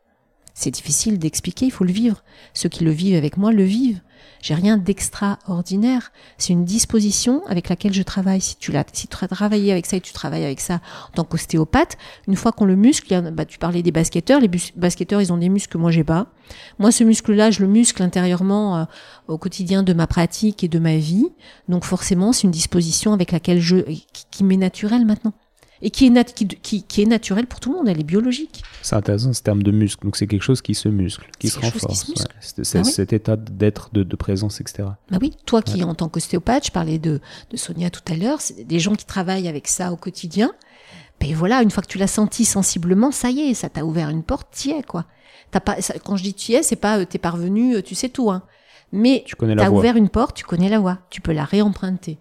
C'est 0.58 0.70
difficile 0.70 1.18
d'expliquer, 1.18 1.66
il 1.66 1.70
faut 1.70 1.84
le 1.84 1.92
vivre. 1.92 2.24
Ceux 2.54 2.70
qui 2.70 2.82
le 2.82 2.90
vivent 2.90 3.16
avec 3.16 3.36
moi 3.36 3.52
le 3.52 3.62
vivent. 3.62 4.00
J'ai 4.40 4.54
rien 4.54 4.78
d'extraordinaire. 4.78 6.12
C'est 6.38 6.54
une 6.54 6.64
disposition 6.64 7.44
avec 7.46 7.68
laquelle 7.68 7.92
je 7.92 8.02
travaille. 8.02 8.40
Si 8.40 8.56
tu, 8.56 8.72
si 8.94 9.06
tu 9.06 9.16
as 9.20 9.28
travaillé 9.28 9.70
avec 9.70 9.84
ça 9.84 9.98
et 9.98 10.00
tu 10.00 10.14
travailles 10.14 10.46
avec 10.46 10.60
ça 10.60 10.80
en 11.10 11.12
tant 11.12 11.24
qu'ostéopathe, 11.24 11.98
une 12.26 12.36
fois 12.36 12.52
qu'on 12.52 12.64
le 12.64 12.74
muscle, 12.74 13.30
bah, 13.32 13.44
tu 13.44 13.58
parlais 13.58 13.82
des 13.82 13.92
basketteurs, 13.92 14.40
les 14.40 14.50
basketteurs, 14.76 15.20
ils 15.20 15.30
ont 15.30 15.36
des 15.36 15.50
muscles 15.50 15.74
que 15.74 15.78
moi 15.78 15.90
j'ai 15.90 16.04
pas. 16.04 16.28
Moi, 16.78 16.90
ce 16.90 17.04
muscle-là, 17.04 17.50
je 17.50 17.60
le 17.60 17.68
muscle 17.68 18.02
intérieurement 18.02 18.78
euh, 18.78 18.84
au 19.28 19.36
quotidien 19.36 19.82
de 19.82 19.92
ma 19.92 20.06
pratique 20.06 20.64
et 20.64 20.68
de 20.68 20.78
ma 20.78 20.96
vie. 20.96 21.28
Donc 21.68 21.84
forcément, 21.84 22.32
c'est 22.32 22.44
une 22.44 22.50
disposition 22.50 23.12
avec 23.12 23.30
laquelle 23.30 23.60
je, 23.60 23.76
qui 24.30 24.42
m'est 24.42 24.56
naturelle 24.56 25.04
maintenant 25.04 25.34
et 25.82 25.90
qui 25.90 26.06
est, 26.06 26.34
qui, 26.62 26.82
qui, 26.82 27.02
est 27.02 27.06
naturelle 27.06 27.46
pour 27.46 27.60
tout 27.60 27.70
le 27.70 27.78
monde, 27.78 27.88
elle 27.88 28.00
est 28.00 28.04
biologique. 28.04 28.62
C'est 28.82 28.96
intéressant 28.96 29.32
ce 29.32 29.42
terme 29.42 29.62
de 29.62 29.70
muscle, 29.70 30.04
donc 30.04 30.16
c'est 30.16 30.26
quelque 30.26 30.42
chose 30.42 30.62
qui 30.62 30.74
se 30.74 30.88
muscle, 30.88 31.28
qui 31.38 31.48
se 31.48 31.58
renforce. 31.58 32.12
C'est 32.40 32.78
ah 32.78 32.84
cet 32.84 33.12
état 33.12 33.36
d'être, 33.36 33.90
de, 33.92 34.02
de, 34.02 34.16
présence, 34.16 34.60
etc. 34.60 34.88
Bah 35.10 35.18
oui, 35.20 35.32
toi 35.44 35.62
qui 35.62 35.84
en 35.84 35.94
tant 35.94 36.08
qu'ostéopathe, 36.08 36.66
je 36.66 36.72
parlais 36.72 36.98
de, 36.98 37.20
de 37.50 37.56
Sonia 37.56 37.90
tout 37.90 38.00
à 38.10 38.16
l'heure, 38.16 38.40
c'est 38.40 38.64
des 38.64 38.78
gens 38.78 38.94
qui 38.94 39.04
travaillent 39.04 39.48
avec 39.48 39.68
ça 39.68 39.92
au 39.92 39.96
quotidien. 39.96 40.52
Ben 41.20 41.34
voilà, 41.34 41.62
une 41.62 41.70
fois 41.70 41.82
que 41.82 41.88
tu 41.88 41.98
l'as 41.98 42.06
senti 42.06 42.44
sensiblement, 42.44 43.10
ça 43.10 43.30
y 43.30 43.40
est, 43.40 43.54
ça 43.54 43.68
t'a 43.68 43.84
ouvert 43.84 44.10
une 44.10 44.22
porte, 44.22 44.48
t'y 44.50 44.70
es 44.70 44.82
quoi. 44.82 45.06
As 45.52 45.60
pas, 45.60 45.76
quand 46.04 46.16
je 46.16 46.22
dis 46.22 46.34
tu 46.34 46.52
y 46.52 46.54
es, 46.56 46.62
c'est 46.62 46.76
pas 46.76 46.98
euh, 46.98 47.06
t'es 47.06 47.18
parvenu, 47.18 47.76
euh, 47.76 47.82
tu 47.82 47.94
sais 47.94 48.10
tout, 48.10 48.30
hein. 48.30 48.42
Mais 48.92 49.24
tu 49.26 49.34
as 49.58 49.72
ouvert 49.72 49.96
une 49.96 50.10
porte, 50.10 50.36
tu 50.36 50.44
connais 50.44 50.68
la 50.68 50.78
voie, 50.78 50.98
tu 51.10 51.20
peux 51.20 51.32
la 51.32 51.44
réemprunter 51.44 52.18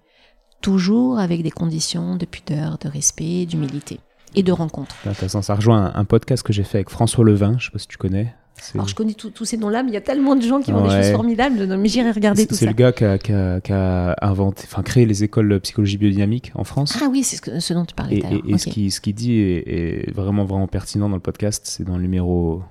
toujours 0.66 1.20
avec 1.20 1.44
des 1.44 1.52
conditions 1.52 2.16
de 2.16 2.26
pudeur, 2.26 2.80
de 2.80 2.90
respect, 2.90 3.46
d'humilité 3.46 4.00
et 4.34 4.42
de 4.42 4.52
rencontre. 4.52 4.96
Intéressant, 5.06 5.44
ça 5.44 5.54
rejoint 5.54 5.92
un, 5.94 6.06
podcast 6.06 6.42
que 6.42 6.54
j'ai 6.54 6.64
fait 6.64 6.80
avec 6.80 6.90
François 6.90 7.24
Levin, 7.24 7.52
je 7.52 7.56
ne 7.56 7.62
sais 7.62 7.70
pas 7.70 7.78
si 7.78 7.88
tu 7.88 7.98
connais. 7.98 8.34
Alors 8.74 8.88
je 8.88 8.96
connais 8.96 9.14
tous 9.14 9.46
ces 9.46 9.58
noms-là, 9.58 9.84
mais 9.84 9.92
il 9.92 9.94
y 9.94 9.98
a 9.98 10.02
tellement 10.02 10.36
de 10.36 10.42
gens 10.42 10.62
qui 10.62 10.74
ont 10.74 10.84
des 10.84 10.90
choses 10.90 11.12
formidables, 11.12 11.78
mais 11.78 11.88
j'irai 11.88 12.10
regarder 12.10 12.48
tout 12.48 12.56
ça. 12.56 12.62
C'est 12.62 12.66
le 12.66 12.74
gars 12.74 12.92
qui 12.92 13.04
a, 13.04 14.16
inventé, 14.24 14.64
enfin 14.66 14.82
créé 14.82 15.06
les 15.06 15.24
écoles 15.24 15.50
de 15.50 15.60
psychologie 15.60 15.98
biodynamique 16.00 16.52
en 16.56 16.64
France. 16.64 16.98
Ah 17.00 17.10
oui, 17.12 17.22
c'est 17.22 17.60
ce, 17.60 17.74
dont 17.74 17.86
tu 17.86 17.94
parlais. 17.94 18.18
Et, 18.18 18.54
et, 18.54 18.58
ce 18.58 18.68
qu'il 18.68 18.92
ce 18.92 19.02
dit 19.12 19.34
est, 19.34 20.12
vraiment 20.16 20.46
vraiment 20.46 20.68
pertinent 20.68 21.10
dans 21.10 21.16
le 21.16 21.22
podcast, 21.22 21.62
c'est 21.66 21.84
dans 21.84 21.98
le 21.98 22.02
numéro 22.02 22.64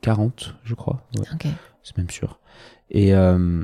40, 0.00 0.54
je 0.64 0.74
crois. 0.74 1.06
C'est 1.82 1.98
même 1.98 2.08
sûr. 2.08 2.38
Et, 2.90 3.12
euh, 3.12 3.62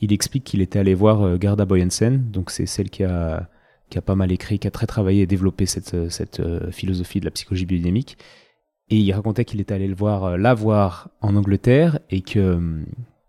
il 0.00 0.12
explique 0.12 0.44
qu'il 0.44 0.60
était 0.60 0.78
allé 0.78 0.94
voir 0.94 1.22
euh, 1.22 1.36
Garda 1.36 1.64
Boyensen, 1.64 2.30
donc 2.30 2.50
c'est 2.50 2.66
celle 2.66 2.90
qui 2.90 3.04
a, 3.04 3.48
qui 3.90 3.98
a 3.98 4.02
pas 4.02 4.14
mal 4.14 4.32
écrit, 4.32 4.58
qui 4.58 4.68
a 4.68 4.70
très 4.70 4.86
travaillé 4.86 5.22
et 5.22 5.26
développé 5.26 5.66
cette, 5.66 5.94
euh, 5.94 6.08
cette 6.10 6.40
euh, 6.40 6.70
philosophie 6.70 7.20
de 7.20 7.24
la 7.24 7.30
psychologie 7.30 7.66
biodynamique. 7.66 8.18
Et 8.88 8.96
il 8.96 9.12
racontait 9.12 9.44
qu'il 9.44 9.60
était 9.60 9.74
allé 9.74 9.88
le 9.88 9.94
voir, 9.94 10.38
la 10.38 10.54
voir 10.54 11.10
en 11.20 11.34
Angleterre 11.34 11.98
et 12.10 12.20
que 12.20 12.84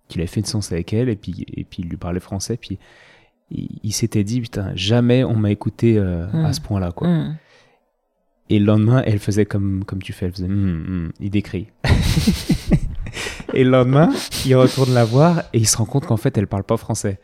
qu'il 0.08 0.22
avait 0.22 0.28
fait 0.28 0.40
une 0.40 0.46
séance 0.46 0.72
avec 0.72 0.94
elle 0.94 1.10
et 1.10 1.16
puis 1.16 1.46
et 1.52 1.64
puis 1.64 1.82
il 1.82 1.90
lui 1.90 1.98
parlait 1.98 2.22
français 2.22 2.56
puis 2.56 2.78
il, 3.50 3.92
s'était 3.92 4.24
dit 4.24 4.40
putain 4.40 4.72
jamais 4.76 5.24
on 5.24 5.36
m'a 5.36 5.52
écouté 5.52 5.98
à 5.98 6.28
mm. 6.32 6.54
ce 6.54 6.62
point-là 6.62 6.92
quoi. 6.92 7.08
Mm. 7.08 7.38
Et 8.52 8.60
le 8.60 8.66
lendemain 8.66 9.02
elle 9.04 9.18
faisait 9.18 9.48
comme 9.48 9.84
comme 9.84 10.02
tu 10.02 10.14
fais, 10.14 10.28
elle 10.28 10.32
faisait 10.32 10.48
mm, 10.48 11.12
il 11.20 11.32
décrit. 11.32 11.68
Et 13.54 13.64
le 13.64 13.70
lendemain, 13.70 14.10
il 14.46 14.56
retourne 14.56 14.94
la 14.94 15.06
voir 15.06 15.44
et 15.54 15.60
il 15.60 15.68
se 15.68 15.78
rend 15.78 15.86
compte 15.86 16.06
qu'en 16.06 16.18
fait, 16.18 16.38
elle 16.38 16.48
parle 16.48 16.64
pas 16.64 16.78
français. 16.78 17.20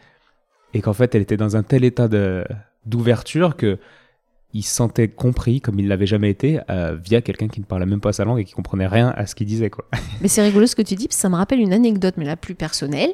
Et 0.73 0.81
qu'en 0.81 0.93
fait, 0.93 1.13
elle 1.15 1.21
était 1.21 1.37
dans 1.37 1.55
un 1.55 1.63
tel 1.63 1.83
état 1.83 2.07
d'ouverture 2.85 3.55
que 3.55 3.77
il 4.55 4.61
se 4.61 4.75
sentait 4.75 5.07
compris 5.07 5.61
comme 5.61 5.79
il 5.79 5.87
l'avait 5.87 6.05
jamais 6.05 6.29
été 6.29 6.59
euh, 6.69 6.95
via 6.95 7.21
quelqu'un 7.21 7.47
qui 7.47 7.59
ne 7.59 7.65
parlait 7.65 7.87
même 7.87 7.99
pas 7.99 8.13
sa 8.13 8.23
langue 8.23 8.39
et 8.39 8.45
qui 8.45 8.53
comprenait 8.53 8.85
rien 8.85 9.11
à 9.17 9.25
ce 9.25 9.33
qu'il 9.33 9.47
disait 9.47 9.71
quoi. 9.71 9.85
Mais 10.21 10.27
c'est 10.27 10.43
rigolo 10.43 10.67
ce 10.67 10.75
que 10.75 10.83
tu 10.83 10.95
dis 10.95 11.07
parce 11.07 11.15
que 11.15 11.21
ça 11.21 11.29
me 11.29 11.35
rappelle 11.35 11.59
une 11.59 11.73
anecdote 11.73 12.13
mais 12.17 12.25
la 12.25 12.37
plus 12.37 12.53
personnelle. 12.53 13.09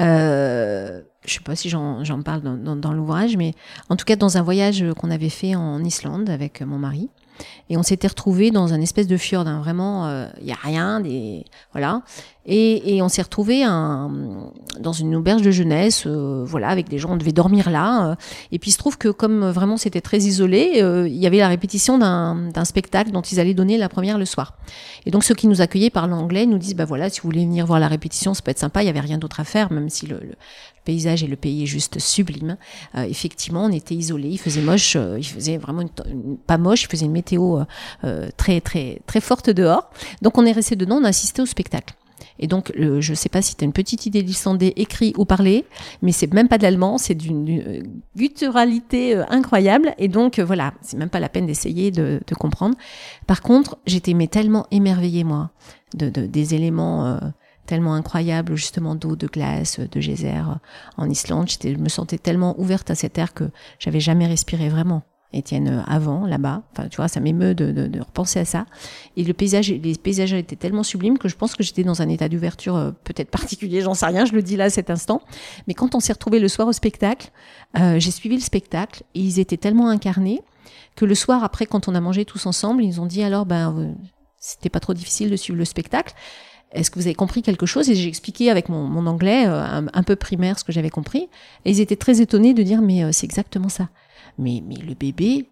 Euh, 0.00 1.00
je 1.24 1.34
sais 1.34 1.40
pas 1.40 1.54
si 1.54 1.68
j'en, 1.68 2.02
parle 2.24 2.42
dans 2.42 2.92
l'ouvrage 2.92 3.36
mais 3.36 3.52
en 3.88 3.94
tout 3.94 4.04
cas 4.04 4.16
dans 4.16 4.36
un 4.36 4.42
voyage 4.42 4.84
qu'on 4.98 5.12
avait 5.12 5.28
fait 5.28 5.54
en 5.54 5.84
Islande 5.84 6.28
avec 6.28 6.60
mon 6.60 6.78
mari 6.78 7.08
Et 7.68 7.76
on 7.76 7.82
s'était 7.82 8.08
retrouvé 8.08 8.50
dans 8.50 8.72
un 8.72 8.80
espèce 8.80 9.06
de 9.06 9.16
fjord, 9.16 9.46
hein, 9.46 9.60
vraiment, 9.60 10.26
il 10.40 10.46
y 10.46 10.52
a 10.52 10.58
rien, 10.62 11.00
des 11.00 11.44
voilà. 11.72 12.02
Et, 12.46 12.96
et 12.96 13.02
on 13.02 13.08
s'est 13.08 13.22
retrouvé 13.22 13.64
dans 13.64 14.92
une 14.92 15.14
auberge 15.14 15.42
de 15.42 15.50
jeunesse, 15.50 16.04
euh, 16.06 16.44
voilà, 16.46 16.68
avec 16.68 16.88
des 16.88 16.98
gens, 16.98 17.10
on 17.12 17.16
devait 17.16 17.32
dormir 17.32 17.70
là. 17.70 18.10
Euh. 18.10 18.14
et 18.50 18.58
puis 18.58 18.70
il 18.70 18.72
se 18.72 18.78
trouve 18.78 18.96
que 18.96 19.08
comme 19.08 19.50
vraiment 19.50 19.76
c'était 19.76 20.00
très 20.00 20.18
isolé, 20.18 20.80
euh, 20.82 21.06
il 21.06 21.16
y 21.16 21.26
avait 21.26 21.38
la 21.38 21.48
répétition 21.48 21.98
d'un 21.98 22.64
spectacle 22.64 23.10
dont 23.10 23.20
ils 23.20 23.40
allaient 23.40 23.54
donner 23.54 23.76
la 23.76 23.88
première 23.88 24.18
le 24.18 24.24
soir. 24.24 24.54
Et 25.04 25.10
donc 25.10 25.22
ceux 25.22 25.34
qui 25.34 25.48
nous 25.48 25.60
accueillaient 25.60 25.90
par 25.90 26.08
l'anglais 26.08 26.46
nous 26.46 26.58
disent, 26.58 26.74
bah 26.74 26.86
voilà, 26.86 27.10
si 27.10 27.20
vous 27.20 27.28
voulez 27.28 27.44
venir 27.44 27.66
voir 27.66 27.78
la 27.78 27.88
répétition, 27.88 28.32
ça 28.32 28.42
peut 28.42 28.50
être 28.50 28.58
sympa. 28.58 28.82
Il 28.82 28.86
y 28.86 28.90
avait 28.90 29.00
rien 29.00 29.18
d'autre 29.18 29.40
à 29.40 29.44
faire, 29.44 29.70
même 29.70 29.90
si 29.90 30.06
le, 30.06 30.20
paysage 30.84 31.22
et 31.22 31.26
le 31.26 31.36
pays 31.36 31.62
est 31.64 31.66
juste 31.66 31.98
sublime. 31.98 32.56
effectivement, 32.96 33.64
on 33.64 33.72
était 33.72 33.94
isolés, 33.94 34.30
il 34.30 34.38
faisait 34.38 34.62
moche, 34.62 34.96
il 34.96 35.24
faisait 35.24 35.56
vraiment 35.56 35.84
pas 36.46 36.58
moche, 36.58 36.84
il 36.84 36.88
faisait 36.88 37.06
une 37.06 37.12
météo 37.12 37.62
très 38.36 38.60
très 38.60 39.00
très 39.06 39.20
forte 39.20 39.50
dehors. 39.50 39.90
Donc 40.22 40.38
on 40.38 40.46
est 40.46 40.52
resté 40.52 40.76
dedans, 40.76 40.98
on 41.00 41.04
a 41.04 41.08
assisté 41.08 41.42
au 41.42 41.46
spectacle. 41.46 41.94
Et 42.40 42.46
donc, 42.46 42.72
je 42.76 43.10
ne 43.10 43.14
sais 43.14 43.28
pas 43.28 43.42
si 43.42 43.54
tu 43.54 43.64
as 43.64 43.66
une 43.66 43.72
petite 43.72 44.06
idée 44.06 44.22
d'islandais 44.22 44.72
écrit 44.76 45.12
ou 45.18 45.26
parlé, 45.26 45.66
mais 46.00 46.10
c'est 46.10 46.32
même 46.32 46.48
pas 46.48 46.56
de 46.56 46.62
l'allemand, 46.62 46.96
c'est 46.96 47.14
d'une 47.14 47.82
gutturalité 48.16 49.14
euh, 49.14 49.24
incroyable. 49.28 49.94
Et 49.98 50.08
donc, 50.08 50.38
euh, 50.38 50.44
voilà, 50.44 50.72
c'est 50.80 50.96
même 50.96 51.10
pas 51.10 51.20
la 51.20 51.28
peine 51.28 51.46
d'essayer 51.46 51.90
de, 51.90 52.20
comprendre. 52.38 52.76
Par 53.26 53.42
contre, 53.42 53.76
j'étais 53.86 54.14
tellement 54.26 54.66
émerveillée, 54.70 55.24
moi, 55.24 55.50
de, 55.94 56.08
des 56.08 56.54
éléments 56.54 57.06
euh, 57.06 57.18
tellement 57.70 57.94
incroyables, 57.94 58.56
justement, 58.56 58.96
d'eau, 58.96 59.14
de 59.14 59.28
glace, 59.28 59.78
de 59.78 60.00
geyser 60.00 60.34
en 60.96 61.08
Islande. 61.08 61.48
Je 61.48 61.68
me 61.76 61.88
sentais 61.88 62.18
tellement 62.18 62.58
ouverte 62.58 62.90
à 62.90 62.96
cet 62.96 63.16
air 63.16 63.32
que 63.32 63.44
j'avais 63.78 64.00
jamais 64.00 64.26
respiré 64.26 64.68
vraiment. 64.68 65.02
Étienne 65.32 65.68
euh, 65.68 65.82
avant 65.86 66.26
là-bas. 66.26 66.64
Enfin, 66.72 66.88
tu 66.88 66.96
vois, 66.96 67.06
ça 67.06 67.20
m'émeut 67.20 67.54
de, 67.54 68.00
repenser 68.00 68.40
à 68.40 68.44
ça. 68.44 68.66
Et 69.16 69.22
le 69.22 69.32
paysage, 69.32 69.70
les 69.70 69.94
paysages 69.94 70.32
étaient 70.32 70.56
tellement 70.56 70.82
sublimes 70.82 71.16
que 71.16 71.28
je 71.28 71.36
pense 71.36 71.54
que 71.54 71.62
j'étais 71.62 71.84
dans 71.84 72.02
un 72.02 72.08
état 72.08 72.28
d'ouverture 72.28 72.74
euh, 72.74 72.90
peut-être 73.04 73.30
particulier, 73.30 73.80
j'en 73.80 73.94
sais 73.94 74.06
rien, 74.06 74.24
je 74.24 74.32
le 74.32 74.42
dis 74.42 74.56
là 74.56 74.64
à 74.64 74.70
cet 74.70 74.90
instant. 74.90 75.22
Mais 75.68 75.74
quand 75.74 75.94
on 75.94 76.00
s'est 76.00 76.12
retrouvé 76.12 76.40
le 76.40 76.48
soir 76.48 76.66
au 76.66 76.72
spectacle, 76.72 77.30
euh, 77.78 78.00
j'ai 78.00 78.10
suivi 78.10 78.34
le 78.34 78.42
spectacle 78.42 79.04
et 79.14 79.20
ils 79.20 79.38
étaient 79.38 79.56
tellement 79.56 79.88
incarnés 79.88 80.42
que 80.96 81.04
le 81.04 81.14
soir 81.14 81.44
après, 81.44 81.66
quand 81.66 81.86
on 81.86 81.94
a 81.94 82.00
mangé 82.00 82.24
tous 82.24 82.46
ensemble, 82.46 82.82
ils 82.82 83.00
ont 83.00 83.06
dit 83.06 83.22
alors, 83.22 83.46
ben, 83.46 83.94
c'était 84.40 84.70
pas 84.70 84.80
trop 84.80 84.94
difficile 84.94 85.30
de 85.30 85.36
suivre 85.36 85.58
le 85.58 85.64
spectacle. 85.64 86.14
Est-ce 86.72 86.90
que 86.90 86.98
vous 86.98 87.06
avez 87.06 87.14
compris 87.14 87.42
quelque 87.42 87.66
chose 87.66 87.90
Et 87.90 87.94
j'ai 87.94 88.08
expliqué 88.08 88.50
avec 88.50 88.68
mon, 88.68 89.06
anglais 89.06 89.44
un, 89.44 89.86
un, 89.92 90.02
peu 90.02 90.16
primaire 90.16 90.58
ce 90.58 90.64
que 90.64 90.72
j'avais 90.72 90.90
compris. 90.90 91.28
Et 91.64 91.70
ils 91.70 91.80
étaient 91.80 91.96
très 91.96 92.20
étonnés 92.20 92.54
de 92.54 92.62
dire 92.62 92.80
mais 92.80 93.12
c'est 93.12 93.26
exactement 93.26 93.68
ça. 93.68 93.88
Mais, 94.38 94.62
mais 94.64 94.76
le 94.76 94.94
bébé, 94.94 95.50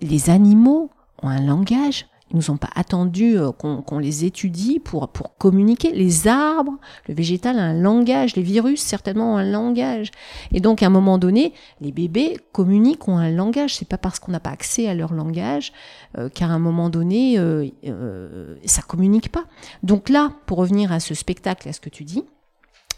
les 0.00 0.30
animaux 0.30 0.90
ont 1.22 1.28
un 1.28 1.40
langage. 1.40 2.06
Ils 2.30 2.36
nous 2.36 2.50
ont 2.50 2.56
pas 2.56 2.70
attendu 2.74 3.38
euh, 3.38 3.52
qu'on 3.52 3.98
les 3.98 4.24
étudie 4.24 4.78
pour, 4.80 5.08
pour 5.08 5.36
communiquer. 5.36 5.92
Les 5.92 6.28
arbres, 6.28 6.76
le 7.08 7.14
végétal 7.14 7.58
a 7.58 7.62
un 7.62 7.74
langage, 7.74 8.36
les 8.36 8.42
virus 8.42 8.80
certainement 8.80 9.34
ont 9.34 9.36
un 9.38 9.50
langage. 9.50 10.10
Et 10.52 10.60
donc 10.60 10.82
à 10.82 10.86
un 10.86 10.90
moment 10.90 11.18
donné, 11.18 11.52
les 11.80 11.92
bébés 11.92 12.38
communiquent, 12.52 13.08
ont 13.08 13.18
un 13.18 13.30
langage. 13.30 13.76
C'est 13.76 13.88
pas 13.88 13.98
parce 13.98 14.18
qu'on 14.18 14.32
n'a 14.32 14.40
pas 14.40 14.50
accès 14.50 14.88
à 14.88 14.94
leur 14.94 15.12
langage 15.12 15.72
euh, 16.16 16.28
qu'à 16.28 16.46
un 16.46 16.58
moment 16.58 16.88
donné, 16.88 17.38
euh, 17.38 17.66
euh, 17.86 18.56
ça 18.64 18.82
communique 18.82 19.30
pas. 19.30 19.44
Donc 19.82 20.08
là, 20.08 20.32
pour 20.46 20.58
revenir 20.58 20.92
à 20.92 21.00
ce 21.00 21.14
spectacle, 21.14 21.68
à 21.68 21.72
ce 21.72 21.80
que 21.80 21.90
tu 21.90 22.04
dis, 22.04 22.24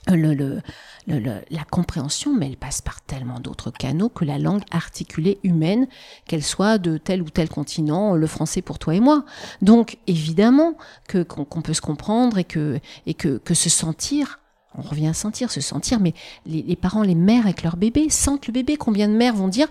la 0.07 1.65
compréhension, 1.71 2.35
mais 2.35 2.47
elle 2.47 2.57
passe 2.57 2.81
par 2.81 3.01
tellement 3.03 3.41
d'autres 3.41 3.71
canaux 3.71 4.09
que 4.09 4.25
la 4.25 4.39
langue 4.39 4.63
articulée 4.71 5.39
humaine, 5.43 5.87
qu'elle 6.27 6.43
soit 6.43 6.79
de 6.79 6.99
tel 6.99 7.23
ou 7.23 7.31
tel 7.31 7.49
continent, 7.49 8.15
le 8.15 8.27
français 8.27 8.63
pour 8.63 8.79
toi 8.79 8.95
et 8.95 9.01
moi. 9.01 9.25
Donc 9.63 9.99
évidemment 10.07 10.75
que 11.09 11.23
qu'on 11.23 11.63
peut 11.63 11.75
se 11.75 11.81
comprendre 11.81 12.39
et 12.39 12.45
que 12.45 12.81
et 13.07 13.15
que, 13.15 13.39
que 13.39 13.55
se 13.55 13.69
sentir. 13.69 14.41
On 14.79 14.83
revient 14.83 15.09
à 15.09 15.15
sentir, 15.15 15.51
se 15.51 15.61
sentir, 15.61 15.99
mais 15.99 16.15
les, 16.47 16.77
parents, 16.77 17.03
les 17.03 17.17
mères 17.17 17.45
avec 17.45 17.65
leur 17.65 17.77
bébé 17.77 18.09
sentent 18.09 18.47
le 18.47 18.53
bébé. 18.53 18.77
Combien 18.77 19.09
de 19.09 19.15
mères 19.15 19.35
vont 19.35 19.49
dire 19.49 19.67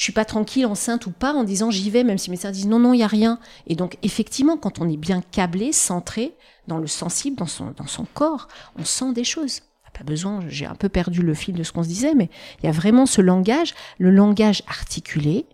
je 0.00 0.04
suis 0.04 0.14
pas 0.14 0.24
tranquille, 0.24 0.64
enceinte 0.64 1.04
ou 1.04 1.10
pas, 1.10 1.34
en 1.34 1.44
disant 1.44 1.70
j'y 1.70 1.90
vais, 1.90 2.04
même 2.04 2.16
si 2.16 2.30
mes 2.30 2.36
sœurs 2.36 2.52
disent 2.52 2.68
non, 2.68 2.78
non, 2.78 2.94
il 2.94 3.00
y 3.00 3.02
a 3.02 3.06
rien. 3.06 3.38
Et 3.66 3.74
donc, 3.74 3.98
effectivement, 4.02 4.56
quand 4.56 4.80
on 4.80 4.88
est 4.88 4.96
bien 4.96 5.20
câblé, 5.20 5.74
centré 5.74 6.32
dans 6.68 6.78
le 6.78 6.86
sensible, 6.86 7.36
dans 7.36 7.44
son, 7.44 7.74
dans 7.76 7.86
son 7.86 8.06
corps, 8.14 8.48
on 8.78 8.84
sent 8.86 9.12
des 9.12 9.24
choses. 9.24 9.60
Pas 9.92 10.02
besoin, 10.02 10.40
j'ai 10.48 10.64
un 10.64 10.74
peu 10.74 10.88
perdu 10.88 11.20
le 11.20 11.34
fil 11.34 11.54
de 11.54 11.62
ce 11.62 11.72
qu'on 11.72 11.82
se 11.82 11.88
disait, 11.88 12.14
mais 12.14 12.30
il 12.62 12.66
y 12.66 12.68
a 12.70 12.72
vraiment 12.72 13.04
ce 13.04 13.20
langage, 13.20 13.74
le 13.98 14.10
langage 14.10 14.62
articulé, 14.68 15.44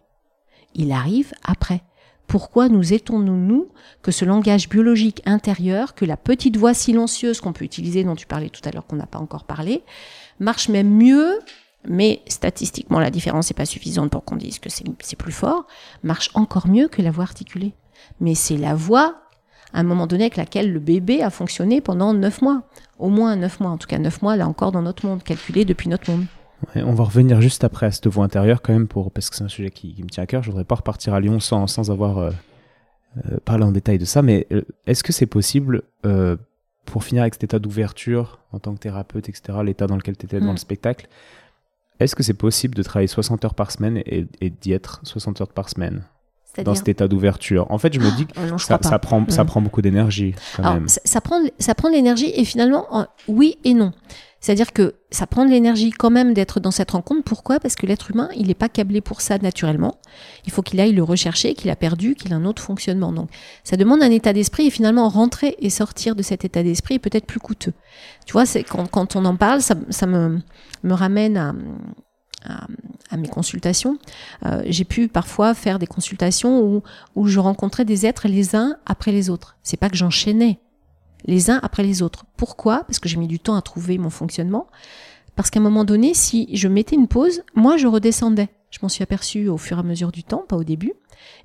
il 0.76 0.92
arrive 0.92 1.32
après. 1.42 1.82
Pourquoi 2.28 2.68
nous 2.68 2.92
étonnons, 2.92 3.32
nous, 3.32 3.72
que 4.02 4.12
ce 4.12 4.24
langage 4.24 4.68
biologique 4.68 5.22
intérieur, 5.26 5.96
que 5.96 6.04
la 6.04 6.16
petite 6.16 6.56
voix 6.56 6.72
silencieuse 6.72 7.40
qu'on 7.40 7.52
peut 7.52 7.64
utiliser, 7.64 8.04
dont 8.04 8.14
tu 8.14 8.26
parlais 8.26 8.50
tout 8.50 8.62
à 8.64 8.70
l'heure, 8.70 8.86
qu'on 8.86 8.94
n'a 8.94 9.06
pas 9.06 9.18
encore 9.18 9.42
parlé, 9.44 9.82
marche 10.38 10.68
même 10.68 10.90
mieux 10.90 11.40
mais 11.88 12.22
statistiquement 12.28 12.98
la 12.98 13.10
différence 13.10 13.50
n'est 13.50 13.54
pas 13.54 13.66
suffisante 13.66 14.10
pour 14.10 14.24
qu'on 14.24 14.36
dise 14.36 14.58
que 14.58 14.68
c'est 14.70 15.16
plus 15.16 15.32
fort, 15.32 15.66
marche 16.02 16.30
encore 16.34 16.68
mieux 16.68 16.88
que 16.88 17.02
la 17.02 17.10
voix 17.10 17.24
articulée. 17.24 17.74
Mais 18.20 18.34
c'est 18.34 18.56
la 18.56 18.74
voix, 18.74 19.16
à 19.72 19.80
un 19.80 19.82
moment 19.82 20.06
donné, 20.06 20.24
avec 20.24 20.36
laquelle 20.36 20.72
le 20.72 20.80
bébé 20.80 21.22
a 21.22 21.30
fonctionné 21.30 21.80
pendant 21.80 22.14
neuf 22.14 22.42
mois. 22.42 22.62
Au 22.98 23.08
moins 23.08 23.36
neuf 23.36 23.60
mois, 23.60 23.70
en 23.70 23.78
tout 23.78 23.88
cas 23.88 23.98
neuf 23.98 24.22
mois, 24.22 24.36
là 24.36 24.48
encore 24.48 24.72
dans 24.72 24.82
notre 24.82 25.06
monde, 25.06 25.22
calculé 25.22 25.64
depuis 25.64 25.88
notre 25.88 26.10
monde. 26.10 26.24
on 26.74 26.94
va 26.94 27.04
revenir 27.04 27.40
juste 27.40 27.64
après 27.64 27.86
à 27.86 27.90
cette 27.90 28.06
voix 28.06 28.24
intérieure 28.24 28.62
quand 28.62 28.72
même, 28.72 28.88
pour, 28.88 29.10
parce 29.10 29.30
que 29.30 29.36
c'est 29.36 29.44
un 29.44 29.48
sujet 29.48 29.70
qui, 29.70 29.94
me 30.02 30.08
tient 30.08 30.22
à 30.22 30.26
cœur. 30.26 30.42
Je 30.42 30.50
voudrais 30.50 30.64
pas 30.64 30.76
repartir 30.76 31.14
à 31.14 31.20
Lyon 31.20 31.40
sans, 31.40 31.66
sans 31.66 31.90
avoir 31.90 32.18
euh, 32.18 32.30
euh, 33.26 33.38
parlé 33.44 33.64
en 33.64 33.72
détail 33.72 33.98
de 33.98 34.04
ça, 34.04 34.22
mais 34.22 34.46
euh, 34.52 34.62
est-ce 34.86 35.02
que 35.02 35.12
c'est 35.12 35.26
possible 35.26 35.82
pour 36.86 37.02
finir 37.02 37.22
avec 37.22 37.34
cet 37.34 37.44
état 37.44 37.58
d'ouverture 37.58 38.38
en 38.52 38.60
tant 38.60 38.72
que 38.74 38.78
thérapeute, 38.78 39.28
etc., 39.28 39.58
l'état 39.64 39.88
dans 39.88 39.96
lequel 39.96 40.16
tu 40.16 40.24
étais 40.24 40.38
dans 40.38 40.46
le 40.46 40.52
mm. 40.52 40.58
spectacle, 40.58 41.08
est-ce 42.00 42.14
que 42.14 42.22
c'est 42.22 42.34
possible 42.34 42.74
de 42.74 42.82
travailler 42.82 43.08
60 43.08 43.44
heures 43.44 43.54
par 43.54 43.70
semaine 43.70 44.02
et, 44.06 44.26
d'y 44.50 44.72
être 44.72 45.00
60 45.04 45.40
heures 45.40 45.52
par 45.52 45.68
semaine 45.68 46.04
dans 46.64 46.74
cet 46.74 46.88
état 46.88 47.08
d'ouverture? 47.08 47.70
En 47.70 47.78
fait, 47.78 47.92
je 47.92 48.00
me 48.00 48.10
dis 48.16 48.26
que 48.26 48.32
oh, 48.52 48.58
ça, 48.58 48.78
prend, 48.78 49.24
ça 49.28 49.44
mm. 49.44 49.46
prend 49.46 49.60
beaucoup 49.60 49.82
d'énergie. 49.82 50.34
Ça, 51.04 51.20
prend, 51.20 51.40
ça 51.58 51.74
prend 51.74 51.88
de 51.88 51.94
l'énergie 51.94 52.32
et 52.34 52.44
finalement, 52.44 52.86
oui 53.28 53.58
et 53.64 53.74
non. 53.74 53.92
C'est-à-dire 54.40 54.72
que 54.72 54.94
ça 55.10 55.26
prend 55.26 55.44
de 55.44 55.50
l'énergie 55.50 55.90
quand 55.90 56.10
même 56.10 56.34
d'être 56.34 56.60
dans 56.60 56.70
cette 56.70 56.90
rencontre. 56.90 57.24
Pourquoi? 57.24 57.58
Parce 57.58 57.74
que 57.74 57.86
l'être 57.86 58.10
humain, 58.10 58.28
il 58.36 58.48
n'est 58.48 58.54
pas 58.54 58.68
câblé 58.68 59.00
pour 59.00 59.20
ça 59.20 59.38
naturellement. 59.38 59.98
Il 60.44 60.52
faut 60.52 60.62
qu'il 60.62 60.78
aille 60.78 60.92
le 60.92 61.02
rechercher, 61.02 61.54
qu'il 61.54 61.70
a 61.70 61.76
perdu, 61.76 62.14
qu'il 62.14 62.32
a 62.32 62.36
un 62.36 62.44
autre 62.44 62.62
fonctionnement. 62.62 63.12
Donc, 63.12 63.30
ça 63.64 63.76
demande 63.76 64.02
un 64.02 64.10
état 64.10 64.32
d'esprit 64.32 64.66
et 64.66 64.70
finalement 64.70 65.08
rentrer 65.08 65.56
et 65.60 65.70
sortir 65.70 66.14
de 66.14 66.22
cet 66.22 66.44
état 66.44 66.62
d'esprit 66.62 66.96
est 66.96 67.00
peut-être 67.00 67.26
plus 67.26 67.40
coûteux. 67.40 67.72
Tu 68.26 68.32
vois, 68.32 68.46
c'est 68.46 68.62
quand, 68.62 69.16
on 69.16 69.24
en 69.24 69.36
parle, 69.36 69.62
ça, 69.62 69.74
me, 70.06 70.40
ramène 70.84 71.36
à, 71.36 71.54
à, 73.10 73.16
mes 73.16 73.28
consultations. 73.28 73.98
Euh, 74.44 74.62
j'ai 74.66 74.84
pu 74.84 75.08
parfois 75.08 75.54
faire 75.54 75.78
des 75.78 75.86
consultations 75.86 76.60
où, 76.60 76.82
où 77.14 77.26
je 77.26 77.40
rencontrais 77.40 77.84
des 77.84 78.06
êtres 78.06 78.28
les 78.28 78.54
uns 78.54 78.76
après 78.84 79.12
les 79.12 79.30
autres. 79.30 79.56
C'est 79.62 79.78
pas 79.78 79.88
que 79.88 79.96
j'enchaînais 79.96 80.60
les 81.26 81.50
uns 81.50 81.60
après 81.62 81.82
les 81.82 82.02
autres. 82.02 82.24
Pourquoi? 82.36 82.84
Parce 82.84 82.98
que 82.98 83.08
j'ai 83.08 83.16
mis 83.16 83.28
du 83.28 83.38
temps 83.38 83.56
à 83.56 83.62
trouver 83.62 83.98
mon 83.98 84.10
fonctionnement. 84.10 84.66
Parce 85.34 85.50
qu'à 85.50 85.60
un 85.60 85.62
moment 85.62 85.84
donné, 85.84 86.14
si 86.14 86.48
je 86.56 86.66
mettais 86.66 86.96
une 86.96 87.08
pause, 87.08 87.42
moi 87.54 87.76
je 87.76 87.86
redescendais. 87.86 88.48
Je 88.70 88.78
m'en 88.82 88.88
suis 88.88 89.02
aperçue 89.02 89.48
au 89.48 89.58
fur 89.58 89.76
et 89.76 89.80
à 89.80 89.82
mesure 89.82 90.10
du 90.10 90.24
temps, 90.24 90.44
pas 90.48 90.56
au 90.56 90.64
début. 90.64 90.94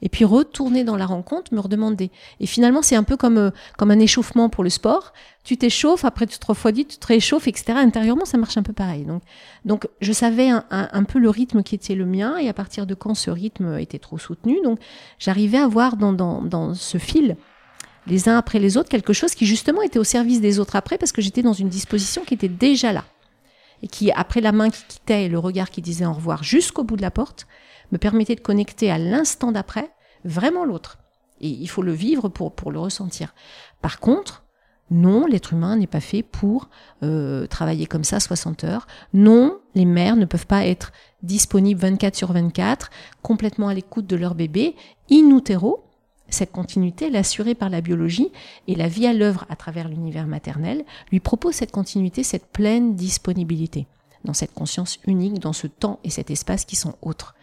Et 0.01 0.09
puis 0.09 0.25
retourner 0.25 0.83
dans 0.83 0.95
la 0.95 1.05
rencontre, 1.05 1.53
me 1.53 1.59
redemander. 1.59 2.11
Et 2.39 2.45
finalement, 2.45 2.81
c'est 2.81 2.95
un 2.95 3.03
peu 3.03 3.17
comme, 3.17 3.37
euh, 3.37 3.51
comme 3.77 3.91
un 3.91 3.99
échauffement 3.99 4.49
pour 4.49 4.63
le 4.63 4.69
sport. 4.69 5.13
Tu 5.43 5.57
t'échauffes, 5.57 6.05
après 6.05 6.27
tu 6.27 6.37
te 6.37 6.45
refroidis, 6.45 6.85
tu 6.85 6.97
te 6.97 7.07
réchauffes, 7.07 7.47
etc. 7.47 7.73
Intérieurement, 7.77 8.25
ça 8.25 8.37
marche 8.37 8.57
un 8.57 8.63
peu 8.63 8.73
pareil. 8.73 9.05
Donc, 9.05 9.23
donc 9.65 9.87
je 10.01 10.11
savais 10.11 10.49
un, 10.49 10.65
un, 10.69 11.03
peu 11.03 11.19
le 11.19 11.29
rythme 11.29 11.63
qui 11.63 11.75
était 11.75 11.95
le 11.95 12.05
mien 12.05 12.37
et 12.37 12.49
à 12.49 12.53
partir 12.53 12.85
de 12.85 12.93
quand 12.93 13.15
ce 13.15 13.31
rythme 13.31 13.77
était 13.79 13.99
trop 13.99 14.17
soutenu. 14.17 14.59
Donc, 14.63 14.79
j'arrivais 15.19 15.57
à 15.57 15.67
voir 15.67 15.97
dans, 15.97 16.13
dans, 16.13 16.41
dans 16.41 16.73
ce 16.73 16.97
fil 16.97 17.37
les 18.07 18.29
uns 18.29 18.37
après 18.37 18.59
les 18.59 18.77
autres 18.77 18.89
quelque 18.89 19.13
chose 19.13 19.35
qui 19.35 19.45
justement 19.45 19.81
était 19.81 19.99
au 19.99 20.03
service 20.03 20.41
des 20.41 20.59
autres 20.59 20.75
après 20.75 20.97
parce 20.97 21.11
que 21.11 21.21
j'étais 21.21 21.43
dans 21.43 21.53
une 21.53 21.69
disposition 21.69 22.23
qui 22.23 22.33
était 22.33 22.47
déjà 22.47 22.93
là 22.93 23.05
et 23.83 23.87
qui, 23.87 24.11
après 24.11 24.41
la 24.41 24.51
main 24.51 24.69
qui 24.69 24.83
quittait 24.87 25.25
et 25.25 25.29
le 25.29 25.39
regard 25.39 25.69
qui 25.69 25.81
disait 25.81 26.05
au 26.05 26.13
revoir 26.13 26.43
jusqu'au 26.43 26.83
bout 26.83 26.97
de 26.97 27.01
la 27.01 27.11
porte, 27.11 27.47
me 27.91 27.97
permettait 27.97 28.35
de 28.35 28.41
connecter 28.41 28.91
à 28.91 28.97
l'instant 28.97 29.51
d'après 29.51 29.91
vraiment 30.23 30.65
l'autre. 30.65 30.99
Et 31.39 31.49
il 31.49 31.67
faut 31.67 31.81
le 31.81 31.91
vivre 31.91 32.29
pour, 32.29 32.53
pour 32.53 32.71
le 32.71 32.79
ressentir. 32.79 33.33
Par 33.81 33.99
contre, 33.99 34.43
non, 34.91 35.25
l'être 35.25 35.53
humain 35.53 35.77
n'est 35.77 35.87
pas 35.87 36.01
fait 36.01 36.21
pour 36.21 36.69
euh, 37.01 37.47
travailler 37.47 37.87
comme 37.87 38.03
ça 38.03 38.19
60 38.19 38.65
heures. 38.65 38.87
Non, 39.13 39.57
les 39.73 39.85
mères 39.85 40.17
ne 40.17 40.25
peuvent 40.25 40.45
pas 40.45 40.65
être 40.67 40.91
disponibles 41.23 41.79
24 41.79 42.15
sur 42.15 42.31
24, 42.33 42.89
complètement 43.21 43.69
à 43.69 43.73
l'écoute 43.73 44.05
de 44.05 44.15
leur 44.15 44.35
bébé, 44.35 44.75
in 45.09 45.35
utero, 45.35 45.85
cette 46.33 46.51
continuité, 46.51 47.09
l'assurée 47.09 47.55
par 47.55 47.69
la 47.69 47.81
biologie 47.81 48.31
et 48.67 48.75
la 48.75 48.87
vie 48.87 49.07
à 49.07 49.13
l'œuvre 49.13 49.45
à 49.49 49.55
travers 49.55 49.87
l'univers 49.87 50.27
maternel, 50.27 50.83
lui 51.11 51.19
propose 51.19 51.55
cette 51.55 51.71
continuité, 51.71 52.23
cette 52.23 52.47
pleine 52.47 52.95
disponibilité 52.95 53.87
dans 54.23 54.33
cette 54.33 54.53
conscience 54.53 54.99
unique, 55.07 55.39
dans 55.39 55.53
ce 55.53 55.67
temps 55.67 55.99
et 56.03 56.09
cet 56.09 56.29
espace 56.31 56.65
qui 56.65 56.75
sont 56.75 56.95
autres. 57.01 57.35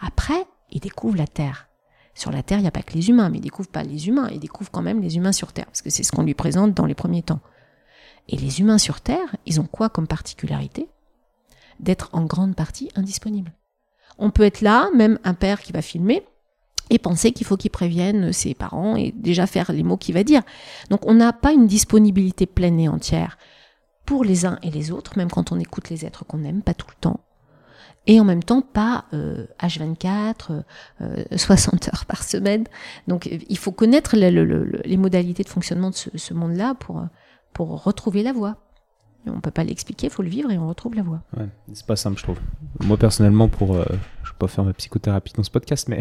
Après, 0.00 0.46
il 0.70 0.80
découvre 0.80 1.16
la 1.16 1.26
Terre. 1.26 1.68
Sur 2.14 2.30
la 2.30 2.42
Terre, 2.42 2.58
il 2.58 2.62
n'y 2.62 2.68
a 2.68 2.72
pas 2.72 2.82
que 2.82 2.94
les 2.94 3.08
humains, 3.08 3.28
mais 3.28 3.38
il 3.38 3.42
découvre 3.42 3.68
pas 3.68 3.82
les 3.82 4.08
humains, 4.08 4.28
il 4.30 4.40
découvre 4.40 4.70
quand 4.70 4.82
même 4.82 5.00
les 5.00 5.16
humains 5.16 5.32
sur 5.32 5.52
Terre, 5.52 5.66
parce 5.66 5.82
que 5.82 5.90
c'est 5.90 6.02
ce 6.02 6.12
qu'on 6.12 6.22
lui 6.22 6.34
présente 6.34 6.74
dans 6.74 6.86
les 6.86 6.94
premiers 6.94 7.22
temps. 7.22 7.40
Et 8.28 8.36
les 8.36 8.60
humains 8.60 8.78
sur 8.78 9.00
Terre, 9.00 9.36
ils 9.46 9.60
ont 9.60 9.66
quoi 9.66 9.88
comme 9.88 10.06
particularité? 10.06 10.88
D'être 11.80 12.08
en 12.12 12.24
grande 12.24 12.54
partie 12.54 12.88
indisponibles. 12.94 13.52
On 14.18 14.30
peut 14.30 14.44
être 14.44 14.60
là, 14.60 14.90
même 14.94 15.18
un 15.24 15.34
père 15.34 15.60
qui 15.60 15.72
va 15.72 15.82
filmer, 15.82 16.24
et 16.90 16.98
penser 16.98 17.32
qu'il 17.32 17.46
faut 17.46 17.56
qu'il 17.56 17.70
prévienne 17.70 18.32
ses 18.32 18.54
parents 18.54 18.96
et 18.96 19.12
déjà 19.12 19.46
faire 19.46 19.72
les 19.72 19.82
mots 19.82 19.96
qu'il 19.96 20.14
va 20.14 20.24
dire. 20.24 20.42
Donc 20.90 21.06
on 21.06 21.14
n'a 21.14 21.32
pas 21.32 21.52
une 21.52 21.66
disponibilité 21.66 22.46
pleine 22.46 22.78
et 22.80 22.88
entière 22.88 23.38
pour 24.04 24.24
les 24.24 24.44
uns 24.44 24.58
et 24.62 24.70
les 24.70 24.90
autres, 24.90 25.16
même 25.16 25.30
quand 25.30 25.52
on 25.52 25.58
écoute 25.58 25.88
les 25.88 26.04
êtres 26.04 26.24
qu'on 26.24 26.44
aime, 26.44 26.62
pas 26.62 26.74
tout 26.74 26.86
le 26.88 27.00
temps. 27.00 27.20
Et 28.06 28.20
en 28.20 28.24
même 28.24 28.42
temps, 28.42 28.60
pas 28.60 29.06
H24, 29.12 30.62
euh, 31.00 31.24
60 31.34 31.74
euh, 31.74 31.90
heures 31.90 32.04
par 32.04 32.22
semaine. 32.22 32.64
Donc 33.08 33.26
il 33.26 33.58
faut 33.58 33.72
connaître 33.72 34.14
les 34.14 34.96
modalités 34.98 35.42
de 35.42 35.48
fonctionnement 35.48 35.90
de 35.90 35.94
ce, 35.94 36.34
monde-là 36.34 36.74
pour, 36.74 37.02
pour 37.54 37.82
retrouver 37.82 38.22
la 38.22 38.32
voie. 38.32 38.58
On 39.26 39.40
peut 39.40 39.50
pas 39.50 39.64
l'expliquer, 39.64 40.08
il 40.08 40.12
faut 40.12 40.22
le 40.22 40.28
vivre 40.28 40.50
et 40.50 40.58
on 40.58 40.68
retrouve 40.68 40.94
la 40.94 41.02
voie. 41.02 41.22
Ouais, 41.36 41.48
c'est 41.72 41.86
pas 41.86 41.96
simple, 41.96 42.18
je 42.18 42.24
trouve. 42.24 42.38
Moi, 42.80 42.98
personnellement, 42.98 43.48
pour, 43.48 43.74
euh, 43.74 43.86
je 44.24 44.30
vais 44.30 44.36
pas 44.38 44.48
faire 44.48 44.64
ma 44.64 44.72
psychothérapie 44.72 45.32
dans 45.36 45.42
ce 45.42 45.50
podcast, 45.50 45.88
mais. 45.88 46.00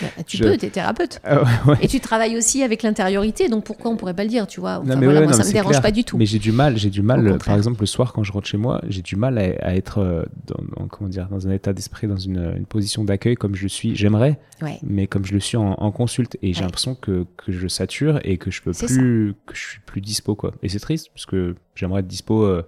Bah, 0.00 0.08
tu 0.26 0.38
peux, 0.42 0.56
tu 0.56 0.66
es 0.66 0.70
thérapeute. 0.70 1.20
Ah 1.24 1.42
et 1.80 1.88
tu 1.88 2.00
travailles 2.00 2.36
aussi 2.36 2.62
avec 2.62 2.82
l'intériorité, 2.82 3.48
donc 3.48 3.64
pourquoi 3.64 3.90
on 3.90 3.96
pourrait 3.96 4.14
pas 4.14 4.24
le 4.24 4.28
dire, 4.28 4.46
tu 4.46 4.60
vois 4.60 4.80
enfin, 4.82 4.96
voilà, 4.96 5.22
Moi, 5.22 5.32
ça 5.32 5.44
me 5.44 5.52
dérange 5.52 5.80
pas 5.80 5.90
du 5.90 6.04
tout. 6.04 6.16
Mais 6.18 6.26
j'ai 6.26 6.38
du 6.38 6.52
mal, 6.52 6.76
j'ai 6.76 6.90
du 6.90 7.02
mal, 7.02 7.38
par 7.38 7.56
exemple, 7.56 7.80
le 7.80 7.86
soir, 7.86 8.12
quand 8.12 8.24
je 8.24 8.32
rentre 8.32 8.46
chez 8.46 8.58
moi, 8.58 8.80
j'ai 8.88 9.02
du 9.02 9.16
mal 9.16 9.38
à, 9.38 9.74
être 9.74 9.98
euh, 9.98 10.24
dans, 10.46 10.86
comment 10.88 11.08
dire, 11.08 11.28
dans 11.28 11.46
un 11.46 11.50
état 11.50 11.72
d'esprit, 11.72 12.06
dans 12.06 12.16
une, 12.16 12.54
une 12.56 12.66
position 12.66 13.04
d'accueil 13.04 13.36
comme 13.36 13.54
je 13.54 13.62
le 13.62 13.68
suis. 13.68 13.96
J'aimerais, 13.96 14.38
mais 14.82 15.06
comme 15.06 15.24
je 15.24 15.32
le 15.32 15.40
suis 15.40 15.56
en, 15.56 15.92
consulte. 15.92 16.36
Et 16.42 16.52
j'ai 16.54 16.62
l'impression 16.62 16.94
que, 16.94 17.26
que, 17.36 17.52
je 17.52 17.68
sature 17.68 18.20
et 18.24 18.38
que 18.38 18.50
je 18.50 18.62
peux 18.62 18.72
plus, 18.72 19.34
que 19.46 19.54
je 19.54 19.60
suis 19.60 19.80
plus 19.80 20.00
dispo, 20.00 20.34
quoi. 20.34 20.52
Et 20.62 20.68
c'est 20.68 20.80
triste, 20.80 21.10
parce 21.14 21.26
que 21.26 21.54
j'aimerais 21.74 22.00
être 22.00 22.06
dispo. 22.06 22.42
Euh, 22.44 22.66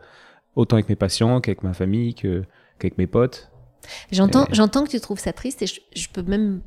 autant 0.56 0.76
avec 0.76 0.88
mes 0.88 0.96
patients 0.96 1.40
qu'avec 1.40 1.62
ma 1.62 1.72
famille, 1.72 2.14
qu'avec 2.14 2.98
mes 2.98 3.06
potes. 3.06 3.50
J'entends, 4.12 4.46
j'entends 4.52 4.84
que 4.84 4.90
tu 4.90 5.00
trouves 5.00 5.18
ça 5.18 5.32
triste 5.32 5.62
et 5.62 5.66
je, 5.66 6.08
peux 6.12 6.22
même 6.22 6.60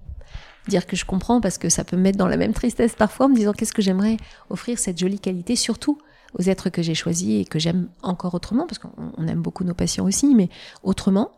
dire 0.67 0.85
que 0.85 0.95
je 0.95 1.05
comprends 1.05 1.41
parce 1.41 1.57
que 1.57 1.69
ça 1.69 1.83
peut 1.83 1.97
me 1.97 2.01
mettre 2.01 2.17
dans 2.17 2.27
la 2.27 2.37
même 2.37 2.53
tristesse 2.53 2.95
parfois 2.95 3.27
en 3.27 3.29
me 3.29 3.35
disant 3.35 3.53
qu'est-ce 3.53 3.73
que 3.73 3.81
j'aimerais 3.81 4.17
offrir 4.49 4.79
cette 4.79 4.97
jolie 4.97 5.19
qualité, 5.19 5.55
surtout 5.55 5.97
aux 6.37 6.43
êtres 6.43 6.69
que 6.69 6.81
j'ai 6.81 6.95
choisis 6.95 7.41
et 7.41 7.45
que 7.45 7.57
j'aime 7.59 7.89
encore 8.03 8.33
autrement, 8.33 8.67
parce 8.67 8.79
qu'on 8.79 9.27
aime 9.27 9.41
beaucoup 9.41 9.63
nos 9.63 9.73
patients 9.73 10.05
aussi, 10.05 10.35
mais 10.35 10.49
autrement. 10.83 11.31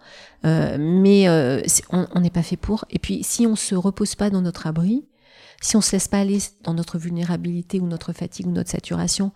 Euh, 0.45 0.77
mais 0.80 1.27
euh, 1.30 1.61
on 1.91 2.19
n'est 2.19 2.32
pas 2.32 2.43
fait 2.43 2.57
pour. 2.57 2.86
Et 2.89 2.99
puis, 2.99 3.23
si 3.23 3.45
on 3.45 3.55
se 3.55 3.75
repose 3.75 4.15
pas 4.15 4.30
dans 4.30 4.41
notre 4.41 4.67
abri, 4.67 5.05
si 5.61 5.75
on 5.75 5.82
se 5.82 5.91
laisse 5.91 6.07
pas 6.07 6.19
aller 6.19 6.39
dans 6.63 6.73
notre 6.73 6.97
vulnérabilité 6.97 7.80
ou 7.80 7.88
notre 7.88 8.13
fatigue 8.13 8.47
ou 8.47 8.51
notre 8.51 8.69
saturation 8.69 9.32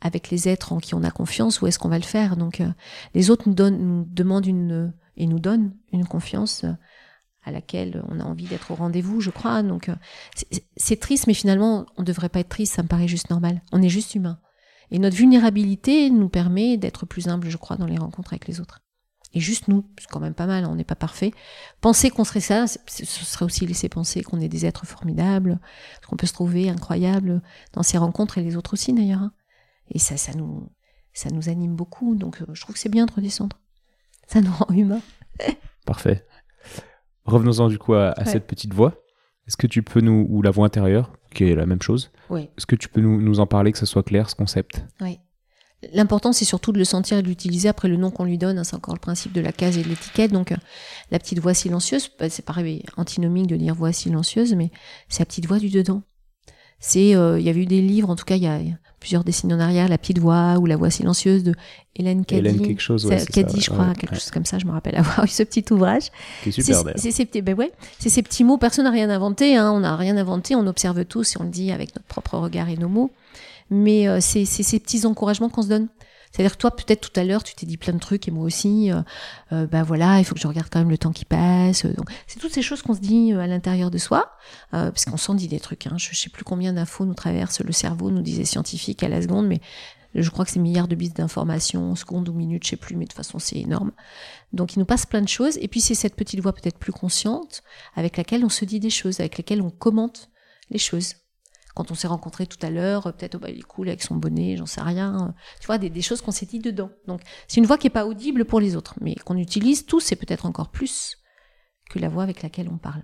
avec 0.00 0.30
les 0.30 0.48
êtres 0.48 0.72
en 0.72 0.78
qui 0.78 0.94
on 0.94 1.02
a 1.02 1.10
confiance, 1.10 1.60
où 1.60 1.66
est-ce 1.66 1.78
qu'on 1.78 1.88
va 1.88 1.98
le 1.98 2.04
faire? 2.04 2.36
Donc 2.36 2.60
euh, 2.60 2.68
les 3.14 3.30
autres 3.30 3.48
nous, 3.48 3.54
donnent, 3.54 3.78
nous 3.78 4.06
demandent 4.08 4.46
une 4.46 4.92
et 5.16 5.26
nous 5.26 5.38
donnent 5.38 5.74
une 5.92 6.06
confiance 6.06 6.64
euh, 6.64 6.72
à 7.44 7.50
laquelle 7.50 8.02
on 8.08 8.20
a 8.20 8.24
envie 8.24 8.46
d'être 8.46 8.70
au 8.70 8.74
rendez-vous, 8.74 9.20
je 9.20 9.30
crois. 9.30 9.62
Donc 9.62 9.88
euh, 9.88 9.94
c'est 10.76 11.00
triste, 11.00 11.26
mais 11.26 11.34
finalement 11.34 11.86
on 11.96 12.02
ne 12.02 12.06
devrait 12.06 12.28
pas 12.28 12.40
être 12.40 12.48
triste, 12.48 12.74
ça 12.74 12.82
me 12.82 12.88
paraît 12.88 13.08
juste 13.08 13.30
normal. 13.30 13.62
On 13.72 13.82
est 13.82 13.88
juste 13.88 14.14
humain. 14.14 14.38
Et 14.90 14.98
notre 14.98 15.16
vulnérabilité 15.16 16.10
nous 16.10 16.28
permet 16.28 16.76
d'être 16.76 17.06
plus 17.06 17.28
humble, 17.28 17.48
je 17.50 17.56
crois, 17.56 17.76
dans 17.76 17.86
les 17.86 17.98
rencontres 17.98 18.32
avec 18.32 18.46
les 18.46 18.60
autres. 18.60 18.80
Et 19.34 19.40
juste 19.40 19.66
nous, 19.66 19.84
c'est 19.98 20.08
quand 20.08 20.20
même 20.20 20.34
pas 20.34 20.46
mal, 20.46 20.64
on 20.64 20.76
n'est 20.76 20.84
pas 20.84 20.94
parfait. 20.94 21.32
Penser 21.80 22.10
qu'on 22.10 22.22
serait 22.22 22.40
ça, 22.40 22.66
ce 22.68 23.04
serait 23.04 23.44
aussi 23.44 23.66
laisser 23.66 23.88
penser 23.88 24.22
qu'on 24.22 24.40
est 24.40 24.48
des 24.48 24.64
êtres 24.64 24.86
formidables, 24.86 25.58
qu'on 26.08 26.16
peut 26.16 26.28
se 26.28 26.32
trouver 26.32 26.70
incroyable 26.70 27.42
dans 27.72 27.82
ces 27.82 27.98
rencontres 27.98 28.38
et 28.38 28.42
les 28.42 28.56
autres 28.56 28.74
aussi 28.74 28.92
d'ailleurs. 28.92 29.22
Hein. 29.22 29.32
Et 29.90 29.98
ça, 29.98 30.16
ça 30.16 30.34
nous, 30.34 30.70
ça 31.12 31.30
nous 31.30 31.48
anime 31.48 31.74
beaucoup. 31.74 32.14
Donc, 32.14 32.42
euh, 32.42 32.46
je 32.52 32.60
trouve 32.60 32.74
que 32.74 32.80
c'est 32.80 32.88
bien 32.88 33.06
de 33.06 33.12
redescendre. 33.12 33.58
Ça 34.26 34.40
nous 34.40 34.52
rend 34.52 34.72
humains. 34.74 35.02
Parfait. 35.86 36.24
Revenons-en 37.24 37.68
du 37.68 37.78
coup 37.78 37.94
à, 37.94 38.14
cette 38.24 38.46
petite 38.46 38.74
voix. 38.74 38.94
Est-ce 39.46 39.56
que 39.56 39.66
tu 39.66 39.82
peux 39.82 40.00
nous, 40.00 40.26
ou 40.30 40.42
la 40.42 40.50
voix 40.50 40.66
intérieure, 40.66 41.12
qui 41.34 41.44
est 41.44 41.54
la 41.54 41.66
même 41.66 41.82
chose, 41.82 42.10
oui. 42.30 42.48
est-ce 42.56 42.66
que 42.66 42.76
tu 42.76 42.88
peux 42.88 43.02
nous, 43.02 43.20
nous, 43.20 43.40
en 43.40 43.46
parler, 43.46 43.72
que 43.72 43.78
ce 43.78 43.84
soit 43.84 44.02
clair, 44.02 44.30
ce 44.30 44.34
concept? 44.34 44.82
Oui. 45.00 45.18
L'important, 45.92 46.32
c'est 46.32 46.46
surtout 46.46 46.72
de 46.72 46.78
le 46.78 46.84
sentir 46.84 47.18
et 47.18 47.22
de 47.22 47.28
l'utiliser. 47.28 47.68
Après, 47.68 47.88
le 47.88 47.96
nom 47.96 48.10
qu'on 48.10 48.24
lui 48.24 48.38
donne, 48.38 48.58
hein, 48.58 48.64
c'est 48.64 48.76
encore 48.76 48.94
le 48.94 49.00
principe 49.00 49.32
de 49.32 49.42
la 49.42 49.52
case 49.52 49.76
et 49.76 49.82
de 49.82 49.88
l'étiquette. 49.88 50.32
Donc, 50.32 50.52
euh, 50.52 50.56
la 51.10 51.18
petite 51.18 51.40
voix 51.40 51.52
silencieuse, 51.52 52.10
bah, 52.18 52.30
c'est 52.30 52.44
pareil, 52.44 52.82
antinomique 52.96 53.48
de 53.48 53.56
dire 53.56 53.74
voix 53.74 53.92
silencieuse, 53.92 54.54
mais 54.54 54.70
c'est 55.08 55.20
la 55.20 55.26
petite 55.26 55.46
voix 55.46 55.58
du 55.58 55.68
dedans. 55.68 56.02
C'est, 56.80 57.14
euh, 57.14 57.38
il 57.38 57.46
y 57.46 57.48
avait 57.48 57.62
eu 57.62 57.66
des 57.66 57.80
livres, 57.80 58.10
en 58.10 58.16
tout 58.16 58.24
cas, 58.24 58.36
il 58.36 58.42
y 58.42 58.46
a, 58.46 58.58
plusieurs 59.00 59.22
décennies 59.22 59.52
en 59.52 59.60
arrière, 59.60 59.88
La 59.88 59.98
Petite 59.98 60.18
Voix 60.18 60.56
ou 60.58 60.64
La 60.64 60.76
Voix 60.76 60.88
Silencieuse 60.88 61.44
de 61.44 61.54
Hélène 61.94 62.24
Caddy. 62.24 62.40
Hélène 62.40 62.62
quelque 62.62 62.80
chose, 62.80 63.04
ouais, 63.04 63.22
Caddy, 63.26 63.60
je 63.60 63.70
crois, 63.70 63.92
quelque 63.94 64.14
chose 64.14 64.30
comme 64.30 64.46
ça, 64.46 64.58
je 64.58 64.64
me 64.64 64.72
rappelle 64.72 64.96
avoir 64.96 65.24
eu 65.24 65.28
ce 65.28 65.42
petit 65.42 65.64
ouvrage. 65.70 66.04
C'est 66.42 66.50
super 66.50 66.94
C'est 66.96 67.10
ces, 67.10 67.26
petits, 67.26 67.42
ben 67.42 67.54
ouais, 67.54 67.70
ces 67.98 68.22
petits 68.22 68.44
mots, 68.44 68.56
personne 68.56 68.84
n'a 68.84 68.90
rien 68.90 69.10
inventé, 69.10 69.56
hein, 69.56 69.70
on 69.72 69.80
n'a 69.80 69.94
rien 69.96 70.16
inventé, 70.16 70.56
on 70.56 70.66
observe 70.66 71.04
tous 71.04 71.34
et 71.34 71.36
on 71.38 71.44
le 71.44 71.50
dit 71.50 71.70
avec 71.70 71.94
notre 71.94 72.06
propre 72.06 72.38
regard 72.38 72.70
et 72.70 72.76
nos 72.76 72.88
mots. 72.88 73.10
Mais 73.70 74.08
euh, 74.08 74.20
c'est 74.20 74.46
ces 74.46 74.80
petits 74.80 75.04
encouragements 75.04 75.50
qu'on 75.50 75.62
se 75.62 75.68
donne. 75.68 75.88
C'est-à-dire 76.34 76.56
que 76.56 76.60
toi, 76.60 76.74
peut-être 76.74 77.12
tout 77.12 77.20
à 77.20 77.22
l'heure, 77.22 77.44
tu 77.44 77.54
t'es 77.54 77.64
dit 77.64 77.76
plein 77.76 77.92
de 77.92 78.00
trucs 78.00 78.26
et 78.26 78.32
moi 78.32 78.44
aussi. 78.44 78.90
Euh, 78.90 79.02
euh, 79.52 79.68
bah 79.68 79.84
voilà, 79.84 80.18
il 80.18 80.24
faut 80.24 80.34
que 80.34 80.40
je 80.40 80.48
regarde 80.48 80.66
quand 80.68 80.80
même 80.80 80.90
le 80.90 80.98
temps 80.98 81.12
qui 81.12 81.24
passe. 81.24 81.86
Donc, 81.86 82.10
c'est 82.26 82.40
toutes 82.40 82.52
ces 82.52 82.60
choses 82.62 82.82
qu'on 82.82 82.94
se 82.94 83.00
dit 83.00 83.32
euh, 83.32 83.38
à 83.38 83.46
l'intérieur 83.46 83.88
de 83.92 83.98
soi, 83.98 84.32
euh, 84.74 84.90
parce 84.90 85.04
qu'on 85.04 85.16
s'en 85.16 85.34
dit 85.34 85.46
des 85.46 85.60
trucs. 85.60 85.86
Hein. 85.86 85.94
Je, 85.96 86.12
sais 86.12 86.30
plus 86.30 86.42
combien 86.42 86.72
d'infos 86.72 87.04
nous 87.04 87.14
traversent 87.14 87.60
le 87.60 87.70
cerveau, 87.70 88.10
nous 88.10 88.20
disait 88.20 88.44
scientifique 88.44 89.04
à 89.04 89.08
la 89.08 89.22
seconde, 89.22 89.46
mais 89.46 89.60
je 90.16 90.28
crois 90.28 90.44
que 90.44 90.50
c'est 90.50 90.58
milliards 90.58 90.88
de 90.88 90.96
bits 90.96 91.10
d'informations, 91.10 91.94
secondes 91.94 92.28
ou 92.28 92.32
minutes, 92.32 92.64
je 92.64 92.70
sais 92.70 92.76
plus, 92.76 92.96
mais 92.96 93.04
de 93.04 93.10
toute 93.10 93.16
façon 93.16 93.38
c'est 93.38 93.58
énorme. 93.58 93.92
Donc 94.52 94.74
il 94.74 94.80
nous 94.80 94.84
passe 94.84 95.06
plein 95.06 95.22
de 95.22 95.28
choses, 95.28 95.56
et 95.58 95.68
puis 95.68 95.80
c'est 95.80 95.94
cette 95.94 96.16
petite 96.16 96.40
voix 96.40 96.52
peut-être 96.52 96.78
plus 96.78 96.92
consciente 96.92 97.62
avec 97.94 98.16
laquelle 98.16 98.44
on 98.44 98.48
se 98.48 98.64
dit 98.64 98.80
des 98.80 98.90
choses, 98.90 99.20
avec 99.20 99.38
laquelle 99.38 99.62
on 99.62 99.70
commente 99.70 100.30
les 100.70 100.78
choses 100.78 101.14
quand 101.74 101.90
on 101.90 101.94
s'est 101.94 102.06
rencontrés 102.06 102.46
tout 102.46 102.64
à 102.64 102.70
l'heure, 102.70 103.02
peut-être 103.14 103.34
oh 103.34 103.38
bah, 103.38 103.50
il 103.50 103.58
est 103.58 103.62
cool 103.62 103.88
avec 103.88 104.02
son 104.02 104.14
bonnet, 104.14 104.56
j'en 104.56 104.66
sais 104.66 104.80
rien. 104.80 105.34
Tu 105.60 105.66
vois, 105.66 105.78
des, 105.78 106.02
choses 106.02 106.20
qu'on 106.20 106.30
s'est 106.30 106.46
dit 106.46 106.60
dedans. 106.60 106.90
Donc 107.06 107.20
c'est 107.48 107.60
une 107.60 107.66
voix 107.66 107.78
qui 107.78 107.86
n'est 107.86 107.92
pas 107.92 108.06
audible 108.06 108.44
pour 108.44 108.60
les 108.60 108.76
autres, 108.76 108.94
mais 109.00 109.14
qu'on 109.16 109.36
utilise 109.36 109.84
tous 109.84 110.12
et 110.12 110.16
peut-être 110.16 110.46
encore 110.46 110.70
plus 110.70 111.18
que 111.90 111.98
la 111.98 112.08
voix 112.08 112.22
avec 112.22 112.42
laquelle 112.42 112.68
on 112.68 112.78
parle. 112.78 113.02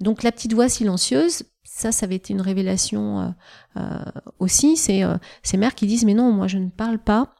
Donc 0.00 0.22
la 0.22 0.32
petite 0.32 0.54
voix 0.54 0.68
silencieuse, 0.68 1.44
ça, 1.64 1.92
ça 1.92 2.06
avait 2.06 2.16
été 2.16 2.32
une 2.32 2.40
révélation 2.40 3.20
euh, 3.20 3.28
euh, 3.76 4.04
aussi. 4.38 4.76
C'est 4.76 5.04
euh, 5.04 5.16
ces 5.42 5.56
mères 5.56 5.74
qui 5.74 5.86
disent 5.86 6.04
mais 6.04 6.14
non, 6.14 6.32
moi 6.32 6.48
je 6.48 6.58
ne 6.58 6.68
parle 6.68 6.98
pas 6.98 7.34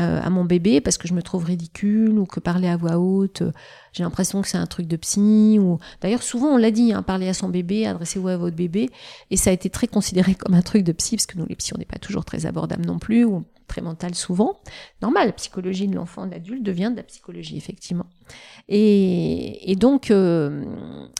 euh, 0.00 0.20
à 0.22 0.30
mon 0.30 0.44
bébé 0.44 0.80
parce 0.80 0.96
que 0.96 1.06
je 1.06 1.12
me 1.12 1.22
trouve 1.22 1.44
ridicule 1.44 2.18
ou 2.18 2.24
que 2.24 2.40
parler 2.40 2.68
à 2.68 2.78
voix 2.78 2.96
haute, 2.96 3.42
euh, 3.42 3.52
j'ai 3.92 4.02
l'impression 4.02 4.40
que 4.40 4.48
c'est 4.48 4.56
un 4.56 4.66
truc 4.66 4.86
de 4.86 4.96
psy. 4.96 5.58
Ou 5.60 5.78
d'ailleurs 6.00 6.22
souvent 6.22 6.48
on 6.48 6.56
l'a 6.56 6.70
dit, 6.70 6.94
hein, 6.94 7.02
parler 7.02 7.28
à 7.28 7.34
son 7.34 7.50
bébé, 7.50 7.86
adressez-vous 7.86 8.28
à 8.28 8.36
votre 8.38 8.56
bébé, 8.56 8.88
et 9.30 9.36
ça 9.36 9.50
a 9.50 9.52
été 9.52 9.68
très 9.68 9.86
considéré 9.86 10.34
comme 10.34 10.54
un 10.54 10.62
truc 10.62 10.82
de 10.82 10.92
psy 10.92 11.16
parce 11.16 11.26
que 11.26 11.36
nous 11.36 11.44
les 11.46 11.56
psys 11.56 11.74
on 11.74 11.78
n'est 11.78 11.84
pas 11.84 11.98
toujours 11.98 12.24
très 12.24 12.46
abordables 12.46 12.86
non 12.86 12.98
plus 12.98 13.24
ou 13.24 13.44
très 13.66 13.82
mental 13.82 14.14
souvent. 14.14 14.56
Normal, 15.02 15.26
la 15.26 15.32
psychologie 15.32 15.88
de 15.88 15.94
l'enfant, 15.94 16.26
de 16.26 16.30
l'adulte 16.30 16.62
devient 16.62 16.90
de 16.92 16.96
la 16.96 17.02
psychologie 17.02 17.56
effectivement. 17.56 18.06
Et, 18.68 19.74
donc 19.78 20.10
euh, 20.10 20.64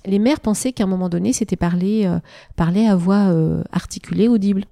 les 0.07 0.19
mères 0.19 0.41
pensaient 0.41 0.73
qu'à 0.73 0.85
un 0.85 0.87
moment 0.87 1.11
donné 1.11 1.35
c'était 1.35 1.57
parler, 1.57 2.11
parler 2.57 2.87
à 2.87 2.97
voix 2.97 3.35
articulée, 3.71 4.29
audible. 4.29 4.65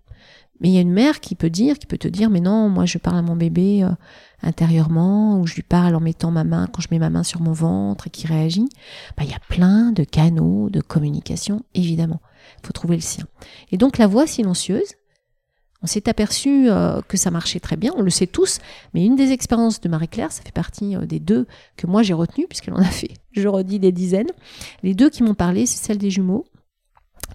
Mais 0.61 0.69
il 0.69 0.75
y 0.75 0.79
a 0.79 0.83
une 0.83 0.93
mère 0.93 1.21
qui 1.21 1.35
peut 1.35 1.51
dire, 1.51 1.79
qui 1.79 1.87
peut 1.87 1.99
te 1.99 2.09
dire, 2.09 2.31
mais 2.31 2.41
non, 2.41 2.69
moi 2.69 2.85
je 2.85 2.99
parle 2.99 3.19
à 3.19 3.23
mon 3.23 3.37
bébé 3.37 3.83
euh, 3.83 3.91
intérieurement, 4.43 5.41
ou 5.41 5.47
je 5.47 5.55
lui 5.55 5.63
parle 5.63 5.95
en 5.95 6.01
mettant 6.01 6.31
ma 6.31 6.45
main, 6.45 6.67
quand 6.67 6.83
je 6.83 6.89
mets 6.91 6.99
ma 6.99 7.11
main 7.11 7.23
sur 7.23 7.41
mon 7.41 7.53
ventre 7.53 8.07
et 8.07 8.11
qui 8.11 8.27
réagit. 8.27 8.69
Bah, 9.17 9.25
il 9.25 9.31
y 9.31 9.35
a 9.35 9.41
plein 9.49 9.93
de 9.93 10.05
canaux 10.05 10.69
de 10.71 10.81
communication, 10.81 11.63
évidemment. 11.75 12.21
Il 12.63 12.67
faut 12.67 12.73
trouver 12.73 12.97
le 12.97 13.03
sien. 13.03 13.27
Et 13.73 13.79
donc 13.79 13.97
la 13.97 14.07
voix 14.07 14.27
silencieuse, 14.27 14.97
on 15.83 15.87
s'est 15.87 16.11
aperçu 16.11 16.71
euh, 16.71 17.01
que 17.09 17.17
ça 17.17 17.31
marchait 17.31 17.61
très 17.61 17.77
bien, 17.77 17.93
on 17.97 18.03
le 18.03 18.11
sait 18.11 18.27
tous, 18.27 18.59
mais 18.93 19.05
une 19.05 19.17
des 19.17 19.33
expériences 19.33 19.81
de 19.81 19.89
Marie-Claire, 19.89 20.31
ça 20.31 20.43
fait 20.43 20.53
partie 20.53 20.95
euh, 20.95 21.07
des 21.07 21.21
deux 21.21 21.47
que 21.77 21.87
moi 21.87 22.03
j'ai 22.03 22.13
retenues, 22.13 22.47
puisqu'elle 22.49 22.75
en 22.75 22.81
a 22.81 22.85
fait, 22.85 23.15
je 23.33 23.49
redis, 23.49 23.79
des 23.79 23.93
dizaines. 23.93 24.31
Les 24.83 24.95
deux 24.95 25.09
qui 25.09 25.23
m'ont 25.23 25.35
parlé, 25.35 25.65
c'est 25.65 25.83
celle 25.83 25.97
des 25.97 26.11
jumeaux, 26.11 26.45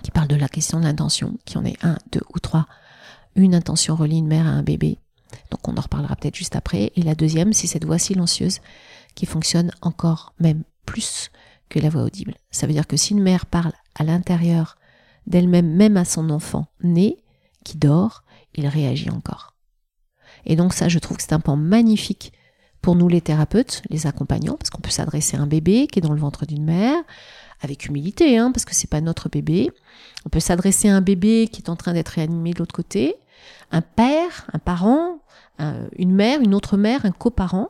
qui 0.04 0.12
parlent 0.12 0.28
de 0.28 0.36
la 0.36 0.48
question 0.48 0.80
de 0.80 0.86
l'intention, 0.86 1.38
qui 1.46 1.58
en 1.58 1.66
est 1.66 1.84
un, 1.84 1.98
deux 2.12 2.22
ou 2.36 2.40
trois 2.40 2.68
une 3.36 3.56
intention 3.56 3.96
relie 3.96 4.20
une 4.20 4.28
mère 4.28 4.48
à 4.48 4.52
un 4.52 4.64
bébé. 4.64 4.98
Donc 5.52 5.68
on 5.68 5.76
en 5.76 5.82
reparlera 5.82 6.16
peut-être 6.16 6.36
juste 6.36 6.56
après. 6.56 6.92
Et 6.96 7.02
la 7.02 7.16
deuxième, 7.16 7.54
c'est 7.54 7.68
cette 7.68 7.86
voix 7.86 8.00
silencieuse 8.00 8.60
qui 9.16 9.26
fonctionne 9.26 9.72
encore 9.82 10.34
même 10.40 10.64
plus 10.86 11.32
que 11.70 11.80
la 11.80 11.90
voix 11.90 12.04
audible. 12.04 12.36
Ça 12.52 12.68
veut 12.68 12.74
dire 12.74 12.88
que 12.88 12.98
si 12.98 13.14
une 13.14 13.24
mère 13.24 13.46
parle 13.46 13.74
à 13.96 14.04
l'intérieur 14.04 14.78
d'elle-même, 15.28 15.74
même 15.76 15.98
à 15.98 16.06
son 16.06 16.30
enfant 16.30 16.68
né, 16.84 17.18
qui 17.64 17.78
dort, 17.78 18.24
il 18.54 18.68
réagit 18.68 19.10
encore. 19.10 19.56
Et 20.46 20.56
donc 20.56 20.74
ça, 20.74 20.88
je 20.90 21.00
trouve 21.00 21.18
que 21.18 21.24
c'est 21.24 21.34
un 21.34 21.40
pan 21.40 21.56
magnifique 21.56 22.34
pour 22.82 22.96
nous 22.96 23.08
les 23.08 23.22
thérapeutes, 23.22 23.82
les 23.90 24.06
accompagnants, 24.06 24.58
parce 24.58 24.70
qu'on 24.70 24.82
peut 24.82 24.92
s'adresser 24.92 25.38
à 25.38 25.42
un 25.42 25.48
bébé 25.48 25.88
qui 25.88 26.00
est 26.00 26.02
dans 26.04 26.14
le 26.14 26.20
ventre 26.20 26.46
d'une 26.46 26.64
mère, 26.64 26.96
avec 27.62 27.88
humilité, 27.88 28.38
hein, 28.38 28.52
parce 28.52 28.66
que 28.66 28.76
c'est 28.76 28.90
pas 28.90 29.02
notre 29.02 29.28
bébé. 29.28 29.72
On 30.26 30.30
peut 30.30 30.40
s'adresser 30.40 30.90
à 30.90 30.96
un 30.96 31.02
bébé 31.02 31.50
qui 31.52 31.64
est 31.64 31.70
en 31.70 31.76
train 31.76 31.94
d'être 31.94 32.10
réanimé 32.10 32.54
de 32.54 32.60
l'autre 32.60 32.76
côté, 32.76 33.16
un 33.72 33.82
père, 33.82 34.48
un 34.54 34.60
parent, 34.60 35.20
une 35.98 36.14
mère, 36.14 36.42
une 36.42 36.54
autre 36.54 36.76
mère, 36.76 37.06
un 37.06 37.12
coparent, 37.12 37.70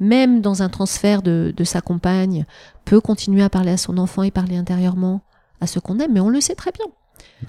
même 0.00 0.40
dans 0.40 0.62
un 0.62 0.68
transfert 0.68 1.20
de, 1.20 1.52
de, 1.56 1.64
sa 1.64 1.80
compagne, 1.80 2.46
peut 2.84 3.00
continuer 3.00 3.42
à 3.42 3.50
parler 3.50 3.72
à 3.72 3.76
son 3.76 3.98
enfant 3.98 4.22
et 4.22 4.30
parler 4.30 4.56
intérieurement 4.56 5.22
à 5.60 5.66
ce 5.66 5.78
qu'on 5.78 5.98
aime, 5.98 6.12
mais 6.12 6.20
on 6.20 6.28
le 6.28 6.40
sait 6.40 6.54
très 6.54 6.70
bien. 6.72 6.86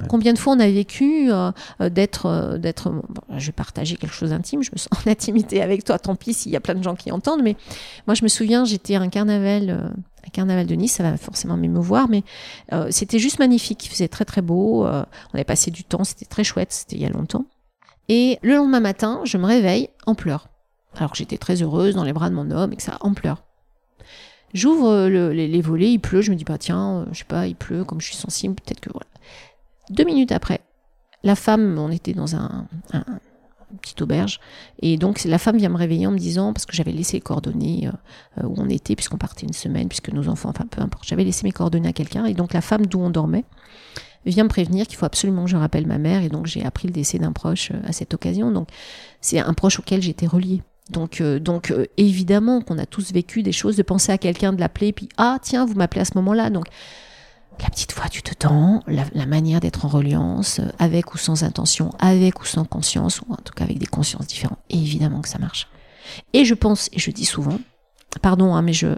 Combien 0.09 0.33
de 0.33 0.39
fois 0.39 0.53
on 0.53 0.59
a 0.59 0.67
vécu 0.67 1.31
euh, 1.31 1.51
euh, 1.81 1.89
d'être, 1.89 2.25
euh, 2.25 2.57
d'être, 2.57 2.91
je 3.37 3.45
vais 3.47 3.51
partager 3.51 3.95
quelque 3.95 4.13
chose 4.13 4.31
d'intime, 4.31 4.61
je 4.61 4.71
me 4.71 4.77
sens 4.77 4.89
en 4.91 5.09
intimité 5.09 5.61
avec 5.61 5.83
toi, 5.83 5.99
tant 5.99 6.15
pis 6.15 6.33
s'il 6.33 6.51
y 6.51 6.55
a 6.55 6.59
plein 6.59 6.75
de 6.75 6.83
gens 6.83 6.95
qui 6.95 7.11
entendent, 7.11 7.43
mais 7.43 7.55
moi 8.07 8.15
je 8.15 8.23
me 8.23 8.27
souviens, 8.27 8.65
j'étais 8.65 8.95
à 8.95 9.01
un 9.01 9.09
carnaval, 9.09 9.69
un 9.69 10.29
carnaval 10.31 10.67
de 10.67 10.75
Nice, 10.75 10.93
ça 10.93 11.03
va 11.03 11.17
forcément 11.17 11.55
m'émouvoir, 11.55 12.09
mais 12.09 12.23
c'était 12.89 13.19
juste 13.19 13.39
magnifique, 13.39 13.85
il 13.85 13.89
faisait 13.89 14.07
très 14.07 14.25
très 14.25 14.41
beau, 14.41 14.85
on 14.85 15.33
avait 15.33 15.43
passé 15.43 15.71
du 15.71 15.83
temps, 15.83 16.03
c'était 16.03 16.25
très 16.25 16.43
chouette, 16.43 16.73
c'était 16.73 16.97
il 16.97 17.01
y 17.01 17.05
a 17.05 17.09
longtemps. 17.09 17.45
Et 18.09 18.39
le 18.43 18.55
lendemain 18.55 18.79
matin, 18.79 19.21
je 19.23 19.37
me 19.37 19.45
réveille 19.45 19.89
en 20.05 20.15
pleurs. 20.15 20.47
Alors 20.95 21.11
que 21.11 21.17
j'étais 21.17 21.37
très 21.37 21.61
heureuse 21.61 21.95
dans 21.95 22.03
les 22.03 22.13
bras 22.13 22.29
de 22.29 22.35
mon 22.35 22.51
homme 22.51 22.73
et 22.73 22.75
que 22.75 22.83
ça, 22.83 22.97
en 23.01 23.13
pleurs. 23.13 23.43
J'ouvre 24.53 25.07
les, 25.07 25.47
les, 25.47 25.61
volets, 25.61 25.91
il 25.91 25.99
pleut, 25.99 26.21
je 26.21 26.31
me 26.31 26.35
dis, 26.37 26.45
bah 26.45 26.57
tiens, 26.57 27.05
je 27.11 27.19
sais 27.19 27.25
pas, 27.25 27.45
il 27.45 27.55
pleut, 27.55 27.83
comme 27.83 27.99
je 27.99 28.07
suis 28.07 28.15
sensible, 28.15 28.55
peut-être 28.55 28.79
que 28.79 28.89
voilà. 28.89 29.07
Deux 29.89 30.05
minutes 30.05 30.31
après, 30.31 30.61
la 31.23 31.35
femme, 31.35 31.77
on 31.77 31.91
était 31.91 32.13
dans 32.13 32.35
un, 32.37 32.65
un, 32.93 33.03
petite 33.81 34.01
auberge, 34.01 34.39
et 34.81 34.95
donc 34.95 35.25
la 35.25 35.39
femme 35.39 35.57
vient 35.57 35.67
me 35.67 35.75
réveiller 35.75 36.07
en 36.07 36.11
me 36.11 36.17
disant, 36.17 36.53
parce 36.53 36.65
que 36.65 36.73
j'avais 36.73 36.93
laissé 36.93 37.17
les 37.17 37.21
coordonnées 37.21 37.89
euh, 37.89 38.47
où 38.47 38.53
on 38.57 38.69
était, 38.69 38.95
puisqu'on 38.95 39.17
partait 39.17 39.45
une 39.45 39.51
semaine, 39.51 39.89
puisque 39.89 40.09
nos 40.09 40.29
enfants, 40.29 40.49
enfin 40.49 40.65
peu 40.65 40.81
importe, 40.81 41.05
j'avais 41.05 41.25
laissé 41.25 41.43
mes 41.43 41.51
coordonnées 41.51 41.89
à 41.89 41.93
quelqu'un, 41.93 42.23
et 42.23 42.33
donc 42.33 42.53
la 42.53 42.61
femme 42.61 42.85
d'où 42.85 42.99
on 42.99 43.09
dormait 43.09 43.43
vient 44.25 44.43
me 44.43 44.49
prévenir 44.49 44.87
qu'il 44.87 44.97
faut 44.97 45.05
absolument 45.05 45.45
que 45.45 45.49
je 45.49 45.57
rappelle 45.57 45.87
ma 45.87 45.97
mère, 45.97 46.23
et 46.23 46.29
donc 46.29 46.45
j'ai 46.45 46.65
appris 46.65 46.87
le 46.87 46.93
décès 46.93 47.19
d'un 47.19 47.31
proche 47.31 47.71
euh, 47.71 47.87
à 47.87 47.91
cette 47.91 48.13
occasion, 48.13 48.51
donc 48.51 48.69
c'est 49.21 49.39
un 49.39 49.53
proche 49.53 49.79
auquel 49.79 50.01
j'étais 50.01 50.27
reliée. 50.27 50.61
Donc, 50.91 51.19
euh, 51.19 51.39
donc 51.39 51.73
évidemment 51.97 52.61
qu'on 52.61 52.77
a 52.77 52.85
tous 52.85 53.11
vécu 53.11 53.41
des 53.41 53.51
choses, 53.51 53.75
de 53.75 53.83
penser 53.83 54.11
à 54.11 54.17
quelqu'un, 54.17 54.53
de 54.53 54.59
l'appeler, 54.59 54.93
puis 54.93 55.09
ah 55.17 55.39
tiens, 55.41 55.65
vous 55.65 55.73
m'appelez 55.73 56.01
à 56.01 56.05
ce 56.05 56.13
moment-là. 56.15 56.49
Donc 56.49 56.65
la 57.61 57.69
petite 57.69 57.93
voix 57.93 58.07
du 58.07 58.21
dedans, 58.21 58.81
la, 58.87 59.03
la 59.13 59.25
manière 59.25 59.59
d'être 59.59 59.85
en 59.85 59.87
reliance, 59.87 60.59
euh, 60.59 60.69
avec 60.79 61.13
ou 61.13 61.17
sans 61.17 61.43
intention, 61.43 61.91
avec 61.99 62.41
ou 62.41 62.45
sans 62.45 62.65
conscience, 62.65 63.21
ou 63.21 63.33
en 63.33 63.37
tout 63.37 63.53
cas 63.53 63.63
avec 63.63 63.79
des 63.79 63.85
consciences 63.85 64.27
différentes. 64.27 64.59
Et 64.69 64.77
évidemment 64.77 65.21
que 65.21 65.29
ça 65.29 65.39
marche. 65.39 65.67
Et 66.33 66.45
je 66.45 66.53
pense, 66.53 66.89
et 66.93 66.99
je 66.99 67.11
dis 67.11 67.25
souvent, 67.25 67.59
pardon, 68.21 68.55
hein, 68.55 68.61
mais 68.61 68.73
je. 68.73 68.87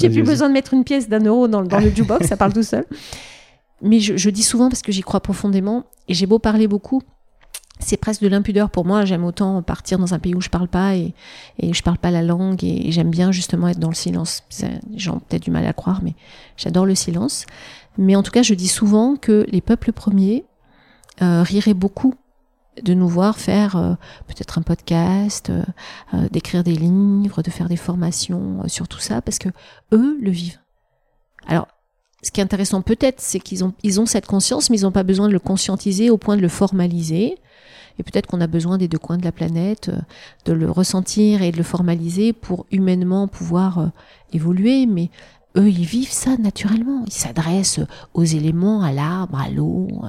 J'ai 0.00 0.10
plus 0.10 0.24
besoin 0.24 0.48
de 0.48 0.52
mettre 0.52 0.74
une 0.74 0.82
pièce 0.82 1.08
d'un 1.08 1.24
euro 1.24 1.46
dans, 1.46 1.62
dans 1.62 1.78
le 1.78 1.88
jukebox, 1.88 2.26
ça 2.26 2.36
parle 2.36 2.52
tout 2.52 2.64
seul. 2.64 2.84
Mais 3.84 4.00
je, 4.00 4.16
je 4.16 4.30
dis 4.30 4.42
souvent 4.42 4.68
parce 4.68 4.82
que 4.82 4.92
j'y 4.92 5.02
crois 5.02 5.20
profondément, 5.20 5.84
et 6.08 6.14
j'ai 6.14 6.26
beau 6.26 6.38
parler 6.38 6.66
beaucoup, 6.66 7.02
c'est 7.80 7.96
presque 7.96 8.22
de 8.22 8.28
l'impudeur 8.28 8.70
pour 8.70 8.84
moi. 8.84 9.04
J'aime 9.04 9.24
autant 9.24 9.62
partir 9.62 9.98
dans 9.98 10.14
un 10.14 10.18
pays 10.18 10.34
où 10.34 10.40
je 10.40 10.48
parle 10.48 10.68
pas 10.68 10.96
et, 10.96 11.14
et 11.58 11.72
je 11.72 11.82
parle 11.82 11.98
pas 11.98 12.10
la 12.10 12.22
langue 12.22 12.62
et, 12.64 12.90
j'aime 12.92 13.10
bien 13.10 13.32
justement 13.32 13.68
être 13.68 13.78
dans 13.78 13.88
le 13.88 13.94
silence. 13.94 14.42
Les 14.90 14.98
gens 14.98 15.16
ont 15.16 15.20
peut-être 15.20 15.42
du 15.42 15.50
mal 15.50 15.66
à 15.66 15.72
croire, 15.72 16.00
mais 16.02 16.14
j'adore 16.56 16.86
le 16.86 16.94
silence. 16.94 17.46
Mais 17.98 18.16
en 18.16 18.22
tout 18.22 18.30
cas, 18.30 18.42
je 18.42 18.54
dis 18.54 18.68
souvent 18.68 19.16
que 19.16 19.46
les 19.50 19.60
peuples 19.60 19.92
premiers 19.92 20.44
euh, 21.22 21.42
riraient 21.42 21.74
beaucoup 21.74 22.14
de 22.82 22.94
nous 22.94 23.08
voir 23.08 23.38
faire 23.38 23.76
euh, 23.76 23.94
peut-être 24.26 24.58
un 24.58 24.62
podcast, 24.62 25.50
euh, 25.50 25.62
euh, 26.14 26.28
d'écrire 26.28 26.64
des 26.64 26.74
livres, 26.74 27.42
de 27.42 27.50
faire 27.50 27.68
des 27.68 27.76
formations 27.76 28.66
sur 28.68 28.88
tout 28.88 28.98
ça, 28.98 29.22
parce 29.22 29.38
que 29.38 29.48
eux 29.92 30.18
le 30.20 30.30
vivent. 30.30 30.58
Alors, 31.46 31.68
ce 32.24 32.30
qui 32.30 32.40
est 32.40 32.44
intéressant 32.44 32.80
peut-être, 32.80 33.20
c'est 33.20 33.38
qu'ils 33.38 33.64
ont, 33.64 33.74
ils 33.82 34.00
ont 34.00 34.06
cette 34.06 34.26
conscience, 34.26 34.70
mais 34.70 34.78
ils 34.78 34.82
n'ont 34.82 34.92
pas 34.92 35.02
besoin 35.02 35.28
de 35.28 35.32
le 35.32 35.38
conscientiser 35.38 36.10
au 36.10 36.16
point 36.16 36.36
de 36.36 36.42
le 36.42 36.48
formaliser. 36.48 37.36
Et 37.98 38.02
peut-être 38.02 38.26
qu'on 38.26 38.40
a 38.40 38.46
besoin 38.46 38.78
des 38.78 38.88
deux 38.88 38.98
coins 38.98 39.18
de 39.18 39.24
la 39.24 39.30
planète, 39.30 39.90
euh, 39.90 40.00
de 40.46 40.52
le 40.52 40.70
ressentir 40.70 41.42
et 41.42 41.52
de 41.52 41.58
le 41.58 41.62
formaliser 41.62 42.32
pour 42.32 42.66
humainement 42.72 43.28
pouvoir 43.28 43.78
euh, 43.78 43.86
évoluer. 44.32 44.86
Mais 44.86 45.10
eux, 45.56 45.68
ils 45.68 45.84
vivent 45.84 46.10
ça 46.10 46.36
naturellement. 46.38 47.04
Ils 47.06 47.12
s'adressent 47.12 47.80
aux 48.14 48.24
éléments, 48.24 48.82
à 48.82 48.90
l'arbre, 48.90 49.38
à 49.38 49.50
l'eau, 49.50 49.88
euh, 50.02 50.08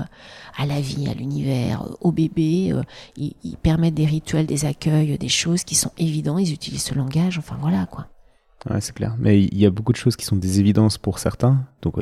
à 0.58 0.66
la 0.66 0.80
vie, 0.80 1.08
à 1.10 1.14
l'univers, 1.14 1.86
au 2.02 2.12
bébé. 2.12 2.74
Ils, 3.18 3.34
ils, 3.44 3.58
permettent 3.58 3.94
des 3.94 4.06
rituels, 4.06 4.48
des 4.48 4.66
accueils, 4.66 5.18
des 5.18 5.30
choses 5.30 5.64
qui 5.64 5.76
sont 5.76 5.92
évidents. 5.98 6.40
Ils 6.40 6.54
utilisent 6.54 6.86
ce 6.86 6.96
langage. 6.96 7.38
Enfin 7.38 7.58
voilà 7.60 7.86
quoi. 7.86 8.08
Ouais, 8.70 8.82
c'est 8.82 8.96
clair. 8.96 9.16
Mais 9.20 9.42
il 9.42 9.58
y 9.58 9.66
a 9.66 9.70
beaucoup 9.70 9.92
de 9.92 9.98
choses 9.98 10.16
qui 10.16 10.26
sont 10.26 10.36
des 10.36 10.60
évidences 10.60 10.98
pour 10.98 11.20
certains. 11.20 11.66
Donc, 11.82 11.96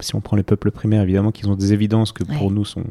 si 0.00 0.14
on 0.14 0.20
prend 0.20 0.36
les 0.36 0.42
peuples 0.42 0.70
primaires, 0.70 1.02
évidemment, 1.02 1.30
qu'ils 1.30 1.50
ont 1.50 1.56
des 1.56 1.72
évidences 1.72 2.12
que 2.12 2.24
pour 2.24 2.50
nous 2.50 2.64
sont 2.64 2.84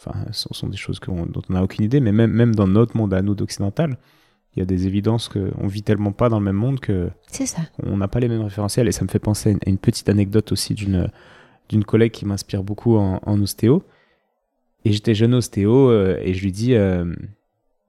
Enfin, 0.00 0.24
sont 0.30 0.68
des 0.68 0.76
choses 0.76 1.00
dont 1.00 1.42
on 1.48 1.52
n'a 1.52 1.62
aucune 1.62 1.84
idée, 1.84 1.98
mais 1.98 2.12
même, 2.12 2.30
même 2.30 2.54
dans 2.54 2.68
notre 2.68 2.96
monde 2.96 3.12
à 3.12 3.20
nous 3.20 3.34
d'occidental, 3.34 3.98
il 4.54 4.60
y 4.60 4.62
a 4.62 4.64
des 4.64 4.86
évidences 4.86 5.28
qu'on 5.28 5.66
vit 5.66 5.82
tellement 5.82 6.12
pas 6.12 6.28
dans 6.28 6.38
le 6.38 6.44
même 6.44 6.56
monde 6.56 6.78
que 6.78 7.10
ça. 7.30 7.62
on 7.82 7.96
n'a 7.96 8.06
pas 8.06 8.20
les 8.20 8.28
mêmes 8.28 8.42
référentiels. 8.42 8.86
Et 8.86 8.92
ça 8.92 9.02
me 9.04 9.08
fait 9.08 9.18
penser 9.18 9.56
à 9.66 9.68
une, 9.68 9.78
petite 9.78 10.08
anecdote 10.08 10.52
aussi 10.52 10.74
d'une 10.74 11.10
d'une 11.68 11.84
collègue 11.84 12.12
qui 12.12 12.24
m'inspire 12.24 12.62
beaucoup 12.62 12.96
en, 12.96 13.40
ostéo. 13.42 13.82
Et 14.84 14.92
j'étais 14.92 15.14
jeune 15.14 15.34
ostéo 15.34 15.90
euh, 15.90 16.18
et 16.22 16.32
je 16.32 16.42
lui 16.42 16.52
dis 16.52 16.74
euh, 16.74 17.12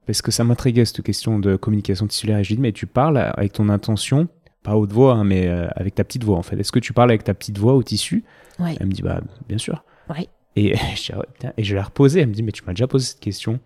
parce 0.06 0.20
que 0.20 0.30
ça 0.30 0.44
m'intriguait 0.44 0.84
cette 0.84 1.02
question 1.02 1.38
de 1.38 1.56
communication 1.56 2.06
tissulaire 2.06 2.38
et 2.38 2.44
je 2.44 2.50
lui 2.50 2.56
dis 2.56 2.62
mais 2.62 2.72
tu 2.72 2.86
parles 2.86 3.16
avec 3.16 3.52
ton 3.52 3.68
intention, 3.68 4.28
pas 4.62 4.76
haute 4.76 4.92
voix 4.92 5.14
hein, 5.14 5.24
mais 5.24 5.48
euh, 5.48 5.68
avec 5.76 5.94
ta 5.94 6.04
petite 6.04 6.24
voix 6.24 6.36
en 6.36 6.42
fait. 6.42 6.58
Est-ce 6.58 6.72
que 6.72 6.78
tu 6.78 6.92
parles 6.92 7.10
avec 7.10 7.24
ta 7.24 7.34
petite 7.34 7.58
voix 7.58 7.74
au 7.74 7.82
tissu? 7.82 8.24
Elle 8.58 8.86
me 8.86 8.92
dit 8.92 9.02
bah 9.02 9.20
bien 9.48 9.58
sûr. 9.58 9.84
Oui. 10.08 10.28
Et, 10.56 10.74
et 11.56 11.64
je 11.64 11.74
l'ai 11.74 11.82
reposé. 11.82 12.20
Elle 12.20 12.28
me 12.28 12.34
dit, 12.34 12.42
mais 12.42 12.52
tu 12.52 12.62
m'as 12.64 12.72
déjà 12.72 12.86
posé 12.86 13.06
cette 13.06 13.20
question. 13.20 13.60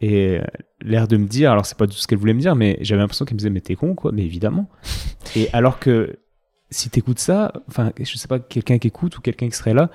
Et 0.00 0.38
euh, 0.38 0.42
l'air 0.80 1.06
de 1.06 1.16
me 1.16 1.26
dire, 1.26 1.52
alors 1.52 1.64
c'est 1.64 1.78
pas 1.78 1.86
tout 1.86 1.92
ce 1.92 2.06
qu'elle 2.06 2.18
voulait 2.18 2.34
me 2.34 2.40
dire, 2.40 2.56
mais 2.56 2.76
j'avais 2.80 3.00
l'impression 3.00 3.24
qu'elle 3.24 3.34
me 3.34 3.38
disait, 3.38 3.50
mais 3.50 3.60
t'es 3.60 3.76
con, 3.76 3.94
quoi. 3.94 4.12
Mais 4.12 4.24
évidemment. 4.24 4.68
et 5.36 5.48
alors 5.52 5.78
que 5.78 6.18
si 6.70 6.90
t'écoutes 6.90 7.18
ça, 7.18 7.52
enfin, 7.68 7.92
je 7.98 8.16
sais 8.16 8.28
pas, 8.28 8.40
quelqu'un 8.40 8.78
qui 8.78 8.88
écoute 8.88 9.16
ou 9.18 9.20
quelqu'un 9.20 9.48
qui 9.48 9.56
serait 9.56 9.74
là, 9.74 9.90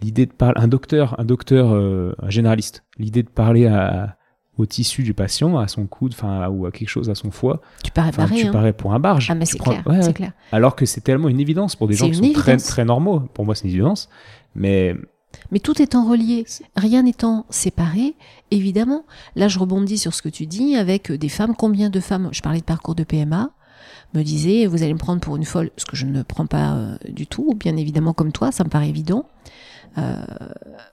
l'idée 0.00 0.26
de 0.26 0.32
parler, 0.32 0.60
un 0.60 0.68
docteur, 0.68 1.18
un 1.20 1.24
docteur, 1.24 1.72
euh, 1.72 2.14
un 2.20 2.30
généraliste, 2.30 2.84
l'idée 2.98 3.22
de 3.22 3.28
parler 3.28 3.66
à, 3.66 4.16
au 4.58 4.66
tissu 4.66 5.02
du 5.02 5.14
patient, 5.14 5.58
à 5.58 5.66
son 5.66 5.86
coude, 5.86 6.12
enfin, 6.14 6.48
ou 6.48 6.66
à 6.66 6.70
quelque 6.70 6.88
chose, 6.88 7.08
à 7.08 7.14
son 7.14 7.30
foie. 7.30 7.62
Tu 7.82 7.90
parais 7.90 8.12
pareil, 8.12 8.42
Tu 8.42 8.46
hein. 8.48 8.52
parais 8.52 8.72
pour 8.72 8.92
un 8.92 9.00
barge. 9.00 9.28
Ah, 9.30 9.34
mais 9.34 9.46
c'est 9.46 9.58
clair, 9.58 9.82
ouais, 9.86 10.12
clair, 10.12 10.32
Alors 10.52 10.76
que 10.76 10.84
c'est 10.84 11.00
tellement 11.00 11.28
une 11.28 11.40
évidence 11.40 11.74
pour 11.74 11.88
des 11.88 11.94
gens 11.94 12.08
qui 12.10 12.14
sont 12.14 12.32
très, 12.32 12.56
très 12.58 12.84
normaux. 12.84 13.20
Pour 13.20 13.44
moi, 13.46 13.54
c'est 13.54 13.64
une 13.64 13.70
évidence. 13.70 14.08
Mais 14.54 14.94
mais 15.50 15.60
tout 15.60 15.80
étant 15.80 16.08
relié, 16.08 16.44
rien 16.76 17.02
n'étant 17.02 17.46
séparé, 17.50 18.14
évidemment, 18.50 19.04
là 19.34 19.48
je 19.48 19.58
rebondis 19.58 19.98
sur 19.98 20.12
ce 20.14 20.20
que 20.20 20.28
tu 20.28 20.46
dis 20.46 20.76
avec 20.76 21.10
des 21.10 21.28
femmes, 21.28 21.54
combien 21.56 21.90
de 21.90 22.00
femmes, 22.00 22.28
je 22.32 22.42
parlais 22.42 22.60
de 22.60 22.64
parcours 22.64 22.94
de 22.94 23.04
PMA, 23.04 23.50
me 24.14 24.22
disaient, 24.22 24.66
vous 24.66 24.82
allez 24.82 24.92
me 24.92 24.98
prendre 24.98 25.20
pour 25.20 25.36
une 25.36 25.44
folle, 25.44 25.70
ce 25.76 25.86
que 25.86 25.96
je 25.96 26.06
ne 26.06 26.22
prends 26.22 26.46
pas 26.46 26.74
euh, 26.74 26.96
du 27.08 27.26
tout, 27.26 27.54
bien 27.54 27.76
évidemment 27.76 28.12
comme 28.12 28.32
toi, 28.32 28.52
ça 28.52 28.64
me 28.64 28.68
paraît 28.68 28.88
évident. 28.88 29.26
Euh, 29.98 30.22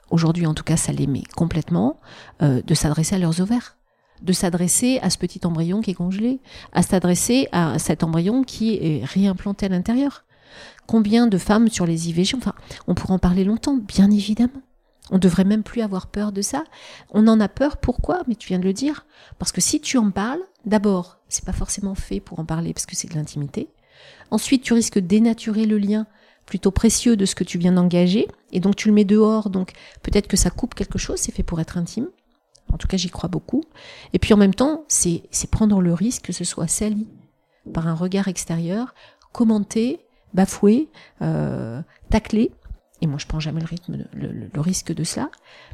Aujourd'hui 0.09 0.47
en 0.47 0.53
tout 0.53 0.63
cas, 0.63 0.77
ça 0.77 0.91
l'aimait 0.91 1.23
complètement, 1.35 1.99
euh, 2.41 2.61
de 2.61 2.73
s'adresser 2.73 3.15
à 3.15 3.19
leurs 3.19 3.41
ovaires 3.41 3.75
de 4.21 4.33
s'adresser 4.33 4.99
à 5.01 5.09
ce 5.09 5.17
petit 5.17 5.39
embryon 5.45 5.81
qui 5.81 5.91
est 5.91 5.95
congelé, 5.95 6.41
à 6.73 6.81
s'adresser 6.81 7.47
à 7.53 7.79
cet 7.79 8.03
embryon 8.03 8.43
qui 8.43 8.75
est 8.75 9.05
réimplanté 9.05 9.67
à 9.67 9.69
l'intérieur. 9.69 10.25
Combien 10.87 11.27
de 11.27 11.37
femmes 11.37 11.69
sur 11.69 11.85
les 11.85 12.09
IVG 12.09 12.35
Enfin, 12.35 12.53
on 12.87 12.95
pourrait 12.95 13.13
en 13.13 13.19
parler 13.19 13.43
longtemps, 13.43 13.77
bien 13.77 14.09
évidemment. 14.11 14.61
On 15.11 15.17
devrait 15.17 15.45
même 15.45 15.63
plus 15.63 15.81
avoir 15.81 16.07
peur 16.07 16.31
de 16.31 16.41
ça. 16.41 16.63
On 17.11 17.27
en 17.27 17.39
a 17.39 17.47
peur, 17.47 17.77
pourquoi? 17.77 18.23
Mais 18.27 18.35
tu 18.35 18.49
viens 18.49 18.59
de 18.59 18.65
le 18.65 18.73
dire. 18.73 19.05
Parce 19.37 19.51
que 19.51 19.61
si 19.61 19.81
tu 19.81 19.97
en 19.97 20.11
parles, 20.11 20.41
d'abord, 20.65 21.19
c'est 21.29 21.45
pas 21.45 21.53
forcément 21.53 21.95
fait 21.95 22.19
pour 22.19 22.39
en 22.39 22.45
parler 22.45 22.73
parce 22.73 22.85
que 22.85 22.95
c'est 22.95 23.09
de 23.09 23.15
l'intimité. 23.15 23.69
Ensuite, 24.31 24.63
tu 24.63 24.73
risques 24.73 24.99
de 24.99 25.07
dénaturer 25.07 25.65
le 25.65 25.77
lien 25.77 26.05
plutôt 26.49 26.71
précieux 26.71 27.15
de 27.15 27.25
ce 27.25 27.35
que 27.35 27.43
tu 27.43 27.59
viens 27.59 27.71
d'engager. 27.71 28.27
Et 28.51 28.59
donc, 28.59 28.75
tu 28.75 28.87
le 28.87 28.93
mets 28.93 29.05
dehors. 29.05 29.51
Donc, 29.51 29.73
peut-être 30.01 30.27
que 30.27 30.35
ça 30.35 30.49
coupe 30.49 30.73
quelque 30.73 30.97
chose. 30.97 31.19
C'est 31.19 31.31
fait 31.31 31.43
pour 31.43 31.61
être 31.61 31.77
intime. 31.77 32.07
En 32.73 32.77
tout 32.77 32.87
cas, 32.87 32.97
j'y 32.97 33.09
crois 33.09 33.29
beaucoup. 33.29 33.63
Et 34.13 34.19
puis, 34.19 34.33
en 34.33 34.37
même 34.37 34.55
temps, 34.55 34.83
c'est 34.87 35.21
prendre 35.51 35.79
le 35.79 35.93
risque 35.93 36.23
que 36.23 36.33
ce 36.33 36.43
soit 36.43 36.67
sali 36.67 37.07
par 37.71 37.87
un 37.87 37.93
regard 37.93 38.27
extérieur, 38.27 38.95
commenté, 39.31 39.99
bafoué, 40.33 40.89
euh, 41.21 41.81
taclé. 42.09 42.51
Et 43.01 43.07
moi, 43.07 43.17
je 43.17 43.25
prends 43.25 43.39
jamais 43.39 43.61
le 43.61 43.65
rythme, 43.65 44.05
le, 44.13 44.61
risque 44.61 44.93
de 44.93 45.03
cela. 45.03 45.29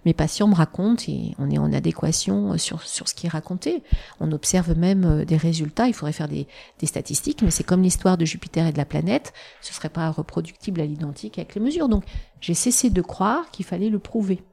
Mes 0.06 0.14
patients 0.14 0.47
me 0.47 0.53
racontent 0.53 1.03
et 1.07 1.34
on 1.39 1.49
est 1.49 1.57
en 1.57 1.73
adéquation 1.73 2.57
sur, 2.57 2.84
sur 2.84 3.07
ce 3.07 3.15
qui 3.15 3.26
est 3.26 3.30
raconté. 3.30 3.84
On 4.19 4.31
observe 4.31 4.77
même 4.77 5.06
euh, 5.06 5.26
des 5.26 5.38
résultats. 5.38 5.88
Il 5.88 5.93
faudrait 5.93 6.14
faire 6.14 6.27
des, 6.27 6.47
des 6.80 6.85
statistiques, 6.85 7.41
mais 7.41 7.52
c'est 7.52 7.64
comme 7.64 7.81
l'histoire 7.81 8.18
de 8.18 8.26
Jupiter 8.26 8.68
et 8.68 8.72
de 8.72 8.77
la 8.77 8.85
planète. 8.85 9.34
Ce 9.61 9.73
serait 9.73 9.89
pas 9.89 10.10
reproductible 10.11 10.81
à 10.81 10.85
l'identique 10.85 11.39
avec 11.39 11.56
les 11.56 11.61
mesures. 11.61 11.89
Donc, 11.89 12.03
j'ai 12.41 12.53
cessé 12.53 12.91
de 12.91 13.02
croire 13.02 13.49
qu'il 13.52 13.65
fallait 13.65 13.89
le 13.89 13.99
prouver. 13.99 14.43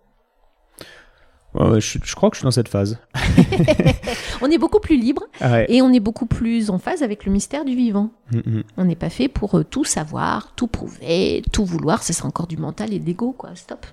Je, 1.54 1.98
je, 2.02 2.14
crois 2.14 2.30
que 2.30 2.36
je 2.36 2.40
suis 2.40 2.44
dans 2.44 2.50
cette 2.50 2.68
phase. 2.68 2.98
on 4.40 4.50
est 4.50 4.58
beaucoup 4.58 4.80
plus 4.80 4.96
libre 4.96 5.22
Ouais. 5.40 5.66
et 5.68 5.82
on 5.82 5.92
est 5.92 6.00
beaucoup 6.00 6.26
plus 6.26 6.70
en 6.70 6.78
phase 6.78 7.02
avec 7.02 7.24
le 7.26 7.32
mystère 7.32 7.64
du 7.64 7.74
vivant. 7.76 8.10
Mm, 8.32 8.38
mm. 8.58 8.62
On 8.76 8.84
n'est 8.84 8.96
pas 8.96 9.10
fait 9.10 9.28
pour 9.28 9.58
euh, 9.58 9.64
tout 9.64 9.84
savoir, 9.84 10.54
tout 10.54 10.66
prouver, 10.66 11.42
tout 11.52 11.64
vouloir. 11.64 12.02
Ce 12.02 12.12
sera 12.12 12.28
encore 12.28 12.46
du 12.46 12.56
mental 12.56 12.92
et 12.92 12.98
de 12.98 13.04
l'ego, 13.04 13.32
quoi. 13.32 13.54
Stop. 13.54 13.86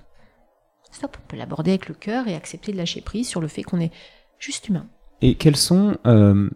Stop. 0.90 1.16
On 1.22 1.28
peut 1.28 1.36
l'aborder 1.36 1.70
avec 1.72 1.88
le 1.88 1.94
cœur 1.94 2.28
et 2.28 2.34
accepter 2.34 2.72
de 2.72 2.76
lâcher 2.76 3.00
prise 3.00 3.28
sur 3.28 3.40
le 3.40 3.48
fait 3.48 3.62
qu'on 3.62 3.80
est 3.80 3.92
juste 4.38 4.68
humain. 4.68 4.86
Et 5.22 5.34
quels 5.34 5.56
sont, 5.56 5.98
euh, 6.06 6.48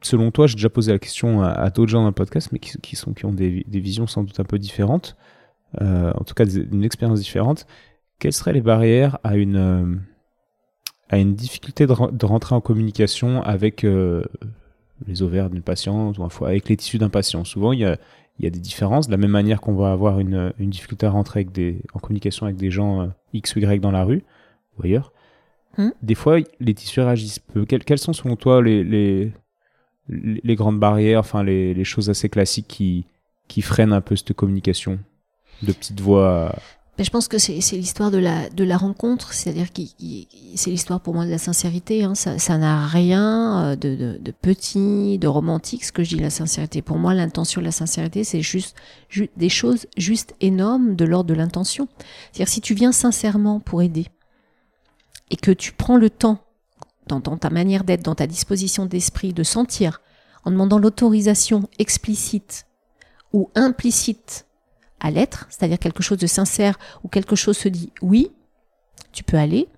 selon 0.00 0.30
toi, 0.30 0.46
j'ai 0.46 0.54
déjà 0.54 0.70
posé 0.70 0.92
la 0.92 0.98
question 1.00 1.42
à, 1.42 1.48
à 1.48 1.70
d'autres 1.70 1.90
gens 1.90 2.02
dans 2.02 2.06
le 2.08 2.12
podcast, 2.12 2.50
mais 2.52 2.58
qui, 2.60 2.78
qui 2.80 2.94
sont, 2.94 3.12
qui 3.12 3.24
ont 3.26 3.32
des, 3.32 3.64
des 3.66 3.80
visions 3.80 4.06
sans 4.06 4.22
doute 4.22 4.38
un 4.38 4.44
peu 4.44 4.58
différentes, 4.60 5.16
euh, 5.82 6.12
en 6.14 6.22
tout 6.22 6.34
cas 6.34 6.44
des- 6.44 6.60
une 6.72 6.84
expérience 6.84 7.18
différente, 7.18 7.66
quelles 8.18 8.32
seraient 8.32 8.52
les 8.52 8.60
barrières 8.62 9.18
à 9.24 9.36
une, 9.36 9.56
euh, 9.56 9.96
à 11.08 11.18
une 11.18 11.34
difficulté 11.34 11.86
de, 11.86 11.92
re- 11.92 12.16
de 12.16 12.26
rentrer 12.26 12.54
en 12.54 12.60
communication 12.60 13.42
avec 13.42 13.84
euh, 13.84 14.24
les 15.06 15.22
ovaires 15.22 15.50
d'une 15.50 15.62
patiente 15.62 16.18
ou 16.18 16.24
un 16.24 16.28
foie, 16.28 16.48
avec 16.48 16.68
les 16.68 16.76
tissus 16.76 16.98
d'un 16.98 17.10
patient? 17.10 17.44
Souvent, 17.44 17.72
il 17.72 17.80
y 17.80 17.84
a, 17.84 17.98
il 18.38 18.44
y 18.44 18.48
a 18.48 18.50
des 18.50 18.60
différences, 18.60 19.06
de 19.06 19.12
la 19.12 19.18
même 19.18 19.30
manière 19.30 19.60
qu'on 19.60 19.74
va 19.74 19.92
avoir 19.92 20.18
une, 20.20 20.52
une 20.58 20.70
difficulté 20.70 21.06
à 21.06 21.10
rentrer 21.10 21.40
avec 21.40 21.52
des, 21.52 21.82
en 21.92 21.98
communication 21.98 22.46
avec 22.46 22.56
des 22.56 22.70
gens 22.70 23.02
euh, 23.02 23.06
X 23.32 23.56
ou 23.56 23.60
Y 23.60 23.80
dans 23.80 23.90
la 23.90 24.04
rue 24.04 24.24
ou 24.78 24.84
ailleurs. 24.84 25.12
Hmm? 25.76 25.90
Des 26.02 26.14
fois, 26.14 26.38
les 26.60 26.74
tissus 26.74 27.00
réagissent 27.00 27.40
peu. 27.40 27.64
Quelles, 27.64 27.84
quelles 27.84 27.98
sont 27.98 28.12
selon 28.12 28.36
toi 28.36 28.62
les, 28.62 28.84
les, 28.84 29.32
les 30.08 30.40
les 30.44 30.54
grandes 30.54 30.78
barrières, 30.78 31.20
enfin 31.20 31.42
les, 31.42 31.74
les 31.74 31.84
choses 31.84 32.10
assez 32.10 32.28
classiques 32.28 32.68
qui, 32.68 33.06
qui 33.48 33.60
freinent 33.62 33.92
un 33.92 34.00
peu 34.00 34.16
cette 34.16 34.34
communication 34.34 34.98
de 35.62 35.72
petite 35.72 36.00
voix 36.00 36.54
Je 36.96 37.10
pense 37.10 37.26
que 37.26 37.38
c'est 37.38 37.54
l'histoire 37.72 38.12
de 38.12 38.18
la, 38.18 38.76
rencontre, 38.76 39.32
c'est-à-dire 39.32 39.72
que 39.72 39.82
c'est 40.54 40.70
l'histoire 40.70 41.00
pour 41.00 41.12
moi 41.12 41.24
de 41.26 41.30
la 41.30 41.38
sincérité. 41.38 42.04
hein. 42.04 42.14
Ça 42.14 42.56
n'a 42.58 42.86
rien 42.86 43.72
euh, 43.72 43.76
de, 43.76 44.30
petit, 44.30 45.18
de 45.18 45.26
romantique, 45.26 45.84
ce 45.84 45.90
que 45.90 46.04
je 46.04 46.10
dis 46.10 46.22
la 46.22 46.30
sincérité. 46.30 46.82
Pour 46.82 46.98
moi, 46.98 47.12
l'intention 47.12 47.60
de 47.60 47.66
la 47.66 47.72
sincérité, 47.72 48.22
c'est 48.22 48.42
juste, 48.42 48.76
ju- 49.08 49.28
des 49.36 49.48
choses 49.48 49.86
juste 49.96 50.34
énormes 50.40 50.94
de 50.94 51.04
l'ordre 51.04 51.28
de 51.30 51.34
l'intention. 51.34 51.88
C'est-à-dire 52.30 52.52
si 52.52 52.60
tu 52.60 52.74
viens 52.74 52.92
sincèrement 52.92 53.58
pour 53.58 53.82
aider 53.82 54.06
et 55.30 55.36
que 55.36 55.50
tu 55.50 55.72
prends 55.72 55.96
le 55.96 56.10
temps 56.10 56.38
dans 57.08 57.20
ta 57.20 57.50
manière 57.50 57.82
d'être, 57.82 58.04
dans 58.04 58.14
ta 58.14 58.28
disposition 58.28 58.86
d'esprit, 58.86 59.32
de 59.32 59.42
sentir, 59.42 60.00
en 60.44 60.52
demandant 60.52 60.78
l'autorisation 60.78 61.68
explicite 61.80 62.66
ou 63.32 63.50
implicite 63.56 64.46
à 65.04 65.10
l'être, 65.10 65.46
c'est-à-dire 65.50 65.78
quelque 65.78 66.02
chose 66.02 66.18
de 66.18 66.26
sincère 66.26 66.78
ou 67.04 67.08
quelque 67.08 67.36
chose 67.36 67.58
se 67.58 67.68
dit 67.68 67.92
oui, 68.00 68.30
tu 69.12 69.22
peux 69.22 69.36
aller, 69.36 69.68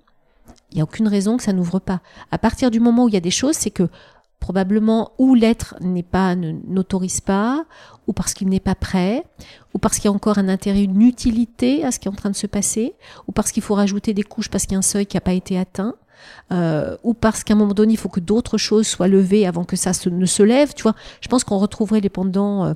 il 0.71 0.77
n'y 0.77 0.81
a 0.81 0.85
aucune 0.85 1.09
raison 1.09 1.37
que 1.37 1.43
ça 1.43 1.53
n'ouvre 1.53 1.81
pas. 1.81 2.01
À 2.31 2.39
partir 2.39 2.71
du 2.71 2.79
moment 2.79 3.05
où 3.05 3.09
il 3.09 3.15
y 3.15 3.19
a 3.19 3.21
des 3.21 3.33
choses, 3.33 3.57
c'est 3.57 3.73
que 3.73 3.89
probablement 4.39 5.13
ou 5.19 5.35
l'être 5.35 5.75
n'est 5.81 6.05
pas 6.05 6.37
n'autorise 6.37 7.21
pas, 7.21 7.65
ou 8.07 8.13
parce 8.13 8.35
qu'il 8.35 8.49
n'est 8.49 8.61
pas 8.61 8.77
prêt, 8.77 9.25
ou 9.75 9.79
parce 9.79 9.97
qu'il 9.97 10.05
y 10.05 10.09
a 10.09 10.13
encore 10.13 10.39
un 10.39 10.49
intérêt, 10.49 10.85
une 10.85 11.03
utilité 11.03 11.85
à 11.85 11.91
ce 11.91 11.99
qui 11.99 12.07
est 12.07 12.11
en 12.11 12.15
train 12.15 12.31
de 12.31 12.37
se 12.37 12.47
passer, 12.47 12.95
ou 13.27 13.33
parce 13.33 13.51
qu'il 13.51 13.65
faut 13.65 13.75
rajouter 13.75 14.15
des 14.15 14.23
couches 14.23 14.49
parce 14.49 14.65
qu'il 14.65 14.73
y 14.73 14.77
a 14.77 14.79
un 14.79 14.83
seuil 14.83 15.07
qui 15.07 15.17
n'a 15.17 15.23
pas 15.23 15.33
été 15.33 15.59
atteint, 15.59 15.97
euh, 16.53 16.97
ou 17.03 17.15
parce 17.15 17.43
qu'à 17.43 17.55
un 17.55 17.57
moment 17.57 17.75
donné, 17.75 17.95
il 17.95 17.99
faut 17.99 18.09
que 18.09 18.21
d'autres 18.21 18.59
choses 18.59 18.87
soient 18.87 19.09
levées 19.09 19.45
avant 19.45 19.65
que 19.65 19.75
ça 19.75 19.91
ne 20.09 20.27
se 20.27 20.43
lève. 20.45 20.73
Je 20.77 21.29
pense 21.29 21.43
qu'on 21.43 21.59
retrouverait 21.59 22.01
les 22.01 22.11
pendants 22.11 22.65
euh, 22.65 22.75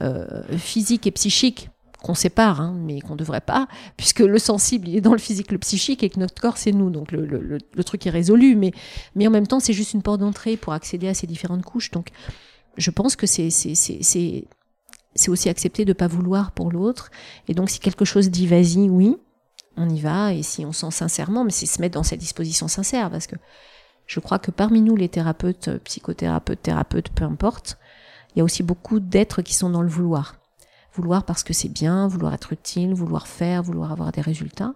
euh, 0.00 0.42
physiques 0.56 1.08
et 1.08 1.10
psychiques 1.10 1.70
qu'on 2.02 2.14
sépare, 2.14 2.60
hein, 2.60 2.76
mais 2.78 3.00
qu'on 3.00 3.14
ne 3.14 3.18
devrait 3.18 3.40
pas, 3.40 3.66
puisque 3.96 4.20
le 4.20 4.38
sensible 4.38 4.88
il 4.88 4.96
est 4.96 5.00
dans 5.00 5.12
le 5.12 5.18
physique, 5.18 5.50
le 5.50 5.58
psychique, 5.58 6.02
et 6.02 6.10
que 6.10 6.20
notre 6.20 6.40
corps 6.40 6.56
c'est 6.56 6.72
nous, 6.72 6.90
donc 6.90 7.10
le, 7.10 7.26
le- 7.26 7.40
le- 7.40 7.84
truc 7.84 8.06
est 8.06 8.10
résolu, 8.10 8.54
mais, 8.54 8.72
mais 9.16 9.26
en 9.26 9.30
même 9.30 9.46
temps 9.46 9.58
c'est 9.60 9.72
juste 9.72 9.94
une 9.94 10.02
porte 10.02 10.20
d'entrée 10.20 10.56
pour 10.56 10.72
accéder 10.72 11.08
à 11.08 11.14
ces 11.14 11.26
différentes 11.26 11.64
couches. 11.64 11.90
Donc 11.90 12.10
je 12.76 12.90
pense 12.90 13.16
que 13.16 13.26
c'est 13.26 13.48
aussi 15.28 15.48
accepter 15.48 15.84
de 15.84 15.90
ne 15.90 15.94
pas 15.94 16.06
vouloir 16.06 16.52
pour 16.52 16.70
l'autre, 16.70 17.10
et 17.48 17.54
donc 17.54 17.68
si 17.70 17.80
quelque 17.80 18.04
chose 18.04 18.30
dit 18.30 18.46
vas-y, 18.46 18.88
oui, 18.88 19.16
on 19.76 19.88
y 19.88 20.00
va, 20.00 20.34
et 20.34 20.42
si 20.42 20.64
on 20.64 20.72
sent 20.72 20.92
sincèrement, 20.92 21.44
mais 21.44 21.50
c'est 21.50 21.66
se 21.66 21.80
mettre 21.80 21.94
dans 21.94 22.04
cette 22.04 22.20
disposition 22.20 22.68
sincère, 22.68 23.10
parce 23.10 23.26
que 23.26 23.36
je 24.06 24.20
crois 24.20 24.38
que 24.38 24.50
parmi 24.52 24.80
nous, 24.82 24.94
les 24.96 25.08
thérapeutes, 25.08 25.70
psychothérapeutes, 25.84 26.62
thérapeutes, 26.62 27.10
peu 27.10 27.24
importe, 27.24 27.76
il 28.34 28.38
y 28.38 28.40
a 28.40 28.44
aussi 28.44 28.62
beaucoup 28.62 29.00
d'êtres 29.00 29.42
qui 29.42 29.54
sont 29.54 29.70
dans 29.70 29.82
le 29.82 29.88
vouloir 29.88 30.36
vouloir 30.98 31.24
parce 31.24 31.44
que 31.44 31.52
c'est 31.52 31.68
bien, 31.68 32.08
vouloir 32.08 32.34
être 32.34 32.52
utile, 32.52 32.92
vouloir 32.92 33.26
faire, 33.28 33.62
vouloir 33.62 33.92
avoir 33.92 34.10
des 34.12 34.20
résultats. 34.20 34.74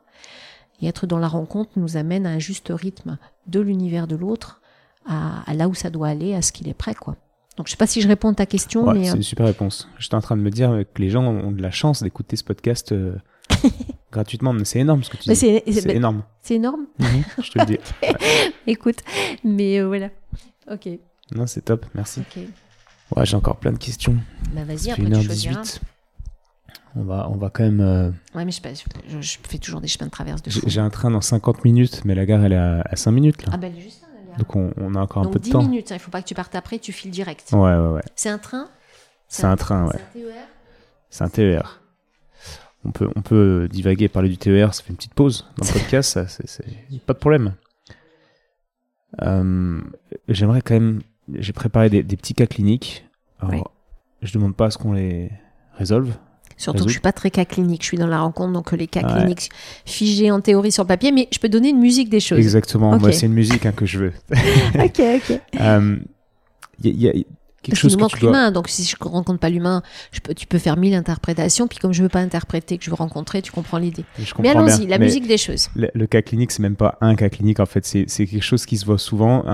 Et 0.80 0.86
être 0.86 1.06
dans 1.06 1.18
la 1.18 1.28
rencontre 1.28 1.70
nous 1.76 1.96
amène 1.96 2.26
à 2.26 2.30
un 2.30 2.38
juste 2.38 2.72
rythme 2.74 3.18
de 3.46 3.60
l'univers 3.60 4.06
de 4.06 4.16
l'autre, 4.16 4.60
à, 5.06 5.42
à 5.50 5.54
là 5.54 5.68
où 5.68 5.74
ça 5.74 5.90
doit 5.90 6.08
aller, 6.08 6.34
à 6.34 6.42
ce 6.42 6.52
qu'il 6.52 6.68
est 6.68 6.74
prêt, 6.74 6.94
quoi. 6.94 7.16
Donc 7.56 7.66
je 7.66 7.72
sais 7.72 7.76
pas 7.76 7.86
si 7.86 8.00
je 8.00 8.08
réponds 8.08 8.30
à 8.30 8.34
ta 8.34 8.46
question, 8.46 8.86
Ouais, 8.86 8.94
mais 8.94 9.04
c'est 9.04 9.10
euh, 9.12 9.16
une 9.16 9.22
super 9.22 9.46
réponse. 9.46 9.88
J'étais 9.98 10.14
en 10.14 10.20
train 10.22 10.36
de 10.36 10.42
me 10.42 10.50
dire 10.50 10.84
que 10.94 11.02
les 11.02 11.10
gens 11.10 11.24
ont 11.24 11.50
de 11.52 11.60
la 11.60 11.70
chance 11.70 12.02
d'écouter 12.02 12.36
ce 12.36 12.44
podcast 12.44 12.92
euh, 12.92 13.14
gratuitement. 14.12 14.52
Mais 14.54 14.64
c'est 14.64 14.78
énorme 14.78 15.02
ce 15.04 15.10
que 15.10 15.18
tu 15.18 15.28
mais 15.28 15.34
dis. 15.34 15.40
c'est 15.40 15.90
énorme. 15.90 16.22
c'est 16.40 16.54
énorme. 16.54 16.86
Mhm, 16.98 17.24
je 17.42 17.50
te 17.50 17.58
le 17.58 17.64
dis. 17.66 17.78
Écoute, 18.66 19.00
mais 19.44 19.80
euh, 19.80 19.86
voilà. 19.86 20.08
Ok, 20.70 20.88
Non, 21.34 21.46
c'est 21.46 21.62
top. 21.62 21.84
Merci. 21.94 22.22
Ouais, 23.14 23.26
j'ai 23.26 23.36
encore 23.36 23.56
plein 23.56 23.72
de 23.72 23.78
questions. 23.78 24.16
Bah 24.54 24.64
vas-y, 24.64 24.90
après 24.90 25.04
tu 25.10 25.22
choisiras. 25.22 25.78
1h18. 26.72 26.96
On 26.96 27.02
va, 27.04 27.28
on 27.30 27.36
va 27.36 27.50
quand 27.50 27.62
même. 27.64 27.80
euh, 27.80 28.10
Ouais, 28.34 28.44
mais 28.44 28.52
je, 28.52 28.60
je, 29.08 29.20
je 29.20 29.38
fais 29.42 29.58
toujours 29.58 29.80
des 29.80 29.88
chemins 29.88 30.06
de 30.06 30.10
traverse 30.10 30.42
de 30.42 30.50
J'ai 30.66 30.80
un 30.80 30.90
train 30.90 31.10
dans 31.10 31.20
50 31.20 31.64
minutes, 31.64 32.04
mais 32.04 32.14
la 32.14 32.26
gare 32.26 32.44
elle 32.44 32.52
est 32.52 32.56
à, 32.56 32.82
à 32.82 32.96
5 32.96 33.10
minutes 33.12 33.42
là. 33.46 33.52
Ah 33.54 33.56
bah 33.56 33.66
elle 33.68 33.78
est 33.78 33.80
juste 33.80 34.02
là, 34.02 34.08
la 34.14 34.26
gare. 34.28 34.36
Donc 34.38 34.56
on, 34.56 34.72
on 34.76 34.94
a 34.94 35.00
encore 35.00 35.22
un 35.22 35.30
peu 35.30 35.38
de 35.38 35.44
10 35.44 35.50
temps. 35.50 35.62
minutes, 35.62 35.90
hein, 35.92 35.96
il 35.96 36.00
faut 36.00 36.10
pas 36.10 36.20
que 36.22 36.28
tu 36.28 36.34
partes 36.34 36.54
après, 36.54 36.78
tu 36.78 36.92
files 36.92 37.10
direct. 37.10 37.48
Ouais, 37.52 37.58
ouais, 37.58 37.88
ouais. 37.94 38.02
C'est 38.14 38.28
un 38.28 38.38
train? 38.38 38.68
C'est 39.28 39.44
un 39.46 39.56
train, 39.56 39.86
ouais. 39.86 39.94
C'est 39.94 40.20
un 40.20 40.20
TER 40.20 40.34
C'est 41.10 41.24
un 41.24 41.28
TER. 41.28 41.78
On 42.84 42.90
peut, 42.90 43.08
on 43.16 43.22
peut 43.22 43.68
divaguer, 43.70 44.08
parler 44.08 44.28
du 44.28 44.36
TER, 44.36 44.74
ça 44.74 44.82
fait 44.82 44.90
une 44.90 44.96
petite 44.96 45.14
pause 45.14 45.46
dans 45.56 45.66
le 45.66 45.72
podcast, 45.80 46.10
ça, 46.12 46.26
c'est, 46.26 46.48
c'est- 46.48 46.64
pas 47.06 47.12
de 47.14 47.18
problème. 47.18 47.54
Euh, 49.22 49.80
j'aimerais 50.28 50.62
quand 50.62 50.74
même, 50.74 51.00
j'ai 51.32 51.52
préparé 51.52 51.90
des, 51.90 52.02
des 52.02 52.16
petits 52.16 52.34
cas 52.34 52.46
cliniques. 52.46 53.06
Alors, 53.40 53.52
Oui. 53.54 53.62
je 54.22 54.32
demande 54.34 54.56
pas 54.56 54.66
à 54.66 54.70
ce 54.70 54.78
qu'on 54.78 54.92
les 54.92 55.30
résolve. 55.74 56.14
Surtout 56.62 56.74
Résoudre. 56.78 56.86
que 56.86 56.90
je 56.90 56.94
suis 56.94 57.00
pas 57.00 57.12
très 57.12 57.30
cas 57.30 57.44
clinique, 57.44 57.82
je 57.82 57.86
suis 57.88 57.96
dans 57.98 58.06
la 58.06 58.20
rencontre, 58.20 58.52
donc 58.52 58.70
les 58.72 58.86
cas 58.86 59.02
Ouais. 59.02 59.20
cliniques 59.20 59.48
figés 59.84 60.30
en 60.30 60.40
théorie 60.40 60.70
sur 60.70 60.84
le 60.84 60.88
papier, 60.88 61.10
mais 61.10 61.26
je 61.32 61.38
peux 61.38 61.48
donner 61.48 61.70
une 61.70 61.80
musique 61.80 62.08
des 62.08 62.20
choses. 62.20 62.38
Exactement, 62.38 62.96
moi 62.98 63.10
c'est 63.12 63.26
une 63.26 63.32
musique 63.32 63.66
hein, 63.66 63.72
que 63.72 63.84
je 63.86 63.98
veux. 63.98 64.12
ok, 64.76 65.00
ok. 65.30 65.40
Il 66.84 67.00
y, 67.00 67.08
a- 67.08 67.14
y 67.14 67.20
a 67.20 67.24
quelque 67.62 67.70
Parce 67.70 67.78
chose 67.80 67.96
que 67.96 68.00
manque 68.00 68.10
tu 68.14 68.20
dois... 68.20 68.30
l'humain, 68.30 68.50
donc 68.50 68.68
si 68.68 68.84
je 68.84 68.96
ne 69.00 69.08
rencontre 69.08 69.38
pas 69.38 69.48
l'humain, 69.48 69.82
je 70.10 70.20
peux, 70.20 70.34
tu 70.34 70.46
peux 70.46 70.58
faire 70.58 70.76
mille 70.76 70.94
interprétations, 70.94 71.68
puis 71.68 71.78
comme 71.78 71.92
je 71.92 72.02
veux 72.02 72.08
pas 72.08 72.20
interpréter, 72.20 72.76
que 72.78 72.84
je 72.84 72.90
veux 72.90 72.96
rencontrer, 72.96 73.40
tu 73.42 73.52
comprends 73.52 73.78
l'idée. 73.78 74.04
Mais 74.40 74.48
allons-y, 74.50 74.86
la 74.86 74.98
mais- 74.98 75.04
musique 75.06 75.26
des 75.28 75.38
choses. 75.38 75.68
Le, 75.76 75.88
le 75.94 76.06
cas 76.06 76.22
clinique, 76.22 76.50
c'est 76.52 76.62
même 76.62 76.76
pas 76.76 76.96
un 77.00 77.14
cas 77.14 77.28
clinique, 77.28 77.60
en 77.60 77.66
fait, 77.66 77.84
c'est 77.86 78.06
quelque 78.06 78.40
chose 78.42 78.66
qui 78.66 78.76
se 78.78 78.84
voit 78.84 78.98
souvent. 78.98 79.44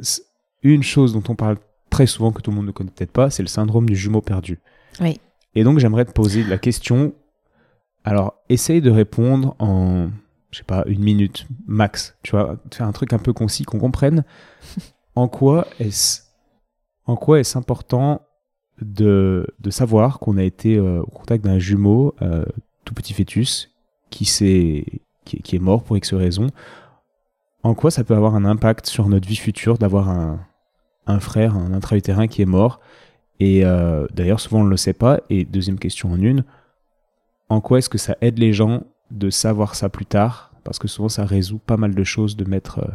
C'est 0.00 0.22
une 0.62 0.82
chose 0.82 1.12
dont 1.12 1.22
on 1.28 1.34
parle 1.34 1.56
très 1.90 2.06
souvent, 2.06 2.32
que 2.32 2.40
tout 2.40 2.50
le 2.50 2.56
monde 2.56 2.66
ne 2.66 2.70
connaît 2.72 2.90
peut-être 2.90 3.12
pas, 3.12 3.28
c'est 3.28 3.42
le 3.42 3.48
syndrome 3.48 3.88
du 3.88 3.96
jumeau 3.96 4.22
perdu. 4.22 4.58
Oui. 5.00 5.20
Et 5.54 5.64
donc, 5.64 5.78
j'aimerais 5.78 6.04
te 6.04 6.12
poser 6.12 6.44
la 6.44 6.58
question. 6.58 7.12
Alors, 8.04 8.34
essaye 8.48 8.80
de 8.80 8.90
répondre 8.90 9.54
en, 9.58 10.08
je 10.50 10.58
sais 10.58 10.64
pas, 10.64 10.84
une 10.86 11.02
minute 11.02 11.46
max. 11.66 12.16
Tu 12.22 12.32
vois, 12.32 12.56
faire 12.72 12.86
un 12.86 12.92
truc 12.92 13.12
un 13.12 13.18
peu 13.18 13.32
concis, 13.32 13.64
qu'on 13.64 13.78
comprenne. 13.78 14.24
En 15.14 15.28
quoi 15.28 15.66
est-ce, 15.78 16.22
en 17.04 17.16
quoi 17.16 17.38
est-ce 17.38 17.58
important 17.58 18.22
de, 18.80 19.46
de 19.60 19.70
savoir 19.70 20.18
qu'on 20.18 20.38
a 20.38 20.42
été 20.42 20.78
euh, 20.78 21.02
au 21.02 21.10
contact 21.10 21.44
d'un 21.44 21.58
jumeau, 21.58 22.14
euh, 22.22 22.46
tout 22.86 22.94
petit 22.94 23.12
fœtus, 23.12 23.70
qui, 24.08 24.24
s'est, 24.24 24.86
qui, 25.26 25.42
qui 25.42 25.56
est 25.56 25.58
mort 25.58 25.82
pour 25.84 25.98
X 25.98 26.14
raison 26.14 26.46
En 27.62 27.74
quoi 27.74 27.90
ça 27.90 28.04
peut 28.04 28.14
avoir 28.14 28.34
un 28.34 28.46
impact 28.46 28.86
sur 28.86 29.08
notre 29.10 29.28
vie 29.28 29.36
future 29.36 29.76
d'avoir 29.76 30.08
un, 30.08 30.40
un 31.06 31.20
frère, 31.20 31.56
un 31.56 31.74
intra-utérin 31.74 32.26
qui 32.26 32.40
est 32.40 32.46
mort? 32.46 32.80
Et 33.42 33.64
euh, 33.64 34.06
d'ailleurs, 34.14 34.38
souvent 34.38 34.60
on 34.60 34.64
ne 34.64 34.70
le 34.70 34.76
sait 34.76 34.92
pas. 34.92 35.18
Et 35.28 35.44
deuxième 35.44 35.80
question 35.80 36.12
en 36.12 36.22
une, 36.22 36.44
en 37.48 37.60
quoi 37.60 37.78
est-ce 37.78 37.88
que 37.88 37.98
ça 37.98 38.16
aide 38.20 38.38
les 38.38 38.52
gens 38.52 38.84
de 39.10 39.30
savoir 39.30 39.74
ça 39.74 39.88
plus 39.88 40.06
tard? 40.06 40.52
Parce 40.62 40.78
que 40.78 40.86
souvent 40.86 41.08
ça 41.08 41.24
résout 41.24 41.58
pas 41.58 41.76
mal 41.76 41.92
de 41.92 42.04
choses 42.04 42.36
de 42.36 42.48
mettre 42.48 42.78
euh, 42.78 42.92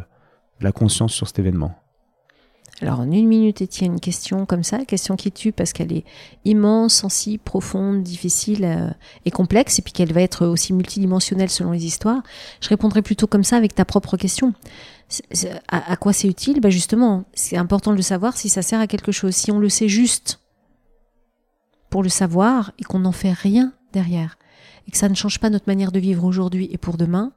la 0.62 0.72
conscience 0.72 1.12
sur 1.12 1.26
cet 1.26 1.38
événement. 1.38 1.74
Alors 2.80 3.00
en 3.00 3.10
une 3.10 3.26
minute, 3.26 3.60
Étienne, 3.60 3.94
une 3.94 4.00
question 4.00 4.46
comme 4.46 4.62
ça, 4.62 4.84
question 4.84 5.16
qui 5.16 5.32
tue 5.32 5.50
parce 5.50 5.72
qu'elle 5.72 5.92
est 5.92 6.04
immense, 6.44 6.94
sensible, 6.94 7.42
profonde, 7.42 8.02
difficile 8.04 8.64
euh, 8.64 8.90
et 9.24 9.32
complexe, 9.32 9.80
et 9.80 9.82
puis 9.82 9.92
qu'elle 9.92 10.12
va 10.12 10.22
être 10.22 10.46
aussi 10.46 10.72
multidimensionnelle 10.72 11.50
selon 11.50 11.72
les 11.72 11.84
histoires. 11.84 12.22
Je 12.60 12.68
répondrai 12.68 13.02
plutôt 13.02 13.26
comme 13.26 13.42
ça 13.42 13.56
avec 13.56 13.74
ta 13.74 13.84
propre 13.84 14.16
question. 14.16 14.54
À 15.68 15.96
quoi 15.96 16.12
c'est 16.12 16.28
utile? 16.28 16.60
Ben 16.60 16.70
Justement, 16.70 17.24
c'est 17.32 17.56
important 17.56 17.92
de 17.92 17.96
le 17.96 18.02
savoir 18.02 18.36
si 18.36 18.48
ça 18.48 18.62
sert 18.62 18.78
à 18.78 18.86
quelque 18.86 19.10
chose. 19.10 19.34
Si 19.34 19.50
on 19.50 19.58
le 19.58 19.70
sait 19.70 19.88
juste 19.88 20.40
pour 21.88 22.02
le 22.02 22.10
savoir 22.10 22.72
et 22.78 22.84
qu'on 22.84 23.00
n'en 23.00 23.12
fait 23.12 23.32
rien 23.32 23.72
derrière, 23.92 24.38
et 24.86 24.90
que 24.90 24.98
ça 24.98 25.08
ne 25.08 25.14
change 25.14 25.38
pas 25.38 25.50
notre 25.50 25.66
manière 25.66 25.92
de 25.92 25.98
vivre 25.98 26.24
aujourd'hui 26.24 26.68
et 26.70 26.78
pour 26.78 26.96
demain, 26.96 27.32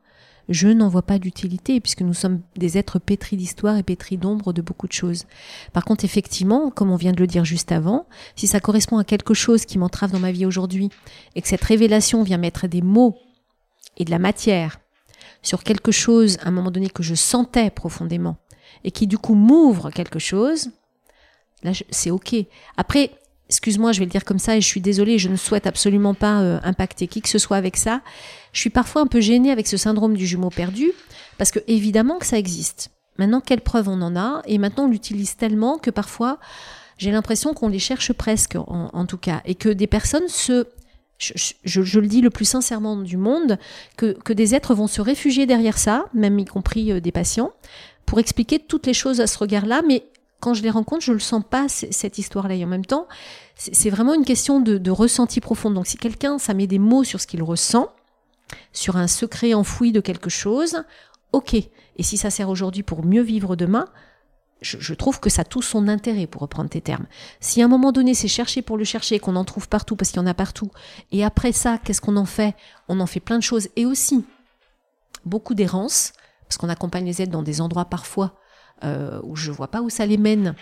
je 0.52 0.68
n'en 0.68 0.90
vois 0.90 1.02
pas 1.02 1.20
d'utilité 1.20 1.80
puisque 1.80 2.02
nous 2.02 2.14
sommes 2.14 2.42
des 2.56 2.78
êtres 2.78 3.00
pétris 3.00 3.38
d'histoire 3.38 3.78
et 3.78 3.84
pétris 3.84 4.18
d'ombre 4.18 4.54
de 4.54 4.62
beaucoup 4.62 4.88
de 4.88 4.94
choses. 4.94 5.26
Par 5.74 5.86
contre, 5.86 6.06
effectivement, 6.06 6.70
comme 6.70 6.92
on 6.92 6.96
vient 6.96 7.14
de 7.14 7.20
le 7.20 7.28
dire 7.28 7.46
juste 7.46 7.72
avant, 7.72 8.06
si 8.36 8.48
ça 8.48 8.60
correspond 8.60 8.98
à 8.98 9.04
quelque 9.04 9.34
chose 9.34 9.66
qui 9.66 9.78
m'entrave 9.78 10.12
dans 10.12 10.20
ma 10.20 10.32
vie 10.32 10.46
aujourd'hui 10.46 10.90
et 11.36 11.42
que 11.42 11.48
cette 11.48 11.64
révélation 11.64 12.24
vient 12.24 12.38
mettre 12.38 12.68
des 12.68 12.82
mots 12.82 13.18
et 13.98 14.06
de 14.06 14.12
la 14.12 14.20
matière 14.20 14.80
sur 15.42 15.64
quelque 15.64 15.92
chose 15.92 16.38
à 16.42 16.50
un 16.50 16.52
moment 16.52 16.72
donné 16.72 16.90
que 16.90 17.04
je 17.04 17.16
sentais 17.16 17.70
profondément 17.70 18.38
et 18.84 18.92
qui 18.92 19.08
du 19.08 19.18
coup 19.18 19.36
m'ouvre 19.36 19.90
quelque 19.92 20.20
chose, 20.20 20.72
là 21.64 21.72
c'est 21.90 22.12
ok. 22.12 22.36
Après, 22.78 23.12
excuse-moi, 23.50 23.92
je 23.92 24.00
vais 24.00 24.06
le 24.06 24.12
dire 24.12 24.24
comme 24.24 24.40
ça 24.40 24.56
et 24.56 24.62
je 24.62 24.68
suis 24.68 24.82
désolée, 24.82 25.18
je 25.18 25.30
ne 25.30 25.36
souhaite 25.36 25.68
absolument 25.68 26.14
pas 26.14 26.42
euh, 26.42 26.60
impacter 26.64 27.08
qui 27.08 27.22
que 27.22 27.30
ce 27.30 27.38
soit 27.38 27.58
avec 27.58 27.76
ça. 27.76 28.02
Je 28.54 28.60
suis 28.60 28.70
parfois 28.70 29.02
un 29.02 29.08
peu 29.08 29.22
gênée 29.22 29.52
avec 29.52 29.68
ce 29.68 29.78
syndrome 29.78 30.16
du 30.16 30.26
jumeau 30.26 30.50
perdu 30.50 30.92
parce 31.38 31.52
que 31.52 31.60
évidemment 31.68 32.18
que 32.20 32.26
ça 32.26 32.38
existe. 32.38 32.90
Maintenant, 33.18 33.42
quelle 33.42 33.62
preuve 33.62 33.88
on 33.88 34.02
en 34.02 34.16
a? 34.16 34.42
Et 34.46 34.58
maintenant, 34.58 34.86
on 34.86 34.90
l'utilise 34.90 35.36
tellement 35.36 35.78
que 35.78 35.92
parfois, 35.92 36.40
j'ai 36.98 37.12
l'impression 37.12 37.54
qu'on 37.54 37.68
les 37.68 37.80
cherche 37.80 38.14
presque, 38.14 38.56
en, 38.56 39.06
tout 39.06 39.18
cas, 39.18 39.42
et 39.46 39.56
que 39.56 39.70
des 39.70 39.88
personnes 39.88 40.28
se 40.28 40.68
je, 41.20 42.00
le 42.00 42.08
dis 42.08 42.22
le 42.22 42.32
plus 42.32 42.46
sincèrement 42.46 42.98
du 42.98 43.16
monde, 43.16 43.60
que, 43.96 44.14
que, 44.14 44.34
des 44.34 44.56
êtres 44.56 44.74
vont 44.74 44.88
se 44.88 45.02
réfugier 45.02 45.46
derrière 45.46 45.78
ça, 45.78 46.06
même 46.16 46.40
y 46.40 46.46
compris 46.46 46.92
euh, 46.92 47.00
des 47.00 47.12
patients, 47.12 47.52
pour 48.08 48.20
expliquer 48.20 48.58
toutes 48.58 48.88
les 48.88 48.96
choses 48.96 49.22
à 49.22 49.28
ce 49.28 49.38
regard-là, 49.38 49.84
mais 49.88 50.04
quand 50.42 50.54
je 50.56 50.64
les 50.64 50.70
rencontre, 50.70 51.06
je 51.06 51.12
ne 51.12 51.18
le 51.18 51.22
sens 51.22 51.44
pas, 51.48 51.68
cette 51.70 52.18
histoire-là. 52.18 52.56
Et 52.56 52.66
en 52.66 52.68
même 52.68 52.86
temps, 52.86 53.08
c'est 53.56 53.90
vraiment 53.90 54.14
une 54.14 54.26
question 54.26 54.60
de, 54.60 54.92
ressenti 54.92 55.40
profond. 55.40 55.72
Donc 55.72 55.88
si 55.88 55.98
quelqu'un, 55.98 56.40
ça 56.40 56.54
met 56.54 56.68
des 56.68 56.80
mots 56.80 57.04
sur 57.04 57.22
ce 57.22 57.28
qu'il 57.28 57.44
ressent, 57.44 57.90
sur 58.74 58.98
un 58.98 59.08
secret 59.08 59.54
enfoui 59.54 59.92
de 59.92 60.00
quelque 60.00 60.30
chose, 60.30 60.84
ok. 61.32 61.54
Et 61.54 62.04
si 62.04 62.18
ça 62.18 62.30
sert 62.30 62.50
aujourd'hui 62.50 62.84
pour 62.84 63.06
mieux 63.06 63.22
vivre 63.22 63.56
demain, 63.56 63.86
je, 64.62 64.94
trouve 64.94 65.20
que 65.20 65.30
ça 65.30 65.42
a 65.42 65.46
tout 65.46 65.64
son 65.64 65.88
intérêt, 65.88 66.28
pour 66.28 66.42
reprendre 66.42 66.70
tes 66.70 66.82
termes. 66.82 67.08
Si 67.40 67.62
à 67.62 67.66
un 67.66 67.68
moment 67.68 67.92
donné, 67.92 68.14
c'est 68.14 68.28
chercher 68.28 68.62
pour 68.62 68.78
le 68.78 68.84
chercher, 68.84 69.20
qu'on 69.20 69.36
en 69.36 69.44
trouve 69.44 69.68
partout, 69.68 69.96
parce 69.96 70.12
qu'il 70.12 70.20
y 70.20 70.24
en 70.24 70.28
a 70.28 70.36
partout, 70.36 70.70
et 71.12 71.24
après 71.24 71.52
ça, 71.52 71.80
qu'est-ce 71.84 72.02
qu'on 72.02 72.16
en 72.16 72.26
fait? 72.26 72.56
On 72.88 73.00
en 73.00 73.08
fait 73.08 73.20
plein 73.20 73.38
de 73.38 73.44
choses, 73.44 73.70
et 73.76 73.86
aussi 73.86 74.24
beaucoup 75.26 75.56
d'errance, 75.56 76.14
parce 76.44 76.58
qu'on 76.58 76.70
accompagne 76.70 77.06
les 77.06 77.22
aides 77.24 77.32
dans 77.32 77.44
des 77.44 77.60
endroits 77.60 77.86
parfois 77.86 78.36
où 78.84 79.36
je 79.36 79.52
vois 79.52 79.68
pas 79.68 79.82
où 79.82 79.90
ça 79.90 80.06
les 80.06 80.18
mène. 80.18 80.56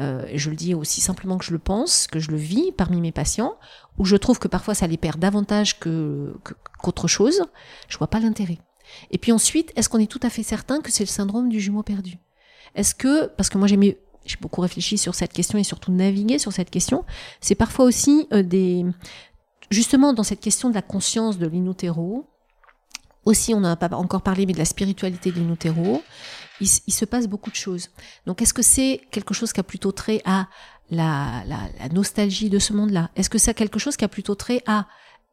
Euh, 0.00 0.26
je 0.34 0.50
le 0.50 0.56
dis 0.56 0.74
aussi 0.74 1.00
simplement 1.00 1.38
que 1.38 1.44
je 1.44 1.52
le 1.52 1.58
pense, 1.58 2.06
que 2.08 2.18
je 2.18 2.30
le 2.30 2.36
vis 2.36 2.72
parmi 2.72 3.00
mes 3.00 3.12
patients, 3.12 3.54
où 3.98 4.04
je 4.04 4.16
trouve 4.16 4.38
que 4.38 4.48
parfois 4.48 4.74
ça 4.74 4.86
les 4.86 4.96
perd 4.96 5.20
davantage 5.20 5.78
que 5.78 6.34
qu'autre 6.82 7.06
chose. 7.06 7.42
Je 7.88 7.98
vois 7.98 8.08
pas 8.08 8.20
l'intérêt. 8.20 8.58
Et 9.10 9.18
puis 9.18 9.32
ensuite, 9.32 9.72
est-ce 9.76 9.88
qu'on 9.88 9.98
est 9.98 10.10
tout 10.10 10.20
à 10.22 10.30
fait 10.30 10.42
certain 10.42 10.80
que 10.80 10.90
c'est 10.90 11.04
le 11.04 11.08
syndrome 11.08 11.48
du 11.48 11.60
jumeau 11.60 11.82
perdu? 11.82 12.18
Est-ce 12.74 12.94
que, 12.94 13.26
parce 13.26 13.48
que 13.48 13.58
moi 13.58 13.68
j'ai 13.68 13.96
beaucoup 14.40 14.60
réfléchi 14.60 14.98
sur 14.98 15.14
cette 15.14 15.32
question 15.32 15.58
et 15.58 15.64
surtout 15.64 15.92
navigué 15.92 16.38
sur 16.38 16.52
cette 16.52 16.70
question, 16.70 17.04
c'est 17.40 17.54
parfois 17.54 17.84
aussi 17.84 18.26
euh, 18.32 18.42
des, 18.42 18.84
justement 19.70 20.12
dans 20.12 20.24
cette 20.24 20.40
question 20.40 20.70
de 20.70 20.74
la 20.74 20.82
conscience 20.82 21.38
de 21.38 21.46
l'inutero, 21.46 22.26
aussi 23.24 23.54
on 23.54 23.60
n'a 23.60 23.76
pas 23.76 23.88
encore 23.96 24.22
parlé, 24.22 24.44
mais 24.44 24.52
de 24.52 24.58
la 24.58 24.64
spiritualité 24.64 25.30
de 25.30 25.36
l'inutero, 25.36 26.02
il, 26.60 26.68
se 26.68 27.04
passe 27.04 27.26
beaucoup 27.26 27.50
de 27.50 27.56
choses. 27.56 27.90
Donc 28.26 28.42
est-ce 28.42 28.54
que 28.54 28.62
c'est 28.62 29.00
quelque 29.10 29.34
chose 29.34 29.52
qui 29.52 29.60
a 29.60 29.64
plutôt 29.64 29.92
trait 29.92 30.22
à 30.24 30.48
la, 30.90 31.44
nostalgie 31.92 32.50
de 32.50 32.58
ce 32.58 32.72
monde-là? 32.72 33.10
Est-ce 33.16 33.30
que 33.30 33.38
c'est 33.38 33.54
quelque 33.54 33.78
chose 33.78 33.96
qui 33.96 34.04
a 34.04 34.08
plutôt 34.08 34.34
trait 34.34 34.62
à 34.66 34.86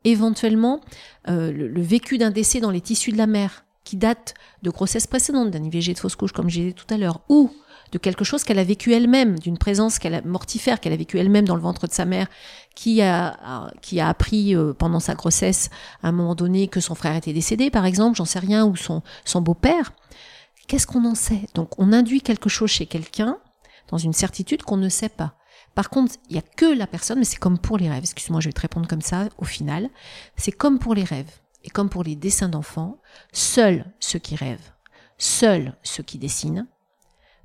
éventuellement 0.03 0.81
euh, 1.29 1.51
le, 1.51 1.81
vécu 1.81 2.17
d'un 2.17 2.31
décès 2.31 2.59
dans 2.59 2.71
les 2.71 2.81
tissus 2.81 3.11
de 3.11 3.17
la 3.17 3.27
mère 3.27 3.65
qui 3.83 3.97
date 3.97 4.33
de 4.63 4.69
grossesse 4.69 5.07
précédente, 5.07 5.51
d'un 5.51 5.63
IVG 5.63 5.93
de 5.93 5.99
fausse 5.99 6.15
couche 6.15 6.31
comme 6.31 6.49
j'ai 6.49 6.67
dit 6.67 6.73
tout 6.73 6.91
à 6.93 6.97
l'heure, 6.97 7.21
ou 7.29 7.51
de 7.91 7.97
quelque 7.97 8.23
chose 8.23 8.43
qu'elle 8.43 8.59
a 8.59 8.63
vécu 8.63 8.93
elle-même, 8.93 9.37
d'une 9.37 9.57
présence 9.57 9.99
qu'elle 9.99 10.13
a 10.15 10.21
mortifère 10.21 10.79
qu'elle 10.79 10.93
a 10.93 10.97
vécu 10.97 11.19
elle-même 11.19 11.45
dans 11.45 11.55
le 11.55 11.61
ventre 11.61 11.87
de 11.87 11.91
sa 11.91 12.05
mère, 12.05 12.27
qui 12.73 13.01
a 13.01 13.69
qui 13.81 13.99
a 13.99 14.07
appris 14.07 14.55
euh, 14.55 14.73
pendant 14.73 14.99
sa 14.99 15.13
grossesse 15.13 15.69
à 16.01 16.07
un 16.07 16.11
moment 16.11 16.35
donné 16.35 16.67
que 16.67 16.79
son 16.79 16.95
frère 16.95 17.15
était 17.15 17.33
décédé, 17.33 17.69
par 17.69 17.85
exemple, 17.85 18.17
j'en 18.17 18.25
sais 18.25 18.39
rien, 18.39 18.65
ou 18.65 18.75
son 18.75 19.01
son 19.25 19.41
beau-père? 19.41 19.91
Qu'est-ce 20.71 20.87
qu'on 20.87 21.03
en 21.03 21.15
sait? 21.15 21.41
Donc 21.53 21.77
on 21.79 21.91
induit 21.91 22.21
quelque 22.21 22.47
chose 22.47 22.69
chez 22.69 22.85
quelqu'un 22.85 23.37
dans 23.89 23.97
une 23.97 24.13
certitude 24.13 24.63
qu'on 24.63 24.77
ne 24.77 24.87
sait 24.87 25.09
pas. 25.09 25.35
Par 25.75 25.89
contre, 25.89 26.15
il 26.29 26.33
n'y 26.35 26.39
a 26.39 26.43
que 26.43 26.63
la 26.63 26.87
personne, 26.87 27.19
mais 27.19 27.25
c'est 27.25 27.39
comme 27.39 27.59
pour 27.59 27.77
les 27.77 27.89
rêves. 27.89 28.03
Excuse-moi, 28.03 28.39
je 28.39 28.47
vais 28.47 28.53
te 28.53 28.61
répondre 28.61 28.87
comme 28.87 29.01
ça 29.01 29.27
au 29.37 29.43
final. 29.43 29.89
C'est 30.37 30.53
comme 30.53 30.79
pour 30.79 30.95
les 30.95 31.03
rêves 31.03 31.29
et 31.65 31.69
comme 31.69 31.89
pour 31.89 32.05
les 32.05 32.15
dessins 32.15 32.47
d'enfants. 32.47 33.01
Seuls 33.33 33.83
ceux 33.99 34.19
qui 34.19 34.37
rêvent, 34.37 34.71
seuls 35.17 35.75
ceux 35.83 36.03
qui 36.03 36.17
dessinent, 36.17 36.67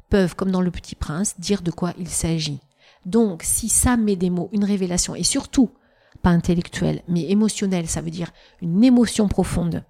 peuvent, 0.09 0.37
comme 0.37 0.53
dans 0.53 0.63
Le 0.63 0.71
Petit 0.71 0.95
Prince, 0.95 1.35
dire 1.41 1.63
de 1.63 1.73
quoi 1.73 1.95
il 1.99 2.09
s'agit. 2.09 2.61
Donc, 3.07 3.43
si 3.43 3.69
ça 3.69 3.97
met 3.97 4.15
des 4.15 4.31
mots, 4.31 4.51
une 4.53 4.65
révélation, 4.65 5.17
et 5.17 5.25
surtout, 5.25 5.73
pas 6.23 6.31
intellectuelle, 6.31 7.03
mais 7.09 7.29
émotionnelle, 7.29 7.89
ça 7.89 8.03
veut 8.03 8.11
dire 8.13 8.31
une 8.63 8.85
émotion 8.85 9.27
profonde, 9.27 9.85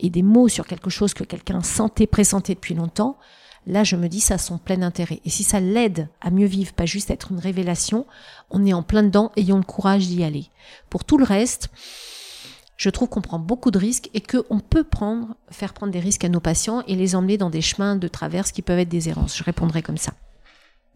et 0.00 0.10
des 0.10 0.22
mots 0.22 0.48
sur 0.48 0.66
quelque 0.66 0.90
chose 0.90 1.14
que 1.14 1.24
quelqu'un 1.24 1.62
sentait, 1.62 2.06
pressentait 2.06 2.54
depuis 2.54 2.74
longtemps, 2.74 3.16
là 3.66 3.84
je 3.84 3.96
me 3.96 4.08
dis 4.08 4.20
ça 4.20 4.34
a 4.34 4.38
son 4.38 4.58
plein 4.58 4.82
intérêt. 4.82 5.20
Et 5.24 5.30
si 5.30 5.44
ça 5.44 5.60
l'aide 5.60 6.08
à 6.20 6.30
mieux 6.30 6.46
vivre, 6.46 6.72
pas 6.72 6.86
juste 6.86 7.10
être 7.10 7.32
une 7.32 7.38
révélation, 7.38 8.06
on 8.50 8.66
est 8.66 8.72
en 8.72 8.82
plein 8.82 9.02
dedans, 9.02 9.32
ayons 9.36 9.58
le 9.58 9.62
courage 9.62 10.06
d'y 10.06 10.24
aller. 10.24 10.46
Pour 10.90 11.04
tout 11.04 11.18
le 11.18 11.24
reste, 11.24 11.70
je 12.76 12.90
trouve 12.90 13.08
qu'on 13.08 13.20
prend 13.20 13.38
beaucoup 13.38 13.70
de 13.70 13.78
risques 13.78 14.10
et 14.12 14.20
qu'on 14.20 14.58
peut 14.58 14.82
prendre, 14.82 15.36
faire 15.50 15.72
prendre 15.72 15.92
des 15.92 16.00
risques 16.00 16.24
à 16.24 16.28
nos 16.28 16.40
patients 16.40 16.82
et 16.88 16.96
les 16.96 17.14
emmener 17.14 17.38
dans 17.38 17.50
des 17.50 17.60
chemins 17.60 17.94
de 17.94 18.08
traverse 18.08 18.50
qui 18.50 18.62
peuvent 18.62 18.78
être 18.78 18.88
des 18.88 19.08
errances. 19.08 19.36
Je 19.36 19.44
répondrai 19.44 19.82
comme 19.82 19.98
ça. 19.98 20.12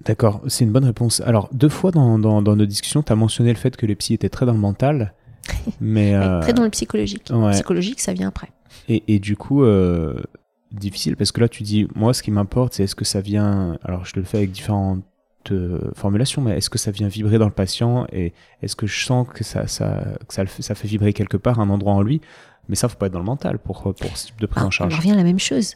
D'accord, 0.04 0.42
c'est 0.48 0.64
une 0.64 0.72
bonne 0.72 0.84
réponse. 0.84 1.20
Alors, 1.20 1.48
deux 1.52 1.68
fois 1.68 1.90
dans, 1.90 2.18
nos 2.18 2.66
discussions, 2.66 3.02
tu 3.02 3.12
as 3.12 3.16
mentionné 3.16 3.50
le 3.50 3.56
fait 3.56 3.76
que 3.76 3.86
les 3.86 3.94
psys 3.94 4.14
étaient 4.14 4.28
très 4.28 4.46
dans 4.46 4.52
le 4.52 4.58
mental. 4.58 5.14
mais 5.80 6.12
Très 6.40 6.52
dans 6.52 6.64
le 6.64 6.70
psychologique. 6.70 7.30
Psychologique, 7.52 8.00
ça 8.00 8.12
vient 8.12 8.28
après. 8.28 8.48
Et, 8.88 9.18
du 9.18 9.36
coup, 9.36 9.64
euh, 9.64 10.20
difficile 10.72 11.16
parce 11.16 11.32
que 11.32 11.40
là, 11.40 11.48
tu 11.48 11.62
dis, 11.62 11.86
moi, 11.94 12.14
ce 12.14 12.22
qui 12.22 12.30
m'importe, 12.30 12.74
c'est 12.74 12.84
est-ce 12.84 12.94
que 12.94 13.04
ça 13.04 13.20
vient. 13.20 13.78
Alors, 13.84 14.04
je 14.04 14.12
le 14.16 14.22
fais 14.24 14.38
avec 14.38 14.52
différentes 14.52 15.02
euh, 15.50 15.90
formulations, 15.94 16.42
mais 16.42 16.56
est-ce 16.56 16.70
que 16.70 16.78
ça 16.78 16.90
vient 16.90 17.08
vibrer 17.08 17.38
dans 17.38 17.46
le 17.46 17.52
patient 17.52 18.06
et 18.12 18.32
est-ce 18.62 18.76
que 18.76 18.86
je 18.86 19.04
sens 19.04 19.26
que 19.32 19.44
ça, 19.44 19.66
ça, 19.66 20.04
ça, 20.28 20.44
ça 20.46 20.74
fait 20.74 20.88
vibrer 20.88 21.12
quelque 21.12 21.36
part 21.36 21.60
un 21.60 21.68
endroit 21.70 21.92
en 21.92 22.02
lui? 22.02 22.20
Mais 22.68 22.74
ça, 22.74 22.88
faut 22.88 22.96
pas 22.96 23.06
être 23.06 23.12
dans 23.12 23.20
le 23.20 23.24
mental 23.24 23.58
pour, 23.58 23.94
pour 23.94 24.16
ce 24.16 24.26
type 24.26 24.40
de 24.40 24.46
prise 24.46 24.64
en 24.64 24.68
ah, 24.68 24.70
charge. 24.70 24.94
On 24.94 24.96
revient 24.96 25.12
à 25.12 25.16
la 25.16 25.22
même 25.22 25.38
chose. 25.38 25.74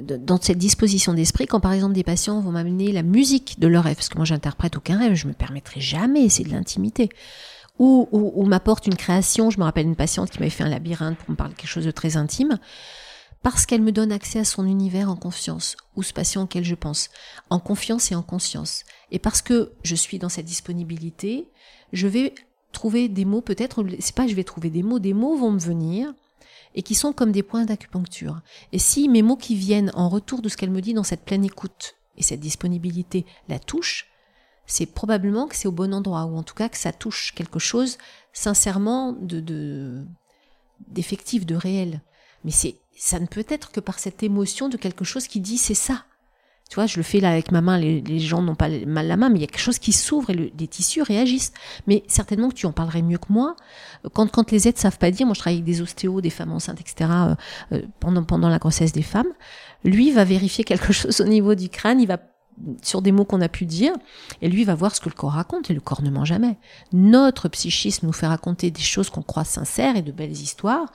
Dans 0.00 0.40
cette 0.40 0.56
disposition 0.56 1.12
d'esprit, 1.12 1.46
quand 1.46 1.60
par 1.60 1.72
exemple 1.72 1.92
des 1.92 2.02
patients 2.02 2.40
vont 2.40 2.50
m'amener 2.50 2.92
la 2.92 3.02
musique 3.02 3.60
de 3.60 3.68
leur 3.68 3.84
rêve, 3.84 3.96
parce 3.96 4.08
que 4.08 4.16
moi 4.16 4.24
j'interprète 4.24 4.76
aucun 4.76 4.98
rêve, 4.98 5.14
je 5.14 5.26
me 5.26 5.34
permettrai 5.34 5.80
jamais, 5.80 6.30
c'est 6.30 6.44
de 6.44 6.50
l'intimité 6.50 7.10
ou, 7.80 8.44
m'apporte 8.44 8.86
une 8.86 8.94
création. 8.94 9.50
Je 9.50 9.58
me 9.58 9.64
rappelle 9.64 9.86
une 9.86 9.96
patiente 9.96 10.30
qui 10.30 10.38
m'avait 10.38 10.50
fait 10.50 10.64
un 10.64 10.68
labyrinthe 10.68 11.16
pour 11.18 11.30
me 11.30 11.36
parler 11.36 11.54
de 11.54 11.58
quelque 11.58 11.70
chose 11.70 11.86
de 11.86 11.90
très 11.90 12.16
intime, 12.16 12.58
parce 13.42 13.64
qu'elle 13.64 13.80
me 13.80 13.90
donne 13.90 14.12
accès 14.12 14.38
à 14.38 14.44
son 14.44 14.66
univers 14.66 15.10
en 15.10 15.16
confiance, 15.16 15.76
ou 15.96 16.02
ce 16.02 16.12
patient 16.12 16.42
auquel 16.42 16.62
je 16.62 16.74
pense, 16.74 17.08
en 17.48 17.58
confiance 17.58 18.12
et 18.12 18.14
en 18.14 18.22
conscience. 18.22 18.84
Et 19.10 19.18
parce 19.18 19.40
que 19.40 19.72
je 19.82 19.94
suis 19.94 20.18
dans 20.18 20.28
cette 20.28 20.44
disponibilité, 20.44 21.48
je 21.94 22.06
vais 22.06 22.34
trouver 22.72 23.08
des 23.08 23.24
mots, 23.24 23.40
peut-être, 23.40 23.84
c'est 23.98 24.14
pas 24.14 24.26
je 24.26 24.34
vais 24.34 24.44
trouver 24.44 24.68
des 24.68 24.82
mots, 24.82 24.98
des 24.98 25.14
mots 25.14 25.36
vont 25.36 25.50
me 25.50 25.58
venir, 25.58 26.12
et 26.74 26.82
qui 26.82 26.94
sont 26.94 27.14
comme 27.14 27.32
des 27.32 27.42
points 27.42 27.64
d'acupuncture. 27.64 28.42
Et 28.72 28.78
si 28.78 29.08
mes 29.08 29.22
mots 29.22 29.36
qui 29.36 29.54
viennent 29.54 29.90
en 29.94 30.10
retour 30.10 30.42
de 30.42 30.50
ce 30.50 30.58
qu'elle 30.58 30.70
me 30.70 30.82
dit 30.82 30.94
dans 30.94 31.02
cette 31.02 31.24
pleine 31.24 31.44
écoute 31.44 31.96
et 32.18 32.22
cette 32.22 32.40
disponibilité 32.40 33.24
la 33.48 33.58
touchent, 33.58 34.09
c'est 34.70 34.86
probablement 34.86 35.48
que 35.48 35.56
c'est 35.56 35.66
au 35.66 35.72
bon 35.72 35.92
endroit, 35.92 36.24
ou 36.26 36.36
en 36.36 36.44
tout 36.44 36.54
cas 36.54 36.68
que 36.68 36.76
ça 36.76 36.92
touche 36.92 37.32
quelque 37.34 37.58
chose 37.58 37.98
sincèrement 38.32 39.12
de 39.12 40.04
d'effectif, 40.88 41.44
de, 41.44 41.56
réel. 41.56 42.00
Mais 42.44 42.52
c'est 42.52 42.76
ça 42.96 43.18
ne 43.18 43.26
peut 43.26 43.44
être 43.48 43.72
que 43.72 43.80
par 43.80 43.98
cette 43.98 44.22
émotion 44.22 44.68
de 44.68 44.76
quelque 44.76 45.04
chose 45.04 45.26
qui 45.26 45.40
dit 45.40 45.58
c'est 45.58 45.74
ça. 45.74 46.04
Tu 46.68 46.76
vois, 46.76 46.86
je 46.86 46.98
le 46.98 47.02
fais 47.02 47.18
là 47.18 47.32
avec 47.32 47.50
ma 47.50 47.62
main, 47.62 47.78
les, 47.78 48.20
gens 48.20 48.42
n'ont 48.42 48.54
pas 48.54 48.68
mal 48.68 49.08
la 49.08 49.16
main, 49.16 49.28
mais 49.28 49.38
il 49.38 49.40
y 49.40 49.44
a 49.44 49.48
quelque 49.48 49.58
chose 49.58 49.80
qui 49.80 49.92
s'ouvre 49.92 50.30
et 50.30 50.52
les 50.56 50.68
tissus 50.68 51.02
réagissent. 51.02 51.52
Mais 51.88 52.04
certainement 52.06 52.48
que 52.48 52.54
tu 52.54 52.66
en 52.66 52.70
parlerais 52.70 53.02
mieux 53.02 53.18
que 53.18 53.32
moi. 53.32 53.56
Quand, 54.12 54.52
les 54.52 54.68
aides 54.68 54.78
savent 54.78 54.98
pas 54.98 55.10
dire, 55.10 55.26
moi 55.26 55.34
je 55.34 55.40
travaille 55.40 55.56
avec 55.56 55.64
des 55.64 55.82
ostéos, 55.82 56.20
des 56.20 56.30
femmes 56.30 56.52
enceintes, 56.52 56.80
etc., 56.80 57.10
euh, 57.10 57.34
euh, 57.72 57.82
pendant, 57.98 58.22
pendant 58.22 58.48
la 58.48 58.60
grossesse 58.60 58.92
des 58.92 59.02
femmes, 59.02 59.32
lui 59.82 60.12
va 60.12 60.22
vérifier 60.22 60.62
quelque 60.62 60.92
chose 60.92 61.20
au 61.20 61.26
niveau 61.26 61.56
du 61.56 61.70
crâne, 61.70 62.00
il 62.00 62.06
va 62.06 62.18
sur 62.82 63.02
des 63.02 63.12
mots 63.12 63.24
qu'on 63.24 63.40
a 63.40 63.48
pu 63.48 63.66
dire, 63.66 63.92
et 64.42 64.48
lui 64.48 64.64
va 64.64 64.74
voir 64.74 64.94
ce 64.94 65.00
que 65.00 65.08
le 65.08 65.14
corps 65.14 65.32
raconte, 65.32 65.70
et 65.70 65.74
le 65.74 65.80
corps 65.80 66.02
ne 66.02 66.10
ment 66.10 66.24
jamais. 66.24 66.58
Notre 66.92 67.48
psychisme 67.48 68.06
nous 68.06 68.12
fait 68.12 68.26
raconter 68.26 68.70
des 68.70 68.80
choses 68.80 69.10
qu'on 69.10 69.22
croit 69.22 69.44
sincères 69.44 69.96
et 69.96 70.02
de 70.02 70.12
belles 70.12 70.30
histoires, 70.32 70.92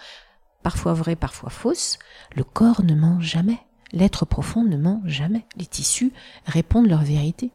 parfois 0.63 0.93
vraies, 0.93 1.15
parfois 1.15 1.49
fausses. 1.49 1.99
Le 2.35 2.43
corps 2.43 2.83
ne 2.83 2.95
ment 2.95 3.19
jamais. 3.19 3.59
L'être 3.91 4.25
profond 4.25 4.63
ne 4.63 4.77
ment 4.77 5.01
jamais. 5.05 5.45
Les 5.57 5.65
tissus 5.65 6.11
répondent 6.45 6.87
leur 6.87 7.03
vérité. 7.03 7.51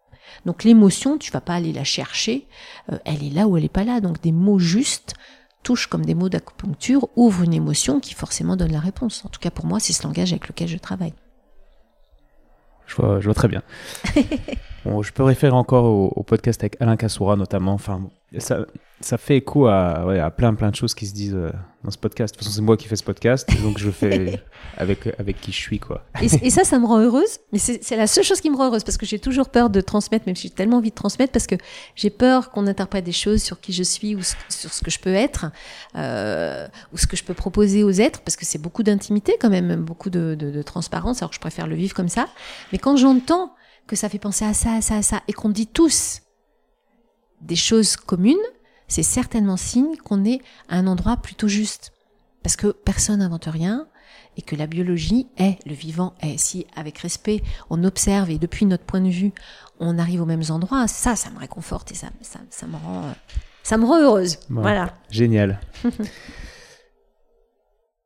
Donc 0.47 0.65
l'émotion, 0.65 1.19
tu 1.19 1.31
vas 1.32 1.41
pas 1.41 1.55
aller 1.55 1.73
la 1.73 1.85
chercher, 1.85 2.47
euh, 2.93 2.99
elle 3.05 3.24
est 3.24 3.31
là 3.31 3.49
ou 3.49 3.57
elle 3.57 3.65
est 3.65 3.69
pas 3.69 3.85
là. 3.85 4.01
Donc 4.01 4.20
des 4.20 4.32
mots 4.32 4.59
justes 4.59 5.15
touchent 5.62 5.89
comme 5.89 6.05
des 6.05 6.15
mots 6.15 6.28
d'acupuncture, 6.28 7.09
ouvrent 7.16 7.43
une 7.43 7.53
émotion 7.53 8.01
qui 8.01 8.15
forcément 8.15 8.57
donne 8.57 8.73
la 8.73 8.81
réponse. 8.81 9.24
En 9.24 9.28
tout 9.28 9.41
cas, 9.41 9.51
pour 9.51 9.66
moi, 9.66 9.81
c'est 9.81 9.93
ce 9.93 10.05
langage 10.05 10.32
avec 10.32 10.49
lequel 10.49 10.69
je 10.69 10.78
travaille. 10.78 11.12
Je 12.91 12.97
vois, 12.97 13.21
je 13.21 13.25
vois 13.27 13.35
très 13.35 13.47
bien. 13.47 13.62
bon, 14.85 15.03
je 15.03 15.12
peux 15.12 15.23
référer 15.23 15.55
encore 15.55 15.85
au, 15.85 16.23
podcast 16.25 16.61
avec 16.62 16.77
Alain 16.81 16.97
Kassoura 16.97 17.37
notamment. 17.37 17.73
Enfin, 17.73 18.11
ça, 18.39 18.65
ça 19.01 19.19
fait 19.19 19.39
écho 19.39 19.66
à, 19.66 20.07
ouais, 20.07 20.20
à, 20.20 20.31
plein 20.31 20.55
plein 20.55 20.70
de 20.70 20.77
choses 20.77 20.94
qui 20.94 21.07
se 21.07 21.12
disent 21.12 21.35
euh, 21.35 21.51
dans 21.82 21.90
ce 21.90 21.98
podcast. 21.98 22.35
De 22.35 22.39
toute 22.39 22.44
façon, 22.44 22.55
c'est 22.55 22.62
moi 22.62 22.77
qui 22.77 22.86
fais 22.86 22.97
ce 22.97 23.02
podcast, 23.02 23.48
donc 23.62 23.78
je 23.78 23.90
fais 23.90 24.40
avec 24.77 25.09
avec 25.19 25.40
qui 25.40 25.51
je 25.51 25.57
suis 25.57 25.81
quoi. 25.81 26.05
Et, 26.23 26.51
ça, 26.51 26.62
ça 26.62 26.78
me 26.78 26.86
rend 26.86 27.01
heureuse. 27.01 27.39
Mais 27.52 27.59
c'est 27.59 27.97
la 27.97 28.07
seule 28.07 28.23
chose 28.23 28.40
qui 28.40 28.51
me 28.51 28.57
rend 28.57 28.66
heureuse 28.66 28.85
parce 28.85 28.98
que 28.98 29.07
j'ai 29.07 29.19
toujours 29.19 29.48
peur 29.48 29.70
de 29.70 29.81
transmettre, 29.81 30.27
même 30.27 30.36
si 30.36 30.48
j'ai 30.48 30.55
tellement 30.55 30.77
envie 30.77 30.90
de 30.90 30.94
transmettre, 30.94 31.32
parce 31.32 31.47
que 31.47 31.57
j'ai 31.97 32.11
peur 32.11 32.51
qu'on 32.51 32.66
interprète 32.66 33.05
des 33.05 33.12
choses 33.12 33.43
sur 33.43 33.61
qui 33.61 33.73
je 33.73 33.82
suis 33.82 34.15
ou 34.15 34.20
sur 34.23 34.73
ce 34.73 34.82
que 34.82 34.90
je 34.90 35.01
peux 35.01 35.15
être 35.15 35.47
euh, 35.97 36.69
ou 36.93 36.98
ce 36.98 37.07
que 37.07 37.16
je 37.16 37.24
peux 37.24 37.35
proposer 37.35 37.82
aux 37.82 37.90
êtres, 37.90 38.20
parce 38.20 38.36
que 38.36 38.44
c'est 38.44 38.61
beaucoup 38.61 38.82
d'intimité 38.82 39.36
quand 39.40 39.51
même, 39.51 39.74
beaucoup 39.77 40.11
de, 40.11 40.36
de, 40.39 40.51
de 40.51 40.62
transparence. 40.62 41.23
Alors 41.23 41.31
que 41.31 41.36
je 41.36 41.40
préfère 41.40 41.66
le 41.66 41.74
vivre 41.74 41.94
comme 41.94 42.09
ça. 42.09 42.28
Mais 42.70 42.78
quand 42.78 42.97
j'entends 42.97 43.55
que 43.86 43.97
ça 43.97 44.09
fait 44.09 44.20
penser 44.20 44.44
à 44.44 44.55
ça, 44.55 44.74
à 44.74 44.81
ça, 44.82 44.97
à 44.97 45.02
ça, 45.02 45.23
et 45.27 45.32
qu'on 45.32 45.48
dit 45.48 45.66
tous 45.66 46.20
des 47.41 47.57
choses 47.57 47.97
communes 47.97 48.37
c'est 48.91 49.05
certainement 49.05 49.57
signe 49.57 49.97
qu'on 49.97 50.25
est 50.25 50.41
à 50.69 50.77
un 50.77 50.87
endroit 50.89 51.17
plutôt 51.17 51.49
juste. 51.49 51.93
Parce 52.43 52.57
que 52.57 52.73
personne 52.73 53.21
n'invente 53.21 53.45
rien 53.47 53.87
et 54.37 54.43
que 54.43 54.57
la 54.57 54.67
biologie 54.67 55.29
est, 55.39 55.65
le 55.65 55.75
vivant 55.75 56.15
est. 56.21 56.39
Si, 56.39 56.67
avec 56.75 56.99
respect, 56.99 57.43
on 57.71 57.85
observe 57.85 58.31
et 58.31 58.39
depuis 58.39 58.67
notre 58.67 58.85
point 58.85 59.01
de 59.01 59.09
vue, 59.09 59.33
on 59.79 59.97
arrive 59.97 60.23
aux 60.23 60.27
mêmes 60.27 60.43
endroits, 60.51 60.89
ça, 60.89 61.15
ça 61.15 61.31
me 61.31 61.39
réconforte 61.39 61.93
et 61.93 61.95
ça, 61.95 62.09
ça, 62.21 62.67
me, 62.67 62.77
rend, 62.77 63.15
ça 63.62 63.77
me 63.79 63.85
rend 63.87 64.01
heureuse. 64.01 64.41
voilà. 64.49 64.93
Génial. 65.09 65.61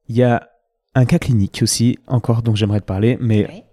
Il 0.09 0.16
y 0.16 0.23
a 0.23 0.51
un 0.94 1.06
cas 1.06 1.19
clinique 1.19 1.61
aussi, 1.62 1.98
encore, 2.06 2.43
dont 2.43 2.55
j'aimerais 2.55 2.81
te 2.81 2.85
parler, 2.85 3.16
mais 3.20 3.63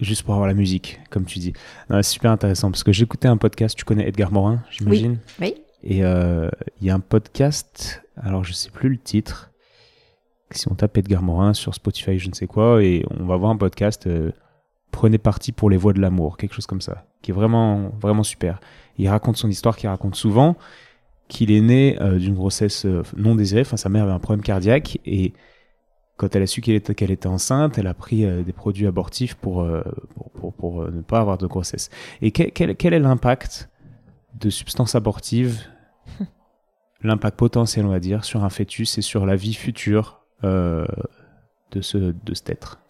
juste 0.00 0.22
pour 0.22 0.34
avoir 0.34 0.48
la 0.48 0.54
musique, 0.54 1.00
comme 1.10 1.24
tu 1.24 1.38
dis. 1.38 1.52
C'est 1.90 2.02
super 2.02 2.30
intéressant 2.30 2.70
parce 2.70 2.84
que 2.84 2.92
j'écoutais 2.92 3.28
un 3.28 3.36
podcast, 3.36 3.76
tu 3.76 3.84
connais 3.84 4.06
Edgar 4.06 4.32
Morin, 4.32 4.62
j'imagine? 4.70 5.18
Oui. 5.40 5.54
oui. 5.56 5.64
Et 5.82 6.04
euh, 6.04 6.48
il 6.80 6.86
y 6.86 6.90
a 6.90 6.94
un 6.94 7.00
podcast, 7.00 8.02
alors 8.16 8.44
je 8.44 8.52
sais 8.52 8.70
plus 8.70 8.88
le 8.88 8.98
titre, 8.98 9.50
si 10.50 10.68
on 10.70 10.74
tape 10.74 10.96
Edgar 10.96 11.22
Morin 11.22 11.54
sur 11.54 11.74
Spotify, 11.74 12.18
je 12.18 12.28
ne 12.28 12.34
sais 12.34 12.46
quoi, 12.46 12.82
et 12.82 13.04
on 13.10 13.26
va 13.26 13.36
voir 13.36 13.50
un 13.50 13.56
podcast, 13.56 14.06
euh, 14.06 14.32
Prenez 14.90 15.18
parti 15.18 15.52
pour 15.52 15.68
les 15.68 15.76
voix 15.76 15.92
de 15.92 16.00
l'amour, 16.00 16.38
quelque 16.38 16.54
chose 16.54 16.66
comme 16.66 16.80
ça, 16.80 17.04
qui 17.20 17.30
est 17.30 17.34
vraiment, 17.34 17.90
vraiment 18.00 18.22
super. 18.22 18.58
Il 18.96 19.06
raconte 19.06 19.36
son 19.36 19.50
histoire 19.50 19.76
qu'il 19.76 19.90
raconte 19.90 20.14
souvent, 20.14 20.56
qu'il 21.28 21.52
est 21.52 21.60
né 21.60 22.00
euh, 22.00 22.18
d'une 22.18 22.34
grossesse 22.34 22.86
non 23.14 23.34
désirée, 23.34 23.60
enfin 23.60 23.76
sa 23.76 23.90
mère 23.90 24.04
avait 24.04 24.12
un 24.12 24.18
problème 24.18 24.42
cardiaque, 24.42 24.98
et 25.04 25.34
quand 26.18 26.36
elle 26.36 26.42
a 26.42 26.46
su 26.46 26.60
qu'elle 26.60 26.74
était, 26.74 26.94
qu'elle 26.94 27.10
était 27.10 27.26
enceinte, 27.26 27.78
elle 27.78 27.86
a 27.86 27.94
pris 27.94 28.26
des 28.44 28.52
produits 28.52 28.86
abortifs 28.86 29.34
pour, 29.34 29.66
pour, 30.14 30.30
pour, 30.32 30.52
pour, 30.52 30.90
ne 30.90 31.00
pas 31.00 31.20
avoir 31.20 31.38
de 31.38 31.46
grossesse. 31.46 31.88
Et 32.20 32.32
quel, 32.32 32.52
quel, 32.52 32.76
quel 32.76 32.92
est 32.92 32.98
l'impact 32.98 33.70
de 34.34 34.50
substances 34.50 34.94
abortives, 34.94 35.62
l'impact 37.02 37.38
potentiel, 37.38 37.86
on 37.86 37.90
va 37.90 38.00
dire, 38.00 38.24
sur 38.24 38.44
un 38.44 38.50
fœtus 38.50 38.98
et 38.98 39.02
sur 39.02 39.26
la 39.26 39.36
vie 39.36 39.54
future 39.54 40.20
euh, 40.44 40.86
de, 41.70 41.80
ce, 41.80 41.98
de 41.98 42.34
cet 42.34 42.50
être? 42.50 42.80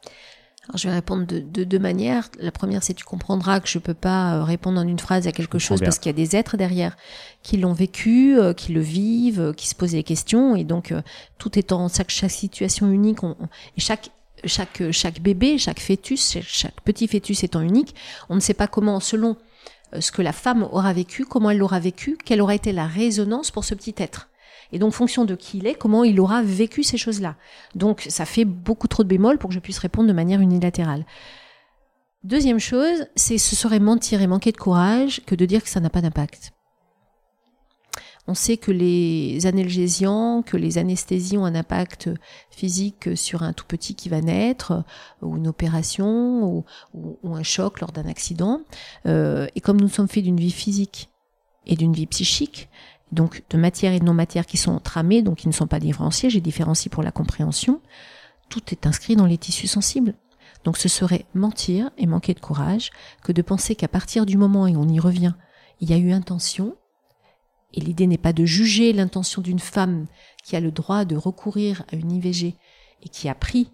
Alors, 0.68 0.76
je 0.76 0.88
vais 0.88 0.94
répondre 0.94 1.24
de, 1.26 1.64
deux 1.64 1.78
manières. 1.78 2.28
La 2.38 2.52
première, 2.52 2.82
c'est 2.82 2.92
tu 2.92 3.04
comprendras 3.04 3.60
que 3.60 3.68
je 3.68 3.78
ne 3.78 3.82
peux 3.82 3.94
pas 3.94 4.34
euh, 4.34 4.44
répondre 4.44 4.78
en 4.78 4.86
une 4.86 4.98
phrase 4.98 5.26
à 5.26 5.32
quelque 5.32 5.58
chose 5.58 5.80
parce 5.80 5.98
qu'il 5.98 6.10
y 6.10 6.14
a 6.14 6.16
des 6.16 6.36
êtres 6.36 6.58
derrière 6.58 6.94
qui 7.42 7.56
l'ont 7.56 7.72
vécu, 7.72 8.38
euh, 8.38 8.52
qui 8.52 8.72
le 8.72 8.82
vivent, 8.82 9.54
qui 9.56 9.66
se 9.66 9.74
posent 9.74 9.92
des 9.92 10.02
questions. 10.02 10.56
Et 10.56 10.64
donc, 10.64 10.92
tout 11.38 11.58
étant 11.58 11.88
chaque, 11.88 12.10
chaque 12.10 12.30
situation 12.30 12.90
unique, 12.90 13.18
et 13.76 13.80
chaque 13.80 14.10
chaque 14.44 14.82
chaque 14.92 15.20
bébé, 15.20 15.58
chaque 15.58 15.80
fœtus, 15.80 16.38
chaque 16.42 16.80
petit 16.82 17.08
fœtus 17.08 17.42
étant 17.42 17.60
unique, 17.60 17.94
on 18.28 18.36
ne 18.36 18.40
sait 18.40 18.54
pas 18.54 18.68
comment, 18.68 19.00
selon 19.00 19.36
euh, 19.94 20.00
ce 20.00 20.12
que 20.12 20.22
la 20.22 20.32
femme 20.32 20.64
aura 20.70 20.92
vécu, 20.92 21.24
comment 21.24 21.50
elle 21.50 21.58
l'aura 21.58 21.80
vécu, 21.80 22.18
quelle 22.24 22.40
aura 22.40 22.54
été 22.54 22.72
la 22.72 22.86
résonance 22.86 23.50
pour 23.50 23.64
ce 23.64 23.74
petit 23.74 23.94
être. 23.98 24.28
Et 24.72 24.78
donc, 24.78 24.92
fonction 24.92 25.24
de 25.24 25.34
qui 25.34 25.58
il 25.58 25.66
est, 25.66 25.74
comment 25.74 26.04
il 26.04 26.20
aura 26.20 26.42
vécu 26.42 26.82
ces 26.82 26.98
choses-là. 26.98 27.36
Donc, 27.74 28.06
ça 28.08 28.24
fait 28.24 28.44
beaucoup 28.44 28.88
trop 28.88 29.02
de 29.02 29.08
bémols 29.08 29.38
pour 29.38 29.48
que 29.48 29.54
je 29.54 29.60
puisse 29.60 29.78
répondre 29.78 30.08
de 30.08 30.12
manière 30.12 30.40
unilatérale. 30.40 31.06
Deuxième 32.24 32.58
chose, 32.58 33.06
c'est 33.14 33.38
ce 33.38 33.56
serait 33.56 33.78
mentir 33.78 34.20
et 34.20 34.26
manquer 34.26 34.52
de 34.52 34.56
courage 34.56 35.22
que 35.24 35.34
de 35.34 35.46
dire 35.46 35.62
que 35.62 35.68
ça 35.68 35.80
n'a 35.80 35.90
pas 35.90 36.00
d'impact. 36.00 36.52
On 38.30 38.34
sait 38.34 38.58
que 38.58 38.70
les 38.70 39.46
analgésiants, 39.46 40.42
que 40.42 40.58
les 40.58 40.76
anesthésies 40.76 41.38
ont 41.38 41.46
un 41.46 41.54
impact 41.54 42.10
physique 42.50 43.16
sur 43.16 43.42
un 43.42 43.54
tout 43.54 43.64
petit 43.64 43.94
qui 43.94 44.10
va 44.10 44.20
naître, 44.20 44.84
ou 45.22 45.38
une 45.38 45.48
opération, 45.48 46.64
ou, 46.92 47.34
un 47.34 47.42
choc 47.42 47.80
lors 47.80 47.90
d'un 47.90 48.06
accident. 48.06 48.60
Euh, 49.06 49.46
et 49.54 49.62
comme 49.62 49.80
nous 49.80 49.88
sommes 49.88 50.08
faits 50.08 50.24
d'une 50.24 50.38
vie 50.38 50.50
physique 50.50 51.08
et 51.66 51.74
d'une 51.74 51.94
vie 51.94 52.06
psychique, 52.06 52.68
donc 53.12 53.42
de 53.50 53.58
matière 53.58 53.92
et 53.92 54.00
de 54.00 54.04
non-matière 54.04 54.46
qui 54.46 54.56
sont 54.56 54.78
tramées, 54.80 55.22
donc 55.22 55.38
qui 55.38 55.48
ne 55.48 55.52
sont 55.52 55.66
pas 55.66 55.80
différenciées, 55.80 56.30
j'ai 56.30 56.40
différencié 56.40 56.90
pour 56.90 57.02
la 57.02 57.12
compréhension, 57.12 57.80
tout 58.48 58.62
est 58.70 58.86
inscrit 58.86 59.16
dans 59.16 59.26
les 59.26 59.38
tissus 59.38 59.66
sensibles. 59.66 60.14
Donc 60.64 60.76
ce 60.76 60.88
serait 60.88 61.26
mentir 61.34 61.90
et 61.96 62.06
manquer 62.06 62.34
de 62.34 62.40
courage 62.40 62.90
que 63.22 63.32
de 63.32 63.42
penser 63.42 63.74
qu'à 63.74 63.88
partir 63.88 64.26
du 64.26 64.36
moment, 64.36 64.66
et 64.66 64.76
on 64.76 64.88
y 64.88 65.00
revient, 65.00 65.34
il 65.80 65.90
y 65.90 65.94
a 65.94 65.98
eu 65.98 66.12
intention, 66.12 66.76
et 67.74 67.80
l'idée 67.80 68.06
n'est 68.06 68.18
pas 68.18 68.32
de 68.32 68.44
juger 68.44 68.92
l'intention 68.92 69.42
d'une 69.42 69.58
femme 69.58 70.06
qui 70.42 70.56
a 70.56 70.60
le 70.60 70.70
droit 70.70 71.04
de 71.04 71.16
recourir 71.16 71.84
à 71.92 71.96
une 71.96 72.12
IVG 72.12 72.56
et 73.02 73.08
qui 73.08 73.28
a 73.28 73.34
pris 73.34 73.70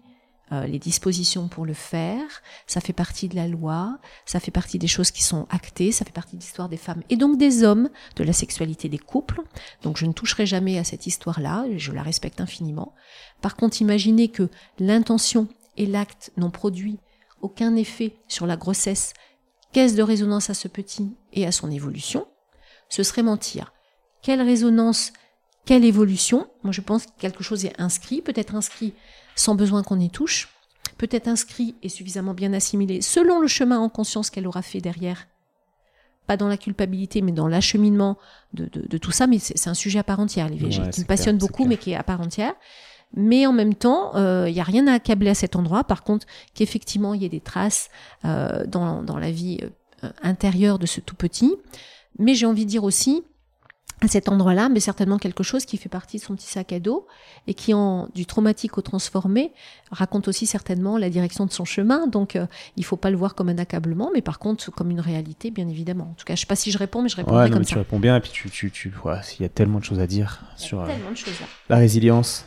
euh, 0.51 0.67
les 0.67 0.77
dispositions 0.77 1.47
pour 1.47 1.65
le 1.65 1.73
faire. 1.73 2.43
Ça 2.67 2.79
fait 2.79 2.93
partie 2.93 3.27
de 3.27 3.35
la 3.35 3.47
loi, 3.47 3.97
ça 4.25 4.39
fait 4.39 4.51
partie 4.51 4.77
des 4.77 4.87
choses 4.87 5.09
qui 5.09 5.23
sont 5.23 5.47
actées, 5.49 5.91
ça 5.91 6.05
fait 6.05 6.11
partie 6.11 6.35
de 6.35 6.41
l'histoire 6.41 6.69
des 6.69 6.77
femmes 6.77 7.01
et 7.09 7.17
donc 7.17 7.37
des 7.37 7.63
hommes, 7.63 7.89
de 8.15 8.23
la 8.23 8.33
sexualité 8.33 8.87
des 8.87 8.99
couples. 8.99 9.41
Donc 9.81 9.97
je 9.97 10.05
ne 10.05 10.13
toucherai 10.13 10.45
jamais 10.45 10.77
à 10.77 10.83
cette 10.83 11.07
histoire-là, 11.07 11.65
je 11.77 11.91
la 11.91 12.03
respecte 12.03 12.41
infiniment. 12.41 12.93
Par 13.41 13.55
contre, 13.55 13.81
imaginez 13.81 14.29
que 14.29 14.49
l'intention 14.77 15.47
et 15.77 15.87
l'acte 15.87 16.31
n'ont 16.37 16.51
produit 16.51 16.99
aucun 17.41 17.75
effet 17.75 18.15
sur 18.27 18.45
la 18.45 18.55
grossesse, 18.55 19.13
caisse 19.73 19.95
de 19.95 20.03
résonance 20.03 20.49
à 20.49 20.53
ce 20.53 20.67
petit 20.67 21.15
et 21.33 21.45
à 21.45 21.51
son 21.51 21.71
évolution, 21.71 22.27
ce 22.89 23.03
serait 23.03 23.23
mentir. 23.23 23.73
Quelle 24.21 24.41
résonance, 24.41 25.11
quelle 25.65 25.85
évolution? 25.85 26.47
Moi, 26.63 26.71
je 26.71 26.81
pense 26.81 27.07
que 27.07 27.11
quelque 27.19 27.43
chose 27.43 27.65
est 27.65 27.79
inscrit, 27.79 28.21
peut-être 28.21 28.55
inscrit 28.55 28.93
sans 29.35 29.55
besoin 29.55 29.83
qu'on 29.83 29.99
y 29.99 30.09
touche, 30.09 30.49
peut-être 30.97 31.27
inscrit 31.27 31.75
et 31.83 31.89
suffisamment 31.89 32.33
bien 32.33 32.53
assimilé 32.53 33.01
selon 33.01 33.39
le 33.39 33.47
chemin 33.47 33.79
en 33.79 33.89
conscience 33.89 34.29
qu'elle 34.29 34.47
aura 34.47 34.61
fait 34.61 34.79
derrière. 34.79 35.27
Pas 36.27 36.37
dans 36.37 36.47
la 36.47 36.57
culpabilité, 36.57 37.21
mais 37.21 37.31
dans 37.31 37.47
l'acheminement 37.47 38.17
de, 38.53 38.97
tout 38.97 39.11
ça. 39.11 39.27
Mais 39.27 39.37
c'est 39.37 39.69
un 39.69 39.75
sujet 39.75 39.99
à 39.99 40.03
part 40.03 40.19
entière, 40.19 40.49
l'IVG, 40.49 40.89
qui 40.89 41.01
me 41.01 41.05
passionne 41.05 41.37
beaucoup, 41.37 41.65
mais 41.65 41.77
qui 41.77 41.91
est 41.91 41.95
à 41.95 42.03
part 42.03 42.21
entière. 42.21 42.55
Mais 43.13 43.45
en 43.45 43.53
même 43.53 43.75
temps, 43.75 44.11
il 44.13 44.19
euh, 44.19 44.51
n'y 44.51 44.59
a 44.59 44.63
rien 44.63 44.87
à 44.87 44.93
accabler 44.93 45.29
à 45.29 45.35
cet 45.35 45.55
endroit. 45.55 45.83
Par 45.83 46.03
contre, 46.03 46.25
qu'effectivement, 46.55 47.13
il 47.13 47.21
y 47.21 47.25
ait 47.25 47.29
des 47.29 47.41
traces 47.41 47.89
euh, 48.25 48.65
dans, 48.65 49.03
dans, 49.03 49.19
la 49.19 49.29
vie 49.29 49.59
euh, 50.03 50.09
intérieure 50.23 50.79
de 50.79 50.87
ce 50.87 50.99
tout 50.99 51.15
petit. 51.15 51.55
Mais 52.17 52.33
j'ai 52.33 52.47
envie 52.47 52.65
de 52.65 52.69
dire 52.69 52.83
aussi, 52.83 53.23
à 54.01 54.07
cet 54.07 54.27
endroit-là, 54.27 54.67
mais 54.67 54.81
certainement 54.81 55.17
quelque 55.17 55.41
chose 55.41 55.65
qui 55.65 55.77
fait 55.77 55.89
partie 55.89 56.17
de 56.17 56.21
son 56.21 56.35
petit 56.35 56.47
sac 56.47 56.73
à 56.73 56.79
dos 56.79 57.07
et 57.47 57.53
qui, 57.53 57.73
en 57.73 58.09
du 58.13 58.25
traumatique 58.25 58.77
au 58.77 58.81
transformé, 58.81 59.53
raconte 59.89 60.27
aussi 60.27 60.45
certainement 60.45 60.97
la 60.97 61.09
direction 61.09 61.45
de 61.45 61.51
son 61.51 61.63
chemin. 61.63 62.05
Donc, 62.07 62.35
euh, 62.35 62.45
il 62.75 62.83
faut 62.83 62.97
pas 62.97 63.09
le 63.09 63.15
voir 63.15 63.35
comme 63.35 63.49
un 63.49 63.57
accablement, 63.57 64.11
mais 64.13 64.21
par 64.21 64.37
contre 64.37 64.69
comme 64.71 64.91
une 64.91 64.99
réalité, 64.99 65.49
bien 65.49 65.67
évidemment. 65.69 66.09
En 66.11 66.13
tout 66.13 66.25
cas, 66.25 66.35
je 66.35 66.41
sais 66.41 66.45
pas 66.45 66.57
si 66.57 66.71
je 66.71 66.77
réponds, 66.77 67.01
mais 67.01 67.09
je 67.09 67.15
réponds 67.15 67.37
ouais, 67.37 67.49
comme 67.49 67.59
mais 67.59 67.63
ça. 67.63 67.71
Tu 67.71 67.77
réponds 67.77 67.99
bien, 67.99 68.17
et 68.17 68.19
puis 68.19 68.31
tu, 68.31 68.49
tu, 68.49 68.69
tu 68.69 68.89
vois, 68.89 69.21
il 69.39 69.43
y 69.43 69.45
a 69.45 69.49
tellement 69.49 69.79
de 69.79 69.85
choses 69.85 69.99
à 69.99 70.07
dire 70.07 70.41
sur 70.57 70.81
euh, 70.81 70.87
la 71.69 71.77
résilience 71.77 72.45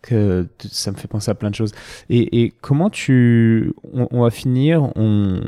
que 0.00 0.48
ça 0.70 0.92
me 0.92 0.96
fait 0.96 1.08
penser 1.08 1.30
à 1.30 1.34
plein 1.34 1.50
de 1.50 1.54
choses. 1.54 1.72
Et, 2.08 2.42
et 2.42 2.50
comment 2.50 2.90
tu, 2.90 3.72
on, 3.92 4.08
on 4.10 4.22
va 4.22 4.30
finir, 4.30 4.92
on 4.96 5.42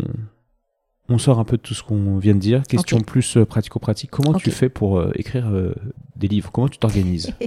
on 1.09 1.19
sort 1.19 1.39
un 1.39 1.45
peu 1.45 1.57
de 1.57 1.63
tout 1.63 1.75
ce 1.75 1.83
qu'on 1.83 2.19
vient 2.19 2.35
de 2.35 2.39
dire. 2.41 2.63
Question 2.65 3.01
plus 3.01 3.37
euh, 3.37 3.47
pratico-pratique. 3.47 4.11
Comment 4.11 4.35
tu 4.35 4.51
fais 4.51 4.69
pour 4.69 4.99
euh, 4.99 5.11
écrire 5.15 5.49
euh, 5.49 5.75
des 6.17 6.29
livres? 6.29 6.51
Comment 6.53 6.69
tu 6.69 6.79
t'organises? 6.79 7.33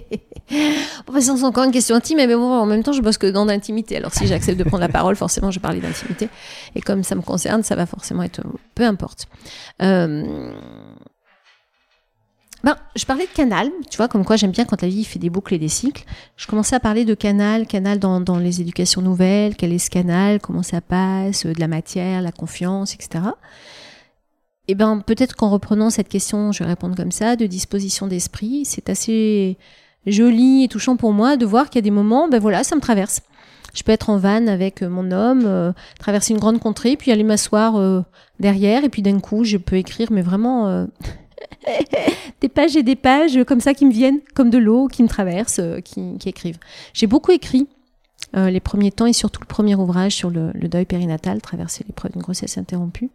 Bon, 1.07 1.13
bah, 1.13 1.21
C'est 1.21 1.31
encore 1.31 1.63
une 1.63 1.71
question 1.71 1.95
intime, 1.95 2.17
mais 2.17 2.27
bon, 2.27 2.43
en 2.43 2.65
même 2.65 2.83
temps, 2.83 2.91
je 2.91 3.01
bosse 3.01 3.17
que 3.17 3.25
dans 3.25 3.45
l'intimité. 3.45 3.95
Alors, 3.95 4.13
si 4.13 4.27
j'accepte 4.27 4.59
de 4.59 4.65
prendre 4.65 4.81
la 4.81 4.89
parole, 4.89 5.15
forcément, 5.15 5.49
je 5.49 5.59
vais 5.59 5.61
parler 5.61 5.79
d'intimité. 5.79 6.27
Et 6.75 6.81
comme 6.81 7.03
ça 7.03 7.15
me 7.15 7.21
concerne, 7.21 7.63
ça 7.63 7.75
va 7.75 7.85
forcément 7.85 8.21
être. 8.21 8.41
Peu 8.75 8.83
importe. 8.83 9.27
Ben, 12.63 12.75
je 12.95 13.05
parlais 13.05 13.25
de 13.25 13.31
canal, 13.31 13.71
tu 13.89 13.97
vois, 13.97 14.07
comme 14.07 14.23
quoi 14.23 14.35
j'aime 14.35 14.51
bien 14.51 14.65
quand 14.65 14.81
la 14.83 14.87
vie 14.87 15.03
fait 15.03 15.17
des 15.17 15.31
boucles 15.31 15.55
et 15.55 15.57
des 15.57 15.67
cycles. 15.67 16.03
Je 16.37 16.45
commençais 16.45 16.75
à 16.75 16.79
parler 16.79 17.05
de 17.05 17.15
canal, 17.15 17.65
canal 17.65 17.97
dans, 17.97 18.21
dans 18.21 18.37
les 18.37 18.61
éducations 18.61 19.01
nouvelles, 19.01 19.55
quel 19.55 19.73
est 19.73 19.79
ce 19.79 19.89
canal, 19.89 20.39
comment 20.39 20.61
ça 20.61 20.79
passe, 20.79 21.45
de 21.45 21.59
la 21.59 21.67
matière, 21.67 22.21
la 22.21 22.31
confiance, 22.31 22.93
etc. 22.93 23.23
Et 24.67 24.73
eh 24.73 24.75
ben, 24.75 25.01
peut-être 25.05 25.35
qu'en 25.35 25.49
reprenant 25.49 25.89
cette 25.89 26.07
question, 26.07 26.51
je 26.51 26.63
vais 26.63 26.69
répondre 26.69 26.95
comme 26.95 27.11
ça, 27.11 27.35
de 27.35 27.47
disposition 27.47 28.05
d'esprit, 28.05 28.63
c'est 28.63 28.89
assez 28.89 29.57
joli 30.05 30.63
et 30.63 30.67
touchant 30.67 30.95
pour 30.97 31.13
moi 31.13 31.35
de 31.35 31.45
voir 31.47 31.69
qu'il 31.69 31.79
y 31.79 31.83
a 31.83 31.83
des 31.83 31.91
moments, 31.91 32.29
ben 32.29 32.39
voilà, 32.39 32.63
ça 32.63 32.75
me 32.75 32.81
traverse. 32.81 33.21
Je 33.73 33.81
peux 33.81 33.91
être 33.91 34.09
en 34.11 34.17
van 34.17 34.47
avec 34.47 34.83
mon 34.83 35.11
homme, 35.11 35.73
traverser 35.99 36.33
une 36.33 36.39
grande 36.39 36.59
contrée, 36.59 36.95
puis 36.95 37.11
aller 37.11 37.23
m'asseoir 37.23 38.03
derrière, 38.39 38.83
et 38.83 38.89
puis 38.89 39.01
d'un 39.01 39.19
coup, 39.19 39.45
je 39.45 39.57
peux 39.57 39.77
écrire, 39.77 40.11
mais 40.11 40.21
vraiment 40.21 40.87
des 42.41 42.49
pages 42.49 42.75
et 42.75 42.83
des 42.83 42.95
pages 42.95 43.43
comme 43.45 43.61
ça 43.61 43.73
qui 43.73 43.85
me 43.85 43.91
viennent, 43.91 44.19
comme 44.33 44.49
de 44.49 44.57
l'eau, 44.57 44.87
qui 44.87 45.03
me 45.03 45.07
traversent, 45.07 45.61
qui, 45.83 46.17
qui 46.17 46.29
écrivent. 46.29 46.59
J'ai 46.93 47.07
beaucoup 47.07 47.31
écrit 47.31 47.67
euh, 48.37 48.49
les 48.49 48.61
premiers 48.61 48.91
temps 48.91 49.07
et 49.07 49.13
surtout 49.13 49.41
le 49.41 49.45
premier 49.45 49.75
ouvrage 49.75 50.15
sur 50.15 50.29
le, 50.29 50.53
deuil 50.53 50.85
périnatal, 50.85 51.41
traverser 51.41 51.83
l'épreuve 51.85 52.13
d'une 52.13 52.21
grossesse 52.21 52.57
interrompue. 52.57 53.09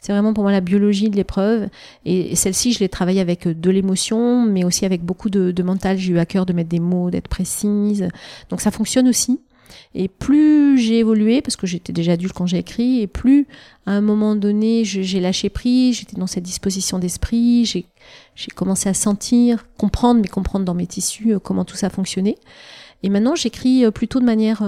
C'est 0.00 0.12
vraiment 0.12 0.32
pour 0.32 0.44
moi 0.44 0.52
la 0.52 0.62
biologie 0.62 1.10
de 1.10 1.16
l'épreuve 1.16 1.68
et, 2.06 2.34
celle-ci, 2.36 2.72
je 2.72 2.80
l'ai 2.80 2.88
travaillée 2.88 3.20
avec 3.20 3.46
euh, 3.46 3.54
de 3.54 3.70
l'émotion, 3.70 4.46
mais 4.46 4.64
aussi 4.64 4.86
avec 4.86 5.02
beaucoup 5.02 5.28
de, 5.28 5.62
mental. 5.62 5.98
J'ai 5.98 6.12
eu 6.12 6.18
à 6.18 6.24
cœur 6.24 6.46
de 6.46 6.54
mettre 6.54 6.70
des 6.70 6.80
mots, 6.80 7.10
d'être 7.10 7.28
précise. 7.28 8.08
Donc 8.48 8.62
ça 8.62 8.70
fonctionne 8.70 9.08
aussi. 9.08 9.40
Et 9.94 10.08
plus 10.08 10.78
j'ai 10.78 10.98
évolué, 10.98 11.40
parce 11.40 11.56
que 11.56 11.66
j'étais 11.66 11.92
déjà 11.92 12.12
adulte 12.12 12.32
quand 12.32 12.46
j'ai 12.46 12.58
écrit, 12.58 13.00
et 13.00 13.06
plus 13.06 13.46
à 13.86 13.92
un 13.92 14.00
moment 14.00 14.36
donné 14.36 14.84
j'ai 14.84 15.20
lâché 15.20 15.50
prise, 15.50 15.98
j'étais 15.98 16.16
dans 16.16 16.26
cette 16.26 16.44
disposition 16.44 16.98
d'esprit, 16.98 17.64
j'ai 17.64 18.50
commencé 18.54 18.88
à 18.88 18.94
sentir, 18.94 19.66
comprendre, 19.78 20.20
mais 20.20 20.28
comprendre 20.28 20.64
dans 20.64 20.74
mes 20.74 20.86
tissus 20.86 21.34
euh, 21.34 21.38
comment 21.38 21.64
tout 21.64 21.76
ça 21.76 21.90
fonctionnait. 21.90 22.36
Et 23.02 23.08
maintenant, 23.08 23.34
j'écris 23.34 23.84
euh, 23.84 23.90
plutôt 23.90 24.20
de 24.20 24.24
manière 24.24 24.62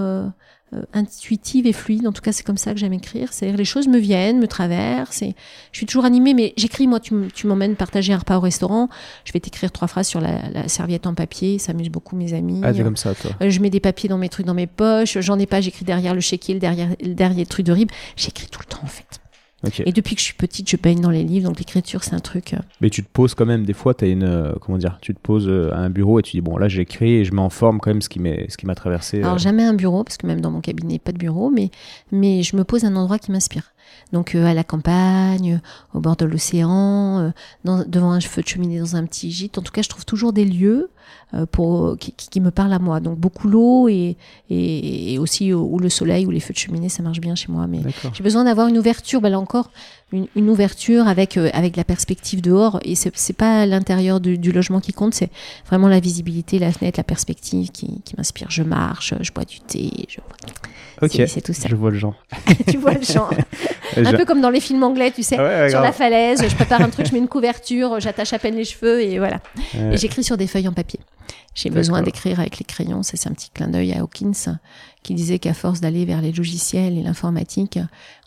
euh, 0.73 0.75
euh, 0.75 0.81
intuitive 0.93 1.67
et 1.67 1.73
fluide. 1.73 2.07
En 2.07 2.11
tout 2.11 2.21
cas, 2.21 2.31
c'est 2.31 2.43
comme 2.43 2.57
ça 2.57 2.73
que 2.73 2.79
j'aime 2.79 2.93
écrire. 2.93 3.31
C'est-à-dire, 3.31 3.57
les 3.57 3.65
choses 3.65 3.87
me 3.87 3.97
viennent, 3.97 4.39
me 4.39 4.47
traversent. 4.47 5.21
Et 5.21 5.35
je 5.71 5.77
suis 5.77 5.85
toujours 5.85 6.05
animée, 6.05 6.33
mais 6.33 6.53
j'écris. 6.57 6.87
Moi, 6.87 6.99
tu, 6.99 7.13
m'emmènes 7.45 7.75
partager 7.75 8.13
un 8.13 8.17
repas 8.17 8.37
au 8.37 8.41
restaurant. 8.41 8.89
Je 9.25 9.31
vais 9.33 9.39
t'écrire 9.39 9.71
trois 9.71 9.87
phrases 9.87 10.07
sur 10.07 10.21
la, 10.21 10.67
serviette 10.67 11.07
en 11.07 11.13
papier. 11.13 11.59
Ça 11.59 11.71
amuse 11.71 11.89
beaucoup 11.89 12.15
mes 12.15 12.33
amis. 12.33 12.61
Ah, 12.63 12.73
c'est 12.73 12.83
comme 12.83 12.97
ça, 12.97 13.13
toi. 13.13 13.31
je 13.47 13.59
mets 13.59 13.69
des 13.69 13.79
papiers 13.79 14.09
dans 14.09 14.17
mes 14.17 14.29
trucs, 14.29 14.45
dans 14.45 14.53
mes 14.53 14.67
poches. 14.67 15.19
J'en 15.19 15.39
ai 15.39 15.45
pas. 15.45 15.61
J'écris 15.61 15.85
derrière 15.85 16.13
le 16.13 16.21
chéquier, 16.21 16.55
derrière, 16.55 16.89
le 17.01 17.13
derrière 17.13 17.47
truc 17.47 17.65
de 17.65 17.71
rib. 17.71 17.91
J'écris 18.15 18.47
tout 18.47 18.61
le 18.61 18.65
temps, 18.65 18.83
en 18.83 18.87
fait. 18.87 19.19
Et 19.85 19.91
depuis 19.91 20.15
que 20.15 20.21
je 20.21 20.25
suis 20.25 20.33
petite, 20.33 20.69
je 20.69 20.77
baigne 20.77 21.01
dans 21.01 21.09
les 21.09 21.23
livres, 21.23 21.47
donc 21.47 21.59
l'écriture, 21.59 22.03
c'est 22.03 22.13
un 22.13 22.19
truc. 22.19 22.53
Euh, 22.53 22.57
Mais 22.81 22.89
tu 22.89 23.03
te 23.03 23.09
poses 23.09 23.33
quand 23.35 23.45
même, 23.45 23.65
des 23.65 23.73
fois, 23.73 23.93
tu 23.93 24.05
as 24.05 24.07
une. 24.07 24.23
Euh, 24.23 24.53
comment 24.61 24.77
dire 24.77 24.97
Tu 25.01 25.13
te 25.13 25.19
poses 25.19 25.47
euh, 25.47 25.73
à 25.73 25.77
un 25.77 25.89
bureau 25.89 26.19
et 26.19 26.23
tu 26.23 26.31
dis, 26.31 26.41
bon, 26.41 26.57
là, 26.57 26.67
j'écris 26.67 27.15
et 27.15 27.25
je 27.25 27.33
mets 27.33 27.41
en 27.41 27.49
forme 27.49 27.79
quand 27.79 27.89
même 27.89 28.01
ce 28.01 28.09
qui 28.09 28.19
m'a 28.19 28.75
traversé. 28.75 29.21
Alors, 29.21 29.37
jamais 29.37 29.63
un 29.63 29.73
bureau, 29.73 30.03
parce 30.03 30.17
que 30.17 30.27
même 30.27 30.41
dans 30.41 30.51
mon 30.51 30.61
cabinet, 30.61 30.99
pas 30.99 31.11
de 31.11 31.17
bureau, 31.17 31.49
mais, 31.49 31.69
mais 32.11 32.43
je 32.43 32.55
me 32.55 32.63
pose 32.63 32.85
à 32.85 32.87
un 32.87 32.95
endroit 32.95 33.19
qui 33.19 33.31
m'inspire. 33.31 33.71
Donc, 34.11 34.35
à 34.35 34.53
la 34.53 34.63
campagne, 34.63 35.59
au 35.93 35.99
bord 35.99 36.15
de 36.15 36.25
l'océan, 36.25 37.33
devant 37.63 38.11
un 38.11 38.21
feu 38.21 38.41
de 38.41 38.47
cheminée 38.47 38.79
dans 38.79 38.95
un 38.95 39.05
petit 39.05 39.31
gîte. 39.31 39.57
En 39.57 39.61
tout 39.61 39.71
cas, 39.71 39.81
je 39.81 39.89
trouve 39.89 40.05
toujours 40.05 40.31
des 40.33 40.45
lieux 40.45 40.89
euh, 41.33 41.45
pour, 41.47 41.97
qui, 41.97 42.13
qui, 42.13 42.39
me 42.39 42.51
parle 42.51 42.71
à 42.71 42.79
moi. 42.79 42.99
Donc 42.99 43.17
beaucoup 43.17 43.47
l'eau 43.47 43.89
et, 43.89 44.15
et, 44.49 45.17
aussi 45.17 45.53
ou 45.53 45.79
le 45.79 45.89
soleil 45.89 46.25
ou 46.25 46.31
les 46.31 46.39
feux 46.39 46.53
de 46.53 46.57
cheminée, 46.57 46.87
ça 46.87 47.01
marche 47.01 47.19
bien 47.19 47.35
chez 47.35 47.51
moi. 47.51 47.65
Mais 47.67 47.81
j'ai 48.13 48.23
besoin 48.23 48.43
d'avoir 48.43 48.67
une 48.67 48.77
ouverture, 48.77 49.21
ben 49.21 49.29
là 49.29 49.39
encore, 49.39 49.71
une, 50.11 50.27
une 50.35 50.49
ouverture 50.49 51.07
avec, 51.07 51.37
euh, 51.37 51.49
avec 51.53 51.77
la 51.77 51.83
perspective 51.83 52.41
dehors. 52.41 52.79
Et 52.83 52.95
c'est 52.95 53.33
pas 53.33 53.65
l'intérieur 53.65 54.19
du, 54.19 54.37
du, 54.37 54.51
logement 54.51 54.79
qui 54.79 54.93
compte, 54.93 55.15
c'est 55.15 55.31
vraiment 55.67 55.87
la 55.87 55.99
visibilité, 55.99 56.59
la 56.59 56.71
fenêtre, 56.71 56.99
la 56.99 57.03
perspective 57.03 57.71
qui, 57.71 58.01
qui 58.03 58.15
m'inspire. 58.15 58.47
Je 58.51 58.63
marche, 58.63 59.15
je 59.19 59.31
bois 59.31 59.45
du 59.45 59.59
thé, 59.59 59.91
je 60.07 60.19
Ok, 61.01 61.21
c'est 61.27 61.41
tout 61.41 61.53
ça. 61.53 61.67
Je 61.67 61.75
vois 61.75 61.91
le 61.91 61.97
genre. 61.97 62.15
tu 62.69 62.77
vois 62.77 62.93
le 62.93 63.01
genre. 63.01 63.33
un 63.97 64.13
peu 64.13 64.25
comme 64.25 64.41
dans 64.41 64.49
les 64.49 64.59
films 64.59 64.83
anglais, 64.83 65.11
tu 65.11 65.23
sais, 65.23 65.35
sur 65.69 65.81
la 65.81 65.91
falaise, 65.91 66.43
je 66.47 66.55
prépare 66.55 66.81
un 66.81 66.89
truc, 66.89 67.07
je 67.07 67.13
mets 67.13 67.19
une 67.19 67.27
couverture, 67.35 67.99
j'attache 67.99 68.33
à 68.33 68.39
peine 68.39 68.55
les 68.55 68.65
cheveux 68.65 69.01
et 69.01 69.17
voilà. 69.19 69.39
Et 69.73 69.97
j'écris 69.97 70.23
sur 70.23 70.37
des 70.37 70.47
feuilles 70.47 70.67
en 70.67 70.73
papier. 70.73 70.99
J'ai 71.55 71.69
besoin 71.69 72.01
d'écrire 72.01 72.39
avec 72.39 72.59
les 72.59 72.65
crayons. 72.65 73.01
C'est 73.01 73.27
un 73.27 73.31
petit 73.31 73.49
clin 73.49 73.69
d'œil 73.69 73.93
à 73.93 74.01
Hawkins 74.01 74.57
qui 75.03 75.13
disait 75.13 75.39
qu'à 75.39 75.53
force 75.53 75.79
d'aller 75.79 76.05
vers 76.05 76.21
les 76.21 76.33
logiciels 76.33 76.97
et 76.97 77.01
l'informatique, 77.01 77.79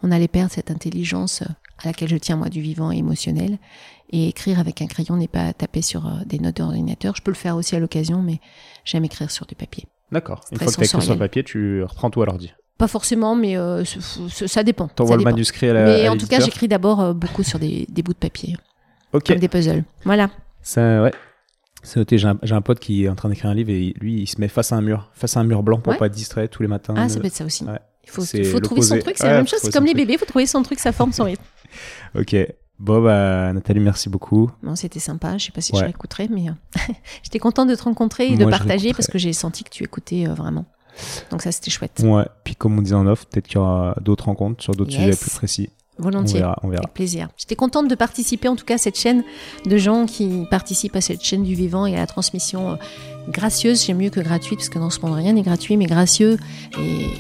on 0.03 0.11
allait 0.11 0.29
perdre 0.29 0.51
cette 0.53 0.71
intelligence 0.71 1.43
à 1.79 1.87
laquelle 1.87 2.09
je 2.09 2.17
tiens 2.17 2.37
moi 2.37 2.49
du 2.49 2.61
vivant 2.61 2.91
et 2.91 2.97
émotionnel. 2.97 3.59
Et 4.11 4.29
écrire 4.29 4.59
avec 4.59 4.81
un 4.81 4.87
crayon 4.87 5.17
n'est 5.17 5.29
pas 5.29 5.53
taper 5.53 5.83
sur 5.83 6.07
euh, 6.07 6.25
des 6.25 6.39
notes 6.39 6.57
d'ordinateur. 6.57 7.15
Je 7.15 7.21
peux 7.21 7.31
le 7.31 7.37
faire 7.37 7.57
aussi 7.57 7.77
à 7.77 7.79
l'occasion, 7.79 8.23
mais 8.23 8.41
j'aime 8.87 9.05
écrire 9.05 9.31
sur 9.31 9.45
du 9.45 9.55
papier. 9.55 9.85
D'accord. 10.11 10.41
Une 10.51 10.57
fois 10.57 10.69
que 10.69 10.73
tu 10.73 10.85
écrit 10.85 11.03
sur 11.03 11.13
le 11.13 11.19
papier, 11.19 11.45
tu 11.45 11.83
reprends 11.83 12.09
tout 12.09 12.23
à 12.23 12.27
l'ordi. 12.27 12.55
Pas 12.79 12.89
forcément, 12.89 13.35
mais 13.35 13.57
euh, 13.57 13.83
ça 13.85 14.63
dépend. 14.63 14.87
T'envoies 14.89 15.17
le 15.17 15.25
manuscrit 15.25 15.69
à 15.69 15.73
la. 15.73 15.85
Mais 15.85 16.09
en 16.09 16.17
tout 16.17 16.29
cas, 16.29 16.41
j'écris 16.41 16.69
d'abord 16.69 17.01
euh, 17.01 17.13
beaucoup 17.13 17.43
sur 17.43 17.59
des, 17.59 17.87
bouts 18.05 18.13
de 18.13 18.19
papier. 18.19 18.57
Ok. 19.13 19.27
Comme 19.27 19.39
des 19.39 19.49
puzzles. 19.49 19.85
Voilà. 20.05 20.31
Ça, 20.63 21.03
ouais. 21.03 21.13
C'est 21.83 21.99
noté, 21.99 22.19
j'ai 22.19 22.27
un, 22.27 22.61
pote 22.61 22.81
qui 22.81 23.05
est 23.05 23.09
en 23.09 23.15
train 23.15 23.29
d'écrire 23.29 23.51
un 23.51 23.55
livre 23.55 23.71
et 23.71 23.95
lui, 24.01 24.23
il 24.23 24.27
se 24.27 24.41
met 24.41 24.49
face 24.49 24.73
à 24.73 24.77
un 24.77 24.81
mur, 24.81 25.11
face 25.15 25.37
à 25.37 25.41
un 25.41 25.45
mur 25.45 25.63
blanc 25.63 25.81
pour 25.81 25.97
pas 25.97 26.07
être 26.07 26.13
distrait 26.13 26.49
tous 26.49 26.63
les 26.63 26.69
matins. 26.69 26.95
Ah, 26.97 27.09
ça 27.09 27.21
peut 27.21 27.27
être 27.27 27.35
ça 27.35 27.45
aussi. 27.45 27.65
Il 28.05 28.11
faut, 28.11 28.23
faut 28.23 28.61
trouver 28.61 28.83
son 28.83 28.99
truc, 28.99 29.17
c'est 29.17 29.27
la 29.27 29.35
même 29.35 29.49
chose, 29.49 29.61
c'est 29.63 29.73
comme 29.73 29.85
les 29.85 29.95
bébés, 29.95 30.15
il 30.15 30.19
faut 30.19 30.25
trouver 30.25 30.47
son 30.47 30.63
truc, 30.63 30.79
sa 30.79 30.93
forme, 30.93 31.13
son 31.13 31.25
rythme. 31.25 31.43
ok. 32.19 32.37
Bon, 32.79 33.03
bah, 33.03 33.53
Nathalie, 33.53 33.81
merci 33.81 34.09
beaucoup. 34.09 34.51
Bon, 34.63 34.77
c'était 34.77 35.01
sympa, 35.01 35.37
je 35.37 35.47
sais 35.47 35.53
pas 35.53 35.61
si 35.61 35.73
je 35.75 35.83
réécouterai, 35.83 36.29
mais 36.31 36.49
euh, 36.49 36.93
j'étais 37.23 37.39
contente 37.39 37.69
de 37.69 37.75
te 37.75 37.83
rencontrer 37.83 38.29
et 38.29 38.37
de 38.37 38.45
partager 38.45 38.93
parce 38.93 39.09
que 39.09 39.19
j'ai 39.19 39.33
senti 39.33 39.65
que 39.65 39.71
tu 39.71 39.85
écoutais 39.85 40.27
euh, 40.29 40.35
vraiment. 40.35 40.65
Donc 41.31 41.43
ça, 41.43 41.53
c'était 41.53 41.70
chouette. 41.70 42.03
Ouais, 42.05 42.25
puis 42.45 42.57
comme 42.57 42.79
on 42.79 42.83
disait 42.83 42.95
en 42.95 43.07
off, 43.07 43.27
peut-être 43.27 43.47
qu'il 43.47 43.57
y 43.57 43.61
aura 43.61 43.95
d'autres 44.01 44.27
rencontres 44.27 44.62
sur 44.62 44.75
d'autres 44.75 44.93
sujets 44.93 45.16
plus 45.16 45.31
précis. 45.31 45.70
Volontiers. 45.99 46.45
On 46.62 46.69
verra, 46.69 46.83
Avec 46.83 46.95
plaisir. 46.95 47.29
J'étais 47.37 47.57
contente 47.57 47.89
de 47.89 47.95
participer 47.95 48.49
en 48.49 48.57
tout 48.57 48.65
cas 48.65 48.75
à 48.75 48.79
cette 48.79 48.97
chaîne 48.97 49.25
de 49.66 49.77
gens 49.77 50.07
qui 50.07 50.47
participent 50.51 50.95
à 50.97 51.01
cette 51.01 51.23
chaîne 51.23 51.43
du 51.43 51.55
vivant 51.55 51.87
et 51.87 51.97
à 51.97 51.99
la 51.99 52.07
transmission 52.07 52.70
euh, 52.70 52.75
gracieuse. 53.29 53.85
J'aime 53.85 53.99
mieux 53.99 54.11
que 54.11 54.20
gratuite 54.20 54.61
parce 54.61 54.69
que 54.69 54.79
dans 54.79 54.91
ce 54.91 55.01
monde 55.01 55.15
rien 55.15 55.33
n'est 55.33 55.43
gratuit, 55.43 55.77
mais 55.77 55.87
gracieux 55.87 56.37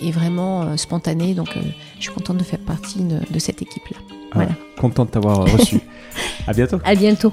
et, 0.02 0.12
vraiment 0.12 0.62
euh, 0.62 0.76
spontané. 0.76 1.34
Donc 1.34 1.56
euh, 1.56 1.60
je 1.96 2.04
suis 2.04 2.12
contente 2.12 2.36
de 2.36 2.44
faire 2.44 2.60
partie 2.60 3.00
de, 3.00 3.38
cette 3.38 3.62
équipe-là. 3.62 3.98
Ah, 4.30 4.34
voilà. 4.34 4.52
Contente 4.78 5.08
de 5.08 5.12
t'avoir 5.12 5.50
reçu. 5.50 5.80
à 6.46 6.52
bientôt. 6.52 6.78
À 6.84 6.94
bientôt. 6.94 7.32